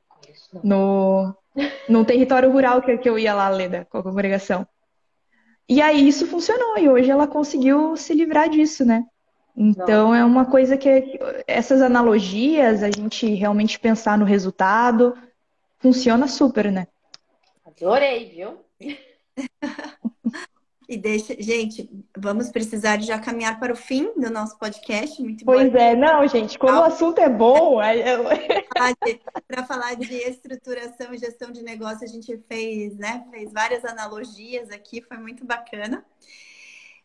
No, 0.63 1.35
num 1.87 2.03
território 2.03 2.51
rural 2.51 2.81
que, 2.81 2.97
que 2.97 3.07
eu 3.07 3.19
ia 3.19 3.35
lá, 3.35 3.47
Leda, 3.47 3.85
com 3.89 3.99
a 3.99 4.03
congregação. 4.03 4.67
E 5.69 5.79
aí 5.79 6.07
isso 6.07 6.25
funcionou, 6.25 6.77
e 6.79 6.89
hoje 6.89 7.11
ela 7.11 7.27
conseguiu 7.27 7.95
se 7.95 8.13
livrar 8.13 8.49
disso, 8.49 8.83
né? 8.83 9.03
Então 9.55 10.15
é 10.15 10.23
uma 10.23 10.45
coisa 10.45 10.77
que 10.77 11.19
essas 11.45 11.81
analogias, 11.81 12.83
a 12.83 12.89
gente 12.89 13.27
realmente 13.33 13.79
pensar 13.79 14.17
no 14.17 14.23
resultado, 14.23 15.15
funciona 15.79 16.27
super, 16.27 16.71
né? 16.71 16.87
Adorei, 17.65 18.29
viu? 18.29 18.65
E 20.89 20.95
deixa, 20.95 21.35
gente, 21.37 21.89
vamos 22.17 22.49
precisar 22.49 23.01
já 23.01 23.19
caminhar 23.19 23.59
para 23.59 23.73
o 23.73 23.75
fim 23.75 24.13
do 24.13 24.29
nosso 24.29 24.57
podcast. 24.57 25.21
Muito 25.21 25.43
pois 25.43 25.69
bom. 25.69 25.77
é, 25.77 25.93
não, 25.97 26.25
gente, 26.25 26.57
quando 26.57 26.77
o 26.77 26.83
assunto 26.83 27.19
é 27.19 27.27
bom, 27.27 27.79
para 29.45 29.65
falar 29.65 29.95
de 29.95 30.15
estruturação 30.15 31.13
e 31.13 31.17
gestão 31.17 31.51
de 31.51 31.61
negócio, 31.61 32.05
a 32.05 32.07
gente 32.07 32.37
fez, 32.47 32.95
né, 32.95 33.27
fez 33.29 33.51
várias 33.51 33.83
analogias 33.83 34.71
aqui, 34.71 35.01
foi 35.01 35.17
muito 35.17 35.45
bacana. 35.45 36.05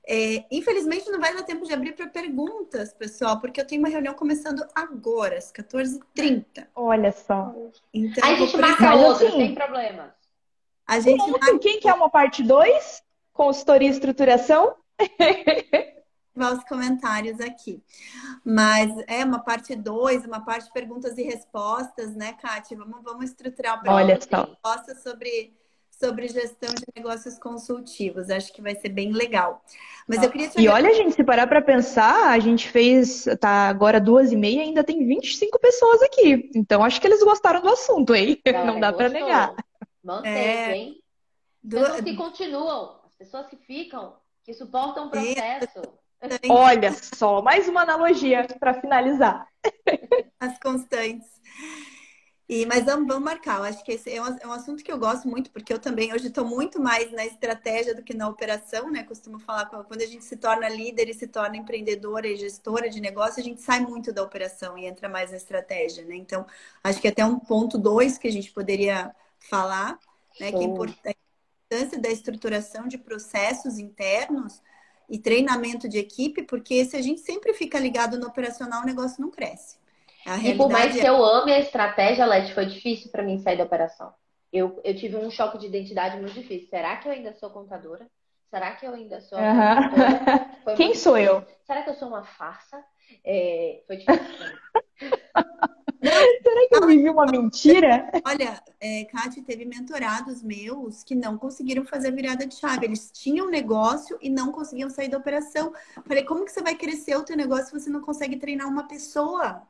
É, 0.07 0.45
infelizmente 0.51 1.09
não 1.11 1.21
vai 1.21 1.33
dar 1.35 1.45
tempo 1.45 1.65
de 1.65 1.73
abrir 1.73 1.93
para 1.95 2.09
perguntas, 2.09 2.93
pessoal, 2.93 3.41
porque 3.41 3.61
eu 3.61 3.67
tenho 3.67 3.81
uma 3.81 3.89
reunião 3.89 4.15
começando 4.15 4.67
agora, 4.75 5.39
às 5.39 5.53
14h30. 5.53 6.67
Olha 6.75 7.13
só. 7.13 7.55
Então, 7.95 8.29
a 8.29 8.35
gente 8.35 8.57
marca 8.57 8.95
outra, 8.95 9.29
assim, 9.29 9.37
sem 9.37 9.55
problemas. 9.55 10.11
A 10.87 10.99
gente 10.99 11.31
marca... 11.31 11.59
Quem 11.61 11.79
quer 11.79 11.95
uma 11.95 12.11
parte 12.11 12.43
2? 12.43 13.03
consultoria 13.33 13.89
e 13.89 13.91
estruturação? 13.91 14.77
os 16.35 16.65
comentários 16.65 17.41
aqui. 17.41 17.83
Mas 18.45 18.91
é 19.07 19.25
uma 19.25 19.41
parte 19.41 19.75
2, 19.75 20.25
uma 20.25 20.45
parte 20.45 20.67
de 20.67 20.73
perguntas 20.73 21.17
e 21.19 21.23
respostas, 21.23 22.15
né, 22.15 22.33
Kátia? 22.35 22.77
Vamos, 22.77 23.03
vamos 23.03 23.25
estruturar 23.27 23.83
uma 23.83 24.03
resposta 24.03 24.95
sobre, 25.03 25.55
sobre 26.03 26.27
gestão 26.27 26.75
de 26.75 26.85
negócios 26.97 27.39
consultivos. 27.39 28.29
Acho 28.29 28.53
que 28.53 28.61
vai 28.61 28.75
ser 28.75 28.89
bem 28.89 29.13
legal. 29.13 29.63
Mas 30.09 30.21
eu 30.21 30.31
queria 30.31 30.49
te 30.49 30.61
E 30.61 30.69
olha, 30.69 30.93
gente, 30.95 31.15
se 31.15 31.23
parar 31.23 31.47
para 31.47 31.63
pensar, 31.63 32.31
a 32.31 32.39
gente 32.41 32.69
fez, 32.69 33.25
tá 33.41 33.69
agora 33.69 34.01
duas 34.01 34.33
e 34.33 34.37
meia, 34.37 34.63
ainda 34.63 34.83
tem 34.83 35.07
25 35.07 35.61
pessoas 35.61 36.03
aqui. 36.03 36.51
Então 36.57 36.83
acho 36.83 37.01
que 37.01 37.07
eles 37.07 37.23
gostaram 37.23 37.63
do 37.63 37.69
assunto, 37.69 38.15
hein? 38.15 38.41
É, 38.45 38.65
Não 38.65 38.81
dá 38.81 38.93
para 38.93 39.09
negar. 39.09 39.55
Manteve, 40.03 40.39
é... 40.39 40.77
hein? 40.77 40.97
Pessoas 41.69 42.01
que 42.01 42.17
continuam 42.17 43.03
pessoas 43.23 43.47
que 43.47 43.57
ficam, 43.57 44.17
que 44.43 44.53
suportam 44.53 45.07
o 45.07 45.11
processo. 45.11 45.81
Olha 46.51 46.93
só, 46.93 47.41
mais 47.41 47.69
uma 47.69 47.83
analogia 47.83 48.47
para 48.59 48.75
finalizar. 48.75 49.47
As 50.41 50.59
constantes. 50.59 51.29
E, 52.55 52.67
mas 52.67 52.85
vamos, 52.85 53.07
vamos 53.07 53.25
marcar. 53.25 53.61
Eu 53.61 53.65
acho 53.65 53.83
que 53.83 53.93
esse 53.93 54.11
é 54.11 54.21
um, 54.21 54.27
é 54.39 54.47
um 54.47 54.53
assunto 54.53 54.85
que 54.85 54.93
eu 54.93 54.99
gosto 54.99 55.27
muito, 55.27 55.51
porque 55.51 55.73
eu 55.73 55.79
também 55.79 56.13
hoje 56.13 56.27
estou 56.27 56.45
muito 56.45 56.79
mais 56.79 57.11
na 57.11 57.25
estratégia 57.25 57.95
do 57.95 58.03
que 58.03 58.13
na 58.13 58.29
operação, 58.29 58.91
né? 58.91 59.03
Costumo 59.05 59.39
falar 59.39 59.65
quando 59.65 60.03
a 60.03 60.07
gente 60.07 60.23
se 60.23 60.37
torna 60.37 60.69
líder 60.69 61.09
e 61.09 61.15
se 61.15 61.27
torna 61.27 61.57
empreendedora 61.57 62.29
e 62.29 62.37
gestora 62.37 62.91
de 62.91 63.01
negócio, 63.01 63.41
a 63.41 63.43
gente 63.43 63.63
sai 63.63 63.81
muito 63.81 64.13
da 64.13 64.23
operação 64.23 64.77
e 64.77 64.85
entra 64.85 65.09
mais 65.09 65.31
na 65.31 65.39
estratégia, 65.39 66.05
né? 66.05 66.15
Então, 66.15 66.45
acho 66.85 67.01
que 67.01 67.09
até 67.09 67.25
um 67.25 67.39
ponto 67.39 67.79
dois 67.79 68.19
que 68.19 68.29
a 68.29 68.33
gente 68.33 68.53
poderia 68.53 69.15
falar, 69.49 69.99
né? 70.39 70.53
Que 70.53 70.59
é 70.59 70.65
importante 70.65 71.17
importância 71.73 71.99
da 71.99 72.11
estruturação 72.11 72.87
de 72.87 72.99
processos 72.99 73.79
internos 73.79 74.61
e 75.09 75.19
treinamento 75.19 75.89
de 75.89 75.97
equipe, 75.97 76.43
porque 76.43 76.85
se 76.85 76.97
a 76.97 77.03
gente 77.03 77.23
sempre 77.23 77.55
fica 77.55 77.79
ligado 77.79 78.19
no 78.19 78.27
operacional, 78.27 78.83
o 78.83 78.87
negócio 78.87 79.23
não 79.23 79.31
cresce. 79.31 79.77
E 80.45 80.55
por 80.55 80.71
mais 80.71 80.93
que 80.93 81.07
é... 81.07 81.09
eu 81.09 81.25
ame 81.25 81.53
a 81.53 81.59
estratégia, 81.59 82.27
Leti, 82.27 82.55
foi 82.55 82.67
difícil 82.67 83.11
para 83.11 83.23
mim 83.23 83.39
sair 83.39 83.57
da 83.57 83.65
operação. 83.65 84.13
Eu, 84.53 84.81
eu 84.85 84.95
tive 84.95 85.17
um 85.17 85.31
choque 85.31 85.59
de 85.59 85.67
identidade 85.67 86.17
muito 86.19 86.35
difícil. 86.35 86.69
Será 86.69 86.97
que 86.97 87.09
eu 87.09 87.13
ainda 87.13 87.33
sou 87.33 87.51
contadora? 87.51 88.07
Será 88.51 88.73
que 88.73 88.87
eu 88.87 88.93
ainda 88.93 89.21
sou. 89.21 89.39
Uhum. 89.39 90.75
Quem 90.77 90.95
sou 90.95 91.15
difícil. 91.15 91.37
eu? 91.39 91.47
Será 91.65 91.83
que 91.83 91.91
eu 91.91 91.95
sou 91.95 92.09
uma 92.09 92.23
farsa? 92.23 92.85
É, 93.25 93.83
foi 93.87 93.97
difícil. 93.97 94.23
Será 96.03 96.69
que 96.69 96.77
eu 96.77 96.87
vivi 96.87 97.09
uma 97.09 97.25
mentira? 97.27 98.11
Olha, 98.27 98.61
é, 98.81 99.05
Kátia, 99.05 99.43
teve 99.43 99.65
mentorados 99.65 100.43
meus 100.43 101.05
que 101.05 101.15
não 101.15 101.39
conseguiram 101.39 101.85
fazer 101.85 102.09
a 102.09 102.11
virada 102.11 102.45
de 102.45 102.57
chave. 102.57 102.87
Eles 102.87 103.11
tinham 103.13 103.49
negócio 103.49 104.19
e 104.21 104.29
não 104.29 104.51
conseguiam 104.51 104.91
sair 104.91 105.09
da 105.09 105.17
operação. 105.19 105.73
Falei, 106.05 106.25
como 106.25 106.45
que 106.45 106.51
você 106.51 106.61
vai 106.61 106.75
crescer 106.75 107.17
o 107.17 107.25
teu 107.25 107.37
negócio 107.37 107.67
se 107.67 107.81
você 107.81 107.89
não 107.89 108.01
consegue 108.01 108.37
treinar 108.37 108.69
uma 108.69 108.89
pessoa? 108.89 109.63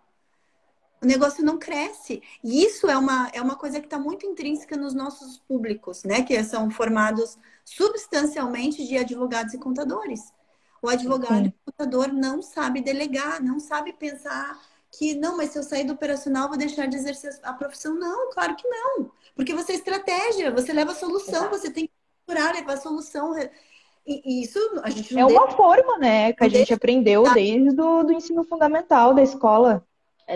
O 1.02 1.06
negócio 1.06 1.44
não 1.44 1.58
cresce. 1.58 2.22
E 2.44 2.64
isso 2.64 2.88
é 2.88 2.96
uma, 2.96 3.28
é 3.32 3.42
uma 3.42 3.56
coisa 3.56 3.80
que 3.80 3.86
está 3.86 3.98
muito 3.98 4.24
intrínseca 4.24 4.76
nos 4.76 4.94
nossos 4.94 5.38
públicos, 5.48 6.04
né? 6.04 6.22
Que 6.22 6.42
são 6.44 6.70
formados 6.70 7.36
substancialmente 7.64 8.86
de 8.86 8.96
advogados 8.96 9.52
e 9.52 9.58
contadores. 9.58 10.32
O 10.80 10.88
advogado 10.88 11.44
Sim. 11.44 11.46
e 11.46 11.48
o 11.48 11.72
contador 11.72 12.12
não 12.12 12.40
sabe 12.40 12.80
delegar, 12.80 13.42
não 13.42 13.58
sabe 13.58 13.92
pensar 13.92 14.60
que 14.90 15.14
não, 15.14 15.36
mas 15.36 15.50
se 15.50 15.58
eu 15.58 15.62
sair 15.62 15.84
do 15.84 15.92
operacional, 15.92 16.48
vou 16.48 16.58
deixar 16.58 16.86
de 16.86 16.96
exercer 16.96 17.38
a 17.42 17.52
profissão. 17.52 17.94
Não, 17.94 18.30
claro 18.30 18.54
que 18.54 18.68
não. 18.68 19.10
Porque 19.34 19.54
você 19.54 19.72
é 19.72 19.76
estratégia, 19.76 20.50
você 20.50 20.72
leva 20.72 20.92
a 20.92 20.94
solução, 20.94 21.46
Exato. 21.46 21.58
você 21.58 21.70
tem 21.70 21.86
que 21.86 21.92
procurar 22.26 22.54
levar 22.54 22.74
a 22.74 22.80
solução. 22.80 23.34
E 24.06 24.42
isso 24.42 24.58
a 24.82 24.90
gente 24.90 25.18
É 25.18 25.24
uma 25.24 25.50
forma, 25.52 25.98
né, 25.98 26.32
que 26.32 26.44
a 26.44 26.48
gente 26.48 26.74
aprendeu 26.74 27.22
desde 27.32 27.80
o 27.80 28.02
do 28.02 28.12
ensino 28.12 28.44
fundamental 28.44 29.14
da 29.14 29.22
escola. 29.22 29.86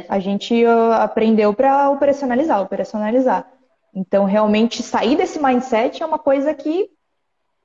A 0.09 0.19
gente 0.19 0.65
uh, 0.65 0.93
aprendeu 0.93 1.53
para 1.55 1.91
operacionalizar, 1.91 2.61
operacionalizar. 2.61 3.51
Então, 3.95 4.25
realmente, 4.25 4.83
sair 4.83 5.17
desse 5.17 5.43
mindset 5.43 6.03
é 6.03 6.07
uma 6.07 6.19
coisa 6.19 6.53
que 6.53 6.91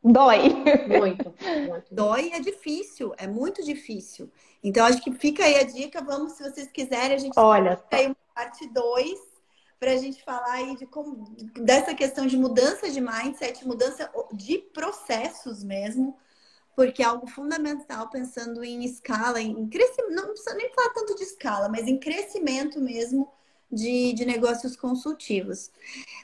dói. 0.03 0.49
Muito, 0.88 1.34
muito. 1.70 1.94
Dói 1.94 2.32
é 2.34 2.40
difícil, 2.40 3.14
é 3.18 3.28
muito 3.28 3.64
difícil. 3.64 4.32
Então, 4.64 4.86
acho 4.86 5.02
que 5.02 5.12
fica 5.12 5.44
aí 5.44 5.56
a 5.56 5.64
dica. 5.64 6.02
Vamos, 6.02 6.34
se 6.34 6.44
vocês 6.44 6.72
quiserem, 6.72 7.16
a 7.16 7.20
gente 7.20 7.38
Olha. 7.38 7.76
tem 7.76 8.08
uma 8.08 8.16
parte 8.34 8.68
2 8.68 9.32
para 9.80 9.94
a 9.94 9.98
gente 9.98 10.24
falar 10.24 10.53
aí 10.53 10.76
de 10.78 10.86
como, 10.86 11.36
dessa 11.56 11.95
questão 11.95 12.28
de 12.28 12.38
mudança 12.38 12.90
de 12.90 13.02
mindset, 13.02 13.68
mudança 13.68 14.12
de 14.32 14.60
processos 14.60 15.64
mesmo, 15.64 16.16
porque 16.76 17.02
é 17.02 17.06
algo 17.06 17.27
fundamental 17.27 18.10
pensando 18.10 18.64
em 18.64 18.84
escala, 18.84 19.41
em 19.41 19.68
crescimento, 19.68 20.15
não 20.15 20.27
precisa 20.30 20.56
nem 20.56 20.69
falar 20.73 20.89
tanto 20.89 21.15
de 21.15 21.23
escala, 21.23 21.69
mas 21.69 21.88
em 21.88 21.98
crescimento 21.98 22.80
mesmo 22.80 23.31
de, 23.72 24.14
de 24.14 24.26
negócios 24.26 24.76
consultivos. 24.76 25.72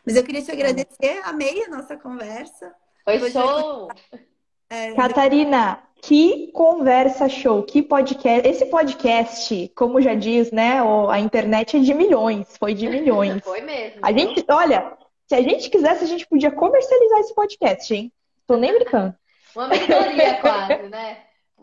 Mas 0.05 0.15
eu 0.15 0.23
queria 0.23 0.41
te 0.41 0.51
agradecer, 0.51 1.21
amei 1.23 1.63
a 1.65 1.69
nossa 1.69 1.95
conversa. 1.95 2.73
Foi 3.03 3.31
show! 3.31 3.89
É, 4.69 4.93
Catarina, 4.95 5.81
que 6.01 6.51
conversa 6.51 7.29
show, 7.29 7.63
que 7.63 7.81
podcast. 7.81 8.47
Esse 8.47 8.65
podcast, 8.65 9.71
como 9.73 10.01
já 10.01 10.13
diz, 10.13 10.51
né? 10.51 10.81
A 11.09 11.19
internet 11.19 11.77
é 11.77 11.79
de 11.79 11.93
milhões, 11.93 12.57
foi 12.57 12.73
de 12.73 12.87
milhões. 12.87 13.41
foi 13.45 13.61
mesmo. 13.61 13.99
A 14.01 14.11
gente, 14.11 14.43
olha, 14.49 14.97
se 15.25 15.35
a 15.35 15.41
gente 15.41 15.69
quisesse, 15.69 16.03
a 16.03 16.07
gente 16.07 16.27
podia 16.27 16.51
comercializar 16.51 17.19
esse 17.19 17.33
podcast, 17.33 17.95
hein? 17.95 18.11
Tô 18.45 18.57
nem 18.57 18.73
brincando. 18.73 19.15
Uma 19.57 19.67
mentoria 19.67 20.35
quase, 20.39 20.83
né? 20.83 21.17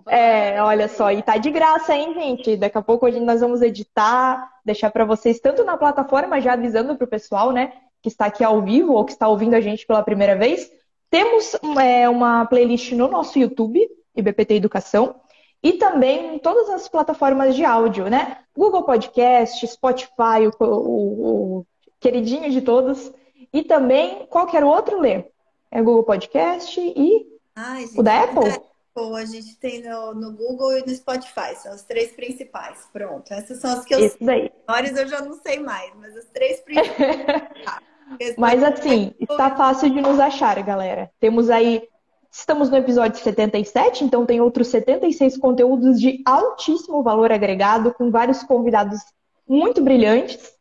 É, 0.09 0.61
olha 0.61 0.89
só, 0.89 1.13
e 1.13 1.23
tá 1.23 1.37
de 1.37 1.49
graça, 1.49 1.95
hein, 1.95 2.13
gente? 2.13 2.57
Daqui 2.57 2.77
a 2.77 2.83
pouco 2.83 3.09
nós 3.21 3.41
vamos 3.41 3.63
editar, 3.63 4.51
deixar 4.65 4.91
para 4.91 5.05
vocês, 5.05 5.39
tanto 5.39 5.63
na 5.63 5.77
plataforma, 5.77 6.41
já 6.41 6.55
avisando 6.55 6.97
pro 6.97 7.07
pessoal, 7.07 7.53
né, 7.53 7.73
que 8.03 8.09
está 8.09 8.27
aqui 8.27 8.43
ao 8.43 8.61
vivo 8.61 8.93
ou 8.95 9.05
que 9.05 9.13
está 9.13 9.29
ouvindo 9.29 9.55
a 9.55 9.61
gente 9.61 9.87
pela 9.87 10.03
primeira 10.03 10.35
vez, 10.37 10.69
Temos 11.09 11.55
é, 11.81 12.09
uma 12.09 12.45
playlist 12.47 12.91
no 12.91 13.07
nosso 13.07 13.39
YouTube, 13.39 13.89
IBPT 14.17 14.55
Educação, 14.55 15.15
e 15.63 15.75
também 15.75 16.35
em 16.35 16.39
todas 16.41 16.69
as 16.71 16.89
plataformas 16.89 17.55
de 17.55 17.65
áudio, 17.65 18.11
né? 18.11 18.39
Google 18.57 18.83
Podcast, 18.83 19.65
Spotify, 19.65 20.49
o, 20.49 20.65
o, 20.65 21.59
o 21.61 21.67
queridinho 22.01 22.51
de 22.51 22.61
todos, 22.61 23.13
e 23.53 23.63
também 23.63 24.27
qualquer 24.27 24.65
outro 24.65 24.99
ler. 24.99 25.31
É 25.71 25.81
Google 25.81 26.03
Podcast 26.03 26.81
e 26.81 27.34
Ai, 27.57 27.87
gente, 27.87 28.01
o 28.01 28.03
da 28.03 28.25
Apple. 28.25 28.51
Apple. 28.51 29.17
A 29.17 29.25
gente 29.25 29.57
tem 29.59 29.83
no, 29.83 30.15
no, 30.15 30.33
Google 30.33 30.79
e 30.79 30.83
no 30.83 30.95
Spotify, 30.95 31.57
são 31.57 31.75
os 31.75 31.83
três 31.83 32.13
principais. 32.13 32.89
Pronto, 32.93 33.33
essas 33.33 33.61
são 33.61 33.73
as 33.73 33.85
que 33.85 33.95
eu 33.95 33.99
Isso 33.99 34.19
sei. 34.19 34.53
Daí. 34.69 34.93
eu 34.97 35.09
já 35.09 35.21
não 35.21 35.35
sei 35.41 35.59
mais, 35.59 35.93
mas 35.97 36.17
as 36.17 36.27
três 36.27 36.61
principais. 36.61 37.49
Mas 38.37 38.63
assim, 38.63 39.15
está 39.19 39.57
fácil 39.57 39.89
de 39.89 40.01
nos 40.01 40.21
achar, 40.21 40.63
galera. 40.63 41.11
Temos 41.19 41.49
aí. 41.49 41.83
Estamos 42.31 42.69
no 42.69 42.77
episódio 42.77 43.19
77, 43.19 44.05
então 44.05 44.27
tem 44.27 44.41
outros 44.41 44.69
76 44.69 45.39
conteúdos 45.39 46.01
de 46.01 46.21
altíssimo 46.27 47.03
valor 47.03 47.33
agregado, 47.33 47.95
com 47.95 48.11
vários 48.11 48.43
convidados 48.43 49.01
muito 49.49 49.83
brilhantes. 49.83 50.54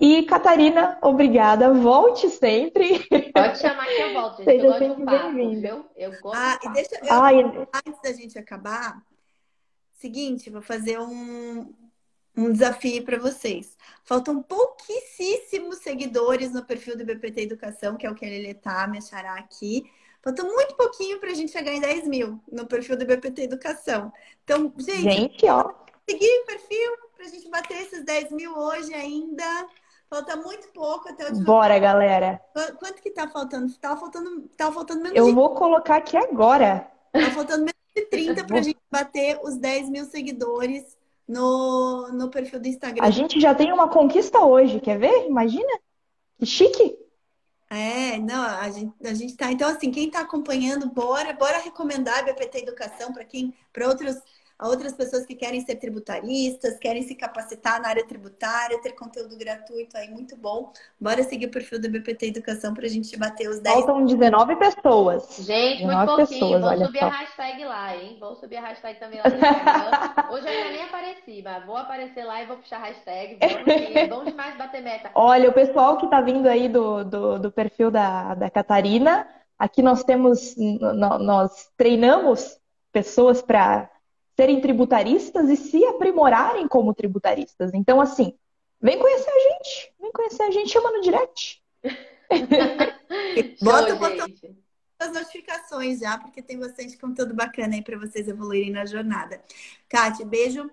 E 0.00 0.22
Catarina, 0.22 0.96
obrigada. 1.02 1.72
Volte 1.74 2.30
sempre. 2.30 3.04
Pode 3.34 3.58
chamar 3.58 3.86
que 3.86 4.00
eu 4.00 4.12
volto, 4.12 4.36
gente. 4.36 4.44
Seja 4.44 4.64
eu 4.64 4.70
gosto 4.70 4.84
de 4.84 5.02
um 5.02 5.04
papo, 5.04 5.32
viu? 5.32 5.86
Eu 5.96 6.10
gosto 6.20 6.36
ah, 6.36 6.58
e 6.62 6.72
deixa 6.72 7.00
eu, 7.02 7.12
Ai. 7.12 7.42
Antes 7.42 8.00
da 8.00 8.12
gente 8.12 8.38
acabar, 8.38 9.02
seguinte, 9.94 10.50
vou 10.50 10.62
fazer 10.62 11.00
um, 11.00 11.74
um 12.36 12.52
desafio 12.52 13.04
para 13.04 13.18
vocês. 13.18 13.76
Faltam 14.04 14.40
pouquíssimos 14.40 15.78
seguidores 15.78 16.52
no 16.52 16.64
perfil 16.64 16.96
do 16.96 17.04
BPT 17.04 17.42
Educação, 17.42 17.96
que 17.96 18.06
é 18.06 18.10
o 18.10 18.14
que 18.14 18.24
ele 18.24 18.54
tá, 18.54 18.86
me 18.86 18.98
achará 18.98 19.34
aqui. 19.34 19.82
Falta 20.22 20.44
muito 20.44 20.76
pouquinho 20.76 21.18
para 21.18 21.30
a 21.30 21.34
gente 21.34 21.50
chegar 21.50 21.72
em 21.72 21.80
10 21.80 22.06
mil 22.06 22.40
no 22.50 22.66
perfil 22.66 22.96
do 22.96 23.04
BPT 23.04 23.42
Educação. 23.42 24.12
Então, 24.44 24.72
gente, 24.78 25.02
gente 25.02 25.46
ó. 25.46 25.74
seguir 26.08 26.42
o 26.42 26.46
perfil 26.46 26.96
para 27.16 27.26
a 27.26 27.28
gente 27.28 27.50
bater 27.50 27.82
esses 27.82 28.04
10 28.04 28.30
mil 28.30 28.56
hoje 28.56 28.94
ainda. 28.94 29.68
Falta 30.10 30.36
muito 30.36 30.68
pouco 30.68 31.08
até 31.08 31.28
o 31.28 31.44
Bora, 31.44 31.78
galera. 31.78 32.40
Quanto 32.78 33.02
que 33.02 33.10
tá 33.10 33.28
faltando? 33.28 33.72
Tá 33.74 33.96
faltando, 33.96 34.48
tá 34.56 34.72
faltando 34.72 35.02
menos 35.02 35.16
Eu 35.16 35.26
de... 35.26 35.32
vou 35.32 35.54
colocar 35.54 35.96
aqui 35.96 36.16
agora. 36.16 36.90
Tá 37.12 37.30
faltando 37.30 37.58
menos 37.58 37.74
de 37.94 38.02
30 38.08 38.44
pra 38.44 38.62
gente 38.62 38.78
bater 38.90 39.38
os 39.42 39.56
10 39.56 39.90
mil 39.90 40.04
seguidores 40.06 40.96
no, 41.26 42.08
no 42.08 42.30
perfil 42.30 42.58
do 42.58 42.68
Instagram. 42.68 43.04
A 43.04 43.10
gente 43.10 43.38
já 43.38 43.54
tem 43.54 43.70
uma 43.70 43.88
conquista 43.88 44.40
hoje, 44.40 44.80
quer 44.80 44.98
ver? 44.98 45.26
Imagina? 45.26 45.78
Que 46.38 46.46
chique! 46.46 46.98
É, 47.70 48.18
não, 48.18 48.42
a 48.42 48.70
gente, 48.70 48.94
a 49.04 49.12
gente 49.12 49.36
tá. 49.36 49.52
Então, 49.52 49.68
assim, 49.68 49.90
quem 49.90 50.10
tá 50.10 50.20
acompanhando, 50.20 50.88
bora, 50.88 51.34
bora 51.34 51.58
recomendar 51.58 52.20
a 52.20 52.22
BPT 52.22 52.60
Educação 52.60 53.12
para 53.12 53.24
quem, 53.24 53.54
para 53.74 53.88
outros 53.88 54.16
a 54.58 54.66
outras 54.66 54.92
pessoas 54.92 55.24
que 55.24 55.36
querem 55.36 55.60
ser 55.60 55.76
tributaristas, 55.76 56.76
querem 56.78 57.02
se 57.02 57.14
capacitar 57.14 57.80
na 57.80 57.90
área 57.90 58.04
tributária, 58.04 58.80
ter 58.80 58.92
conteúdo 58.92 59.38
gratuito 59.38 59.96
aí 59.96 60.10
muito 60.10 60.36
bom. 60.36 60.72
Bora 61.00 61.22
seguir 61.22 61.46
o 61.46 61.50
perfil 61.50 61.80
do 61.80 61.88
BPT 61.88 62.26
Educação 62.26 62.74
para 62.74 62.84
a 62.84 62.88
gente 62.88 63.16
bater 63.16 63.48
os 63.48 63.60
10. 63.60 63.76
Faltam 63.76 64.04
19 64.04 64.56
pessoas. 64.56 65.36
Gente, 65.38 65.86
19 65.86 65.96
muito 65.96 66.16
pouquinho. 66.16 66.56
Pessoas, 66.56 66.78
vou 66.78 66.86
subir 66.86 66.98
só. 66.98 67.04
a 67.06 67.10
hashtag 67.10 67.64
lá, 67.64 67.96
hein? 67.96 68.16
Vou 68.18 68.34
subir 68.34 68.56
a 68.56 68.60
hashtag 68.62 68.98
também 68.98 69.20
lá 69.20 69.30
no 69.30 69.36
Instagram. 69.36 70.32
Hoje 70.32 70.46
eu 70.46 70.50
ainda 70.50 70.70
nem 70.70 70.82
apareci, 70.82 71.42
mas 71.44 71.64
vou 71.64 71.76
aparecer 71.76 72.24
lá 72.24 72.42
e 72.42 72.46
vou 72.46 72.56
puxar 72.56 72.78
a 72.78 72.86
hashtag. 72.86 73.38
Vamos, 73.40 73.96
é 73.96 74.06
bom 74.08 74.24
demais 74.24 74.58
bater 74.58 74.82
meta. 74.82 75.10
Olha, 75.14 75.50
o 75.50 75.52
pessoal 75.52 75.98
que 75.98 76.06
está 76.06 76.20
vindo 76.20 76.48
aí 76.48 76.68
do, 76.68 77.04
do, 77.04 77.38
do 77.38 77.52
perfil 77.52 77.92
da, 77.92 78.34
da 78.34 78.50
Catarina, 78.50 79.28
aqui 79.56 79.82
nós 79.82 80.02
temos, 80.02 80.56
nós 80.56 81.70
treinamos 81.76 82.58
pessoas 82.92 83.40
para 83.40 83.88
serem 84.38 84.60
tributaristas 84.60 85.50
e 85.50 85.56
se 85.56 85.84
aprimorarem 85.84 86.68
como 86.68 86.94
tributaristas. 86.94 87.74
Então, 87.74 88.00
assim, 88.00 88.38
vem 88.80 88.96
conhecer 88.96 89.28
a 89.28 89.52
gente. 89.52 89.92
Vem 90.00 90.12
conhecer 90.12 90.42
a 90.44 90.50
gente, 90.52 90.70
chama 90.70 90.92
no 90.92 91.00
direct. 91.00 91.60
Bota 93.60 93.94
o 93.94 93.98
botão 93.98 94.26
as 95.00 95.12
notificações 95.12 96.00
já, 96.00 96.18
porque 96.18 96.42
tem 96.42 96.58
bastante 96.58 96.98
conteúdo 96.98 97.32
bacana 97.32 97.74
aí 97.76 97.82
para 97.82 97.96
vocês 97.96 98.26
evoluírem 98.26 98.72
na 98.72 98.84
jornada. 98.84 99.40
Kátia, 99.88 100.26
beijo. 100.26 100.68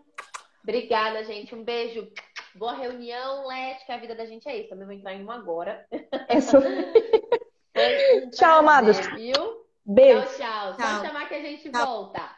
Obrigada, 0.64 1.24
gente. 1.24 1.54
Um 1.54 1.64
beijo. 1.64 2.12
Boa 2.56 2.74
reunião, 2.74 3.46
Lete, 3.46 3.86
que 3.86 3.92
a 3.92 3.98
vida 3.98 4.16
da 4.16 4.26
gente 4.26 4.50
é 4.50 4.58
isso. 4.58 4.70
Também 4.70 4.88
vou 4.88 4.96
entrar 4.96 5.14
em 5.14 5.22
uma 5.22 5.36
agora. 5.36 5.86
É 6.28 6.40
tchau, 8.34 8.60
amados. 8.60 8.98
Viu? 9.16 9.64
Beijo. 9.86 10.26
Tchau, 10.38 10.74
tchau. 10.74 10.76
tchau. 10.76 11.00
Só 11.00 11.06
chamar 11.06 11.30
que 11.30 11.36
a 11.36 11.42
gente 11.42 11.70
tchau. 11.70 11.86
volta. 11.86 12.35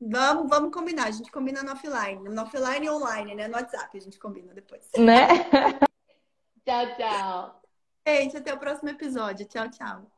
Vamos, 0.00 0.48
vamos 0.48 0.72
combinar. 0.72 1.06
A 1.06 1.10
gente 1.10 1.30
combina 1.30 1.62
no 1.62 1.72
offline. 1.72 2.28
No 2.28 2.42
offline 2.42 2.86
e 2.86 2.90
online, 2.90 3.34
né? 3.34 3.48
No 3.48 3.54
WhatsApp 3.54 3.96
a 3.96 4.00
gente 4.00 4.18
combina 4.18 4.52
depois. 4.52 4.88
Né? 4.96 5.26
tchau, 6.64 6.96
tchau. 6.96 7.62
Gente, 8.06 8.36
até 8.36 8.52
o 8.54 8.58
próximo 8.58 8.90
episódio. 8.90 9.46
Tchau, 9.46 9.70
tchau. 9.70 10.15